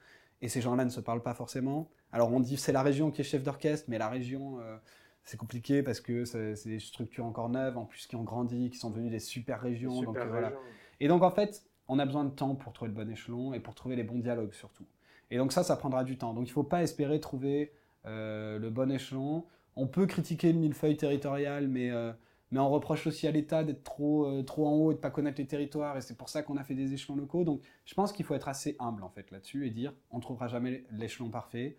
et 0.42 0.48
ces 0.48 0.60
gens-là 0.60 0.84
ne 0.84 0.90
se 0.90 1.00
parlent 1.00 1.22
pas 1.22 1.34
forcément. 1.34 1.90
Alors 2.12 2.32
on 2.32 2.40
dit 2.40 2.56
c'est 2.56 2.72
la 2.72 2.82
région 2.82 3.10
qui 3.10 3.20
est 3.20 3.24
chef 3.24 3.42
d'orchestre, 3.42 3.86
mais 3.88 3.98
la 3.98 4.08
région 4.08 4.58
c'est 5.24 5.36
compliqué 5.36 5.82
parce 5.82 6.00
que 6.00 6.24
c'est 6.24 6.54
des 6.66 6.78
structures 6.78 7.26
encore 7.26 7.48
neuves, 7.48 7.76
en 7.76 7.84
plus 7.84 8.06
qui 8.06 8.16
ont 8.16 8.22
grandi, 8.22 8.70
qui 8.70 8.78
sont 8.78 8.90
devenues 8.90 9.10
des 9.10 9.18
super 9.18 9.60
régions. 9.60 10.02
donc, 10.02 10.16
voilà. 10.16 10.52
Et 11.00 11.08
donc 11.08 11.22
en 11.22 11.30
fait, 11.30 11.64
on 11.88 11.98
a 11.98 12.06
besoin 12.06 12.24
de 12.24 12.30
temps 12.30 12.54
pour 12.54 12.72
trouver 12.72 12.90
le 12.90 12.94
bon 12.94 13.10
échelon 13.10 13.52
et 13.52 13.60
pour 13.60 13.74
trouver 13.74 13.96
les 13.96 14.04
bons 14.04 14.18
dialogues 14.18 14.54
surtout. 14.54 14.86
Et 15.30 15.38
donc 15.38 15.52
ça, 15.52 15.64
ça 15.64 15.76
prendra 15.76 16.04
du 16.04 16.16
temps. 16.16 16.32
Donc 16.32 16.44
il 16.46 16.50
ne 16.50 16.54
faut 16.54 16.62
pas 16.62 16.82
espérer 16.82 17.20
trouver 17.20 17.72
le 18.06 18.68
bon 18.70 18.90
échelon. 18.90 19.44
On 19.76 19.86
peut 19.86 20.06
critiquer 20.06 20.52
le 20.52 20.58
millefeuille 20.58 20.96
territorial, 20.96 21.68
mais, 21.68 21.90
euh, 21.90 22.12
mais 22.50 22.58
on 22.58 22.70
reproche 22.70 23.06
aussi 23.06 23.26
à 23.26 23.30
l'État 23.30 23.62
d'être 23.62 23.84
trop, 23.84 24.26
euh, 24.26 24.42
trop 24.42 24.66
en 24.66 24.72
haut 24.72 24.90
et 24.90 24.94
de 24.94 24.98
ne 24.98 25.02
pas 25.02 25.10
connaître 25.10 25.38
les 25.38 25.46
territoires. 25.46 25.96
Et 25.98 26.00
c'est 26.00 26.16
pour 26.16 26.30
ça 26.30 26.42
qu'on 26.42 26.56
a 26.56 26.64
fait 26.64 26.74
des 26.74 26.94
échelons 26.94 27.16
locaux. 27.16 27.44
Donc 27.44 27.60
je 27.84 27.94
pense 27.94 28.12
qu'il 28.12 28.24
faut 28.24 28.34
être 28.34 28.48
assez 28.48 28.76
humble 28.80 29.04
en 29.04 29.10
fait 29.10 29.30
là-dessus 29.30 29.66
et 29.66 29.70
dire 29.70 29.92
on 30.10 30.16
ne 30.16 30.22
trouvera 30.22 30.48
jamais 30.48 30.84
l'échelon 30.92 31.28
parfait. 31.28 31.76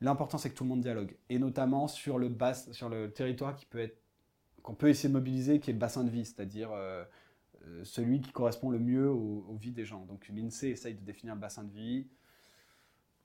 L'important 0.00 0.38
c'est 0.38 0.50
que 0.50 0.56
tout 0.56 0.64
le 0.64 0.70
monde 0.70 0.80
dialogue. 0.80 1.16
Et 1.28 1.38
notamment 1.38 1.86
sur 1.86 2.18
le, 2.18 2.34
sur 2.72 2.88
le 2.88 3.12
territoire 3.12 3.56
peut 3.70 3.90
qu'on 4.62 4.74
peut 4.74 4.88
essayer 4.88 5.08
de 5.08 5.14
mobiliser, 5.14 5.58
qui 5.58 5.70
est 5.70 5.72
le 5.72 5.78
bassin 5.78 6.04
de 6.04 6.10
vie, 6.10 6.26
c'est-à-dire 6.26 6.70
euh, 6.72 7.02
euh, 7.64 7.82
celui 7.82 8.20
qui 8.20 8.30
correspond 8.30 8.68
le 8.68 8.78
mieux 8.78 9.08
aux, 9.08 9.46
aux 9.48 9.56
vies 9.56 9.72
des 9.72 9.86
gens. 9.86 10.04
Donc 10.04 10.28
l'INSEE 10.28 10.70
essaye 10.70 10.94
de 10.94 11.00
définir 11.00 11.34
le 11.34 11.40
bassin 11.40 11.64
de 11.64 11.72
vie. 11.72 12.08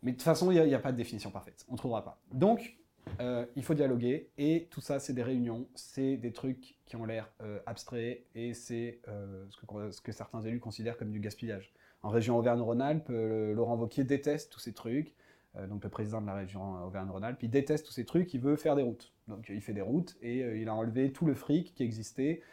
Mais 0.06 0.11
de 0.11 0.18
toute 0.18 0.23
façon, 0.23 0.52
il 0.52 0.64
n'y 0.64 0.73
a, 0.76 0.80
pas 0.80 0.91
de 0.91 0.98
définition 0.98 1.32
parfaite. 1.32 1.65
On 1.68 1.73
ne 1.73 1.77
trouvera 1.77 2.06
pas. 2.06 2.22
Donc, 2.32 2.77
euh, 3.19 3.44
il 3.56 3.64
faut 3.64 3.73
dialoguer. 3.73 4.30
Et 4.38 4.68
tout 4.69 4.80
ça, 4.80 4.99
c'est 4.99 5.14
des 5.14 5.23
réunions. 5.23 5.68
C'est 5.73 6.15
des 6.15 6.32
trucs 6.32 6.77
qui 6.86 6.95
ont 6.95 7.06
l'air 7.06 7.32
euh, 7.41 7.57
abstraits. 7.65 8.23
Et 8.36 8.53
c'est 8.53 8.99
euh, 9.07 9.45
ce, 9.49 9.65
que, 9.65 9.91
ce 9.91 10.02
que 10.02 10.11
certains 10.11 10.41
élus 10.41 10.60
considèrent 10.60 10.98
comme 10.98 11.11
du 11.11 11.19
gaspillage. 11.19 11.73
En 12.03 12.10
région 12.10 12.38
Auvergne-Rhône-Alpes, 12.38 13.10
Laurent 13.10 13.77
Wauquiez 13.77 14.03
déteste 14.03 14.52
tous 14.52 14.60
ces 14.60 14.73
trucs. 14.73 15.15
Donc 15.69 15.84
le 15.84 15.90
président 15.90 16.22
de 16.22 16.27
la 16.27 16.36
région 16.36 16.86
Auvergne-Rhône-Alpes, 16.86 17.41
il 17.41 17.49
déteste 17.49 17.88
tous 17.88 17.94
ces 17.94 18.06
trucs, 18.06 18.32
il 18.36 18.41
veut 18.41 18.57
faire 18.57 18.76
des 18.76 18.84
routes. 18.84 19.11
Donc 19.27 19.48
il 19.49 19.60
fait 19.61 19.73
des 19.73 19.82
routes 19.82 20.15
et 20.22 20.41
il 20.61 20.69
a 20.69 20.76
enlevé 20.76 21.11
tout 21.11 21.26
le 21.26 21.34
fric 21.34 21.73
qui 21.73 21.82
existait 21.82 22.44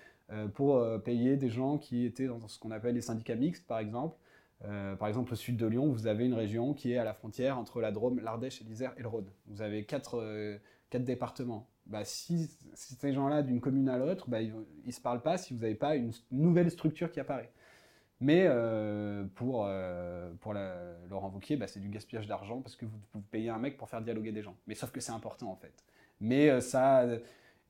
pour 0.55 0.83
payer 1.03 1.37
des 1.37 1.51
gens 1.51 1.77
qui 1.77 2.07
étaient 2.07 2.29
dans 2.29 2.49
ce 2.49 2.59
qu'on 2.59 2.70
appelle 2.70 2.95
les 2.95 3.03
syndicats 3.03 3.35
mixtes, 3.35 3.66
par 3.66 3.79
exemple. 3.79 4.16
Euh, 4.64 4.94
par 4.97 5.09
exemple, 5.09 5.32
au 5.32 5.36
sud 5.36 5.56
de 5.56 5.66
Lyon, 5.66 5.89
vous 5.89 6.06
avez 6.06 6.24
une 6.24 6.34
région 6.34 6.74
qui 6.74 6.93
est 6.93 6.98
à 6.98 7.05
la 7.05 7.14
frontière 7.14 7.59
entre 7.59 7.80
la 7.80 7.90
Drôme, 7.90 8.20
l'Ardèche, 8.20 8.62
l'Isère 8.62 8.94
et 8.97 9.02
le 9.02 9.09
Rhône. 9.09 9.30
Vous 9.47 9.62
avez 9.62 9.84
quatre, 9.84 10.18
euh, 10.20 10.59
quatre 10.90 11.05
départements. 11.05 11.68
Bah, 11.86 12.05
si, 12.05 12.48
ces 12.74 13.12
gens-là, 13.12 13.43
d'une 13.43 13.60
commune 13.60 13.89
à 13.89 13.98
l'autre, 13.98 14.30
bah, 14.30 14.40
ils 14.40 14.55
ne 14.84 14.93
se 14.93 15.01
parlent 15.01 15.22
pas 15.22 15.36
si 15.36 15.52
vous 15.52 15.60
n'avez 15.60 15.74
pas 15.74 15.97
une 15.97 16.12
nouvelle 16.30 16.70
structure 16.70 17.10
qui 17.10 17.18
apparaît. 17.18 17.51
Mais 18.20 18.44
euh, 18.47 19.24
pour, 19.34 19.68
pour 20.40 20.55
la, 20.55 20.76
Laurent 21.10 21.30
Wauquiez, 21.30 21.56
bah, 21.56 21.66
c'est 21.66 21.80
du 21.80 21.89
gaspillage 21.89 22.28
d'argent 22.28 22.60
parce 22.60 22.76
que 22.76 22.84
vous, 22.84 22.98
vous, 23.14 23.20
payez 23.20 23.51
un 23.51 23.59
mec 23.59 23.76
pour 23.76 23.89
faire 23.89 24.01
dialoguer 24.01 24.30
des 24.30 24.43
gens. 24.43 24.55
Mais 24.68 24.76
sauf 24.76 24.93
que 24.93 25.01
c'est 25.01 25.10
important 25.10 25.51
en 25.51 25.56
fait. 25.56 25.74
Mais 26.20 26.60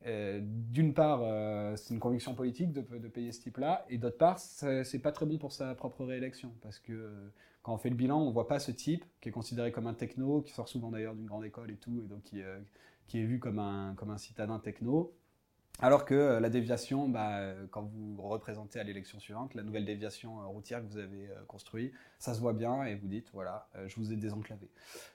euh, 0.07 0.41
d'une 0.43 0.95
part, 0.95 1.21
euh, 1.23 1.77
c'est 1.77 1.95
une 1.95 2.01
conviction 2.01 2.35
politique 2.35 2.73
de, 2.73 2.81
payer 3.09 3.33
ce 3.33 3.41
type-là, 3.41 3.85
et 3.89 3.99
d'autre 3.99 4.19
part, 4.19 4.39
c'est 4.39 4.99
pas 4.99 5.13
très 5.13 5.27
bon 5.27 5.39
pour 5.39 5.53
sa 5.53 5.75
propre 5.75 6.05
réélection 6.05 6.53
parce 6.61 6.79
que 6.79 6.93
euh, 6.93 7.29
quand 7.63 7.75
on 7.75 7.79
fait 7.79 7.91
le 7.91 7.97
bilan, 7.97 8.21
on 8.21 8.31
voit 8.31 8.49
pas 8.49 8.59
ce 8.59 8.73
type 8.73 9.05
qui 9.21 9.29
est 9.29 9.33
considéré 9.33 9.71
comme 9.71 9.87
un 9.87 9.95
techno, 9.95 10.43
qui 10.43 10.53
sort 10.53 10.69
souvent 10.69 10.91
d'ailleurs 10.91 11.15
d'une 11.15 11.27
grande 11.27 11.45
école 11.45 11.71
et 11.71 11.77
tout, 11.77 12.03
et 12.05 12.09
donc 12.09 12.23
qui, 12.25 12.41
est 12.41 13.25
vu 13.25 13.39
comme 13.39 13.59
un, 13.59 13.95
citadin 14.17 14.59
techno. 14.59 15.13
Alors 15.81 16.05
que 16.05 16.39
la 16.39 16.51
déviation, 16.51 17.09
bah, 17.09 17.55
quand 17.71 17.83
vous 17.83 18.21
représentez 18.23 18.79
à 18.79 18.85
l'élection 18.85 19.19
suivante, 19.21 19.55
la 19.55 19.63
nouvelle 19.63 19.85
déviation 19.85 20.49
routière 20.51 20.81
que 20.81 20.87
vous 20.87 20.99
avez 20.99 21.29
construite, 21.47 21.93
ça 22.19 22.35
se 22.35 22.41
voit 22.41 22.53
bien 22.53 22.85
et 22.85 22.95
vous 22.95 23.09
dites, 23.09 23.31
voilà, 23.33 23.69
je 23.87 23.97
vous 23.97 24.13
ai 24.13 24.17
désenclavé. 24.17 24.69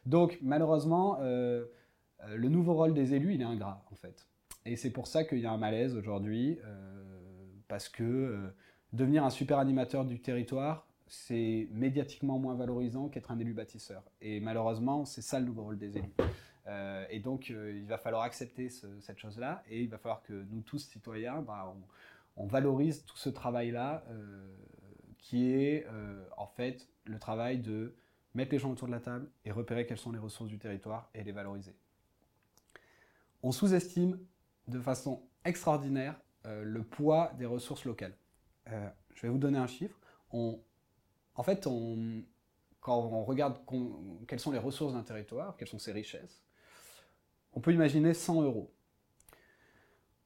Donc 0.06 0.40
malheureusement, 0.42 1.20
le 1.20 2.50
nouveau 2.50 2.74
rôle 2.74 2.94
des 2.94 3.14
élus, 3.14 3.34
il 3.36 3.42
est 3.42 3.46
ingrat 3.46 3.84
en 3.92 3.96
fait. 3.96 4.26
Et 4.68 4.76
c'est 4.76 4.90
pour 4.92 5.08
ça 5.08 5.24
qu'il 5.24 5.40
y 5.40 5.46
a 5.46 5.52
un 5.52 5.58
malaise 5.58 5.96
aujourd'hui, 5.96 6.60
euh, 6.66 7.04
parce 7.70 7.88
que 7.88 8.04
euh, 8.04 8.54
devenir 8.92 9.24
un 9.24 9.30
super 9.30 9.60
animateur 9.60 10.04
du 10.04 10.20
territoire, 10.20 10.86
c'est 11.08 11.70
médiatiquement 11.72 12.38
moins 12.38 12.54
valorisant 12.54 13.08
qu'être 13.08 13.32
un 13.32 13.40
élu 13.40 13.54
bâtisseur. 13.54 14.04
Et 14.20 14.42
malheureusement, 14.42 15.06
c'est 15.06 15.22
ça 15.22 15.40
le 15.40 15.46
nouveau 15.46 15.64
rôle 15.64 15.78
des 15.78 15.98
élus. 15.98 16.14
Euh, 16.68 17.06
et 17.10 17.22
donc, 17.22 17.48
il 17.48 17.86
va 17.86 17.98
falloir 17.98 18.24
accepter 18.24 18.68
ce, 18.68 19.00
cette 19.00 19.20
chose-là, 19.20 19.64
et 19.70 19.84
il 19.84 19.90
va 19.90 19.98
falloir 19.98 20.22
que 20.22 20.34
nous 20.34 20.60
tous, 20.60 20.80
citoyens, 20.80 21.42
bah, 21.42 21.74
on, 22.36 22.46
valorise 22.46 23.06
tout 23.06 23.16
ce 23.16 23.30
travail-là, 23.30 24.04
qui 25.18 25.50
est 25.50 25.88
en 26.36 26.46
fait 26.46 26.90
le 27.06 27.20
travail 27.20 27.60
de 27.60 27.96
mettre 28.36 28.52
les 28.52 28.60
gens 28.60 28.72
autour 28.72 28.88
de 28.88 28.92
la 28.92 29.00
table 29.00 29.30
et 29.46 29.52
repérer 29.52 29.86
quelles 29.86 29.98
sont 29.98 30.12
les 30.12 30.20
ressources 30.20 30.50
du 30.50 30.60
territoire 30.60 31.10
et 31.16 31.24
les 31.24 31.32
valoriser. 31.32 31.74
On 33.42 33.54
sous-estime 33.54 34.20
de 34.68 34.80
façon 34.80 35.22
extraordinaire 35.46 36.20
euh, 36.46 36.64
le 36.64 36.84
poids 36.84 37.34
des 37.38 37.46
ressources 37.46 37.86
locales. 37.86 38.16
Euh, 38.72 38.90
je 39.14 39.22
vais 39.22 39.30
vous 39.30 39.38
donner 39.38 39.58
un 39.58 39.68
chiffre. 39.68 40.00
En 40.32 41.44
fait, 41.44 41.68
quand 42.82 42.98
on 42.98 43.24
regarde 43.24 43.60
quelles 44.28 44.40
sont 44.40 44.52
les 44.52 44.60
ressources 44.60 44.94
d'un 44.94 45.04
territoire, 45.04 45.56
quelles 45.56 45.68
sont 45.68 45.80
ses 45.80 45.92
richesses, 45.92 46.44
on 47.54 47.62
peut 47.62 47.74
imaginer 47.74 48.14
100 48.14 48.42
euros. 48.42 48.72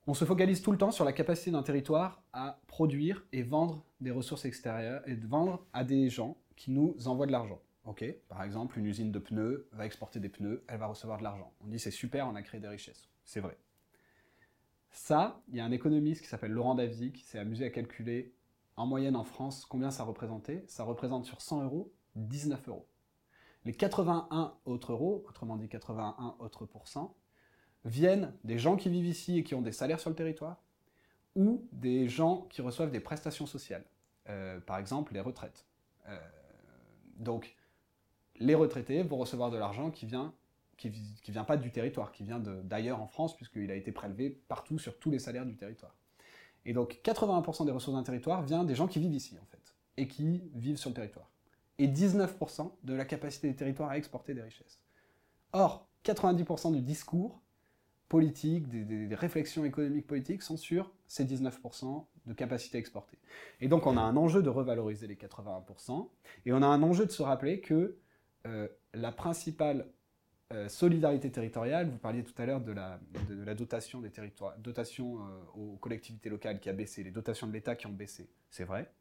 On 0.07 0.13
se 0.13 0.25
focalise 0.25 0.61
tout 0.61 0.71
le 0.71 0.77
temps 0.77 0.91
sur 0.91 1.05
la 1.05 1.13
capacité 1.13 1.51
d'un 1.51 1.61
territoire 1.61 2.23
à 2.33 2.59
produire 2.65 3.23
et 3.31 3.43
vendre 3.43 3.85
des 3.99 4.11
ressources 4.11 4.45
extérieures 4.45 5.07
et 5.07 5.15
de 5.15 5.27
vendre 5.27 5.65
à 5.73 5.83
des 5.83 6.09
gens 6.09 6.35
qui 6.55 6.71
nous 6.71 6.95
envoient 7.07 7.27
de 7.27 7.31
l'argent. 7.31 7.61
Par 8.27 8.43
exemple, 8.43 8.79
une 8.79 8.85
usine 8.85 9.11
de 9.11 9.19
pneus 9.19 9.67
va 9.71 9.85
exporter 9.85 10.19
des 10.19 10.29
pneus, 10.29 10.63
elle 10.67 10.79
va 10.79 10.87
recevoir 10.87 11.17
de 11.19 11.23
l'argent. 11.23 11.53
On 11.61 11.67
dit 11.67 11.79
c'est 11.79 11.91
super, 11.91 12.27
on 12.27 12.35
a 12.35 12.41
créé 12.41 12.59
des 12.59 12.67
richesses. 12.67 13.09
C'est 13.23 13.39
vrai. 13.39 13.57
Ça, 14.91 15.41
il 15.49 15.55
y 15.55 15.59
a 15.59 15.65
un 15.65 15.71
économiste 15.71 16.21
qui 16.21 16.27
s'appelle 16.27 16.51
Laurent 16.51 16.75
Davzy 16.75 17.11
qui 17.11 17.23
s'est 17.23 17.39
amusé 17.39 17.65
à 17.65 17.69
calculer 17.69 18.33
en 18.75 18.85
moyenne 18.85 19.15
en 19.15 19.23
France 19.23 19.65
combien 19.65 19.91
ça 19.91 20.03
représentait. 20.03 20.63
Ça 20.67 20.83
représente 20.83 21.25
sur 21.25 21.41
100 21.41 21.63
euros 21.63 21.91
19 22.15 22.67
euros. 22.67 22.87
Les 23.63 23.73
81 23.73 24.55
autres 24.65 24.91
euros, 24.91 25.23
autrement 25.27 25.55
dit 25.55 25.69
81 25.69 26.35
autres 26.39 26.65
pourcents, 26.65 27.15
viennent 27.85 28.33
des 28.43 28.57
gens 28.57 28.75
qui 28.75 28.89
vivent 28.89 29.05
ici 29.05 29.37
et 29.37 29.43
qui 29.43 29.55
ont 29.55 29.61
des 29.61 29.71
salaires 29.71 29.99
sur 29.99 30.09
le 30.09 30.15
territoire, 30.15 30.61
ou 31.35 31.67
des 31.71 32.09
gens 32.09 32.47
qui 32.49 32.61
reçoivent 32.61 32.91
des 32.91 32.99
prestations 32.99 33.45
sociales, 33.45 33.85
euh, 34.29 34.59
par 34.59 34.77
exemple 34.77 35.13
les 35.13 35.21
retraites. 35.21 35.65
Euh, 36.07 36.17
donc, 37.17 37.55
les 38.39 38.55
retraités 38.55 39.03
vont 39.03 39.17
recevoir 39.17 39.51
de 39.51 39.57
l'argent 39.57 39.91
qui 39.91 40.05
vient 40.05 40.33
qui 40.89 41.31
ne 41.31 41.33
vient 41.33 41.43
pas 41.43 41.57
du 41.57 41.71
territoire, 41.71 42.11
qui 42.11 42.23
vient 42.23 42.39
d'ailleurs 42.39 43.01
en 43.01 43.07
France, 43.07 43.35
puisqu'il 43.35 43.69
a 43.69 43.75
été 43.75 43.91
prélevé 43.91 44.29
partout 44.47 44.79
sur 44.79 44.97
tous 44.97 45.11
les 45.11 45.19
salaires 45.19 45.45
du 45.45 45.55
territoire. 45.55 45.95
Et 46.65 46.73
donc 46.73 46.99
81% 47.03 47.65
des 47.65 47.71
ressources 47.71 47.95
d'un 47.95 48.03
territoire 48.03 48.43
vient 48.43 48.63
des 48.63 48.75
gens 48.75 48.87
qui 48.87 48.99
vivent 48.99 49.13
ici, 49.13 49.37
en 49.41 49.45
fait, 49.45 49.75
et 49.97 50.07
qui 50.07 50.43
vivent 50.53 50.77
sur 50.77 50.89
le 50.89 50.95
territoire. 50.95 51.29
Et 51.77 51.87
19% 51.87 52.71
de 52.83 52.93
la 52.93 53.05
capacité 53.05 53.47
des 53.49 53.55
territoires 53.55 53.89
à 53.89 53.97
exporter 53.97 54.33
des 54.33 54.41
richesses. 54.41 54.79
Or, 55.53 55.87
90% 56.05 56.73
du 56.73 56.81
discours 56.81 57.41
politique, 58.11 58.67
des, 58.67 59.15
réflexions 59.15 59.63
économiques 59.63 60.05
politiques 60.05 60.41
sont 60.41 60.57
sur 60.57 60.91
ces 61.07 61.23
19% 61.23 62.05
de 62.25 62.33
capacité 62.33 62.77
à 62.77 62.79
exporter. 62.79 63.17
Et 63.61 63.69
donc 63.69 63.87
on 63.87 63.95
a 63.95 64.01
un 64.01 64.17
enjeu 64.17 64.43
de 64.43 64.49
revaloriser 64.49 65.07
les 65.07 65.15
81%, 65.15 66.09
et 66.45 66.51
on 66.51 66.61
a 66.61 66.65
un 66.65 66.83
enjeu 66.83 67.05
de 67.05 67.11
se 67.11 67.23
rappeler 67.23 67.61
que 67.61 67.95
euh, 68.47 68.67
la 68.93 69.13
principale 69.13 69.87
euh, 70.51 70.69
solidarité 70.69 71.31
territoriale, 71.31 71.89
vous 71.89 71.97
parliez 71.97 72.23
tout 72.23 72.39
à 72.41 72.45
l'heure 72.45 72.61
de 72.61 72.71
la, 72.71 72.99
dotation 73.55 74.01
des 74.01 74.09
territoires, 74.09 74.57
dotation 74.59 75.19
euh, 75.19 75.59
aux 75.59 75.77
collectivités 75.77 76.29
locales 76.29 76.59
qui 76.59 76.69
a 76.69 76.73
baissé, 76.73 77.03
les 77.03 77.11
dotations 77.11 77.47
de 77.47 77.53
l'État 77.53 77.75
qui 77.75 77.87
ont 77.87 77.91
baissé, 77.91 78.29
c'est 78.49 78.63
vrai. 78.63 78.91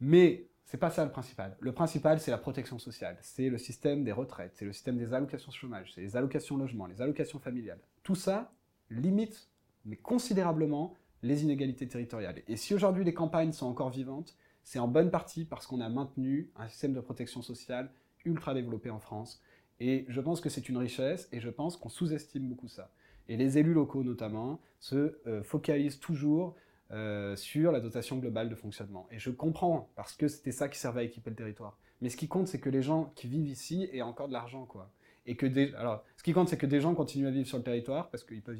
Mais 0.00 0.48
c'est 0.64 0.78
pas 0.78 0.90
ça 0.90 1.04
le 1.04 1.10
principal. 1.10 1.56
Le 1.60 1.72
principal, 1.72 2.20
c'est 2.20 2.30
la 2.30 2.38
protection 2.38 2.78
sociale, 2.78 3.16
c'est 3.20 3.48
le 3.48 3.58
système 3.58 4.04
des 4.04 4.12
retraites, 4.12 4.52
c'est 4.54 4.64
le 4.64 4.72
système 4.72 4.98
des 4.98 5.12
allocations 5.12 5.50
chômage, 5.50 5.92
c'est 5.94 6.00
les 6.00 6.16
allocations 6.16 6.56
logement, 6.56 6.86
les 6.86 7.02
allocations 7.02 7.38
familiales. 7.38 7.80
Tout 8.02 8.14
ça 8.14 8.52
limite, 8.90 9.48
mais 9.84 9.96
considérablement, 9.96 10.94
les 11.22 11.42
inégalités 11.42 11.86
territoriales. 11.88 12.42
Et 12.48 12.56
si 12.56 12.74
aujourd'hui 12.74 13.04
les 13.04 13.14
campagnes 13.14 13.52
sont 13.52 13.66
encore 13.66 13.90
vivantes, 13.90 14.36
c'est 14.62 14.78
en 14.78 14.88
bonne 14.88 15.10
partie 15.10 15.44
parce 15.44 15.66
qu'on 15.66 15.80
a 15.80 15.88
maintenu 15.88 16.50
un 16.56 16.68
système 16.68 16.92
de 16.92 17.00
protection 17.00 17.42
sociale 17.42 17.90
ultra 18.24 18.54
développé 18.54 18.90
en 18.90 19.00
France. 19.00 19.42
Et 19.80 20.04
je 20.08 20.20
pense 20.20 20.40
que 20.40 20.48
c'est 20.48 20.68
une 20.68 20.76
richesse 20.76 21.28
et 21.32 21.40
je 21.40 21.48
pense 21.48 21.76
qu'on 21.76 21.88
sous-estime 21.88 22.46
beaucoup 22.48 22.68
ça. 22.68 22.90
Et 23.28 23.36
les 23.36 23.58
élus 23.58 23.72
locaux 23.72 24.04
notamment 24.04 24.60
se 24.78 25.18
euh, 25.26 25.42
focalisent 25.42 26.00
toujours 26.00 26.54
euh, 26.90 27.36
sur 27.36 27.72
la 27.72 27.80
dotation 27.80 28.18
globale 28.18 28.48
de 28.48 28.54
fonctionnement. 28.54 29.06
Et 29.10 29.18
je 29.18 29.30
comprends, 29.30 29.88
parce 29.94 30.16
que 30.16 30.28
c'était 30.28 30.52
ça 30.52 30.68
qui 30.68 30.78
servait 30.78 31.02
à 31.02 31.04
équiper 31.04 31.30
le 31.30 31.36
territoire. 31.36 31.78
Mais 32.00 32.08
ce 32.08 32.16
qui 32.16 32.28
compte, 32.28 32.48
c'est 32.48 32.58
que 32.58 32.68
les 32.68 32.82
gens 32.82 33.12
qui 33.14 33.28
vivent 33.28 33.46
ici 33.46 33.88
aient 33.92 34.02
encore 34.02 34.28
de 34.28 34.32
l'argent, 34.32 34.64
quoi. 34.64 34.90
Et 35.26 35.36
que 35.36 35.46
des... 35.46 35.72
Alors, 35.74 36.02
ce 36.16 36.22
qui 36.22 36.32
compte, 36.32 36.48
c'est 36.48 36.56
que 36.56 36.66
des 36.66 36.80
gens 36.80 36.94
continuent 36.94 37.28
à 37.28 37.30
vivre 37.30 37.46
sur 37.46 37.58
le 37.58 37.62
territoire, 37.62 38.10
parce 38.10 38.24
qu'ils 38.24 38.42
peuvent 38.42 38.58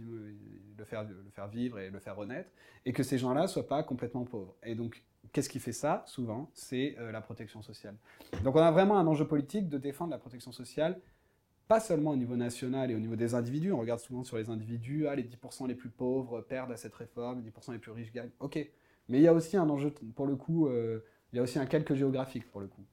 le 0.78 0.84
faire, 0.84 1.02
le 1.04 1.30
faire 1.30 1.48
vivre 1.48 1.80
et 1.80 1.90
le 1.90 1.98
faire 1.98 2.14
renaître, 2.14 2.50
et 2.84 2.92
que 2.92 3.02
ces 3.02 3.18
gens-là 3.18 3.48
soient 3.48 3.66
pas 3.66 3.82
complètement 3.82 4.24
pauvres. 4.24 4.54
Et 4.62 4.74
donc, 4.74 5.02
qu'est-ce 5.32 5.48
qui 5.48 5.60
fait 5.60 5.72
ça, 5.72 6.02
souvent 6.06 6.50
C'est 6.54 6.96
euh, 6.98 7.12
la 7.12 7.20
protection 7.20 7.62
sociale. 7.62 7.96
Donc, 8.44 8.56
on 8.56 8.60
a 8.60 8.70
vraiment 8.70 8.98
un 8.98 9.06
enjeu 9.06 9.26
politique 9.26 9.68
de 9.68 9.78
défendre 9.78 10.10
la 10.10 10.18
protection 10.18 10.52
sociale 10.52 11.00
pas 11.70 11.78
seulement 11.78 12.10
au 12.10 12.16
niveau 12.16 12.34
national 12.34 12.90
et 12.90 12.96
au 12.96 12.98
niveau 12.98 13.14
des 13.14 13.32
individus, 13.36 13.70
on 13.70 13.78
regarde 13.78 14.00
souvent 14.00 14.24
sur 14.24 14.36
les 14.36 14.50
individus, 14.50 15.06
ah, 15.06 15.14
les 15.14 15.22
10% 15.22 15.68
les 15.68 15.76
plus 15.76 15.88
pauvres 15.88 16.40
perdent 16.40 16.72
à 16.72 16.76
cette 16.76 16.96
réforme, 16.96 17.44
les 17.44 17.48
10% 17.48 17.70
les 17.70 17.78
plus 17.78 17.92
riches 17.92 18.12
gagnent. 18.12 18.32
Ok, 18.40 18.56
mais 19.08 19.18
il 19.18 19.22
y 19.22 19.28
a 19.28 19.32
aussi 19.32 19.56
un 19.56 19.70
enjeu, 19.70 19.94
pour 20.16 20.26
le 20.26 20.34
coup, 20.34 20.66
euh, 20.66 21.04
il 21.32 21.36
y 21.36 21.38
a 21.38 21.42
aussi 21.44 21.60
un 21.60 21.66
calque 21.66 21.94
géographique, 21.94 22.50
pour 22.50 22.60
le 22.60 22.66
coup. 22.66 22.84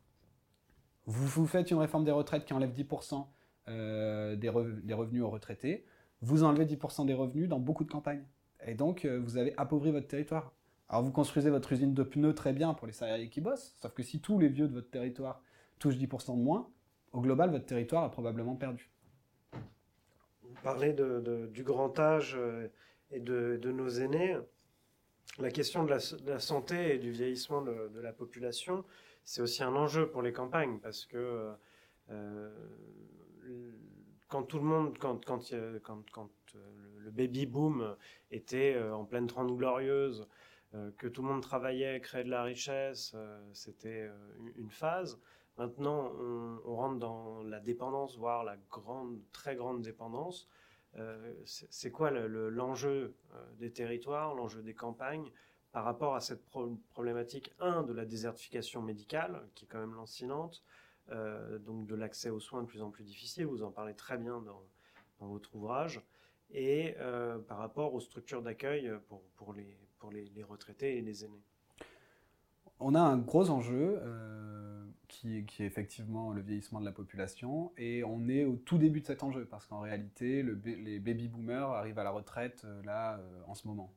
Vous, 1.07 1.47
faites 1.47 1.71
une 1.71 1.79
réforme 1.79 2.03
des 2.03 2.11
retraites 2.11 2.45
qui 2.45 2.53
enlève 2.53 2.71
10% 2.71 3.25
euh, 3.67 4.35
des, 4.35 4.49
revenus 4.49 5.23
aux 5.23 5.29
retraités, 5.31 5.83
vous 6.21 6.43
enlevez 6.43 6.67
10% 6.67 7.07
des 7.07 7.15
revenus 7.15 7.49
dans 7.49 7.59
beaucoup 7.59 7.83
de 7.83 7.89
campagnes. 7.89 8.25
Et 8.63 8.75
donc, 8.75 9.05
euh, 9.05 9.19
vous 9.19 9.37
avez 9.37 9.55
appauvri 9.57 9.89
votre 9.89 10.07
territoire. 10.07 10.53
Alors, 10.89 11.03
vous 11.03 11.11
construisez 11.11 11.49
votre 11.49 11.73
usine 11.73 11.93
de 11.93 12.03
pneus 12.03 12.33
très 12.33 12.53
bien 12.53 12.73
pour 12.73 12.87
les 12.87 12.93
salariés 12.93 13.29
qui 13.29 13.41
bossent, 13.41 13.75
sauf 13.81 13.93
que 13.93 14.03
si 14.03 14.21
tous 14.21 14.39
les 14.39 14.47
vieux 14.47 14.67
de 14.67 14.73
votre 14.73 14.89
territoire 14.89 15.41
touchent 15.79 15.97
10% 15.97 16.37
de 16.37 16.41
moins, 16.41 16.69
au 17.11 17.21
global, 17.21 17.51
votre 17.51 17.65
territoire 17.65 18.03
a 18.03 18.11
probablement 18.11 18.55
perdu. 18.55 18.89
Vous 20.43 20.55
parlez 20.63 20.93
du 20.93 21.63
grand 21.63 21.97
âge 21.99 22.35
euh, 22.37 22.67
et 23.11 23.19
de, 23.19 23.71
nos 23.71 23.89
aînés. 23.89 24.37
La 25.39 25.51
question 25.51 25.83
de 25.83 25.89
la, 26.25 26.39
santé 26.39 26.95
et 26.95 26.97
du 26.97 27.11
vieillissement 27.11 27.61
de, 27.61 27.99
la 27.99 28.13
population, 28.13 28.85
c'est 29.23 29.41
aussi 29.41 29.63
un 29.63 29.75
enjeu 29.75 30.09
pour 30.09 30.21
les 30.21 30.31
campagnes 30.31 30.79
parce 30.79 31.05
que 31.05 31.51
euh, 32.09 32.49
quand 34.29 34.43
tout 34.43 34.57
le 34.57 34.63
monde, 34.63 34.97
quand, 34.97 35.23
quand, 35.25 35.53
euh, 35.53 35.79
le 36.97 37.11
baby 37.11 37.45
boom 37.45 37.95
était 38.31 38.79
en 38.79 39.05
pleine 39.05 39.27
trente 39.27 39.55
glorieuse, 39.55 40.27
que 40.97 41.07
tout 41.07 41.21
le 41.21 41.29
monde 41.29 41.41
travaillait, 41.41 41.99
créait 42.01 42.23
de 42.23 42.29
la 42.29 42.43
richesse, 42.43 43.15
c'était 43.53 44.09
une 44.57 44.69
phase. 44.69 45.19
Maintenant, 45.57 46.11
on, 46.19 46.75
rentre 46.75 46.99
dans 46.99 47.41
la 47.43 47.59
dépendance, 47.59 48.17
voire 48.17 48.43
la 48.43 48.57
grande, 48.69 49.19
très 49.31 49.55
grande 49.55 49.81
dépendance. 49.81 50.47
Euh, 50.97 51.33
c'est 51.45 51.91
quoi 51.91 52.11
l'enjeu 52.11 53.15
euh, 53.33 53.45
des 53.59 53.71
territoires, 53.71 54.33
l'enjeu 54.33 54.61
des 54.61 54.73
campagnes 54.73 55.31
par 55.71 55.83
rapport 55.83 56.15
à 56.15 56.21
cette 56.21 56.43
problématique, 56.89 57.53
un, 57.59 57.83
de 57.83 57.93
la 57.93 58.05
désertification 58.05 58.81
médicale, 58.81 59.47
qui 59.53 59.65
est 59.65 59.67
quand 59.67 59.79
même 59.79 59.93
lancinante, 59.93 60.63
euh, 61.11 61.59
donc 61.59 61.85
de 61.85 61.93
l'accès 61.93 62.29
aux 62.29 62.39
soins 62.39 62.63
de 62.63 62.67
plus 62.67 62.81
en 62.81 62.89
plus 62.89 63.03
difficile, 63.03 63.45
vous 63.45 63.61
en 63.63 63.71
parlez 63.71 63.93
très 63.93 64.17
bien 64.17 64.41
dans, 64.41 64.63
votre 65.19 65.55
ouvrage, 65.55 66.01
et 66.51 66.95
par 67.47 67.57
rapport 67.57 67.93
aux 67.95 67.99
structures 67.99 68.43
d'accueil 68.43 68.91
pour, 69.35 69.53
les, 69.53 69.77
pour 69.99 70.11
les, 70.11 70.25
les, 70.35 70.43
retraités 70.43 70.97
et 70.97 71.01
les 71.01 71.25
aînés. 71.25 71.43
On 72.79 72.95
a 72.95 73.01
un 73.01 73.17
gros 73.17 73.49
enjeu 73.49 73.99
qui, 75.07 75.37
est 75.37 75.65
effectivement 75.65 76.31
le 76.31 76.41
vieillissement 76.41 76.79
de 76.79 76.85
la 76.85 76.91
population. 76.91 77.71
Et 77.77 78.03
on 78.03 78.27
est 78.27 78.45
au 78.45 78.55
tout 78.55 78.77
début 78.77 79.01
de 79.01 79.05
cet 79.05 79.23
enjeu, 79.23 79.45
parce 79.45 79.65
qu'en 79.65 79.79
réalité, 79.79 80.43
les 80.43 80.99
baby 80.99 81.27
boomers 81.27 81.69
arrivent 81.71 81.99
à 81.99 82.03
la 82.03 82.11
retraite 82.11 82.63
euh, 82.65 82.83
là, 82.83 83.17
euh, 83.17 83.41
en 83.47 83.55
ce 83.55 83.67
moment. 83.67 83.93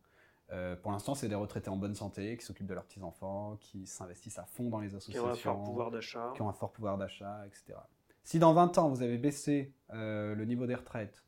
Euh, 0.52 0.74
pour 0.76 0.90
l'instant, 0.90 1.14
c'est 1.14 1.28
des 1.28 1.34
retraités 1.34 1.70
en 1.70 1.76
bonne 1.76 1.94
santé, 1.94 2.36
qui 2.36 2.44
s'occupent 2.44 2.66
de 2.66 2.74
leurs 2.74 2.84
petits-enfants, 2.84 3.56
qui 3.60 3.86
s'investissent 3.86 4.38
à 4.38 4.44
fond 4.44 4.68
dans 4.68 4.80
les 4.80 4.94
associations. 4.94 5.22
Qui 5.22 5.28
ont 5.28 5.32
un 5.32 5.54
fort 5.54 5.64
pouvoir 5.64 5.90
d'achat. 5.90 6.32
Qui 6.34 6.42
ont 6.42 6.48
un 6.48 6.54
fort 6.54 6.72
pouvoir 6.72 6.98
d'achat, 6.98 7.44
etc. 7.46 7.78
Si 8.24 8.38
dans 8.38 8.52
20 8.52 8.78
ans, 8.78 8.88
vous 8.88 9.02
avez 9.02 9.18
baissé 9.18 9.72
le 9.90 10.44
niveau 10.44 10.66
des 10.66 10.74
retraites 10.74 11.24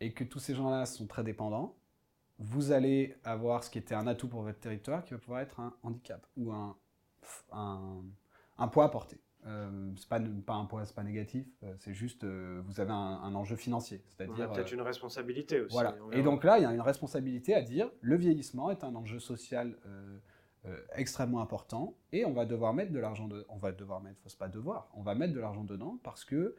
et 0.00 0.12
que 0.12 0.24
tous 0.24 0.38
ces 0.38 0.54
gens-là 0.54 0.86
sont 0.86 1.06
très 1.06 1.22
dépendants, 1.22 1.76
vous 2.38 2.72
allez 2.72 3.16
avoir 3.24 3.64
ce 3.64 3.70
qui 3.70 3.78
était 3.78 3.94
un 3.94 4.06
atout 4.06 4.28
pour 4.28 4.42
votre 4.42 4.58
territoire 4.58 5.04
qui 5.04 5.14
va 5.14 5.18
pouvoir 5.18 5.40
être 5.40 5.60
un 5.60 5.74
handicap 5.82 6.26
ou 6.36 6.52
un, 6.52 6.76
un 7.52 8.02
un 8.58 8.68
poids 8.68 8.84
à 8.84 8.88
porter. 8.88 9.20
Euh, 9.46 9.90
c'est 9.96 10.08
pas, 10.08 10.20
pas 10.46 10.54
un 10.54 10.64
poids, 10.64 10.86
c'est 10.86 10.94
pas 10.94 11.02
négatif, 11.02 11.46
euh, 11.62 11.74
c'est 11.78 11.92
juste 11.92 12.24
euh, 12.24 12.62
vous 12.64 12.80
avez 12.80 12.92
un, 12.92 13.34
enjeu 13.34 13.56
financier. 13.56 14.02
C'est-à-dire 14.08 14.50
peut-être 14.50 14.72
une 14.72 14.80
responsabilité 14.80 15.60
aussi. 15.60 15.74
Voilà. 15.74 15.96
Et 16.12 16.22
donc 16.22 16.44
là, 16.44 16.58
il 16.58 16.62
y 16.62 16.64
a 16.64 16.72
une 16.72 16.80
responsabilité 16.80 17.54
à 17.54 17.60
dire 17.60 17.90
le 18.00 18.16
vieillissement 18.16 18.70
est 18.70 18.84
un 18.84 18.94
enjeu 18.94 19.18
social 19.18 19.76
extrêmement 20.94 21.42
important 21.42 21.94
et 22.10 22.24
on 22.24 22.32
va 22.32 22.46
devoir 22.46 22.72
mettre 22.72 22.90
de 22.90 22.98
l'argent 22.98 23.28
de, 23.28 23.44
on 23.50 23.58
va 23.58 23.70
devoir 23.70 24.00
mettre, 24.00 24.18
faut 24.22 24.34
pas 24.38 24.48
devoir, 24.48 24.88
on 24.94 25.02
va 25.02 25.14
mettre 25.14 25.34
de 25.34 25.40
l'argent 25.40 25.62
dedans 25.62 25.98
parce 26.02 26.24
que 26.24 26.56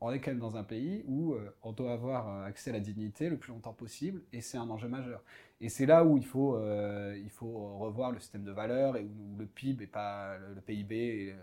on 0.00 0.12
est 0.12 0.20
quand 0.20 0.30
même 0.30 0.40
dans 0.40 0.56
un 0.56 0.64
pays 0.64 1.02
où 1.06 1.32
euh, 1.32 1.54
on 1.62 1.72
doit 1.72 1.92
avoir 1.92 2.28
euh, 2.28 2.44
accès 2.44 2.70
à 2.70 2.72
la 2.74 2.80
dignité 2.80 3.28
le 3.28 3.38
plus 3.38 3.52
longtemps 3.52 3.72
possible, 3.72 4.22
et 4.32 4.40
c'est 4.40 4.58
un 4.58 4.68
enjeu 4.70 4.88
majeur. 4.88 5.22
Et 5.60 5.68
c'est 5.68 5.86
là 5.86 6.04
où 6.04 6.16
il 6.18 6.26
faut, 6.26 6.56
euh, 6.56 7.18
il 7.22 7.30
faut 7.30 7.78
revoir 7.78 8.10
le 8.12 8.18
système 8.18 8.44
de 8.44 8.52
valeurs, 8.52 8.96
et 8.96 9.04
où, 9.04 9.36
le 9.38 9.46
PIB 9.46 9.84
et 9.84 9.86
pas 9.86 10.36
le, 10.54 10.60
PIB, 10.60 11.34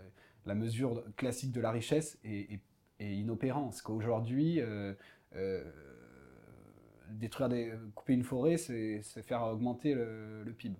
la 0.46 0.54
mesure 0.54 1.02
classique 1.16 1.52
de 1.52 1.60
la 1.60 1.70
richesse 1.70 2.18
est, 2.24 2.60
inopérant. 3.00 3.64
Parce 3.64 3.82
qu'aujourd'hui, 3.82 4.60
détruire 7.10 7.48
des, 7.48 7.72
couper 7.96 8.12
une 8.14 8.22
forêt, 8.22 8.56
c'est 8.58 9.02
faire 9.22 9.42
augmenter 9.42 9.94
le, 9.94 10.54
PIB, 10.56 10.76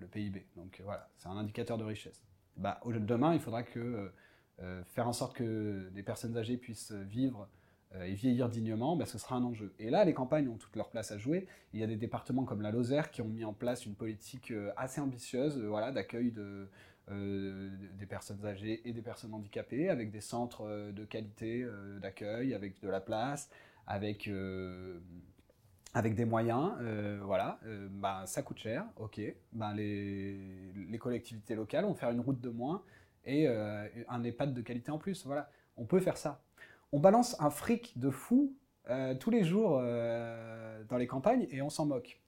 le 0.00 0.06
PIB. 0.08 0.44
Donc 0.56 0.80
voilà, 0.84 1.08
c'est 1.18 1.28
un 1.28 1.36
indicateur 1.36 1.78
de 1.78 1.84
richesse. 1.84 2.24
Bah, 2.56 2.80
demain, 2.84 3.34
il 3.34 3.40
faudra 3.40 3.62
que 3.62 4.10
faire 4.84 5.06
en 5.06 5.12
sorte 5.12 5.36
que 5.36 5.90
des 5.90 6.02
personnes 6.02 6.36
âgées 6.36 6.56
puissent 6.56 6.92
vivre 6.92 7.48
euh, 7.94 8.04
et 8.04 8.14
vieillir 8.14 8.48
dignement, 8.48 8.96
ben, 8.96 9.04
ce 9.04 9.18
sera 9.18 9.36
un 9.36 9.44
enjeu. 9.44 9.72
Et 9.78 9.90
là, 9.90 10.04
les 10.04 10.14
campagnes 10.14 10.48
ont 10.48 10.56
toute 10.56 10.74
leur 10.74 10.90
place 10.90 11.12
à 11.12 11.18
jouer. 11.18 11.46
Il 11.72 11.80
y 11.80 11.84
a 11.84 11.86
des 11.86 11.96
départements 11.96 12.44
comme 12.44 12.60
la 12.60 12.70
Lozère 12.70 13.10
qui 13.10 13.22
ont 13.22 13.28
mis 13.28 13.44
en 13.44 13.52
place 13.52 13.86
une 13.86 13.94
politique 13.94 14.50
euh, 14.50 14.72
assez 14.76 15.00
ambitieuse 15.00 15.58
voilà, 15.62 15.92
d'accueil 15.92 16.32
de, 16.32 16.68
des 17.08 18.06
personnes 18.06 18.44
âgées 18.44 18.82
et 18.88 18.92
des 18.92 19.02
personnes 19.02 19.32
handicapées, 19.32 19.88
avec 19.88 20.10
des 20.10 20.20
centres 20.20 20.90
de 20.90 21.04
qualité 21.04 21.64
d'accueil, 22.02 22.52
avec 22.52 22.80
de 22.80 22.88
la 22.88 23.00
place, 23.00 23.48
avec, 23.86 24.28
avec 25.94 26.16
des 26.16 26.24
moyens. 26.24 26.72
voilà, 27.22 27.60
ben, 27.90 28.26
ça 28.26 28.42
coûte 28.42 28.58
cher, 28.58 28.84
ok. 28.96 29.20
Ben, 29.52 29.72
les 29.72 30.98
collectivités 30.98 31.54
locales 31.54 31.84
vont 31.84 31.94
faire 31.94 32.10
une 32.10 32.18
route 32.18 32.40
de 32.40 32.50
moins 32.50 32.82
et 33.26 33.48
euh, 33.48 33.86
un 34.08 34.22
EHPAD 34.22 34.54
de 34.54 34.62
qualité 34.62 34.90
en 34.90 34.98
plus. 34.98 35.26
Voilà, 35.26 35.50
on 35.76 35.84
peut 35.84 36.00
faire 36.00 36.16
ça. 36.16 36.42
On 36.92 37.00
balance 37.00 37.38
un 37.40 37.50
fric 37.50 37.98
de 37.98 38.10
fou 38.10 38.54
euh, 38.88 39.14
tous 39.14 39.30
les 39.30 39.44
jours 39.44 39.78
euh, 39.80 40.82
dans 40.88 40.96
les 40.96 41.06
campagnes 41.06 41.46
et 41.50 41.60
on 41.60 41.68
s'en 41.70 41.86
moque. 41.86 42.20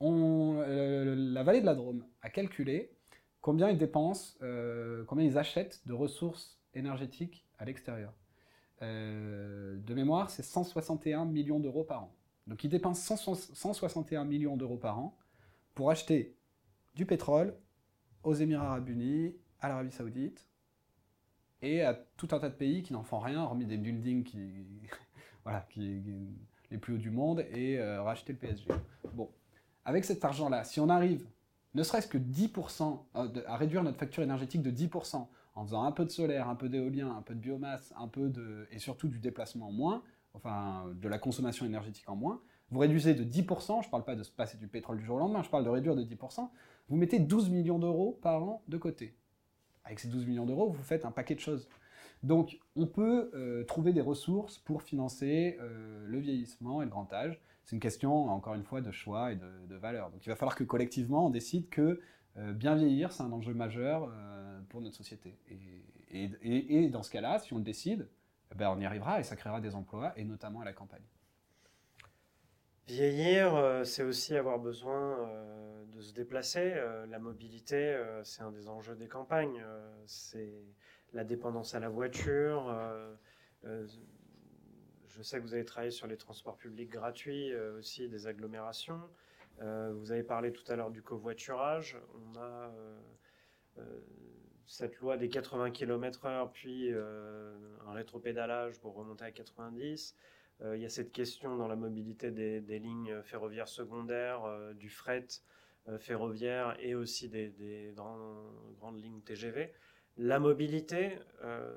La 0.00 1.42
vallée 1.42 1.60
de 1.60 1.66
la 1.66 1.74
Drôme 1.74 2.04
a 2.22 2.30
calculé 2.30 2.92
combien 3.40 3.68
ils 3.68 3.78
dépensent, 3.78 4.38
combien 5.08 5.24
ils 5.24 5.36
achètent 5.36 5.80
de 5.86 5.92
ressources 5.92 6.60
énergétiques 6.74 7.44
à 7.58 7.64
l'extérieur. 7.64 8.12
de 8.80 9.94
mémoire, 9.94 10.30
c'est 10.30 10.44
161 10.44 11.24
millions 11.24 11.58
d'euros 11.58 11.82
par 11.82 12.04
an. 12.04 12.14
Donc 12.46 12.62
ils 12.62 12.70
dépensent 12.70 13.16
161 13.16 14.24
millions 14.24 14.56
d'euros 14.56 14.76
par 14.76 15.00
an 15.00 15.16
pour 15.74 15.90
acheter 15.90 16.36
du 16.94 17.04
pétrole 17.04 17.56
aux 18.22 18.34
Émirats 18.34 18.66
arabes 18.66 18.88
unis, 18.88 19.34
à 19.60 19.68
l'Arabie 19.68 19.90
Saoudite 19.90 20.46
et 21.62 21.82
à 21.82 21.94
tout 21.94 22.28
un 22.32 22.38
tas 22.38 22.48
de 22.48 22.54
pays 22.54 22.82
qui 22.82 22.92
n'en 22.92 23.02
font 23.02 23.18
rien, 23.18 23.42
hormis 23.42 23.66
des 23.66 23.76
buildings 23.76 24.24
qui, 24.24 24.66
voilà, 25.44 25.66
qui, 25.70 26.02
les 26.70 26.78
plus 26.78 26.94
hauts 26.94 26.98
du 26.98 27.10
monde 27.10 27.44
et 27.52 27.78
euh, 27.78 28.02
racheter 28.02 28.32
le 28.32 28.38
PSG. 28.38 28.68
Bon, 29.14 29.30
avec 29.84 30.04
cet 30.04 30.24
argent-là, 30.24 30.64
si 30.64 30.80
on 30.80 30.88
arrive 30.88 31.26
ne 31.74 31.82
serait-ce 31.82 32.08
que 32.08 32.18
10% 32.18 32.98
euh, 33.16 33.28
à 33.46 33.56
réduire 33.56 33.82
notre 33.82 33.98
facture 33.98 34.22
énergétique 34.22 34.62
de 34.62 34.70
10% 34.70 35.26
en 35.54 35.64
faisant 35.64 35.82
un 35.82 35.92
peu 35.92 36.04
de 36.04 36.10
solaire, 36.10 36.48
un 36.48 36.54
peu 36.54 36.68
d'éolien, 36.68 37.14
un 37.16 37.22
peu 37.22 37.34
de 37.34 37.40
biomasse, 37.40 37.92
un 37.96 38.08
peu 38.08 38.28
de 38.28 38.66
et 38.70 38.78
surtout 38.78 39.08
du 39.08 39.18
déplacement 39.18 39.68
en 39.68 39.72
moins, 39.72 40.02
enfin 40.34 40.86
de 40.94 41.08
la 41.08 41.18
consommation 41.18 41.66
énergétique 41.66 42.08
en 42.08 42.16
moins, 42.16 42.40
vous 42.70 42.78
réduisez 42.78 43.14
de 43.14 43.24
10%, 43.24 43.82
je 43.82 43.86
ne 43.86 43.90
parle 43.90 44.04
pas 44.04 44.14
de 44.14 44.22
se 44.22 44.30
passer 44.30 44.56
du 44.56 44.68
pétrole 44.68 44.98
du 44.98 45.04
jour 45.04 45.16
au 45.16 45.18
lendemain, 45.20 45.42
je 45.42 45.50
parle 45.50 45.64
de 45.64 45.68
réduire 45.68 45.96
de 45.96 46.04
10%, 46.04 46.48
vous 46.88 46.96
mettez 46.96 47.18
12 47.18 47.50
millions 47.50 47.78
d'euros 47.78 48.18
par 48.22 48.42
an 48.42 48.62
de 48.68 48.76
côté 48.76 49.16
avec 49.88 50.00
ces 50.00 50.08
12 50.08 50.26
millions 50.26 50.46
d'euros, 50.46 50.68
vous 50.70 50.82
faites 50.82 51.04
un 51.04 51.10
paquet 51.10 51.34
de 51.34 51.40
choses. 51.40 51.68
Donc, 52.22 52.58
on 52.76 52.86
peut 52.86 53.30
euh, 53.34 53.64
trouver 53.64 53.92
des 53.92 54.00
ressources 54.00 54.58
pour 54.58 54.82
financer 54.82 55.56
euh, 55.60 56.04
le 56.06 56.18
vieillissement 56.18 56.82
et 56.82 56.84
le 56.84 56.90
grand 56.90 57.10
âge. 57.12 57.40
C'est 57.64 57.74
une 57.74 57.80
question, 57.80 58.28
encore 58.28 58.54
une 58.54 58.64
fois, 58.64 58.80
de 58.80 58.90
choix 58.90 59.32
et 59.32 59.36
de, 59.36 59.76
valeur. 59.76 60.10
Donc, 60.10 60.24
il 60.26 60.28
va 60.28 60.36
falloir 60.36 60.56
que 60.56 60.64
collectivement, 60.64 61.26
on 61.26 61.30
décide 61.30 61.68
que 61.68 62.00
euh, 62.36 62.52
bien 62.52 62.74
vieillir, 62.74 63.12
c'est 63.12 63.22
un 63.22 63.32
enjeu 63.32 63.54
majeur 63.54 64.12
pour 64.68 64.80
notre 64.80 64.96
société. 64.96 65.38
Et 66.10 66.88
dans 66.88 67.02
ce 67.02 67.10
cas-là, 67.10 67.38
si 67.38 67.52
on 67.52 67.58
le 67.58 67.64
décide, 67.64 68.08
eh 68.52 68.54
ben, 68.54 68.70
on 68.70 68.80
y 68.80 68.84
arrivera 68.84 69.20
et 69.20 69.22
ça 69.22 69.36
créera 69.36 69.60
des 69.60 69.74
emplois, 69.74 70.12
et 70.16 70.24
notamment 70.24 70.60
à 70.60 70.64
la 70.64 70.72
campagne. 70.72 71.02
Vieillir, 72.88 73.82
c'est 73.84 74.02
aussi 74.02 74.34
avoir 74.34 74.58
besoin 74.58 75.30
de 75.94 76.00
se 76.00 76.12
déplacer. 76.14 76.74
la 77.08 77.18
mobilité, 77.18 78.02
c'est 78.24 78.40
un 78.42 78.50
des 78.50 78.68
enjeux 78.68 78.96
des 78.96 79.08
campagnes. 79.08 79.62
c'est 80.06 80.64
la 81.12 81.24
dépendance 81.24 81.74
à 81.74 81.80
la 81.80 81.88
voiture. 81.88 82.68
Euh, 82.68 83.14
euh, 83.64 83.86
je 85.06 85.22
sais 85.22 85.38
que 85.38 85.42
vous 85.42 85.54
avez 85.54 85.64
travaillé 85.64 85.90
sur 85.90 86.06
les 86.06 86.16
transports 86.16 86.56
publics 86.56 86.90
gratuits, 86.90 87.52
euh, 87.52 87.78
aussi 87.78 88.08
des 88.08 88.26
agglomérations. 88.26 89.00
vous 89.60 90.12
avez 90.12 90.22
parlé 90.22 90.52
tout 90.52 90.64
à 90.70 90.76
l'heure 90.76 90.90
du 90.90 91.02
covoiturage. 91.02 91.96
On 92.14 92.38
a 92.38 92.72
cette 94.66 94.98
loi 95.00 95.16
des 95.16 95.28
80 95.28 95.72
km/h, 95.72 96.50
puis 96.52 96.92
un 96.92 97.92
rétropédalage 97.92 98.78
pour 98.78 98.94
remonter 98.94 99.24
à 99.24 99.32
90. 99.32 100.14
Il 100.64 100.80
y 100.80 100.86
a 100.86 100.88
cette 100.88 101.12
question 101.12 101.56
dans 101.56 101.68
la 101.68 101.76
mobilité 101.76 102.30
des, 102.30 102.78
lignes 102.78 103.22
ferroviaires 103.22 103.68
secondaires, 103.68 104.42
du 104.74 104.88
fret 104.88 105.26
ferroviaire 105.98 106.76
et 106.80 106.94
aussi 106.94 107.28
des, 107.28 107.92
grandes 107.94 108.98
lignes 109.00 109.20
TGV 109.22 109.72
la 110.18 110.40
mobilité, 110.40 111.12
euh, 111.44 111.72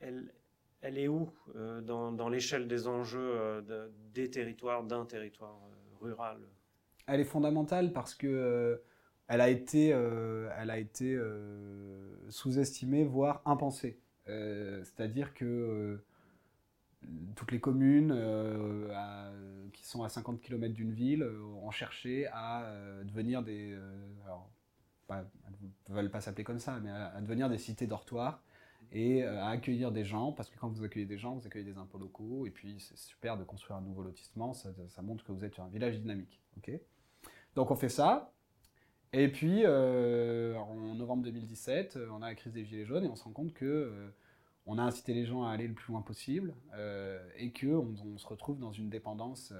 elle, 0.00 0.32
elle, 0.80 0.98
est 0.98 1.08
où 1.08 1.30
euh, 1.54 1.80
dans, 1.82 2.28
l'échelle 2.28 2.66
des 2.66 2.88
enjeux 2.88 3.20
euh, 3.20 3.88
des 4.14 4.30
territoires, 4.30 4.82
d'un 4.84 5.04
territoire 5.04 5.60
rural? 6.00 6.38
Elle 7.06 7.20
est 7.20 7.24
fondamentale 7.24 7.92
parce 7.92 8.14
que 8.14 8.82
elle 9.28 9.42
a 9.42 9.50
été, 9.50 9.88
elle 9.88 10.70
a 10.70 10.78
été 10.78 11.18
sous-estimée, 12.30 13.04
voire 13.04 13.42
impensée. 13.44 14.00
C'est-à-dire 14.24 15.34
que 15.34 16.00
toutes 17.34 17.52
les 17.52 17.60
communes 17.60 18.14
qui 19.72 19.86
sont 19.86 20.02
à 20.02 20.08
50 20.08 20.40
km 20.40 20.74
d'une 20.74 20.92
ville 20.92 21.24
ont 21.62 21.70
cherché 21.70 22.26
à 22.28 22.70
devenir 23.04 23.42
des 23.42 23.78
ne 25.88 25.94
veulent 25.94 26.10
pas 26.10 26.20
s'appeler 26.20 26.44
comme 26.44 26.58
ça, 26.58 26.78
mais 26.80 26.90
à, 26.90 27.20
devenir 27.20 27.48
des 27.48 27.58
cités 27.58 27.86
dortoirs 27.86 28.42
et 28.92 29.22
euh, 29.22 29.42
à 29.42 29.48
accueillir 29.48 29.92
des 29.92 30.04
gens, 30.04 30.32
parce 30.32 30.48
que 30.48 30.58
quand 30.58 30.68
vous 30.68 30.84
accueillez 30.84 31.06
des 31.06 31.18
gens, 31.18 31.34
vous 31.34 31.46
accueillez 31.46 31.64
des 31.64 31.78
impôts 31.78 31.98
locaux, 31.98 32.46
et 32.46 32.50
puis 32.50 32.76
c'est 32.80 32.96
super 32.96 33.36
de 33.36 33.44
construire 33.44 33.78
un 33.78 33.82
nouveau 33.82 34.02
lotissement, 34.02 34.54
ça, 34.54 34.70
montre 35.02 35.24
que 35.24 35.32
vous 35.32 35.44
êtes 35.44 35.58
un 35.58 35.68
village 35.68 35.98
dynamique. 36.00 36.40
ok? 36.58 36.72
Donc 37.54 37.70
on 37.70 37.76
fait 37.76 37.88
ça, 37.88 38.32
et 39.12 39.28
puis 39.28 39.62
euh, 39.64 40.56
en 40.56 40.94
novembre 40.94 41.22
2017, 41.24 41.96
euh, 41.96 42.08
on 42.12 42.22
a 42.22 42.28
la 42.28 42.34
crise 42.34 42.52
des 42.52 42.64
Gilets 42.64 42.86
jaunes, 42.86 43.04
et 43.04 43.08
on 43.08 43.16
se 43.16 43.24
rend 43.24 43.32
compte 43.32 43.52
que 43.52 44.12
on 44.68 44.78
a 44.78 44.82
incité 44.82 45.14
les 45.14 45.26
gens 45.26 45.42
à 45.42 45.50
aller 45.50 45.66
le 45.66 45.74
plus 45.74 45.92
loin 45.92 46.02
possible, 46.02 46.54
et 47.36 47.52
qu'on 47.52 47.94
on 48.04 48.18
se 48.18 48.26
retrouve 48.26 48.60
dans 48.60 48.72
une 48.72 48.88
dépendance 48.88 49.52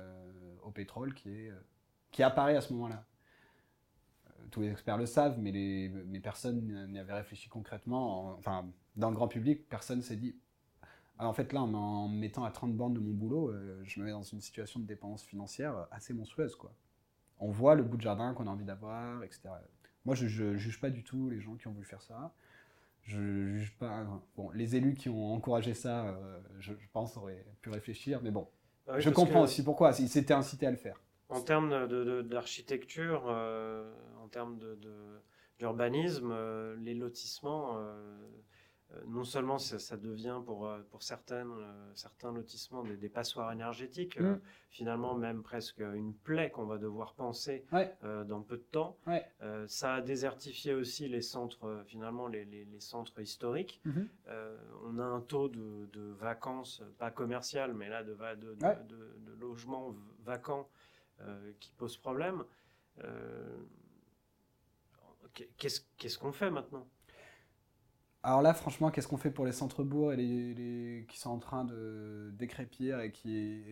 au 0.63 0.71
pétrole 0.71 1.15
qui, 1.15 1.31
est, 1.31 1.53
qui 2.13 2.23
apparaît 2.23 2.57
à 2.57 2.61
ce 2.61 2.73
moment-là 2.75 3.05
tous 4.51 4.61
les 4.61 4.71
experts 4.71 4.97
le 4.97 5.07
savent, 5.07 5.39
mais, 5.39 6.21
personne 6.23 6.87
n'y 6.91 6.99
avait 6.99 7.13
réfléchi 7.13 7.49
concrètement. 7.49 8.41
dans 8.97 9.11
le 9.11 9.17
grand 9.17 9.29
public, 9.29 9.69
personne 9.69 10.03
s'est 10.03 10.17
dit. 10.17 10.37
en 11.19 11.33
fait, 11.33 11.53
là, 11.53 11.63
en, 11.63 12.09
me 12.09 12.19
mettant 12.19 12.45
à 12.45 12.51
30 12.51 12.77
bornes 12.77 12.95
de 12.95 13.01
mon 13.01 13.13
boulot, 13.13 13.51
euh, 13.51 13.81
je 13.85 14.01
me 14.01 14.07
mets 14.07 14.13
dans 14.13 14.23
une 14.23 14.41
situation 14.41 14.81
de 14.81 14.87
dépendance 14.87 15.25
financière 15.25 15.87
assez 15.91 16.15
monstrueuse. 16.15 16.57
Quoi. 16.57 16.73
On 17.39 17.51
voit 17.51 17.75
le 17.75 17.83
bout 17.83 17.97
de 17.97 18.03
jardin 18.03 18.35
qu'on 18.35 18.47
a 18.47 18.51
envie 18.51 18.65
d'avoir, 18.65 19.23
etc. 19.23 19.51
Moi, 20.05 20.15
je 20.15 20.45
ne 20.45 20.57
juge 20.57 20.81
pas 20.81 20.91
du 20.91 21.03
tout 21.03 21.29
les 21.29 21.41
gens 21.41 21.57
qui 21.57 21.69
ont 21.69 21.73
voulu 21.73 21.87
faire 21.87 22.03
ça. 22.03 22.33
Je 23.03 23.21
juge 23.21 23.77
pas. 23.79 24.05
Bon, 24.37 24.51
les 24.51 24.77
élus 24.77 24.95
qui 24.95 25.09
ont 25.09 25.35
encouragé 25.35 25.75
ça, 25.75 26.07
euh, 26.09 26.41
je, 26.59 26.73
pense, 26.93 27.17
auraient 27.17 27.45
pu 27.63 27.71
réfléchir, 27.71 28.21
mais 28.23 28.31
bon. 28.31 28.49
Ah 28.87 29.01
je 29.01 29.11
comprends 29.11 29.43
aussi 29.43 29.65
pourquoi. 29.65 29.93
Ils 29.99 30.09
s'étaient 30.09 30.35
incités 30.35 30.67
à 30.67 30.71
le 30.71 30.77
faire. 30.77 31.03
En 31.29 31.41
termes 31.41 31.87
d'architecture, 32.23 33.25
euh, 33.29 33.91
en 34.23 34.29
termes 34.29 34.59
d'urbanisme, 35.59 36.31
euh, 36.33 36.77
les 36.77 36.95
lotissements, 36.95 37.79
non 39.07 39.25
seulement 39.25 39.59
ça, 39.59 39.97
devient 39.97 40.41
pour, 40.47 40.71
pour 40.91 41.03
certaines, 41.03 41.53
certains 41.95 42.33
lotissements 42.33 42.83
des, 42.83 43.09
passoires 43.09 43.53
énergétiques, 43.53 44.19
mm. 44.19 44.41
finalement 44.71 45.15
même 45.15 45.43
presque 45.43 45.81
une 45.81 46.15
plaie 46.15 46.51
qu'on 46.51 46.65
va 46.65 46.79
devoir 46.79 47.15
penser 47.15 47.65
dans 48.01 48.41
peu 48.43 48.57
de 48.57 48.63
temps. 48.63 48.97
ça 49.67 49.97
a 49.97 50.01
désertifié 50.01 50.75
aussi 50.75 51.09
les 51.09 51.23
centres, 51.23 51.83
finalement 51.87 52.29
les, 52.29 52.45
les, 52.45 52.81
centres 52.81 53.21
historiques. 53.21 53.81
Mm-hmm. 53.87 54.07
on 54.85 54.99
a 54.99 55.05
un 55.05 55.21
taux 55.21 55.49
de, 55.49 55.89
de, 55.93 56.13
vacances, 56.13 56.83
pas 56.99 57.11
commercial, 57.11 57.75
mais 57.75 57.89
là 57.89 58.03
de, 58.03 58.15
de, 58.15 58.55
de 58.55 59.33
logements 59.39 59.95
vacants 60.25 60.69
euh, 61.23 61.53
qui 61.59 61.73
pose 61.73 61.97
problème. 61.97 62.45
Euh, 63.03 63.59
qu'est-ce 65.57 66.19
qu'on 66.19 66.31
fait 66.31 66.51
maintenant? 66.51 66.89
Alors 68.23 68.43
là, 68.43 68.53
franchement, 68.55 68.91
qu'est-ce 68.91 69.09
qu'on 69.09 69.17
fait 69.17 69.31
pour 69.31 69.47
les 69.47 69.53
centres-bourgs 69.53 70.13
et 70.13 70.17
les, 70.17 71.07
qui 71.09 71.19
sont 71.19 71.31
en 71.31 71.39
train 71.39 71.65
de 71.65 72.31
décrépir 72.39 73.01
et, 73.01 73.13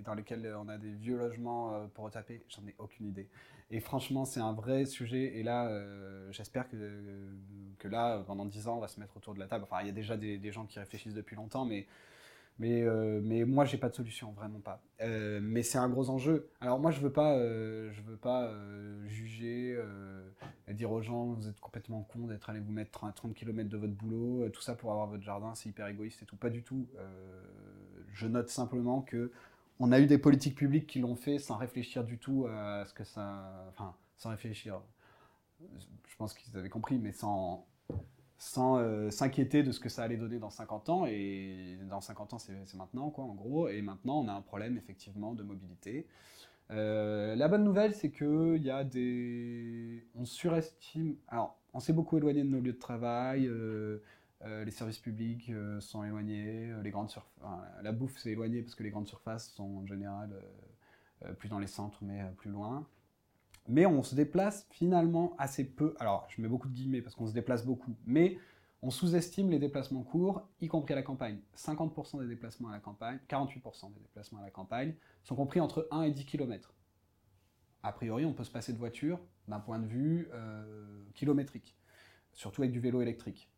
dans 0.05 0.14
lesquels 0.14 0.55
on 0.59 0.68
a 0.68 0.78
des 0.78 0.93
vieux 0.93 1.16
logements 1.16 1.74
euh, 1.74 1.86
pour 1.94 2.05
retaper 2.05 2.44
J'en 2.48 2.66
ai 2.66 2.74
aucune 2.78 3.06
idée. 3.06 3.28
Et 3.70 3.81
franchement, 3.81 4.24
c'est 4.24 4.40
un 4.40 4.52
vrai 4.52 4.85
sujet. 4.85 5.36
Et 5.39 5.43
là, 5.43 5.68
j'espère 6.31 6.68
que, 6.68 6.77
que 7.78 7.89
là, 7.89 8.23
pendant 8.24 8.44
10 8.44 8.68
ans, 8.68 8.77
on 8.77 8.81
va 8.81 8.86
se 8.86 9.01
mettre 9.01 9.16
autour 9.16 9.35
de 9.35 9.40
la 9.40 9.48
table. 9.48 9.64
Enfin, 9.64 9.81
il 9.81 9.86
y 9.86 9.90
a 9.90 9.93
déjà 9.93 10.16
des 10.16 10.52
gens 10.52 10.66
qui 10.66 10.78
réfléchissent 10.78 11.14
depuis 11.14 11.35
longtemps, 11.35 11.64
mais 11.64 11.86
mais, 12.58 12.82
euh, 12.82 13.20
mais 13.22 13.44
moi, 13.44 13.64
j'ai 13.64 13.76
pas 13.76 13.88
de 13.88 13.94
solution, 13.94 14.32
vraiment 14.32 14.60
pas. 14.60 14.82
Euh, 15.02 15.40
mais 15.42 15.62
c'est 15.62 15.78
un 15.78 15.88
gros 15.88 16.08
enjeu. 16.08 16.48
Alors 16.60 16.78
moi, 16.78 16.90
je 16.90 17.00
veux 17.00 17.12
pas, 17.12 17.36
euh, 17.36 17.90
je 17.92 18.00
veux 18.02 18.16
pas 18.16 18.50
juger, 19.06 19.78
dire 20.68 20.90
aux 20.90 21.02
gens, 21.02 21.26
vous 21.26 21.48
êtes 21.48 21.60
complètement 21.60 22.02
con 22.02 22.26
d'être 22.26 22.48
allé 22.50 22.60
vous 22.60 22.72
mettre 22.72 23.04
à 23.04 23.12
30 23.12 23.34
km 23.34 23.68
de 23.68 23.76
votre 23.76 23.92
boulot, 23.92 24.48
tout 24.50 24.62
ça 24.62 24.74
pour 24.74 24.90
avoir 24.90 25.06
votre 25.06 25.22
jardin, 25.22 25.54
c'est 25.54 25.68
hyper 25.68 25.86
égoïste 25.86 26.22
et 26.22 26.26
tout. 26.26 26.36
Pas 26.36 26.50
du 26.50 26.62
tout. 26.62 26.88
je 28.12 28.26
note 28.26 28.48
simplement 28.48 29.02
que 29.02 29.30
on 29.78 29.92
a 29.92 30.00
eu 30.00 30.06
des 30.06 30.18
politiques 30.18 30.56
publiques 30.56 30.86
qui 30.86 31.00
l'ont 31.00 31.16
fait 31.16 31.38
sans 31.38 31.56
réfléchir 31.56 32.04
du 32.04 32.18
tout 32.18 32.46
à 32.46 32.84
ce 32.86 32.94
que 32.94 33.04
ça, 33.04 33.66
enfin, 33.68 33.94
sans 34.16 34.30
réfléchir. 34.30 34.80
Je 35.60 36.16
pense 36.16 36.32
qu'ils 36.32 36.56
avaient 36.56 36.70
compris, 36.70 36.98
mais 36.98 37.12
sans 37.12 37.66
sans 38.38 38.78
euh, 38.78 39.10
s'inquiéter 39.10 39.62
de 39.62 39.72
ce 39.72 39.80
que 39.80 39.88
ça 39.88 40.02
allait 40.02 40.16
donner 40.16 40.38
dans 40.38 40.50
50 40.50 40.88
ans. 40.88 41.06
Et 41.06 41.78
dans 41.88 42.00
50 42.00 42.34
ans, 42.34 42.38
c'est 42.38 42.74
maintenant, 42.74 43.10
quoi, 43.10 43.24
en 43.24 43.34
gros. 43.34 43.68
Et 43.68 43.82
maintenant, 43.82 44.20
on 44.20 44.28
a 44.28 44.32
un 44.32 44.42
problème, 44.42 44.76
effectivement, 44.76 45.34
de 45.34 45.42
mobilité. 45.42 46.06
Euh, 46.70 47.36
la 47.36 47.48
bonne 47.48 47.64
nouvelle, 47.64 47.94
c'est 47.94 48.10
qu'il 48.10 48.62
y 48.62 48.70
a 48.70 48.84
des... 48.84 50.04
On 50.14 50.24
surestime... 50.24 51.16
Alors, 51.28 51.58
on 51.72 51.80
s'est 51.80 51.92
beaucoup 51.92 52.16
éloigné 52.18 52.42
de 52.42 52.48
nos 52.48 52.60
lieux 52.60 52.72
de 52.72 52.78
travail, 52.78 53.46
euh, 53.46 54.00
les 54.42 54.70
services 54.70 54.98
publics 54.98 55.50
sont 55.80 56.04
éloignés, 56.04 56.70
les 56.82 56.90
grandes 56.90 57.10
la 57.82 57.92
bouffe 57.92 58.16
s'est 58.18 58.30
éloignée 58.30 58.62
parce 58.62 58.74
que 58.74 58.82
les 58.82 58.90
grandes 58.90 59.08
surfaces 59.08 59.50
sont 59.54 59.78
en 59.82 59.86
général 59.86 60.30
plus 61.38 61.48
dans 61.48 61.58
les 61.58 61.66
centres, 61.66 61.98
mais 62.02 62.22
plus 62.36 62.50
loin. 62.50 62.86
Mais 63.68 63.86
on 63.86 64.02
se 64.02 64.14
déplace 64.14 64.66
finalement 64.70 65.34
assez 65.38 65.64
peu. 65.64 65.94
Alors, 65.98 66.26
je 66.28 66.40
mets 66.40 66.48
beaucoup 66.48 66.68
de 66.68 66.74
guillemets 66.74 67.02
parce 67.02 67.14
qu'on 67.14 67.26
se 67.26 67.32
déplace 67.32 67.64
beaucoup, 67.64 67.94
mais 68.06 68.38
on 68.82 68.90
sous-estime 68.90 69.51
les 69.51 69.59
déplacements 69.59 70.02
courts, 70.02 70.47
y 70.60 70.68
compris 70.68 70.93
à 70.93 70.97
la 70.97 71.02
campagne. 71.02 71.38
50% 71.56 72.20
des 72.20 72.28
déplacements 72.28 72.68
à 72.68 72.72
la 72.72 72.80
campagne, 72.80 73.18
48% 73.28 73.93
des 73.93 74.01
déplacements 74.01 74.38
à 74.38 74.43
la 74.43 74.51
campagne 74.51 74.94
sont 75.24 75.34
compris 75.34 75.60
entre 75.60 75.88
1 75.90 76.02
et 76.02 76.10
10 76.10 76.24
km. 76.24 76.72
A 77.82 77.93
priori, 77.93 78.24
on 78.24 78.32
peut 78.32 78.44
se 78.44 78.51
passer 78.51 78.72
de 78.72 78.78
voiture 78.78 79.18
d'un 79.48 79.60
point 79.60 79.78
de 79.78 79.86
vue 79.86 80.28
euh, 80.32 81.02
kilométrique, 81.14 81.76
surtout 82.32 82.62
avec 82.62 82.72
du 82.72 82.80
vélo 82.80 83.01
électrique. 83.01 83.51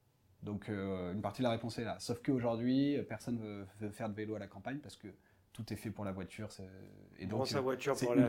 Donc, 0.42 0.68
euh, 0.68 1.12
une 1.12 1.20
partie 1.20 1.42
de 1.42 1.44
la 1.44 1.50
réponse 1.50 1.78
est 1.78 1.84
là. 1.84 1.98
Sauf 1.98 2.22
qu'aujourd'hui, 2.22 2.96
personne 3.08 3.38
ne 3.38 3.64
veut 3.80 3.90
faire 3.90 4.08
de 4.08 4.14
vélo 4.14 4.34
à 4.34 4.38
la 4.38 4.46
campagne 4.46 4.78
parce 4.78 4.96
que 4.96 5.08
tout 5.58 5.72
est 5.72 5.76
fait 5.76 5.90
pour 5.90 6.04
la 6.04 6.12
voiture. 6.12 6.48
Et 7.18 7.26
donc, 7.26 7.32
on 7.32 7.36
prend 7.38 7.44
sa 7.46 7.60
voiture 7.60 7.96
pour 7.96 8.12
aller, 8.12 8.22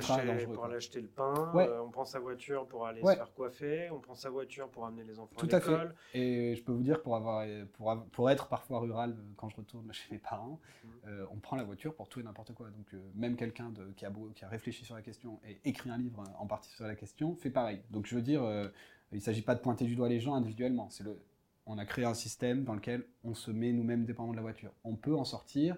acheter, 0.75 1.01
le 1.01 1.07
pain, 1.07 1.51
euh, 1.55 1.79
on 1.79 1.91
prend 1.91 2.05
sa 2.05 2.19
voiture 2.19 2.65
pour 2.65 2.87
aller 2.87 3.01
se 3.01 3.13
faire 3.13 3.33
coiffer, 3.33 3.89
on 3.91 3.99
prend 3.99 4.15
sa 4.15 4.31
voiture 4.31 4.67
pour 4.69 4.85
amener 4.87 5.03
les 5.03 5.19
enfants 5.19 5.35
tout 5.37 5.47
à 5.51 5.59
l'école. 5.59 5.95
Fait. 6.11 6.19
Et 6.19 6.55
je 6.55 6.63
peux 6.63 6.71
vous 6.71 6.81
dire, 6.81 7.03
pour, 7.03 7.15
avoir, 7.15 7.45
pour, 7.73 7.95
pour 8.11 8.31
être 8.31 8.47
parfois 8.47 8.79
rural 8.79 9.11
euh, 9.11 9.21
quand 9.37 9.47
je 9.49 9.57
retourne 9.57 9.93
chez 9.93 10.11
mes 10.11 10.17
parents, 10.17 10.59
mmh. 10.83 10.87
euh, 11.07 11.25
on 11.31 11.37
prend 11.37 11.55
la 11.55 11.63
voiture 11.63 11.93
pour 11.93 12.09
tout 12.09 12.19
et 12.19 12.23
n'importe 12.23 12.53
quoi. 12.53 12.67
Donc 12.71 12.99
même 13.13 13.35
quelqu'un 13.35 13.71
qui 13.95 14.05
a, 14.05 14.11
qui 14.33 14.45
a 14.45 14.47
réfléchi 14.47 14.83
sur 14.83 14.95
la 14.95 15.03
question 15.03 15.39
et 15.47 15.59
écrit 15.65 15.91
un 15.91 15.97
livre 15.97 16.23
en 16.39 16.47
partie 16.47 16.71
sur 16.71 16.87
la 16.87 16.95
question 16.95 17.35
fait 17.35 17.51
pareil. 17.51 17.83
Donc 17.91 18.07
je 18.07 18.15
veux 18.15 18.23
dire, 18.23 18.41
il 19.11 19.17
ne 19.17 19.21
s'agit 19.21 19.43
pas 19.43 19.53
de 19.53 19.61
pointer 19.61 19.85
du 19.85 19.95
doigt 19.95 20.09
les 20.09 20.19
gens 20.19 20.33
individuellement. 20.33 20.89
C'est 20.89 21.03
le, 21.03 21.19
on 21.67 21.77
a 21.77 21.85
créé 21.85 22.05
un 22.05 22.15
système 22.15 22.63
dans 22.63 22.73
lequel 22.73 23.05
on 23.23 23.35
se 23.35 23.51
met 23.51 23.71
nous-mêmes 23.71 24.05
dépendants 24.05 24.31
de 24.31 24.37
la 24.37 24.41
voiture. 24.41 24.71
On 24.83 24.95
peut 24.95 25.15
en 25.15 25.25
sortir 25.25 25.77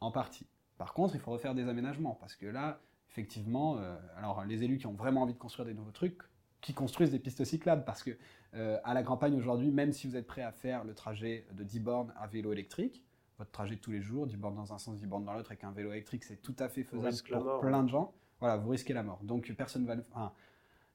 en 0.00 0.10
partie. 0.10 0.46
Par 0.80 0.94
contre, 0.94 1.14
il 1.14 1.20
faut 1.20 1.30
refaire 1.30 1.54
des 1.54 1.68
aménagements, 1.68 2.16
parce 2.18 2.34
que 2.34 2.46
là, 2.46 2.80
effectivement, 3.10 3.76
euh, 3.76 3.98
alors 4.16 4.46
les 4.46 4.64
élus 4.64 4.78
qui 4.78 4.86
ont 4.86 4.94
vraiment 4.94 5.20
envie 5.20 5.34
de 5.34 5.38
construire 5.38 5.66
des 5.66 5.74
nouveaux 5.74 5.90
trucs, 5.90 6.22
qui 6.62 6.72
construisent 6.72 7.10
des 7.10 7.18
pistes 7.18 7.44
cyclables, 7.44 7.84
parce 7.84 8.02
que 8.02 8.16
euh, 8.54 8.78
à 8.82 8.94
la 8.94 9.02
campagne 9.02 9.34
aujourd'hui, 9.36 9.70
même 9.70 9.92
si 9.92 10.08
vous 10.08 10.16
êtes 10.16 10.26
prêt 10.26 10.40
à 10.40 10.52
faire 10.52 10.84
le 10.84 10.94
trajet 10.94 11.46
de 11.52 11.64
10 11.64 11.80
bornes 11.80 12.14
à 12.16 12.26
vélo 12.28 12.50
électrique, 12.50 13.04
votre 13.36 13.50
trajet 13.50 13.76
de 13.76 13.80
tous 13.82 13.90
les 13.90 14.00
jours, 14.00 14.26
10 14.26 14.38
bornes 14.38 14.54
dans 14.54 14.72
un 14.72 14.78
sens, 14.78 14.96
10 14.96 15.06
bornes 15.06 15.26
dans 15.26 15.34
l'autre, 15.34 15.50
avec 15.50 15.64
un 15.64 15.70
vélo 15.70 15.92
électrique, 15.92 16.24
c'est 16.24 16.40
tout 16.40 16.56
à 16.58 16.70
fait 16.70 16.82
faisable 16.82 17.14
pour 17.30 17.60
plein 17.60 17.82
de 17.82 17.90
gens. 17.90 18.14
Voilà, 18.38 18.56
vous 18.56 18.70
risquez 18.70 18.94
la 18.94 19.02
mort. 19.02 19.20
Donc 19.22 19.52
personne 19.52 19.84
va 19.84 19.96
le... 19.96 20.04
Enfin, 20.10 20.32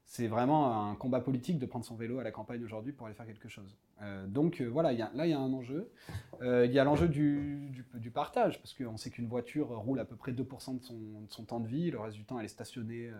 c'est 0.05 0.27
vraiment 0.27 0.89
un 0.89 0.95
combat 0.95 1.19
politique 1.19 1.57
de 1.57 1.65
prendre 1.65 1.83
son 1.83 1.95
vélo 1.95 2.19
à 2.19 2.23
la 2.23 2.31
campagne 2.31 2.63
aujourd'hui 2.63 2.93
pour 2.93 3.07
aller 3.07 3.15
faire 3.15 3.25
quelque 3.25 3.49
chose. 3.49 3.75
Euh, 4.01 4.27
donc 4.27 4.61
euh, 4.61 4.65
voilà, 4.65 4.93
là 4.93 5.25
il 5.25 5.29
y 5.29 5.33
a 5.33 5.39
un 5.39 5.51
enjeu. 5.51 5.91
Euh, 6.41 6.65
il 6.65 6.71
y 6.71 6.79
a 6.79 6.83
l'enjeu 6.83 7.07
du, 7.07 8.11
partage, 8.13 8.61
parce 8.61 8.73
qu'on 8.73 8.97
sait 8.97 9.09
qu'une 9.09 9.27
voiture 9.27 9.67
roule 9.69 9.99
à 9.99 10.05
peu 10.05 10.15
près 10.15 10.31
2% 10.31 10.79
de 10.79 11.27
son, 11.29 11.43
temps 11.43 11.59
de 11.59 11.67
vie, 11.67 11.91
le 11.91 11.99
reste 11.99 12.15
du 12.15 12.23
temps 12.23 12.39
elle 12.39 12.45
est 12.45 12.49
stationnée, 12.49 13.11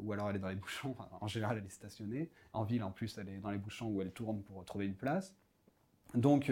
ou 0.00 0.12
alors 0.12 0.28
elle 0.28 0.36
est 0.36 0.40
dans 0.40 0.48
les 0.48 0.56
bouchons, 0.56 0.96
en 1.20 1.28
général 1.28 1.58
elle 1.58 1.66
est 1.66 1.70
stationnée. 1.70 2.30
En 2.52 2.64
ville 2.64 2.82
en 2.82 2.90
plus 2.90 3.16
elle 3.16 3.28
est 3.28 3.38
dans 3.38 3.50
les 3.50 3.58
bouchons 3.58 3.86
où 3.86 4.02
elle 4.02 4.10
tourne 4.10 4.42
pour 4.42 4.64
trouver 4.64 4.86
une 4.86 4.96
place. 4.96 5.34
Donc 6.14 6.50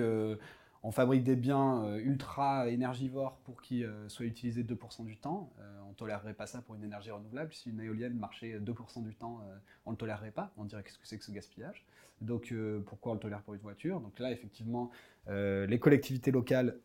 on 0.87 0.93
fabrique 0.93 1.25
des 1.25 1.35
biens 1.35 1.83
euh, 1.83 1.99
ultra 1.99 2.69
énergivores 2.69 3.39
pour 3.39 3.61
qu'ils 3.61 3.87
euh, 3.87 4.09
soient 4.09 4.25
utilisés 4.25 4.63
2% 4.63 5.05
du 5.05 5.17
temps. 5.17 5.51
Euh, 5.59 5.81
on 5.85 5.89
ne 5.89 5.95
tolérerait 5.95 6.33
pas 6.33 6.47
ça 6.47 6.63
pour 6.63 6.77
une 6.77 6.85
énergie 6.85 7.11
renouvelable. 7.11 7.53
Si 7.53 7.71
une 7.71 7.81
éolienne 7.81 8.15
marchait 8.17 8.61
2% 8.61 9.03
du 9.03 9.13
temps, 9.17 9.41
on 9.85 9.91
ne 9.91 9.95
le 9.95 9.99
tolérerait 9.99 10.31
pas. 10.31 10.53
On 10.57 10.65
dirait 10.65 10.85
qu'est-ce 10.85 10.99
que 10.99 11.07
c'est 11.09 11.19
que 11.19 11.25
ce 11.25 11.33
gaspillage. 11.33 11.85
Donc 12.21 12.55
pourquoi 12.87 13.13
on 13.13 13.15
le 13.17 13.21
tolère 13.21 13.43
pour 13.43 13.55
une 13.55 13.61
voiture? 13.61 14.01
Donc 14.01 14.19
là, 14.21 14.31
effectivement, 14.31 14.91
les 15.29 15.79
collectivités 15.81 16.31
locales, 16.31 16.77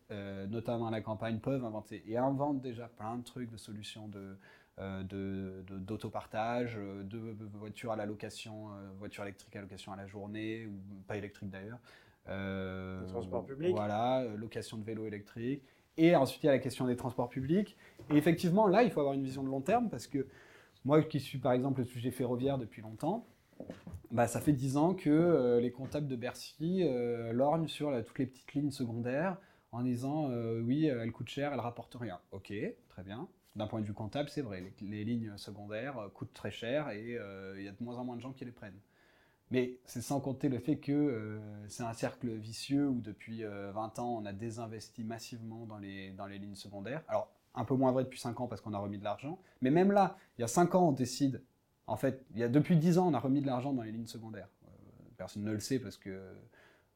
notamment 0.50 0.88
à 0.88 0.92
la 0.92 1.02
campagne, 1.02 1.40
peuvent 1.40 1.64
inventer 1.66 2.04
et 2.08 2.18
inventent 2.18 2.62
déjà 2.62 2.88
plein 2.88 3.18
de 3.18 3.24
trucs, 3.24 3.50
de 3.50 3.58
solutions 3.58 4.08
de, 4.10 4.38
d'autopartage, 5.80 6.76
de, 6.76 7.04
de, 7.04 7.58
voitures 7.58 7.92
à 7.92 7.96
la 7.96 8.06
location, 8.06 8.70
voitures 8.98 9.24
électriques 9.24 9.56
à 9.56 9.62
location 9.62 9.94
à 9.94 9.96
la 9.96 10.08
journée, 10.08 10.68
ou 10.68 11.02
pas 11.08 11.18
électriques 11.18 11.50
d'ailleurs, 11.50 11.80
euh, 12.30 13.06
transport 13.08 13.46
public. 13.46 13.76
Voilà, 13.76 14.22
euh, 14.22 14.38
location 14.38 14.78
de 14.78 14.84
vélo 14.84 15.06
électrique. 15.06 15.64
Et 15.98 16.16
ensuite, 16.16 16.44
il 16.44 16.46
y 16.48 16.50
a 16.50 16.54
la 16.54 16.60
question 16.60 16.88
des 16.88 16.96
transports 16.96 17.30
publics. 17.30 17.78
Et 18.10 18.16
effectivement, 18.16 18.68
là, 18.68 18.84
il 18.84 18.92
faut 18.92 19.00
avoir 19.00 19.14
une 19.14 19.24
vision 19.24 19.44
de 19.44 19.50
long 19.50 19.62
terme 19.62 19.90
parce 19.90 20.08
que 20.08 20.28
moi 20.86 21.02
qui 21.04 21.20
suis 21.20 21.38
par 21.38 21.52
exemple 21.52 21.82
le 21.82 21.86
sujet 21.86 22.12
ferroviaire 22.12 22.58
depuis 22.58 22.82
longtemps, 22.82 23.28
bah, 24.10 24.28
ça 24.28 24.40
fait 24.40 24.54
10 24.54 24.78
ans 24.78 24.94
que 24.94 25.10
euh, 25.10 25.60
les 25.60 25.72
comptables 25.72 26.08
de 26.08 26.16
Bercy 26.16 26.84
lorgnent 27.32 27.68
sur 27.68 27.92
toutes 28.06 28.20
les 28.20 28.26
petites 28.26 28.54
lignes 28.54 28.72
secondaires 28.72 29.38
en 29.72 29.84
disant 29.84 30.30
oui, 30.62 30.86
elles 30.86 31.12
coûtent 31.12 31.30
cher, 31.30 31.54
elles 31.54 31.60
rapportent 31.60 31.96
rien. 32.00 32.20
Ok, 32.32 32.54
très 32.90 33.04
bien. 33.04 33.28
D'un 33.56 33.68
point 33.68 33.82
de 33.82 33.86
vue 33.86 33.94
comptable, 33.94 34.30
c'est 34.30 34.42
vrai, 34.42 34.62
les, 34.62 34.88
les, 34.88 35.04
lignes 35.04 35.34
secondaires 35.38 36.10
coûtent 36.14 36.34
très 36.34 36.52
cher 36.52 36.90
et 36.90 37.18
il 37.58 37.64
y 37.64 37.68
a 37.68 37.72
de 37.72 37.84
moins 37.84 37.98
en 37.98 38.06
moins 38.06 38.16
de 38.16 38.22
gens 38.22 38.32
qui 38.32 38.46
les 38.46 38.52
prennent. 38.52 38.80
Mais 39.52 39.78
c'est 39.84 40.02
sans 40.02 40.22
compter 40.22 40.48
le 40.48 40.60
fait 40.60 40.78
que 40.78 40.94
euh, 40.94 41.40
c'est 41.68 41.84
un 41.84 41.92
cercle 41.92 42.30
vicieux 42.30 42.88
où 42.88 43.02
depuis 43.02 43.44
20 43.44 43.50
euh, 43.50 43.74
ans, 44.02 44.22
on 44.22 44.26
a 44.26 44.32
désinvesti 44.32 45.04
massivement 45.04 45.66
dans 45.66 45.78
les, 45.78 46.12
dans 46.12 46.26
les 46.26 46.40
lignes 46.40 46.56
secondaires. 46.56 47.04
Alors, 47.10 47.30
un 47.54 47.66
peu 47.66 47.76
moins 47.76 47.92
vrai 47.92 48.06
depuis 48.06 48.20
5 48.20 48.40
ans 48.40 48.48
parce 48.48 48.62
qu'on 48.62 48.74
a 48.74 48.80
remis 48.80 48.98
de 48.98 49.04
l'argent. 49.04 49.38
Mais 49.62 49.70
même 49.70 49.92
là, 49.92 50.18
il 50.38 50.42
y 50.42 50.44
a 50.46 50.48
5 50.48 50.74
ans, 50.76 50.88
on 50.88 50.92
décide. 50.94 51.44
En 51.86 51.98
fait, 51.98 52.26
il 52.32 52.40
y 52.40 52.44
a, 52.44 52.48
depuis 52.48 52.78
10 52.78 52.98
ans, 52.98 53.10
on 53.10 53.14
a 53.14 53.20
remis 53.20 53.42
de 53.42 53.46
l'argent 53.46 53.74
dans 53.74 53.84
les 53.84 53.92
lignes 53.92 54.08
secondaires. 54.08 54.48
Euh, 54.64 54.70
personne 55.18 55.44
ne 55.44 55.52
le 55.52 55.60
sait 55.60 55.80
parce 55.80 55.98
que 55.98 56.22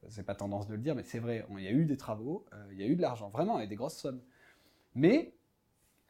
c'est 0.07 0.23
pas 0.23 0.35
tendance 0.35 0.67
de 0.67 0.75
le 0.75 0.81
dire, 0.81 0.95
mais 0.95 1.03
c'est 1.03 1.19
vrai. 1.19 1.45
Il 1.57 1.63
y 1.63 1.67
a 1.67 1.71
eu 1.71 1.83
des 1.83 1.97
travaux, 1.97 2.45
il 2.71 2.79
y 2.79 2.83
a 2.83 2.85
eu 2.85 2.95
de 2.95 3.01
l'argent, 3.01 3.29
vraiment, 3.29 3.59
et 3.59 3.67
des 3.67 3.75
grosses 3.75 3.97
sommes. 3.97 4.21
Mais, 4.93 5.33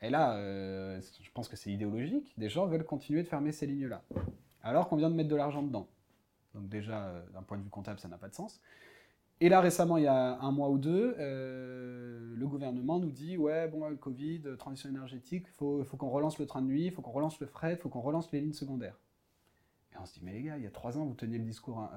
et 0.02 0.10
là, 0.10 0.38
je 1.00 1.32
pense 1.34 1.48
que 1.48 1.56
c'est 1.56 1.72
idéologique, 1.72 2.34
des 2.38 2.50
gens 2.50 2.68
veulent 2.68 2.84
continuer 2.84 3.24
de 3.24 3.28
fermer 3.30 3.54
ces 3.54 3.66
lignes-là. 3.66 4.04
Alors 4.64 4.90
qu'on 4.90 4.98
vient 4.98 5.10
de 5.10 5.16
mettre 5.16 5.30
de 5.30 5.36
l'argent 5.38 5.64
dedans. 5.64 5.88
Donc 6.56 6.70
déjà, 6.70 7.06
euh, 7.06 7.22
d'un 7.34 7.44
point 7.44 7.58
de 7.58 7.64
vue 7.64 7.70
comptable, 7.70 8.00
ça 8.00 8.08
n'a 8.08 8.18
pas 8.18 8.30
de 8.30 8.34
sens. 8.34 8.62
Et 9.42 9.50
là, 9.50 9.60
récemment, 9.60 9.98
il 9.98 10.06
y 10.06 10.08
a 10.08 10.40
un 10.40 10.52
mois 10.52 10.70
ou 10.70 10.78
deux, 10.78 11.16
euh, 11.20 12.34
le 12.36 12.48
gouvernement 12.48 13.00
nous 13.00 13.12
dit 13.12 13.38
Ouais, 13.38 13.68
bon, 13.68 13.88
le 13.90 13.98
Covid, 13.98 14.42
euh, 14.46 14.56
transition 14.56 14.90
énergétique, 14.90 15.46
il 15.48 15.54
faut, 15.54 15.84
faut 15.84 15.98
qu'on 15.98 16.10
relance 16.10 16.40
le 16.40 16.46
train 16.46 16.62
de 16.62 16.68
nuit, 16.68 16.86
il 16.86 16.92
faut 16.92 17.02
qu'on 17.02 17.12
relance 17.12 17.40
le 17.42 17.48
fret, 17.48 17.74
il 17.74 17.78
faut 17.78 17.90
qu'on 17.90 18.02
relance 18.02 18.32
les 18.32 18.40
lignes 18.40 18.54
secondaires. 18.54 18.98
Et 19.94 19.98
on 19.98 20.06
se 20.06 20.14
dit 20.14 20.22
Mais 20.24 20.32
les 20.32 20.44
gars, 20.44 20.58
il 20.58 20.64
y 20.64 20.68
a 20.68 20.72
trois 20.72 20.98
ans, 20.98 21.06
vous 21.06 21.16
teniez 21.16 21.38
le 21.38 21.44
discours 21.44 21.80
hein, 21.80 21.92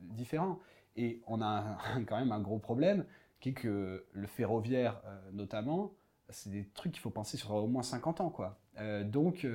différent. 0.00 0.58
Et 0.96 1.22
on 1.26 1.42
a 1.42 1.78
quand 2.06 2.18
même 2.18 2.32
un 2.32 2.40
gros 2.40 2.58
problème, 2.58 3.04
qui 3.40 3.50
est 3.50 3.54
que 3.54 4.06
le 4.10 4.26
ferroviaire, 4.26 5.02
notamment, 5.32 5.92
c'est 6.30 6.48
des 6.50 6.64
trucs 6.70 6.92
qu'il 6.92 7.02
faut 7.02 7.10
penser 7.10 7.36
sur 7.36 7.52
au 7.52 7.66
moins 7.66 7.82
50 7.82 8.22
ans. 8.22 8.30
Quoi. 8.30 8.58
donc 9.04 9.46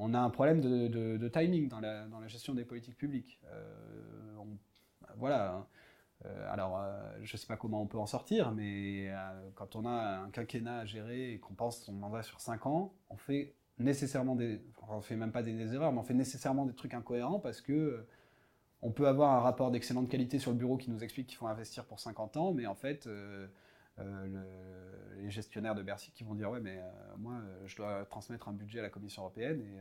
on 0.00 0.14
a 0.14 0.18
un 0.18 0.30
problème 0.30 0.60
de, 0.60 1.28
timing 1.28 1.68
dans 1.68 1.80
la, 1.80 2.06
gestion 2.26 2.54
des 2.54 2.64
politiques 2.64 2.96
publiques. 2.96 3.38
Euh, 3.52 4.42
voilà. 5.16 5.52
Hein. 5.52 5.66
Euh, 6.24 6.52
alors, 6.52 6.78
euh, 6.78 7.12
je 7.22 7.34
ne 7.34 7.38
sais 7.38 7.46
pas 7.46 7.56
comment 7.56 7.82
on 7.82 7.86
peut 7.86 7.98
en 7.98 8.06
sortir, 8.06 8.52
mais 8.52 9.12
quand 9.54 9.76
on 9.76 9.84
a 9.86 10.20
un 10.20 10.30
quinquennat 10.30 10.78
à 10.80 10.84
gérer 10.86 11.34
et 11.34 11.38
qu'on 11.38 11.54
pense 11.54 11.82
son 11.84 11.92
mandat 11.92 12.22
sur 12.22 12.40
5 12.40 12.66
ans, 12.66 12.94
on 13.10 13.16
fait 13.16 13.54
nécessairement 13.78 14.36
des. 14.36 14.60
on 14.88 15.00
fait 15.02 15.16
même 15.16 15.32
pas 15.32 15.42
des, 15.42 15.74
erreurs, 15.74 15.92
mais 15.92 15.98
on 15.98 16.04
fait 16.04 16.14
nécessairement 16.14 16.64
des 16.64 16.74
trucs 16.74 16.94
incohérents 16.94 17.38
parce 17.38 17.60
que 17.60 18.06
on 18.82 18.92
peut 18.92 19.06
avoir 19.06 19.32
un 19.32 19.40
rapport 19.40 19.70
d'excellente 19.70 20.08
qualité 20.08 20.38
sur 20.38 20.52
le 20.52 20.56
bureau 20.56 20.78
qui 20.78 20.90
nous 20.90 21.04
explique 21.04 21.26
qu'il 21.26 21.36
faut 21.36 21.46
investir 21.46 21.84
pour 21.84 22.00
50 22.00 22.38
ans, 22.38 22.52
mais 22.52 22.66
en 22.66 22.74
fait. 22.74 23.06
Les 25.16 25.30
gestionnaires 25.30 25.74
de 25.74 25.82
Bercy 25.82 26.12
qui 26.12 26.24
vont 26.24 26.34
dire 26.34 26.50
ouais 26.50 26.60
mais 26.60 26.80
moi 27.18 27.34
je 27.66 27.76
dois 27.76 28.04
transmettre 28.06 28.48
un 28.48 28.52
budget 28.52 28.78
à 28.78 28.82
la 28.82 28.90
Commission 28.90 29.22
européenne 29.22 29.60
et 29.60 29.80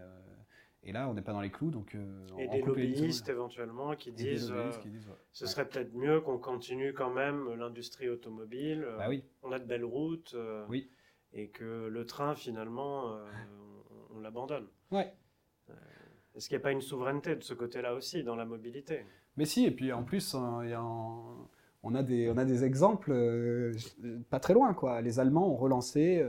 et 0.84 0.94
là, 0.94 1.10
on 1.10 1.14
n'est 1.14 1.22
pas 1.22 1.34
dans 1.34 1.42
les 1.42 1.52
clous, 1.52 1.72
donc 1.72 1.94
euh, 1.94 2.26
et 2.38 2.48
des 2.48 2.62
lobbyistes 2.62 3.28
éventuellement 3.28 3.96
qui 3.96 4.12
disent, 4.14 4.52
euh, 4.52 4.72
ce 5.34 5.46
serait 5.46 5.68
peut-être 5.68 5.94
mieux 5.94 6.22
qu'on 6.22 6.38
continue 6.38 6.94
quand 6.94 7.10
même 7.10 7.54
l'industrie 7.56 8.08
automobile. 8.08 8.88
Bah 8.98 9.08
oui. 9.10 9.24
On 9.44 9.52
a 9.52 9.60
de 9.60 9.66
belles 9.66 9.84
routes. 9.84 10.34
Euh, 10.36 10.66
oui. 10.70 10.90
Et 11.34 11.50
que 11.50 11.88
le 11.88 12.06
train 12.06 12.34
finalement, 12.34 13.20
on, 14.16 14.20
l'abandonne. 14.20 14.68
Ouais. 14.90 15.14
Est-ce 16.34 16.48
qu'il 16.48 16.58
n'y 16.58 16.62
a 16.62 16.64
pas 16.64 16.72
une 16.72 16.82
souveraineté 16.82 17.36
de 17.36 17.44
ce 17.44 17.54
côté-là 17.54 17.94
aussi 17.94 18.24
dans 18.24 18.36
la 18.36 18.46
mobilité? 18.46 19.06
Mais 19.38 19.46
si, 19.46 19.66
et 19.66 19.72
puis 19.72 19.92
en 19.94 20.04
plus, 20.04 20.36
on 21.84 21.96
a 21.96 22.04
des, 22.04 22.30
on 22.30 22.38
a 22.38 22.46
des 22.46 22.64
exemples 22.64 23.14
pas 24.30 24.40
très 24.40 24.54
loin. 24.54 24.74
Quoi. 24.74 25.02
Les 25.02 25.20
Allemands 25.20 25.50
ont 25.50 25.56
relancé 25.56 26.26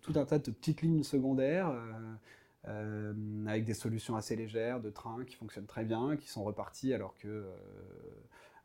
tout 0.00 0.12
un 0.16 0.24
tas 0.24 0.38
de 0.38 0.50
petites 0.50 0.82
lignes 0.82 1.02
secondaires 1.02 1.74
euh, 2.68 3.14
avec 3.46 3.64
des 3.64 3.72
solutions 3.72 4.16
assez 4.16 4.36
légères 4.36 4.80
de 4.80 4.90
trains 4.90 5.24
qui 5.24 5.34
fonctionnent 5.34 5.66
très 5.66 5.84
bien, 5.84 6.16
qui 6.16 6.28
sont 6.28 6.44
repartis 6.44 6.92
alors 6.92 7.14
que 7.16 7.28
euh, 7.28 7.44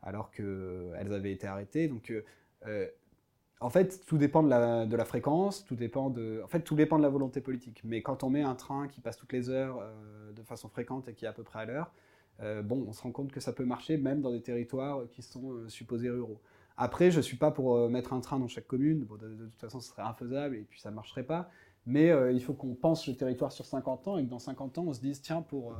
alors 0.02 0.30
qu'elles 0.30 1.12
avaient 1.12 1.32
été 1.32 1.46
arrêtées. 1.46 1.88
Donc 1.88 2.12
euh, 2.66 2.88
en 3.60 3.70
fait, 3.70 4.04
tout 4.04 4.18
dépend 4.18 4.42
de 4.42 4.50
la, 4.50 4.84
de 4.84 4.94
la, 4.96 5.04
fréquence, 5.06 5.64
tout 5.64 5.76
dépend 5.76 6.10
de, 6.10 6.42
en 6.44 6.46
fait, 6.46 6.60
tout 6.60 6.74
dépend 6.74 6.98
de 6.98 7.02
la 7.02 7.08
volonté 7.08 7.40
politique. 7.40 7.80
Mais 7.84 8.02
quand 8.02 8.22
on 8.22 8.28
met 8.28 8.42
un 8.42 8.54
train 8.54 8.86
qui 8.86 9.00
passe 9.00 9.16
toutes 9.16 9.32
les 9.32 9.48
heures 9.48 9.82
de 10.34 10.42
façon 10.42 10.68
fréquente 10.68 11.08
et 11.08 11.14
qui 11.14 11.24
est 11.24 11.28
à 11.28 11.32
peu 11.32 11.42
près 11.42 11.60
à 11.60 11.64
l'heure, 11.64 11.90
bon, 12.40 12.84
on 12.86 12.92
se 12.92 13.02
rend 13.02 13.12
compte 13.12 13.32
que 13.32 13.40
ça 13.40 13.52
peut 13.52 13.64
marcher 13.64 13.96
même 13.96 14.20
dans 14.20 14.32
des 14.32 14.42
territoires 14.42 15.02
qui 15.10 15.22
sont 15.22 15.68
supposés 15.68 16.10
ruraux. 16.10 16.40
Après, 16.76 17.10
je 17.10 17.16
ne 17.16 17.22
suis 17.22 17.38
pas 17.38 17.50
pour 17.50 17.88
mettre 17.88 18.12
un 18.12 18.20
train 18.20 18.38
dans 18.38 18.48
chaque 18.48 18.66
commune. 18.66 19.06
de, 19.06 19.28
de, 19.28 19.44
toute 19.46 19.60
façon, 19.60 19.80
ce 19.80 19.88
serait 19.88 20.02
infaisable 20.02 20.56
et 20.56 20.62
puis 20.62 20.80
ça 20.80 20.90
ne 20.90 20.96
marcherait 20.96 21.24
pas. 21.24 21.48
Mais 21.86 22.10
euh, 22.10 22.32
il 22.32 22.42
faut 22.42 22.52
qu'on 22.52 22.74
pense 22.74 23.06
le 23.06 23.14
territoire 23.14 23.52
sur 23.52 23.64
50 23.64 24.08
ans 24.08 24.18
et 24.18 24.24
que 24.24 24.30
dans 24.30 24.40
50 24.40 24.78
ans, 24.78 24.84
on 24.88 24.92
se 24.92 25.00
dise, 25.00 25.22
tiens, 25.22 25.40
pour, 25.40 25.72
euh, 25.72 25.76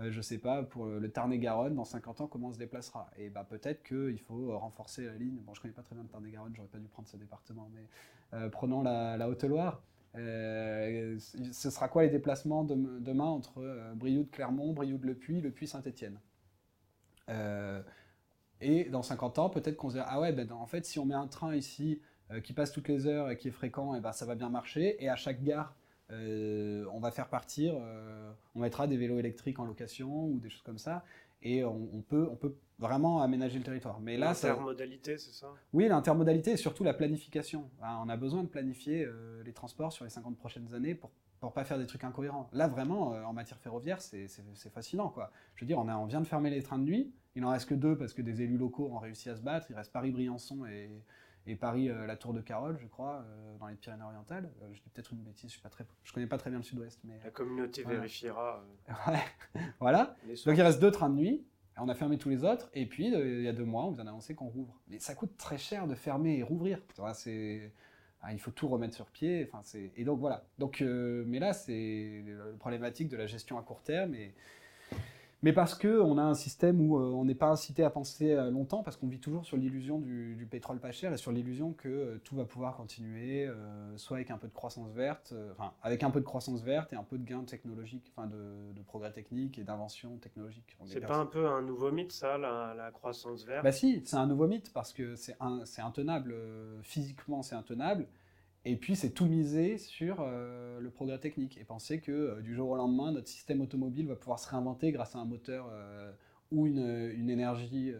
euh, 0.00 0.10
je 0.10 0.20
sais 0.22 0.38
pas, 0.38 0.62
pour 0.62 0.86
le 0.86 1.10
Tarn-et-Garonne, 1.10 1.74
dans 1.74 1.84
50 1.84 2.22
ans, 2.22 2.26
comment 2.26 2.48
on 2.48 2.52
se 2.52 2.58
déplacera? 2.58 3.10
Et 3.18 3.28
bah, 3.28 3.46
peut-être 3.48 3.82
qu'il 3.82 4.18
faut 4.20 4.58
renforcer 4.58 5.04
la 5.04 5.14
ligne. 5.14 5.36
Bon, 5.44 5.52
je 5.52 5.60
connais 5.60 5.74
pas 5.74 5.82
très 5.82 5.94
bien 5.94 6.04
le 6.04 6.08
Tarn-et-Garonne, 6.08 6.54
j'aurais 6.56 6.68
pas 6.68 6.78
dû 6.78 6.88
prendre 6.88 7.06
ce 7.06 7.18
département, 7.18 7.70
mais 7.74 8.48
prenons 8.50 8.82
la, 8.82 9.28
Haute-Loire. 9.28 9.82
Ce 10.14 11.70
sera 11.70 11.88
quoi 11.88 12.02
les 12.02 12.10
déplacements 12.10 12.64
demain 12.64 13.24
entre 13.24 13.92
Brioude, 13.94 14.30
Clermont, 14.30 14.72
Brioude, 14.72 15.04
Le 15.04 15.14
Puy, 15.14 15.40
Le 15.40 15.50
Puy, 15.50 15.66
Saint-Étienne? 15.66 16.18
Et 18.62 18.84
dans 18.84 19.02
50 19.02 19.38
ans, 19.40 19.50
peut-être 19.50 19.76
qu'on 19.76 19.90
se 19.90 19.94
dira, 19.94 20.06
ah 20.08 20.20
ouais, 20.20 20.32
ben, 20.32 20.50
en 20.52 20.66
fait, 20.66 20.86
si 20.86 20.98
on 21.00 21.04
met 21.04 21.16
un 21.16 21.26
train 21.26 21.54
ici 21.54 22.00
euh, 22.30 22.40
qui 22.40 22.52
passe 22.52 22.70
toutes 22.70 22.88
les 22.88 23.06
heures 23.06 23.28
et 23.28 23.36
qui 23.36 23.48
est 23.48 23.52
fréquent, 23.52 23.94
et 23.94 24.00
ben, 24.00 24.12
ça 24.12 24.24
va 24.24 24.36
bien 24.36 24.48
marcher. 24.48 25.02
Et 25.02 25.08
à 25.08 25.16
chaque 25.16 25.42
gare, 25.42 25.74
euh, 26.10 26.84
on 26.92 27.00
va 27.00 27.10
faire 27.10 27.28
partir, 27.28 27.74
euh, 27.76 28.32
on 28.54 28.60
mettra 28.60 28.86
des 28.86 28.96
vélos 28.96 29.18
électriques 29.18 29.58
en 29.58 29.64
location 29.64 30.26
ou 30.26 30.38
des 30.38 30.48
choses 30.48 30.62
comme 30.62 30.78
ça. 30.78 31.04
Et 31.42 31.64
on 31.64 32.04
peut 32.08 32.54
vraiment 32.82 33.22
aménager 33.22 33.58
le 33.58 33.64
territoire. 33.64 34.00
Mais 34.00 34.18
là, 34.18 34.28
l'intermodalité, 34.28 35.16
c'est 35.16 35.32
ça? 35.32 35.48
Oui, 35.72 35.88
l'intermodalité 35.88 36.50
et 36.52 36.56
surtout 36.58 36.84
la 36.84 36.92
planification. 36.92 37.70
on 37.80 38.08
a 38.08 38.16
besoin 38.16 38.42
de 38.42 38.48
planifier 38.48 39.08
les 39.44 39.52
transports 39.52 39.92
sur 39.92 40.04
les 40.04 40.10
50 40.10 40.36
prochaines 40.36 40.74
années 40.74 40.94
pour 40.94 41.10
pour 41.42 41.52
pas 41.52 41.64
faire 41.64 41.76
des 41.76 41.86
trucs 41.86 42.04
incohérents. 42.04 42.48
Là, 42.52 42.68
vraiment, 42.68 43.08
en 43.08 43.32
matière 43.32 43.58
ferroviaire, 43.58 44.00
c'est 44.00 44.28
fascinant. 44.72 45.08
Quoi. 45.08 45.32
Je 45.56 45.64
veux 45.64 45.66
dire, 45.66 45.76
on, 45.76 45.88
a, 45.88 45.96
on 45.96 46.06
vient 46.06 46.20
de 46.20 46.26
fermer 46.26 46.50
les 46.50 46.62
trains 46.62 46.78
de 46.78 46.84
nuit, 46.84 47.12
Il 47.34 47.42
n'en 47.42 47.50
reste 47.50 47.68
que 47.68 47.74
deux 47.74 47.98
parce 47.98 48.12
que 48.12 48.22
des 48.22 48.42
élus 48.42 48.56
locaux 48.58 48.88
ont 48.92 49.00
réussi 49.00 49.28
à 49.28 49.34
se 49.34 49.42
battre. 49.42 49.66
Il 49.68 49.74
reste 49.74 49.92
Paris-Briançon 49.92 50.66
et, 50.66 51.02
et 51.48 51.56
Paris-La 51.56 52.16
Tour 52.16 52.32
de 52.32 52.40
Carole, 52.40 52.78
je 52.80 52.86
crois, 52.86 53.24
dans 53.58 53.66
les 53.66 53.74
Pyrénées-Orientales. 53.74 54.48
je 54.70 54.80
dis 54.80 54.88
peut-être 54.90 55.12
une 55.12 55.22
bêtise, 55.24 55.52
je 55.52 55.58
ne 55.58 56.14
connais 56.14 56.28
pas 56.28 56.38
très 56.38 56.50
bien 56.50 56.60
le 56.60 56.64
sud-ouest. 56.64 57.00
mais 57.02 57.18
La 57.24 57.30
communauté 57.30 57.82
vérifiera. 57.82 58.64
voilà. 59.80 60.14
Donc 60.46 60.56
il 60.56 60.62
reste 60.62 60.80
deux 60.80 60.92
trains 60.92 61.10
de 61.10 61.16
nuit. 61.16 61.44
On 61.78 61.88
a 61.88 61.94
fermé 61.94 62.18
tous 62.18 62.28
les 62.28 62.44
autres, 62.44 62.70
et 62.74 62.86
puis 62.86 63.08
il 63.08 63.42
y 63.42 63.48
a 63.48 63.52
deux 63.52 63.64
mois, 63.64 63.86
on 63.86 63.90
vous 63.90 63.98
a 63.98 64.02
annoncé 64.02 64.34
qu'on 64.34 64.48
rouvre. 64.48 64.78
Mais 64.88 64.98
ça 64.98 65.14
coûte 65.14 65.36
très 65.36 65.58
cher 65.58 65.86
de 65.86 65.94
fermer 65.94 66.38
et 66.38 66.42
rouvrir. 66.42 66.78
Ah, 68.22 68.32
il 68.32 68.38
faut 68.38 68.52
tout 68.52 68.68
remettre 68.68 68.94
sur 68.94 69.06
pied. 69.06 69.50
Et 69.96 70.04
donc 70.04 70.20
voilà. 70.20 70.44
Donc, 70.58 70.80
euh, 70.80 71.24
mais 71.26 71.40
là, 71.40 71.52
c'est 71.52 72.24
la 72.26 72.56
problématique 72.58 73.08
de 73.08 73.16
la 73.16 73.26
gestion 73.26 73.58
à 73.58 73.62
court 73.62 73.82
terme. 73.82 74.14
Et, 74.14 74.32
mais 75.42 75.52
parce 75.52 75.74
qu'on 75.74 76.18
a 76.18 76.22
un 76.22 76.34
système 76.34 76.80
où 76.80 76.98
euh, 76.98 77.10
on 77.10 77.24
n'est 77.24 77.34
pas 77.34 77.48
incité 77.48 77.84
à 77.84 77.90
penser 77.90 78.32
euh, 78.32 78.50
longtemps, 78.50 78.82
parce 78.82 78.96
qu'on 78.96 79.08
vit 79.08 79.18
toujours 79.18 79.44
sur 79.44 79.56
l'illusion 79.56 79.98
du, 79.98 80.46
pétrole 80.50 80.78
pas 80.78 80.92
cher 80.92 81.12
et 81.12 81.16
sur 81.16 81.32
l'illusion 81.32 81.72
que 81.72 82.20
tout 82.24 82.36
va 82.36 82.44
pouvoir 82.44 82.76
continuer, 82.76 83.48
soit 83.96 84.18
avec 84.18 84.30
un 84.30 84.36
peu 84.36 84.48
de 84.48 84.52
croissance 84.52 84.92
verte, 84.92 85.32
enfin, 85.52 85.72
avec 85.82 86.02
un 86.02 86.10
peu 86.10 86.20
de 86.20 86.24
croissance 86.24 86.62
verte 86.62 86.92
et 86.92 86.96
un 86.96 87.04
peu 87.04 87.16
de 87.16 87.24
gains 87.24 87.44
technologiques, 87.44 88.12
enfin, 88.14 88.28
de, 88.28 88.82
progrès 88.82 89.12
techniques 89.12 89.58
et 89.58 89.64
d'inventions 89.64 90.18
technologiques. 90.18 90.76
C'est 90.84 91.00
pas 91.00 91.16
un 91.16 91.26
peu 91.26 91.46
un 91.46 91.62
nouveau 91.62 91.90
mythe, 91.90 92.12
ça, 92.12 92.36
la, 92.36 92.90
croissance 92.92 93.46
verte? 93.46 93.64
Bah 93.64 93.72
si, 93.72 94.02
c'est 94.04 94.16
un 94.16 94.26
nouveau 94.26 94.46
mythe, 94.46 94.72
parce 94.72 94.92
que 94.92 95.14
c'est 95.16 95.36
intenable, 95.78 96.34
physiquement 96.82 97.42
c'est 97.42 97.54
intenable, 97.54 98.06
et 98.64 98.76
puis, 98.76 98.94
c'est 98.94 99.10
tout 99.10 99.26
miser 99.26 99.76
sur 99.76 100.18
euh, 100.20 100.78
le 100.78 100.90
progrès 100.90 101.18
technique 101.18 101.58
et 101.58 101.64
penser 101.64 102.00
que 102.00 102.12
euh, 102.12 102.40
du 102.42 102.54
jour 102.54 102.70
au 102.70 102.76
lendemain, 102.76 103.10
notre 103.10 103.26
système 103.26 103.60
automobile 103.60 104.06
va 104.06 104.14
pouvoir 104.14 104.38
se 104.38 104.48
réinventer 104.48 104.92
grâce 104.92 105.16
à 105.16 105.18
un 105.18 105.24
moteur 105.24 105.68
euh, 105.72 106.12
ou 106.52 106.66
une, 106.66 107.10
une 107.16 107.30
énergie 107.30 107.94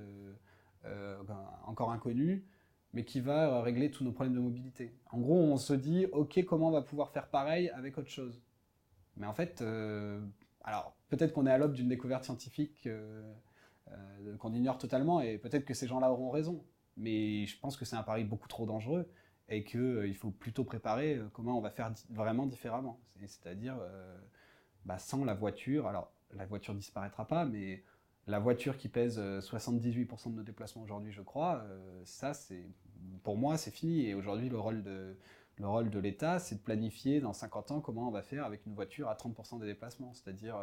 encore 1.67 1.93
inconnue, 1.93 2.45
mais 2.93 3.05
qui 3.05 3.21
va 3.21 3.63
régler 3.63 3.91
tous 3.91 4.05
nos 4.05 4.13
problèmes 4.13 4.35
de 4.35 4.41
mobilité. 4.41 4.95
En 5.11 5.21
gros, 5.21 5.37
on 5.37 5.57
se 5.57 5.73
dit, 5.73 6.07
OK, 6.13 6.45
comment 6.45 6.69
on 6.69 6.73
va 6.73 6.83
pouvoir 6.83 7.13
faire 7.13 7.29
pareil 7.29 7.71
avec 7.71 7.97
autre 7.99 8.11
chose? 8.11 8.43
Mais 9.17 9.27
en 9.27 9.33
fait, 9.33 9.65
alors 10.65 10.95
peut-être 11.09 11.33
qu'on 11.33 11.47
est 11.47 11.51
à 11.51 11.57
l'aube 11.57 11.73
d'une 11.73 11.89
découverte 11.89 12.25
scientifique 12.25 12.89
qu'on 14.39 14.53
ignore 14.53 14.77
totalement, 14.77 15.21
et 15.21 15.39
peut-être 15.39 15.65
que 15.65 15.73
ces 15.73 15.87
gens-là 15.87 16.11
auront 16.11 16.31
raison. 16.31 16.63
Mais 16.97 17.47
je 17.47 17.59
pense 17.59 17.77
que 17.77 17.85
c'est 17.85 17.97
un 17.97 18.03
pari 18.03 18.25
beaucoup 18.25 18.49
trop 18.49 18.67
dangereux 18.67 19.09
et 19.53 19.65
qu'il 19.65 19.81
euh, 19.81 20.13
faut 20.15 20.31
plutôt 20.31 20.65
préparer 20.65 21.17
euh, 21.17 21.29
comment 21.33 21.59
on 21.59 21.61
va 21.61 21.71
faire 21.71 21.93
vraiment 22.11 22.47
différemment. 22.47 22.99
C'est-à-dire 23.27 23.77
euh, 23.81 24.19
bah, 24.87 24.99
sans 24.99 25.25
la 25.25 25.35
voiture, 25.35 25.87
alors 25.87 26.11
la 26.35 26.47
voiture 26.47 26.75
disparaîtra 26.75 27.29
pas, 27.29 27.45
mais 27.45 27.85
la 28.27 28.39
voiture 28.39 28.79
qui 28.79 28.89
pèse 28.89 29.21
78% 29.21 30.31
de 30.31 30.37
nos 30.37 30.43
déplacements 30.43 30.83
aujourd'hui, 30.83 31.13
je 31.13 31.23
crois, 31.23 31.65
ça, 32.05 32.35
c'est 32.35 32.65
pour 33.23 33.37
moi, 33.37 33.59
c'est 33.59 33.73
fini. 33.73 34.07
Et 34.07 34.15
aujourd'hui, 34.15 34.49
le 34.49 34.59
rôle 34.59 34.83
de, 34.83 35.99
l'État, 35.99 36.39
c'est 36.39 36.55
de 36.55 36.61
planifier 36.61 37.21
dans 37.21 37.33
50 37.33 37.73
ans 37.73 37.81
comment 37.81 38.09
on 38.09 38.13
va 38.13 38.23
faire 38.23 38.45
avec 38.45 38.65
une 38.65 38.75
voiture 38.75 39.09
à 39.09 39.15
30% 39.15 39.61
des 39.61 39.67
déplacements, 39.67 40.15
c'est-à-dire 40.15 40.57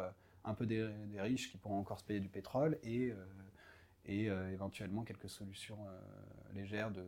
un 0.44 0.54
peu 0.54 0.66
des, 0.66 0.90
riches 1.18 1.52
qui 1.52 1.58
pourront 1.58 1.78
encore 1.78 2.00
se 2.00 2.04
payer 2.04 2.20
du 2.20 2.30
pétrole 2.30 2.78
et, 2.82 3.12
éventuellement 4.06 5.04
quelques 5.04 5.30
solutions 5.30 5.78
légères 6.54 6.90
de 6.90 7.04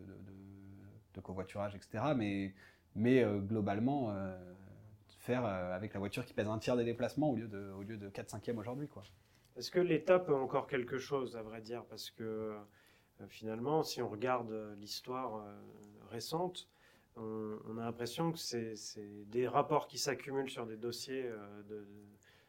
covoiturage, 1.21 1.75
etc. 1.75 2.15
Mais, 2.17 2.55
mais 2.95 3.23
euh, 3.23 3.39
globalement, 3.39 4.11
euh, 4.11 4.37
faire 5.19 5.45
euh, 5.45 5.75
avec 5.75 5.95
la 5.95 6.01
voiture 6.01 6.25
qui 6.25 6.35
pèse 6.35 6.49
un 6.49 6.59
tiers 6.59 6.77
des 6.77 6.85
déplacements 6.85 7.31
au 7.31 7.37
lieu 7.37 7.49
de, 7.49 7.71
au 7.73 7.83
lieu 7.83 7.97
de 7.97 8.09
4 8.09 8.31
5 8.31 8.49
aujourd'hui. 8.57 8.89
Quoi. 8.89 9.03
Est-ce 9.57 9.71
que 9.71 9.81
l'État 9.81 10.19
peut 10.19 10.35
encore 10.35 10.67
quelque 10.67 10.99
chose, 10.99 11.37
à 11.37 11.43
vrai 11.43 11.61
dire? 11.61 11.85
Parce 11.85 12.11
que 12.11 12.57
finalement, 13.29 13.83
si 13.83 14.03
on 14.03 14.09
regarde 14.09 14.53
l'histoire 14.79 15.45
récente, 16.11 16.69
on, 17.17 17.77
a 17.79 17.85
l'impression 17.85 18.33
que 18.33 18.39
c'est 18.39 18.75
des 19.27 19.47
rapports 19.47 19.87
qui 19.87 19.99
s'accumulent 19.99 20.49
sur 20.49 20.67
des 20.67 20.79
dossiers 20.79 21.31
de, 21.69 21.87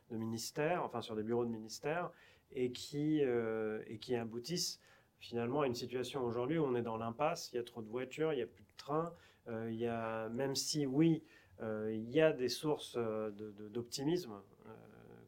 de, 0.09 0.17
ministères, 0.17 0.81
enfin 0.83 1.01
sur 1.01 1.15
des 1.15 1.23
bureaux 1.23 1.45
de 1.45 1.51
ministères, 1.51 2.09
et 2.53 2.71
qui, 2.71 3.19
et 3.21 3.97
qui 3.99 4.15
aboutissent 4.15 4.79
finalement 5.23 5.61
à 5.61 5.67
une 5.67 5.73
situation 5.73 6.25
aujourd'hui 6.25 6.57
où 6.57 6.65
on 6.65 6.75
est 6.75 6.81
dans 6.81 6.97
l'impasse, 6.97 7.49
il 7.53 7.55
y 7.55 7.59
a 7.59 7.63
trop 7.63 7.81
de 7.81 7.87
voitures, 7.87 8.33
il 8.33 8.35
n'y 8.35 8.41
a 8.41 8.47
plus 8.47 8.63
de 8.63 8.77
trains, 8.77 9.13
euh, 9.47 9.69
il 9.71 9.77
y 9.77 9.87
a, 9.87 10.27
même 10.29 10.53
si 10.53 10.85
oui, 10.85 11.23
euh, 11.61 11.89
il 11.93 12.09
y 12.11 12.19
a 12.19 12.33
des 12.33 12.49
sources 12.49 12.95
euh, 12.97 13.31
d'optimisme, 13.71 14.33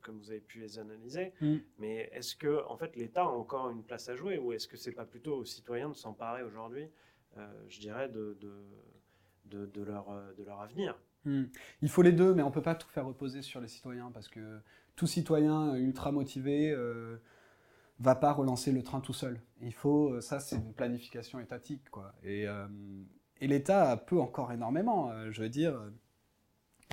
comme 0.02 0.20
vous 0.20 0.30
avez 0.30 0.42
pu 0.42 0.60
les 0.60 0.78
analyser, 0.78 1.34
mm. 1.42 1.56
mais 1.80 2.10
est-ce 2.12 2.36
que 2.36 2.64
en 2.68 2.78
fait 2.78 2.96
l'État 2.96 3.24
a 3.24 3.28
encore 3.28 3.72
une 3.72 3.82
place 3.84 4.08
à 4.08 4.16
jouer 4.16 4.38
ou 4.38 4.54
est-ce 4.54 4.68
que 4.68 4.78
c'est 4.78 4.92
pas 4.92 5.06
plutôt 5.06 5.38
aux 5.38 5.46
citoyens 5.46 5.90
de 5.90 5.96
s'emparer 5.96 6.44
aujourd'hui, 6.44 6.88
je 7.70 7.80
dirais, 7.80 8.08
de, 8.08 8.38
de, 8.40 9.66
de, 9.66 9.82
leur, 9.82 10.06
de 10.38 10.44
leur 10.44 10.62
avenir? 10.62 10.96
Mm. 11.24 11.46
Il 11.82 11.90
faut 11.90 12.04
les 12.04 12.12
deux, 12.12 12.36
mais 12.36 12.44
on 12.44 12.50
ne 12.50 12.54
peut 12.54 12.62
pas 12.62 12.76
tout 12.76 12.90
faire 12.90 13.08
reposer 13.08 13.42
sur 13.42 13.62
les 13.62 13.68
citoyens 13.68 14.12
parce 14.14 14.28
que 14.28 14.60
tout 14.96 15.08
citoyen 15.08 15.74
ultra 15.76 16.12
motivé 16.12 16.76
va 18.00 18.16
pas 18.16 18.34
relancer 18.34 18.72
le 18.72 18.84
train 18.84 19.00
tout 19.00 19.14
seul. 19.14 19.40
Il 19.62 19.74
faut, 19.74 20.14
euh, 20.14 20.22
ça 20.22 20.40
c'est 20.40 20.58
une 20.58 20.74
planification 20.74 21.40
étatique, 21.40 21.90
quoi. 21.90 22.14
Et, 22.24 22.48
euh, 22.48 22.68
et 23.40 23.48
l'État 23.48 23.96
peut 23.98 24.20
encore 24.20 24.52
énormément. 24.52 25.12
Euh, 25.12 25.32
je 25.32 25.42
veux 25.42 25.50
dire, 25.50 25.80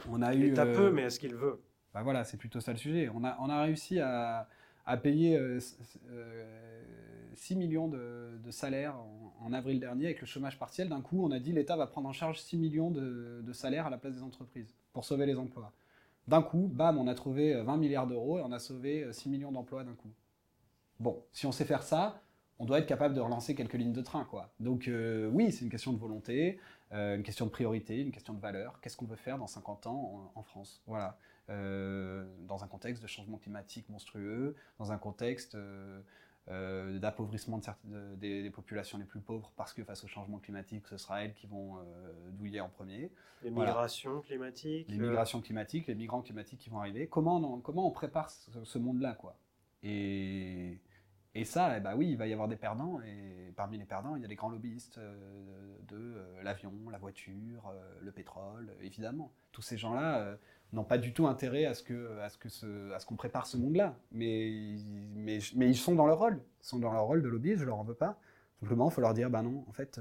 on 0.08 0.22
a 0.22 0.34
eu. 0.34 0.40
L'État 0.50 0.66
peut, 0.66 0.90
mais 0.90 1.02
est-ce 1.02 1.18
qu'il 1.18 1.34
veut? 1.34 1.60
Bah 1.94 2.02
voilà, 2.02 2.24
c'est 2.24 2.36
plutôt 2.36 2.60
ça 2.60 2.72
le 2.72 2.78
sujet. 2.78 3.10
On 3.14 3.24
a, 3.24 3.36
on 3.40 3.50
a 3.50 3.62
réussi 3.62 4.00
à, 4.00 4.48
à 4.86 4.96
payer 4.96 5.38
6 7.34 7.56
millions 7.56 7.88
de, 7.88 8.38
de 8.42 8.50
salaires 8.50 8.96
en, 9.40 9.52
avril 9.52 9.78
dernier 9.78 10.06
avec 10.06 10.20
le 10.20 10.26
chômage 10.26 10.58
partiel. 10.58 10.88
D'un 10.88 11.02
coup, 11.02 11.22
on 11.22 11.30
a 11.32 11.38
dit 11.38 11.52
l'État 11.52 11.76
va 11.76 11.86
prendre 11.86 12.08
en 12.08 12.12
charge 12.12 12.40
6 12.40 12.56
millions 12.56 12.90
de, 12.90 13.42
de 13.44 13.52
salaires 13.52 13.86
à 13.86 13.90
la 13.90 13.98
place 13.98 14.14
des 14.14 14.22
entreprises 14.22 14.74
pour 14.94 15.04
sauver 15.04 15.26
les 15.26 15.38
emplois. 15.38 15.72
D'un 16.28 16.40
coup, 16.40 16.70
bam, 16.72 16.96
on 16.96 17.08
a 17.08 17.14
trouvé 17.14 17.60
20 17.60 17.76
milliards 17.76 18.06
d'euros 18.06 18.38
et 18.38 18.42
on 18.42 18.52
a 18.52 18.58
sauvé 18.58 19.12
6 19.12 19.28
millions 19.28 19.52
d'emplois 19.52 19.84
d'un 19.84 19.94
coup. 19.94 20.12
Bon, 21.02 21.20
si 21.32 21.46
on 21.46 21.52
sait 21.52 21.64
faire 21.64 21.82
ça, 21.82 22.22
on 22.60 22.64
doit 22.64 22.78
être 22.78 22.86
capable 22.86 23.16
de 23.16 23.20
relancer 23.20 23.56
quelques 23.56 23.74
lignes 23.74 23.92
de 23.92 24.02
train, 24.02 24.24
quoi. 24.24 24.52
Donc 24.60 24.86
euh, 24.86 25.28
oui, 25.32 25.50
c'est 25.50 25.64
une 25.64 25.70
question 25.70 25.92
de 25.92 25.98
volonté, 25.98 26.60
euh, 26.92 27.16
une 27.16 27.24
question 27.24 27.44
de 27.44 27.50
priorité, 27.50 28.00
une 28.00 28.12
question 28.12 28.34
de 28.34 28.38
valeur. 28.38 28.80
Qu'est-ce 28.80 28.96
qu'on 28.96 29.06
veut 29.06 29.16
faire 29.16 29.36
dans 29.36 29.48
50 29.48 29.88
ans 29.88 30.30
en, 30.36 30.42
France? 30.44 30.80
Voilà. 30.86 31.18
Euh, 31.50 32.24
dans 32.46 32.62
un 32.62 32.68
contexte 32.68 33.02
de 33.02 33.08
changement 33.08 33.36
climatique 33.36 33.88
monstrueux, 33.88 34.54
dans 34.78 34.92
un 34.92 34.96
contexte 34.96 35.58
d'appauvrissement 36.46 37.60
des, 38.14 38.50
populations 38.50 38.96
les 38.96 39.06
plus 39.06 39.20
pauvres, 39.20 39.50
parce 39.56 39.72
que 39.72 39.82
face 39.82 40.04
au 40.04 40.06
changement 40.06 40.38
climatique, 40.38 40.86
ce 40.86 40.98
sera 40.98 41.24
elles 41.24 41.34
qui 41.34 41.48
vont 41.48 41.78
douiller 42.30 42.60
en 42.60 42.68
premier. 42.68 43.10
Les 43.42 43.50
migrations 43.50 44.20
climatiques. 44.20 44.88
Les 44.88 44.98
migrations 44.98 45.40
climatiques, 45.40 45.88
les 45.88 45.96
migrants 45.96 46.22
climatiques 46.22 46.60
qui 46.60 46.70
vont 46.70 46.78
arriver. 46.78 47.08
Comment 47.08 47.38
on, 47.38 47.58
comment 47.58 47.88
on 47.88 47.90
prépare 47.90 48.30
ce, 48.30 48.62
ce 48.62 48.78
monde-là, 48.78 49.14
quoi? 49.14 49.36
Et 49.82 50.78
et 51.34 51.44
ça, 51.46 51.78
eh 51.78 51.80
ben 51.80 51.94
oui, 51.96 52.10
il 52.10 52.18
va 52.18 52.26
y 52.26 52.32
avoir 52.32 52.46
des 52.46 52.56
perdants, 52.56 53.00
et 53.00 53.52
parmi 53.56 53.78
les 53.78 53.86
perdants, 53.86 54.16
il 54.16 54.22
y 54.22 54.24
a 54.24 54.28
les 54.28 54.34
grands 54.34 54.50
lobbyistes 54.50 54.98
euh, 54.98 55.78
de, 55.88 55.96
euh, 55.96 56.42
l'avion, 56.42 56.72
la 56.90 56.98
voiture, 56.98 57.68
euh, 57.68 57.80
le 58.02 58.12
pétrole, 58.12 58.70
évidemment. 58.82 59.32
Tous 59.50 59.62
ces 59.62 59.78
gens-là 59.78 60.36
n'ont 60.74 60.84
pas 60.84 60.98
du 60.98 61.14
tout 61.14 61.26
intérêt 61.26 61.64
à 61.64 61.72
ce 61.72 61.82
que, 61.82 62.18
ce 62.28 62.36
que 62.36 63.06
qu'on 63.06 63.16
prépare 63.16 63.46
ce 63.46 63.56
monde-là, 63.56 63.96
mais, 64.10 64.74
ils 64.74 65.76
sont 65.76 65.94
dans 65.94 66.06
leur 66.06 66.18
rôle, 66.18 66.42
ils 66.60 66.66
sont 66.66 66.78
dans 66.78 66.92
leur 66.92 67.04
rôle 67.04 67.22
de 67.22 67.28
lobbyiste, 67.28 67.60
je 67.60 67.64
leur 67.64 67.78
en 67.78 67.84
veux 67.84 67.94
pas. 67.94 68.18
Simplement, 68.60 68.90
il 68.90 68.92
faut 68.92 69.00
leur 69.00 69.14
dire, 69.14 69.30
bah 69.30 69.42
non, 69.42 69.64
en 69.68 69.72
fait, 69.72 70.00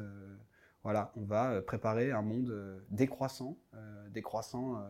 voilà, 0.84 1.14
on 1.16 1.24
va 1.24 1.62
préparer 1.62 2.12
un 2.12 2.22
monde 2.22 2.84
décroissant, 2.90 3.58
décroissant. 4.10 4.82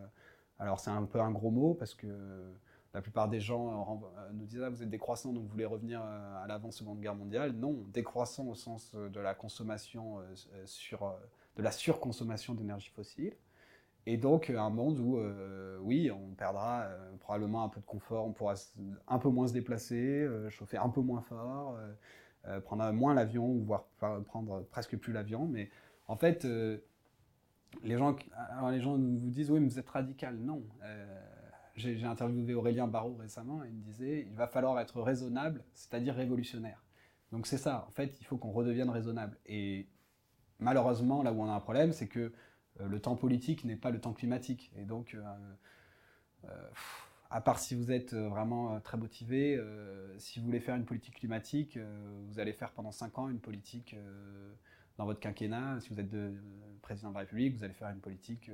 alors 0.60 0.80
c'est 0.80 0.92
un 0.92 1.06
peu 1.06 1.20
un 1.20 1.32
gros 1.32 1.52
mot 1.52 1.74
parce 1.76 1.94
que 1.94 2.08
la 2.94 3.02
plupart 3.02 3.30
des 3.30 3.40
gens 3.40 4.02
euh, 4.18 4.34
nous 4.34 4.46
disent 4.46 4.62
ah, 4.64 4.70
vous 4.70 4.84
êtes 4.84 4.90
décroissant 4.90 5.32
donc 5.32 5.44
vous 5.44 5.50
voulez 5.50 5.66
revenir 5.66 6.02
euh, 6.04 6.44
à 6.44 6.48
l'avant 6.48 6.72
Seconde 6.72 7.00
Guerre 7.00 7.16
mondiale. 7.16 7.54
Non, 7.54 7.86
décroissant 7.94 8.48
au 8.48 8.56
sens 8.56 8.92
euh, 8.96 9.10
de 9.10 9.20
la 9.20 9.34
consommation 9.34 10.20
sur 10.66 11.14
de 11.56 11.64
la 11.64 11.72
surconsommation 11.72 12.54
d'énergie 12.54 12.90
fossile. 12.90 13.34
Et 14.08 14.18
donc 14.18 14.50
un 14.50 14.70
monde 14.70 15.00
où 15.00 15.20
oui, 15.82 16.10
on 16.10 16.34
perdra 16.34 16.88
probablement 17.20 17.64
un 17.64 17.70
peu 17.70 17.80
de 17.80 17.86
confort, 17.86 18.26
on 18.26 18.32
pourra 18.32 18.56
un 19.08 19.20
peu 19.20 19.30
moins 19.30 19.48
se 19.48 19.54
déplacer, 19.54 20.28
chauffer 20.50 20.78
un 20.78 20.90
peu 20.90 21.02
moins 21.02 21.22
fort, 21.22 21.78
prendre 22.64 22.92
moins 22.92 23.14
l'avion 23.14 23.60
voire 23.60 23.86
prendre 24.26 24.64
presque 24.72 24.98
plus 24.98 25.14
l'avion. 25.14 25.46
Mais 25.46 25.70
en 26.08 26.16
fait, 26.16 26.48
les 27.84 27.98
gens, 27.98 28.16
alors 28.58 28.72
les 28.72 28.82
gens 28.82 28.98
vous 28.98 29.30
disent 29.30 29.52
oui, 29.52 29.60
mais 29.60 29.68
vous 29.68 29.78
êtes 29.78 29.90
radical. 29.90 30.36
Non 30.36 30.64
j'ai 31.76 32.04
interviewé 32.04 32.54
Aurélien 32.54 32.88
Barraud 32.88 33.16
récemment 33.18 33.64
et 33.64 33.68
il 33.68 33.74
me 33.74 33.82
disait 33.82 34.26
il 34.28 34.36
va 34.36 34.48
falloir 34.48 34.80
être 34.80 35.02
raisonnable, 35.02 35.64
c'est-à-dire 35.74 36.16
révolutionnaire. 36.16 36.84
Donc 37.32 37.48
c'est 37.48 37.58
ça, 37.58 37.86
en 37.88 37.92
fait, 37.92 38.18
il 38.20 38.26
faut 38.26 38.38
qu'on 38.38 38.52
redevienne 38.52 38.90
raisonnable. 38.90 39.38
Et 39.46 39.88
malheureusement, 40.60 41.24
là 41.24 41.32
où 41.32 41.42
on 41.42 41.50
a 41.50 41.54
un 41.54 41.60
problème, 41.60 41.94
c'est 41.94 42.08
que 42.08 42.32
euh, 42.80 42.88
le 42.88 43.00
temps 43.00 43.16
politique 43.16 43.64
n'est 43.66 43.76
pas 43.76 43.92
le 43.92 44.00
temps 44.00 44.14
climatique. 44.14 44.72
Et 44.78 44.86
donc, 44.86 45.14
euh, 45.14 45.24
euh, 46.46 46.70
à 47.30 47.42
part 47.42 47.60
si 47.60 47.76
vous 47.76 47.92
êtes 47.92 48.14
vraiment 48.14 48.80
très 48.82 48.98
motivé, 48.98 49.58
si 50.18 50.40
vous 50.40 50.46
voulez 50.46 50.60
faire 50.60 50.76
une 50.76 50.84
politique 50.84 51.16
climatique, 51.16 51.80
vous 52.28 52.40
allez 52.40 52.52
faire 52.52 52.72
pendant 52.72 52.92
5 52.92 53.20
ans 53.20 53.30
une 53.30 53.40
politique 53.40 53.96
dans 54.98 55.06
votre 55.06 55.22
quinquennat. 55.22 55.80
Si 55.80 55.94
vous 55.94 56.00
êtes 56.02 56.10
de, 56.10 56.34
président 56.82 57.10
de 57.10 57.14
la 57.14 57.22
République, 57.22 57.56
vous 57.56 57.64
allez 57.64 57.74
faire 57.74 57.88
une 57.90 58.02
politique 58.02 58.52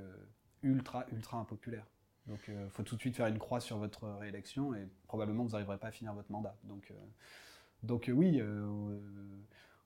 ultra, 0.61 1.07
ultra 1.11 1.39
impopulaire. 1.39 1.87
Donc 2.27 2.39
il 2.47 2.69
faut 2.69 2.83
tout 2.83 2.95
de 2.95 3.01
suite 3.01 3.15
faire 3.15 3.27
une 3.27 3.39
croix 3.39 3.59
sur 3.59 3.77
votre 3.77 4.07
réélection 4.19 4.73
et 4.75 4.87
probablement 5.07 5.43
vous 5.43 5.51
n'arriverez 5.51 5.77
pas 5.77 5.87
à 5.87 5.91
finir 5.91 6.13
votre 6.13 6.31
mandat. 6.31 6.55
Donc, 6.63 6.91
donc 7.83 8.11
oui, 8.13 8.41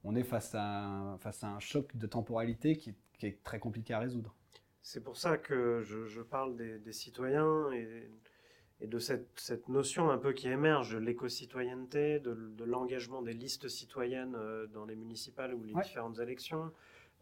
on 0.04 0.16
est 0.16 0.24
face 0.24 0.56
à, 0.56 0.86
un, 0.86 1.18
face 1.18 1.44
à 1.44 1.50
un 1.50 1.60
choc 1.60 1.96
de 1.96 2.08
temporalité 2.08 2.76
qui, 2.76 2.96
est 3.22 3.44
très 3.44 3.60
compliqué 3.60 3.94
à 3.94 4.00
résoudre. 4.00 4.36
C'est 4.82 5.04
pour 5.04 5.16
ça 5.16 5.38
que 5.38 5.84
je, 5.84 6.22
parle 6.22 6.56
des, 6.56 6.92
citoyens 6.92 7.72
et, 7.72 8.10
de 8.88 8.98
cette, 8.98 9.70
notion 9.70 10.10
un 10.10 10.18
peu 10.18 10.34
qui 10.34 10.48
émerge 10.48 10.94
de 10.94 10.98
l'éco-citoyenneté, 10.98 12.20
de, 12.20 12.64
l'engagement 12.64 13.22
des 13.22 13.34
listes 13.34 13.68
citoyennes 13.68 14.36
euh, 14.36 14.66
dans 14.68 14.86
les 14.86 14.96
municipales 14.96 15.54
ou 15.54 15.64
les 15.64 15.74
différentes 15.74 16.20
élections. 16.20 16.72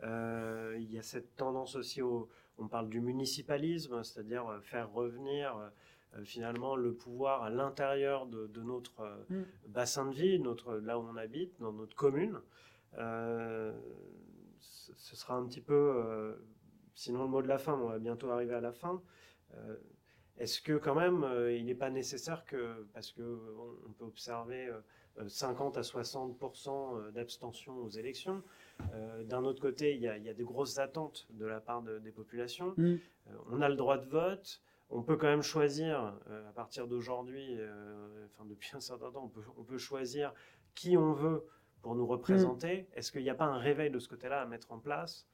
Euh, 0.04 0.78
il 0.80 0.90
y 0.94 0.98
a 0.98 1.04
cette 1.04 1.36
tendance 1.36 1.76
aussi 1.76 2.02
au, 2.02 2.30
on 2.60 2.68
parle 2.68 2.90
du 2.90 3.02
municipalisme, 3.02 4.04
c'est-à-dire 4.04 4.48
euh, 4.48 4.60
faire 4.62 4.92
revenir 4.92 5.72
finalement 6.24 6.76
le 6.76 6.96
pouvoir 6.96 7.44
à 7.44 7.52
l'intérieur 7.52 8.26
de, 8.26 8.62
notre 8.62 9.04
mm. 9.30 9.44
bassin 9.68 10.08
de 10.08 10.16
vie, 10.16 10.40
notre, 10.40 10.78
là 10.78 10.98
où 10.98 11.04
on 11.04 11.16
habite, 11.16 11.60
dans 11.60 11.72
notre 11.72 11.96
commune. 11.96 12.40
ce 12.98 13.72
sera 15.16 15.36
un 15.36 15.46
petit 15.46 15.62
peu 15.62 16.36
Sinon, 17.00 17.22
le 17.22 17.30
mot 17.30 17.42
de 17.42 17.48
la 17.48 17.58
fin, 17.58 17.76
on 17.76 17.88
va 17.88 17.98
bientôt 17.98 18.30
arriver 18.30 18.56
à 18.56 18.60
la 18.60 18.74
fin. 18.74 19.02
Euh, 19.54 19.78
est-ce 20.38 20.60
que 20.60 20.74
quand 20.74 20.96
même, 20.96 21.24
euh, 21.24 21.56
il 21.56 21.66
n'est 21.66 21.74
pas 21.74 21.90
nécessaire 21.90 22.44
que, 22.44 22.86
parce 22.94 23.14
qu'on 23.14 23.40
on 23.88 23.92
peut 23.94 24.04
observer 24.04 24.70
50 25.26 25.78
euh, 25.78 25.80
à 25.80 25.84
60% 25.84 27.12
d'abstention 27.14 27.78
aux 27.78 27.88
élections, 27.88 28.44
d'un 29.26 29.44
autre 29.44 29.62
côté, 29.62 29.96
il 29.96 30.02
y, 30.02 30.08
a, 30.08 30.34
des 30.34 30.44
grosses 30.44 30.80
attentes 30.80 31.28
de 31.32 31.46
la 31.46 31.60
part 31.60 31.82
des 31.82 32.12
populations. 32.12 32.74
Mm. 32.78 32.96
on 33.52 33.62
a 33.62 33.70
le 33.70 33.76
droit 33.76 33.98
de 33.98 34.06
vote. 34.06 34.62
On 34.90 35.04
peut 35.04 35.18
quand 35.18 35.28
même 35.28 35.44
choisir, 35.44 36.16
à 36.48 36.52
partir 36.56 36.88
d'aujourd'hui, 36.88 37.58
enfin 38.26 38.46
depuis 38.46 38.72
un 38.74 38.80
certain 38.80 39.12
temps, 39.12 39.32
on 39.58 39.64
peut, 39.64 39.78
choisir 39.78 40.34
qui 40.74 40.98
on 40.98 41.14
veut 41.14 41.46
pour 41.82 41.96
nous 41.96 42.08
représenter. 42.08 42.82
Mm. 42.82 42.98
Est-ce 42.98 43.12
qu'il 43.12 43.22
n'y 43.24 43.30
a 43.30 43.36
pas 43.36 43.46
un 43.46 43.58
réveil 43.58 43.92
de 43.92 44.00
ce 44.00 44.08
côté-là 44.08 44.42
à 44.42 44.46
mettre 44.46 44.72
en 44.72 44.80
place? 44.80 45.28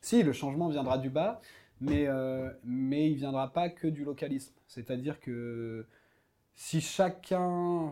Si, 0.00 0.22
le 0.22 0.32
changement 0.32 0.68
viendra 0.68 0.98
du 0.98 1.10
bas, 1.10 1.40
mais, 1.80 2.06
euh, 2.06 2.50
mais 2.64 3.08
il 3.08 3.14
ne 3.14 3.18
viendra 3.18 3.52
pas 3.52 3.68
que 3.68 3.86
du 3.86 4.04
localisme. 4.04 4.54
C'est-à-dire 4.66 5.20
que 5.20 5.86
si 6.54 6.80
chacun, 6.80 7.90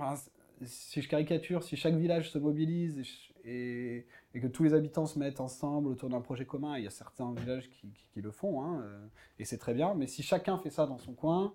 si 0.62 1.02
je 1.02 1.08
caricature, 1.08 1.62
si 1.62 1.76
chaque 1.76 1.94
village 1.94 2.30
se 2.30 2.38
mobilise 2.38 3.02
et, 3.46 4.06
que 4.34 4.46
tous 4.46 4.64
les 4.64 4.74
habitants 4.74 5.06
se 5.06 5.18
mettent 5.18 5.40
ensemble 5.40 5.88
autour 5.88 6.10
d'un 6.10 6.20
projet 6.20 6.44
commun, 6.44 6.76
il 6.76 6.84
y 6.84 6.86
a 6.86 6.90
certains 6.90 7.32
villages 7.32 7.70
qui, 7.70 8.20
le 8.20 8.30
font, 8.30 8.62
hein, 8.62 8.82
euh, 8.82 9.06
et 9.38 9.44
c'est 9.44 9.58
très 9.58 9.72
bien, 9.72 9.94
mais 9.94 10.06
si 10.06 10.22
chacun 10.22 10.58
fait 10.58 10.70
ça 10.70 10.86
dans 10.86 10.98
son 10.98 11.14
coin, 11.14 11.54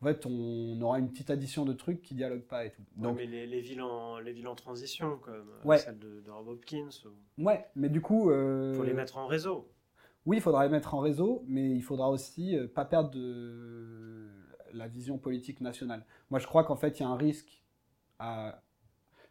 en 0.00 0.04
fait, 0.06 0.26
on 0.26 0.80
aura 0.82 0.98
une 0.98 1.10
petite 1.10 1.30
addition 1.30 1.64
de 1.64 1.72
trucs 1.72 2.02
qui 2.02 2.14
dialoguent 2.14 2.46
pas 2.46 2.66
et 2.66 2.70
tout. 2.70 2.82
Donc, 2.96 3.16
mais 3.16 3.26
les, 3.26 3.60
villes 3.60 3.80
en, 3.80 4.18
les 4.18 4.32
villes 4.32 4.48
en 4.48 4.54
transition, 4.54 5.18
comme 5.18 5.50
euh, 5.64 5.76
celle 5.76 5.98
de, 5.98 6.20
de 6.20 6.30
Rob 6.30 6.48
Hopkins. 6.48 6.90
Ouais, 7.38 7.64
mais 7.74 7.88
du 7.88 8.00
coup. 8.00 8.30
Il 8.30 8.74
faut 8.74 8.84
les 8.84 8.92
mettre 8.92 9.16
en 9.16 9.26
réseau. 9.26 9.70
Oui, 10.26 10.38
il 10.38 10.40
faudra 10.40 10.64
les 10.64 10.70
mettre 10.70 10.94
en 10.94 10.98
réseau, 10.98 11.44
mais 11.46 11.70
il 11.70 11.82
faudra 11.82 12.10
aussi 12.10 12.58
euh, 12.58 12.66
pas 12.66 12.84
perdre 12.84 13.10
de 13.10 14.28
la 14.72 14.88
vision 14.88 15.18
politique 15.18 15.60
nationale. 15.60 16.04
Moi, 16.30 16.40
je 16.40 16.46
crois 16.46 16.64
qu'en 16.64 16.74
fait, 16.74 16.98
il 16.98 17.04
y 17.04 17.06
a 17.06 17.08
un 17.08 17.16
risque 17.16 17.62
à... 18.18 18.60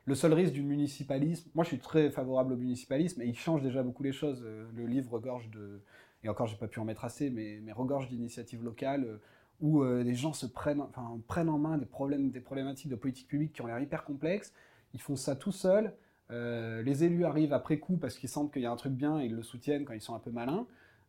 Le 0.06 0.16
seul 0.16 0.34
risque 0.34 0.54
du 0.54 0.62
municipalisme, 0.62 1.50
moi 1.56 1.64
je 1.64 1.70
suis 1.70 1.80
très 1.80 2.12
favorable 2.12 2.54
au 2.54 2.58
municipalisme 2.58 3.22
et 3.22 3.26
il 3.26 3.36
change 3.36 3.62
déjà 3.62 3.82
beaucoup 3.84 4.04
les 4.04 4.12
choses. 4.12 4.44
Euh, 4.46 4.68
le 4.76 4.86
livre 4.86 5.12
regorge 5.12 5.50
de, 5.50 5.82
et 6.24 6.30
encore 6.30 6.48
j'ai 6.48 6.58
pas 6.58 6.68
pu 6.68 6.80
en 6.80 6.86
mettre 6.86 7.06
assez, 7.06 7.30
mais, 7.30 7.60
regorge 7.72 8.08
d'initiatives 8.08 8.64
locales 8.64 9.06
euh, 9.06 9.18
où 9.62 9.86
les 9.86 10.16
gens 10.16 10.34
se 10.34 10.46
prennent, 10.46 10.82
enfin, 10.82 11.18
prennent 11.30 11.48
en 11.48 11.58
main 11.58 11.78
des, 11.78 11.86
problèmes, 11.86 12.30
des 12.30 12.42
problématiques 12.42 12.90
de 12.90 12.96
politique 12.96 13.30
publique 13.30 13.54
qui 13.54 13.62
ont 13.62 13.68
l'air 13.68 13.80
hyper 13.80 14.04
complexes. 14.04 14.54
Ils 14.94 15.00
font 15.00 15.16
ça 15.16 15.34
tout 15.34 15.54
seuls. 15.54 15.94
les 16.30 17.04
élus 17.06 17.24
arrivent 17.24 17.54
après 17.54 17.80
coup 17.80 17.96
parce 17.96 18.18
qu'ils 18.18 18.28
sentent 18.28 18.52
qu'il 18.52 18.64
y 18.64 18.66
a 18.66 18.72
un 18.72 18.76
truc 18.76 18.92
bien 18.92 19.22
et 19.22 19.28
ils 19.28 19.34
le 19.34 19.44
soutiennent 19.44 19.86
quand 19.86 19.94
ils 19.94 20.02
sont 20.02 20.14
un 20.14 20.20
peu 20.20 20.30
malins. 20.30 20.68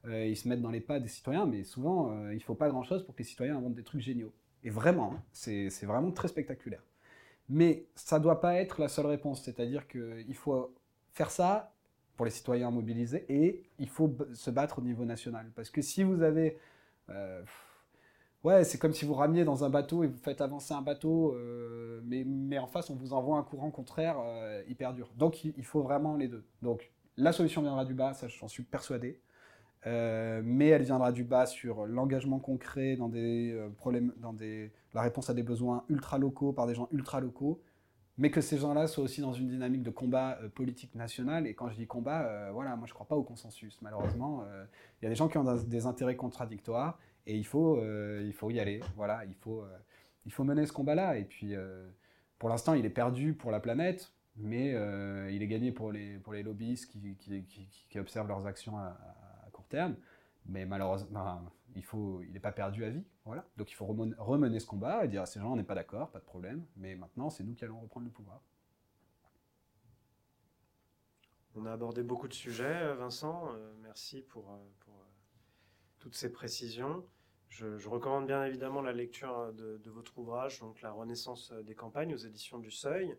Euh, 0.09 0.27
ils 0.27 0.36
se 0.36 0.48
mettent 0.48 0.62
dans 0.62 0.70
les 0.70 0.81
pas 0.81 1.01
des 1.01 1.09
citoyens, 1.09 1.47
mais 1.47 1.64
souvent, 1.64 2.12
euh, 2.12 2.32
il 2.32 2.36
ne 2.36 2.43
faut 2.43 2.55
pas 2.55 2.68
grand-chose 2.68 3.05
pour 3.05 3.14
que 3.14 3.18
les 3.18 3.28
citoyens 3.28 3.56
inventent 3.56 3.74
des 3.74 3.82
trucs 3.82 4.01
géniaux. 4.01 4.32
Et 4.62 4.70
vraiment, 4.70 5.14
hein, 5.14 5.23
c'est 5.32 5.85
vraiment 5.85 6.10
très 6.12 6.28
spectaculaire. 6.28 6.82
Mais 7.48 7.86
ça 7.94 8.18
ne 8.18 8.24
doit 8.24 8.40
pas 8.40 8.55
être 8.56 8.81
la 8.81 8.89
seule 8.89 9.06
réponse, 9.06 9.43
c'est-à-dire 9.43 9.86
qu'il 9.86 10.35
faut 10.35 10.74
faire 11.12 11.31
ça 11.31 11.73
pour 12.16 12.24
les 12.24 12.32
citoyens 12.32 12.70
mobilisés 12.70 13.24
et 13.28 13.62
il 13.78 13.89
faut 13.89 14.16
se 14.32 14.51
battre 14.51 14.78
au 14.81 14.82
niveau 14.82 15.05
national. 15.05 15.51
Parce 15.55 15.70
que 15.70 15.82
si 15.82 16.02
vous 16.02 16.23
avez... 16.23 16.59
Euh, 17.10 17.43
ouais, 18.43 18.64
c'est 18.64 18.78
comme 18.78 18.93
si 18.93 19.05
vous 19.05 19.14
ramiez 19.14 19.44
dans 19.44 19.64
un 19.64 19.70
bateau 19.70 20.02
et 20.02 20.09
vous 20.09 20.18
faites 20.18 20.40
avancer 20.40 20.74
un 20.74 20.82
bateau, 20.82 21.36
mais, 22.05 22.24
mais, 22.24 22.59
en 22.59 22.66
face, 22.66 22.90
on 22.90 22.97
vous 22.97 23.12
envoie 23.12 23.39
un 23.39 23.43
courant 23.43 23.70
contraire 23.70 24.16
hyper 24.66 24.93
dur. 24.93 25.10
Donc 25.16 25.44
il, 25.44 25.55
il 25.56 25.64
faut 25.64 25.82
vraiment 25.82 26.16
les 26.16 26.28
deux. 26.28 26.44
Donc 26.62 26.90
la 27.16 27.32
solution 27.32 27.62
viendra 27.62 27.85
du 27.85 27.94
bas, 27.94 28.12
ça 28.14 28.28
j'en 28.28 28.48
suis 28.48 28.62
persuadé. 28.62 29.20
Euh, 29.87 30.43
mais 30.45 30.69
elle 30.69 30.83
viendra 30.83 31.13
du 31.13 31.23
bas 31.23 31.47
sur 31.47 31.87
l'engagement 31.87 32.41
concret 32.41 32.97
dans 32.97 33.09
des 33.09 33.53
euh, 33.53 33.69
problèmes, 33.71 34.13
dans 34.17 34.33
des, 34.33 34.73
la 34.95 35.03
réponse 35.03 35.31
à 35.31 35.35
des 35.35 35.45
besoins 35.45 35.85
ultra 35.89 36.19
locaux 36.19 36.53
par 36.53 36.67
des 36.67 36.75
gens 36.75 36.89
ultra 36.91 37.21
locaux, 37.21 37.63
mais 38.19 38.31
que 38.33 38.41
ces 38.41 38.59
gens-là 38.59 38.89
soient 38.89 39.05
aussi 39.05 39.21
dans 39.21 39.33
une 39.33 39.49
dynamique 39.49 39.85
de 39.85 39.91
combat 39.91 40.39
euh, 40.43 40.49
politique 40.49 40.95
national. 40.97 41.47
Et 41.47 41.55
quand 41.55 41.69
je 41.71 41.77
dis 41.77 41.87
combat, 41.87 42.51
voilà, 42.53 42.75
moi 42.75 42.89
je 42.89 42.95
crois 42.95 43.07
pas 43.07 43.15
au 43.15 43.23
consensus. 43.23 43.79
Malheureusement, 43.81 44.45
il 45.01 45.05
y 45.05 45.07
a 45.07 45.11
des 45.11 45.15
gens 45.15 45.29
qui 45.29 45.39
ont 45.39 45.45
des 45.55 45.87
intérêts 45.87 46.17
contradictoires 46.17 46.99
et 47.27 47.37
il 47.37 47.47
faut, 47.47 47.81
il 47.81 48.33
faut 48.33 48.51
y 48.51 48.59
aller. 48.59 48.81
Voilà, 48.97 49.25
il 49.27 49.35
faut, 49.35 49.65
il 50.25 50.33
faut 50.33 50.45
mener 50.45 50.67
ce 50.67 50.73
combat-là. 50.73 51.19
Et 51.19 51.25
puis, 51.25 51.55
pour 52.39 52.49
l'instant, 52.49 52.75
il 52.75 52.85
est 52.87 52.91
perdu 52.91 53.35
pour 53.35 53.51
la 53.51 53.61
planète. 53.61 54.13
Mais 54.39 54.71
il 55.31 55.43
est 55.43 55.47
gagné 55.47 55.73
pour 55.73 55.93
les, 55.93 56.19
pour 56.19 56.33
les 56.33 56.43
lobbyistes 56.43 56.91
qui, 56.91 57.17
qui, 57.89 57.99
observent 57.99 58.29
leurs 58.29 58.47
actions 58.47 58.75
terme. 59.66 59.97
Mais 60.47 60.64
malheureusement, 60.64 61.43
il 61.74 61.84
faut, 61.84 62.22
n'est 62.30 62.40
pas 62.40 62.52
perdu 62.52 62.84
à 62.84 62.90
vie. 62.90 63.05
Voilà. 63.24 63.44
Donc 63.56 63.70
il 63.70 63.74
faut 63.74 63.86
remener 63.86 64.60
ce 64.60 64.66
combat 64.66 65.05
et 65.05 65.09
dire 65.09 65.22
à 65.22 65.26
ces 65.26 65.40
gens 65.40 65.52
on 65.52 65.56
n'est 65.56 65.64
pas 65.64 65.74
d'accord, 65.74 66.10
pas 66.10 66.20
de 66.20 66.24
problème, 66.24 66.64
mais 66.76 66.94
maintenant 66.94 67.30
c'est 67.30 67.44
nous 67.44 67.55
qui 67.55 67.64
allons 67.64 67.80
reprendre 67.80 68.06
le 68.06 68.12
pouvoir. 68.12 68.40
On 71.59 71.64
a 71.64 71.72
abordé 71.72 72.02
beaucoup 72.02 72.28
de 72.28 72.34
sujets, 72.34 72.82
euh, 72.82 72.94
Vincent. 72.94 73.48
Euh, 73.55 73.72
merci 73.80 74.20
pour, 74.20 74.52
euh, 74.52 74.93
toutes 75.98 76.14
ces 76.14 76.30
précisions. 76.30 77.05
Je, 77.48 77.88
recommande 77.88 78.26
bien 78.26 78.44
évidemment 78.44 78.82
la 78.82 78.93
lecture 78.93 79.52
de, 79.55 79.78
de, 79.78 79.90
votre 79.90 80.18
ouvrage, 80.18 80.60
donc 80.60 80.82
La 80.82 80.93
Renaissance 80.93 81.52
des 81.52 81.74
campagnes 81.74 82.12
aux 82.12 82.18
éditions 82.18 82.59
du 82.59 82.70
Seuil. 82.70 83.16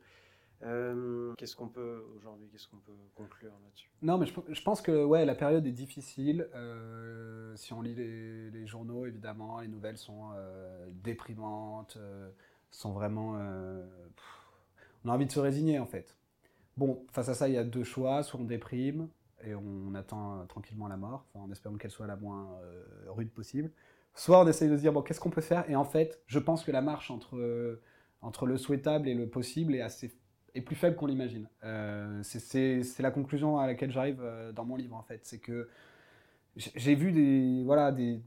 Euh, 0.64 1.34
qu'est-ce 1.38 1.56
qu'on 1.56 1.68
peut 1.68 2.04
aujourd'hui, 2.18 2.48
qu'est-ce 2.52 2.68
qu'on 2.68 2.78
peut 2.78 2.92
conclure 3.16 3.52
là-dessus? 3.64 3.90
Non, 4.02 4.18
mais 4.18 4.26
je, 4.26 4.62
pense 4.64 4.82
que 4.82 5.04
ouais, 5.04 5.26
la 5.26 5.36
période 5.36 5.66
est 5.68 5.72
difficile. 5.72 6.48
Euh, 6.56 7.56
si 7.56 7.74
on 7.74 7.82
lit 7.82 7.94
les, 7.94 8.66
journaux, 8.66 9.06
évidemment, 9.06 9.60
les 9.60 9.68
nouvelles 9.68 9.98
sont 9.98 10.32
euh, 10.36 10.88
déprimantes, 11.04 11.98
sont 12.72 12.92
vraiment. 12.92 13.38
on 15.06 15.10
a 15.10 15.14
envie 15.14 15.28
de 15.28 15.32
se 15.32 15.40
résigner 15.40 15.80
en 15.80 15.86
fait. 15.86 16.16
Bon, 16.76 17.06
face 17.12 17.30
à 17.30 17.34
ça, 17.34 17.48
il 17.48 17.54
y 17.54 17.58
a 17.58 17.64
deux 17.64 17.84
choix 17.84 18.24
soit 18.24 18.40
on 18.40 18.44
déprime 18.44 19.10
et 19.44 19.54
on, 19.56 19.94
attend 19.94 20.46
tranquillement 20.48 20.88
la 20.88 20.98
mort, 20.98 21.26
en 21.36 21.52
espérant 21.52 21.76
qu'elle 21.76 21.92
soit 21.92 22.08
la 22.08 22.16
moins 22.16 22.60
rude 23.08 23.30
possible. 23.30 23.72
Soit 24.16 24.42
on 24.42 24.48
essaye 24.48 24.70
de 24.70 24.76
se 24.76 24.82
dire 24.82 24.94
bon, 24.94 25.04
qu'est-ce 25.04 25.20
qu'on 25.20 25.30
peut 25.30 25.42
faire? 25.42 25.70
Et 25.70 25.76
en 25.76 25.86
fait, 25.86 26.20
je 26.26 26.40
pense 26.40 26.64
que 26.64 26.72
la 26.72 26.82
marche 26.82 27.12
entre 27.12 27.80
entre 28.22 28.48
le 28.48 28.58
souhaitable 28.58 29.08
et 29.08 29.14
le 29.14 29.30
possible 29.30 29.76
est 29.76 29.82
assez 29.82 30.12
est 30.58 30.62
plus 30.62 30.76
faible 30.76 30.96
qu'on 30.96 31.06
l'imagine. 31.06 31.48
Euh, 31.64 32.22
c'est 32.24 33.00
la 33.00 33.12
conclusion 33.12 33.60
à 33.60 33.68
laquelle 33.68 33.92
j'arrive 33.92 34.22
euh, 34.22 34.52
dans 34.52 34.66
mon 34.66 34.76
livre, 34.76 34.96
en 34.96 35.04
fait. 35.04 35.22
C'est 35.24 35.40
que 35.40 35.70
j'ai 36.56 36.96
vu 36.96 37.12
des, 37.12 37.64
voilà, 37.64 37.92
des, 37.92 38.22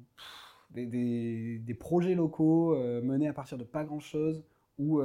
des, 0.70 1.76
projets 1.78 2.14
locaux 2.14 2.74
euh, 2.74 3.02
menés 3.02 3.28
à 3.28 3.32
partir 3.32 3.58
de 3.58 3.64
pas 3.64 3.84
grand-chose, 3.84 4.44
où 4.78 5.02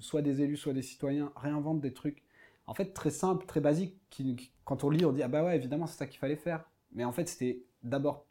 soit 0.00 0.20
des 0.20 0.42
élus, 0.42 0.58
soit 0.58 0.74
des 0.74 0.82
citoyens 0.82 1.32
réinventent 1.36 1.80
des 1.80 1.94
trucs, 1.94 2.22
en 2.66 2.74
fait, 2.74 2.92
très 2.92 3.10
simples, 3.10 3.46
très 3.46 3.60
basiques, 3.60 3.96
qui, 4.10 4.50
quand 4.64 4.84
on 4.84 4.90
lit, 4.90 5.06
on 5.06 5.12
dit, 5.12 5.22
ah 5.22 5.28
bah 5.28 5.42
ouais, 5.44 5.56
évidemment, 5.56 5.86
c'est 5.86 5.96
ça 5.96 6.06
qu'il 6.06 6.18
fallait 6.18 6.36
faire. 6.36 6.68
Mais 6.92 7.04
en 7.04 7.12
fait, 7.12 7.26
c'était 7.26 7.62
d'abord... 7.82 8.26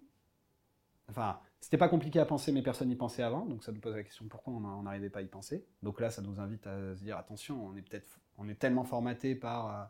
Enfin, 1.10 1.40
c'était 1.62 1.78
pas 1.78 1.90
compliqué 1.90 2.20
à 2.20 2.26
penser, 2.26 2.52
mais 2.52 2.62
personne 2.62 2.88
n'y 2.88 2.96
pensait 2.96 3.24
avant, 3.24 3.46
donc 3.46 3.64
ça 3.64 3.72
nous 3.72 3.80
pose 3.80 3.96
la 3.96 4.04
question 4.04 4.26
pourquoi 4.28 4.54
on 4.54 4.84
n'arrivait 4.84 5.10
pas 5.10 5.20
à 5.20 5.24
y 5.24 5.28
penser? 5.28 5.66
Donc 5.84 6.00
là, 6.00 6.10
ça 6.10 6.22
nous 6.22 6.40
invite 6.40 6.66
à 6.68 6.96
se 6.96 7.04
dire 7.04 7.18
attention, 7.18 7.66
on 7.66 7.76
est 7.76 7.82
peut-être, 7.82 8.20
on 8.38 8.48
est 8.48 8.56
tellement 8.56 8.84
formaté 8.84 9.36
par 9.36 9.90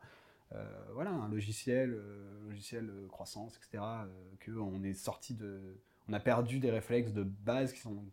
euh, 0.54 0.64
voilà 0.94 1.12
un 1.12 1.28
logiciel, 1.30 1.94
euh, 1.94 2.42
logiciel 2.48 2.90
croissance, 3.10 3.58
etc., 3.58 3.84
euh, 3.84 4.08
qu'on 4.46 4.84
est 4.84 4.94
sorti 4.94 5.34
de, 5.34 5.78
on 6.10 6.14
a 6.14 6.20
perdu 6.20 6.60
des 6.60 6.72
réflexes 6.72 7.12
de 7.12 7.24
base 7.24 7.74
qui 7.74 7.80
sont 7.80 8.06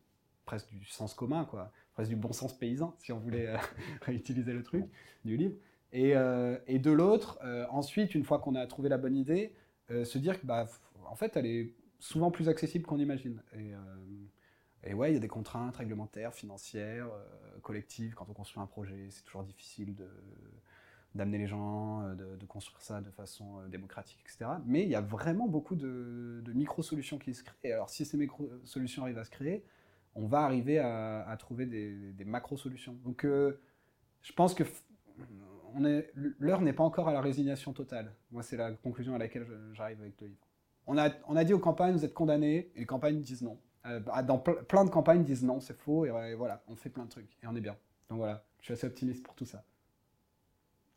presque 0.45 0.71
du 0.71 0.85
sens 0.85 1.15
commun, 1.15 1.45
quoi, 1.45 1.71
presque 1.95 2.11
du 2.11 2.17
bon 2.17 2.33
sens 2.33 2.57
paysan, 2.57 2.95
si 2.99 3.13
on 3.13 3.19
voulait 3.19 3.49
euh, 3.49 3.57
réutiliser 4.03 4.53
le 4.53 4.63
truc 4.63 4.85
du 5.25 5.37
livre. 5.37 5.55
Et, 5.93 6.17
euh, 6.17 6.59
et 6.67 6.79
de 6.79 6.91
l'autre, 6.91 7.39
euh, 7.45 7.67
ensuite, 7.71 8.15
une 8.15 8.25
fois 8.25 8.41
qu'on 8.41 8.57
a 8.57 8.67
trouvé 8.67 8.89
la 8.89 8.99
bonne 8.99 9.17
idée, 9.17 9.55
se 9.91 10.17
dire 10.17 10.41
que, 10.41 10.47
bah, 10.47 10.67
en 11.05 11.15
fait, 11.15 11.37
elle 11.37 11.45
est 11.45 11.75
souvent 12.05 12.31
plus 12.31 12.49
accessible 12.49 12.85
qu'on 12.85 12.99
imagine. 12.99 13.43
Et, 13.57 13.73
et, 14.85 14.95
ouais, 14.95 15.11
il 15.11 15.15
y 15.15 15.17
a 15.17 15.21
des 15.21 15.29
contraintes 15.29 15.77
réglementaires, 15.77 16.35
financières, 16.35 17.09
collectives. 17.63 18.15
Quand 18.15 18.27
on 18.29 18.35
construit 18.35 18.63
un 18.63 18.67
projet, 18.67 19.09
c'est 19.11 19.23
toujours 19.25 19.45
difficile 19.45 19.95
de 19.95 20.09
d'amener 21.15 21.39
les 21.39 21.47
gens, 21.47 22.13
de, 22.15 22.35
de, 22.35 22.47
construire 22.47 22.81
ça 22.81 23.01
de 23.01 23.11
façon 23.11 23.65
démocratique, 23.69 24.19
etc. 24.25 24.51
Mais 24.67 24.83
il 24.83 24.89
y 24.89 24.97
a 24.97 25.01
vraiment 25.01 25.47
beaucoup 25.47 25.77
de, 25.77 26.43
micro-solutions 26.53 27.19
qui 27.19 27.35
se 27.35 27.45
créent. 27.45 27.73
Alors 27.73 27.89
si 27.89 28.05
ces 28.05 28.17
micro-solutions 28.17 29.05
arrivent 29.05 29.19
à 29.19 29.25
se 29.25 29.31
créer, 29.31 29.65
on 30.17 30.27
va 30.27 30.41
arriver 30.41 30.79
à, 30.79 31.35
trouver 31.39 31.67
des, 31.67 32.25
macro-solutions. 32.25 32.95
Donc, 33.05 33.25
euh, 33.25 33.61
je 34.23 34.33
pense 34.33 34.55
que 34.55 34.65
l'heure 36.39 36.61
n'est 36.61 36.73
pas 36.73 36.85
encore 36.85 37.09
à 37.09 37.13
la 37.13 37.21
résignation 37.21 37.73
totale. 37.73 38.13
Moi, 38.31 38.43
c'est 38.43 38.57
la 38.57 38.73
conclusion 38.73 39.15
à 39.15 39.19
laquelle 39.19 39.47
j'arrive 39.73 40.01
avec 40.01 40.21
le 40.21 40.29
livre. 40.29 40.47
On 40.87 40.99
a, 40.99 41.11
on 41.29 41.37
a 41.37 41.45
dit 41.45 41.55
aux 41.55 41.59
campagnes, 41.59 41.95
vous 41.95 42.05
êtes 42.05 42.15
condamnés, 42.15 42.71
et 42.75 42.81
les 42.81 42.87
campagnes 42.87 43.21
disent 43.21 43.43
non. 43.43 43.59
Euh, 43.87 44.01
dans 44.23 44.39
plein 44.39 44.85
de 44.85 44.91
campagnes 44.91 45.25
disent 45.25 45.45
non, 45.45 45.61
c'est 45.61 45.75
faux, 45.75 46.07
et, 46.07 46.35
voilà, 46.35 46.63
on 46.69 46.77
fait 46.77 46.91
plein 46.91 47.05
de 47.05 47.11
trucs, 47.11 47.37
et 47.43 47.47
on 47.47 47.55
est 47.55 47.61
bien. 47.61 47.77
Donc 48.09 48.19
voilà, 48.19 48.45
je 48.61 48.65
suis 48.65 48.75
assez 48.75 48.87
optimiste 48.87 49.23
pour 49.23 49.35
tout 49.35 49.47
ça. 49.47 49.65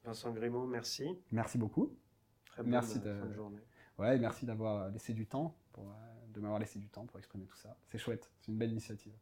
Vincent 0.04 0.32
Grimaud, 0.32 0.68
merci. 0.68 1.06
Merci 1.32 1.58
beaucoup. 1.58 1.94
Très 2.46 2.64
bonne 2.64 2.72
merci 2.72 3.00
de... 3.00 3.14
fin 3.14 3.26
de 3.26 3.34
journée. 3.34 3.62
Ouais, 3.98 4.18
merci 4.20 4.46
d'avoir 4.46 4.90
laissé 4.90 5.14
du 5.14 5.26
temps 5.26 5.56
pour 5.74 5.86
euh, 5.86 6.28
de 6.34 6.40
m'avoir 6.40 6.60
laissé 6.60 6.80
du 6.80 6.88
temps 6.88 7.06
pour 7.06 7.18
exprimer 7.18 7.46
tout 7.46 7.58
ça. 7.58 7.76
C'est 7.88 7.98
chouette, 7.98 8.30
c'est 8.40 8.52
une 8.52 8.58
belle 8.58 8.72
initiative. 8.72 9.14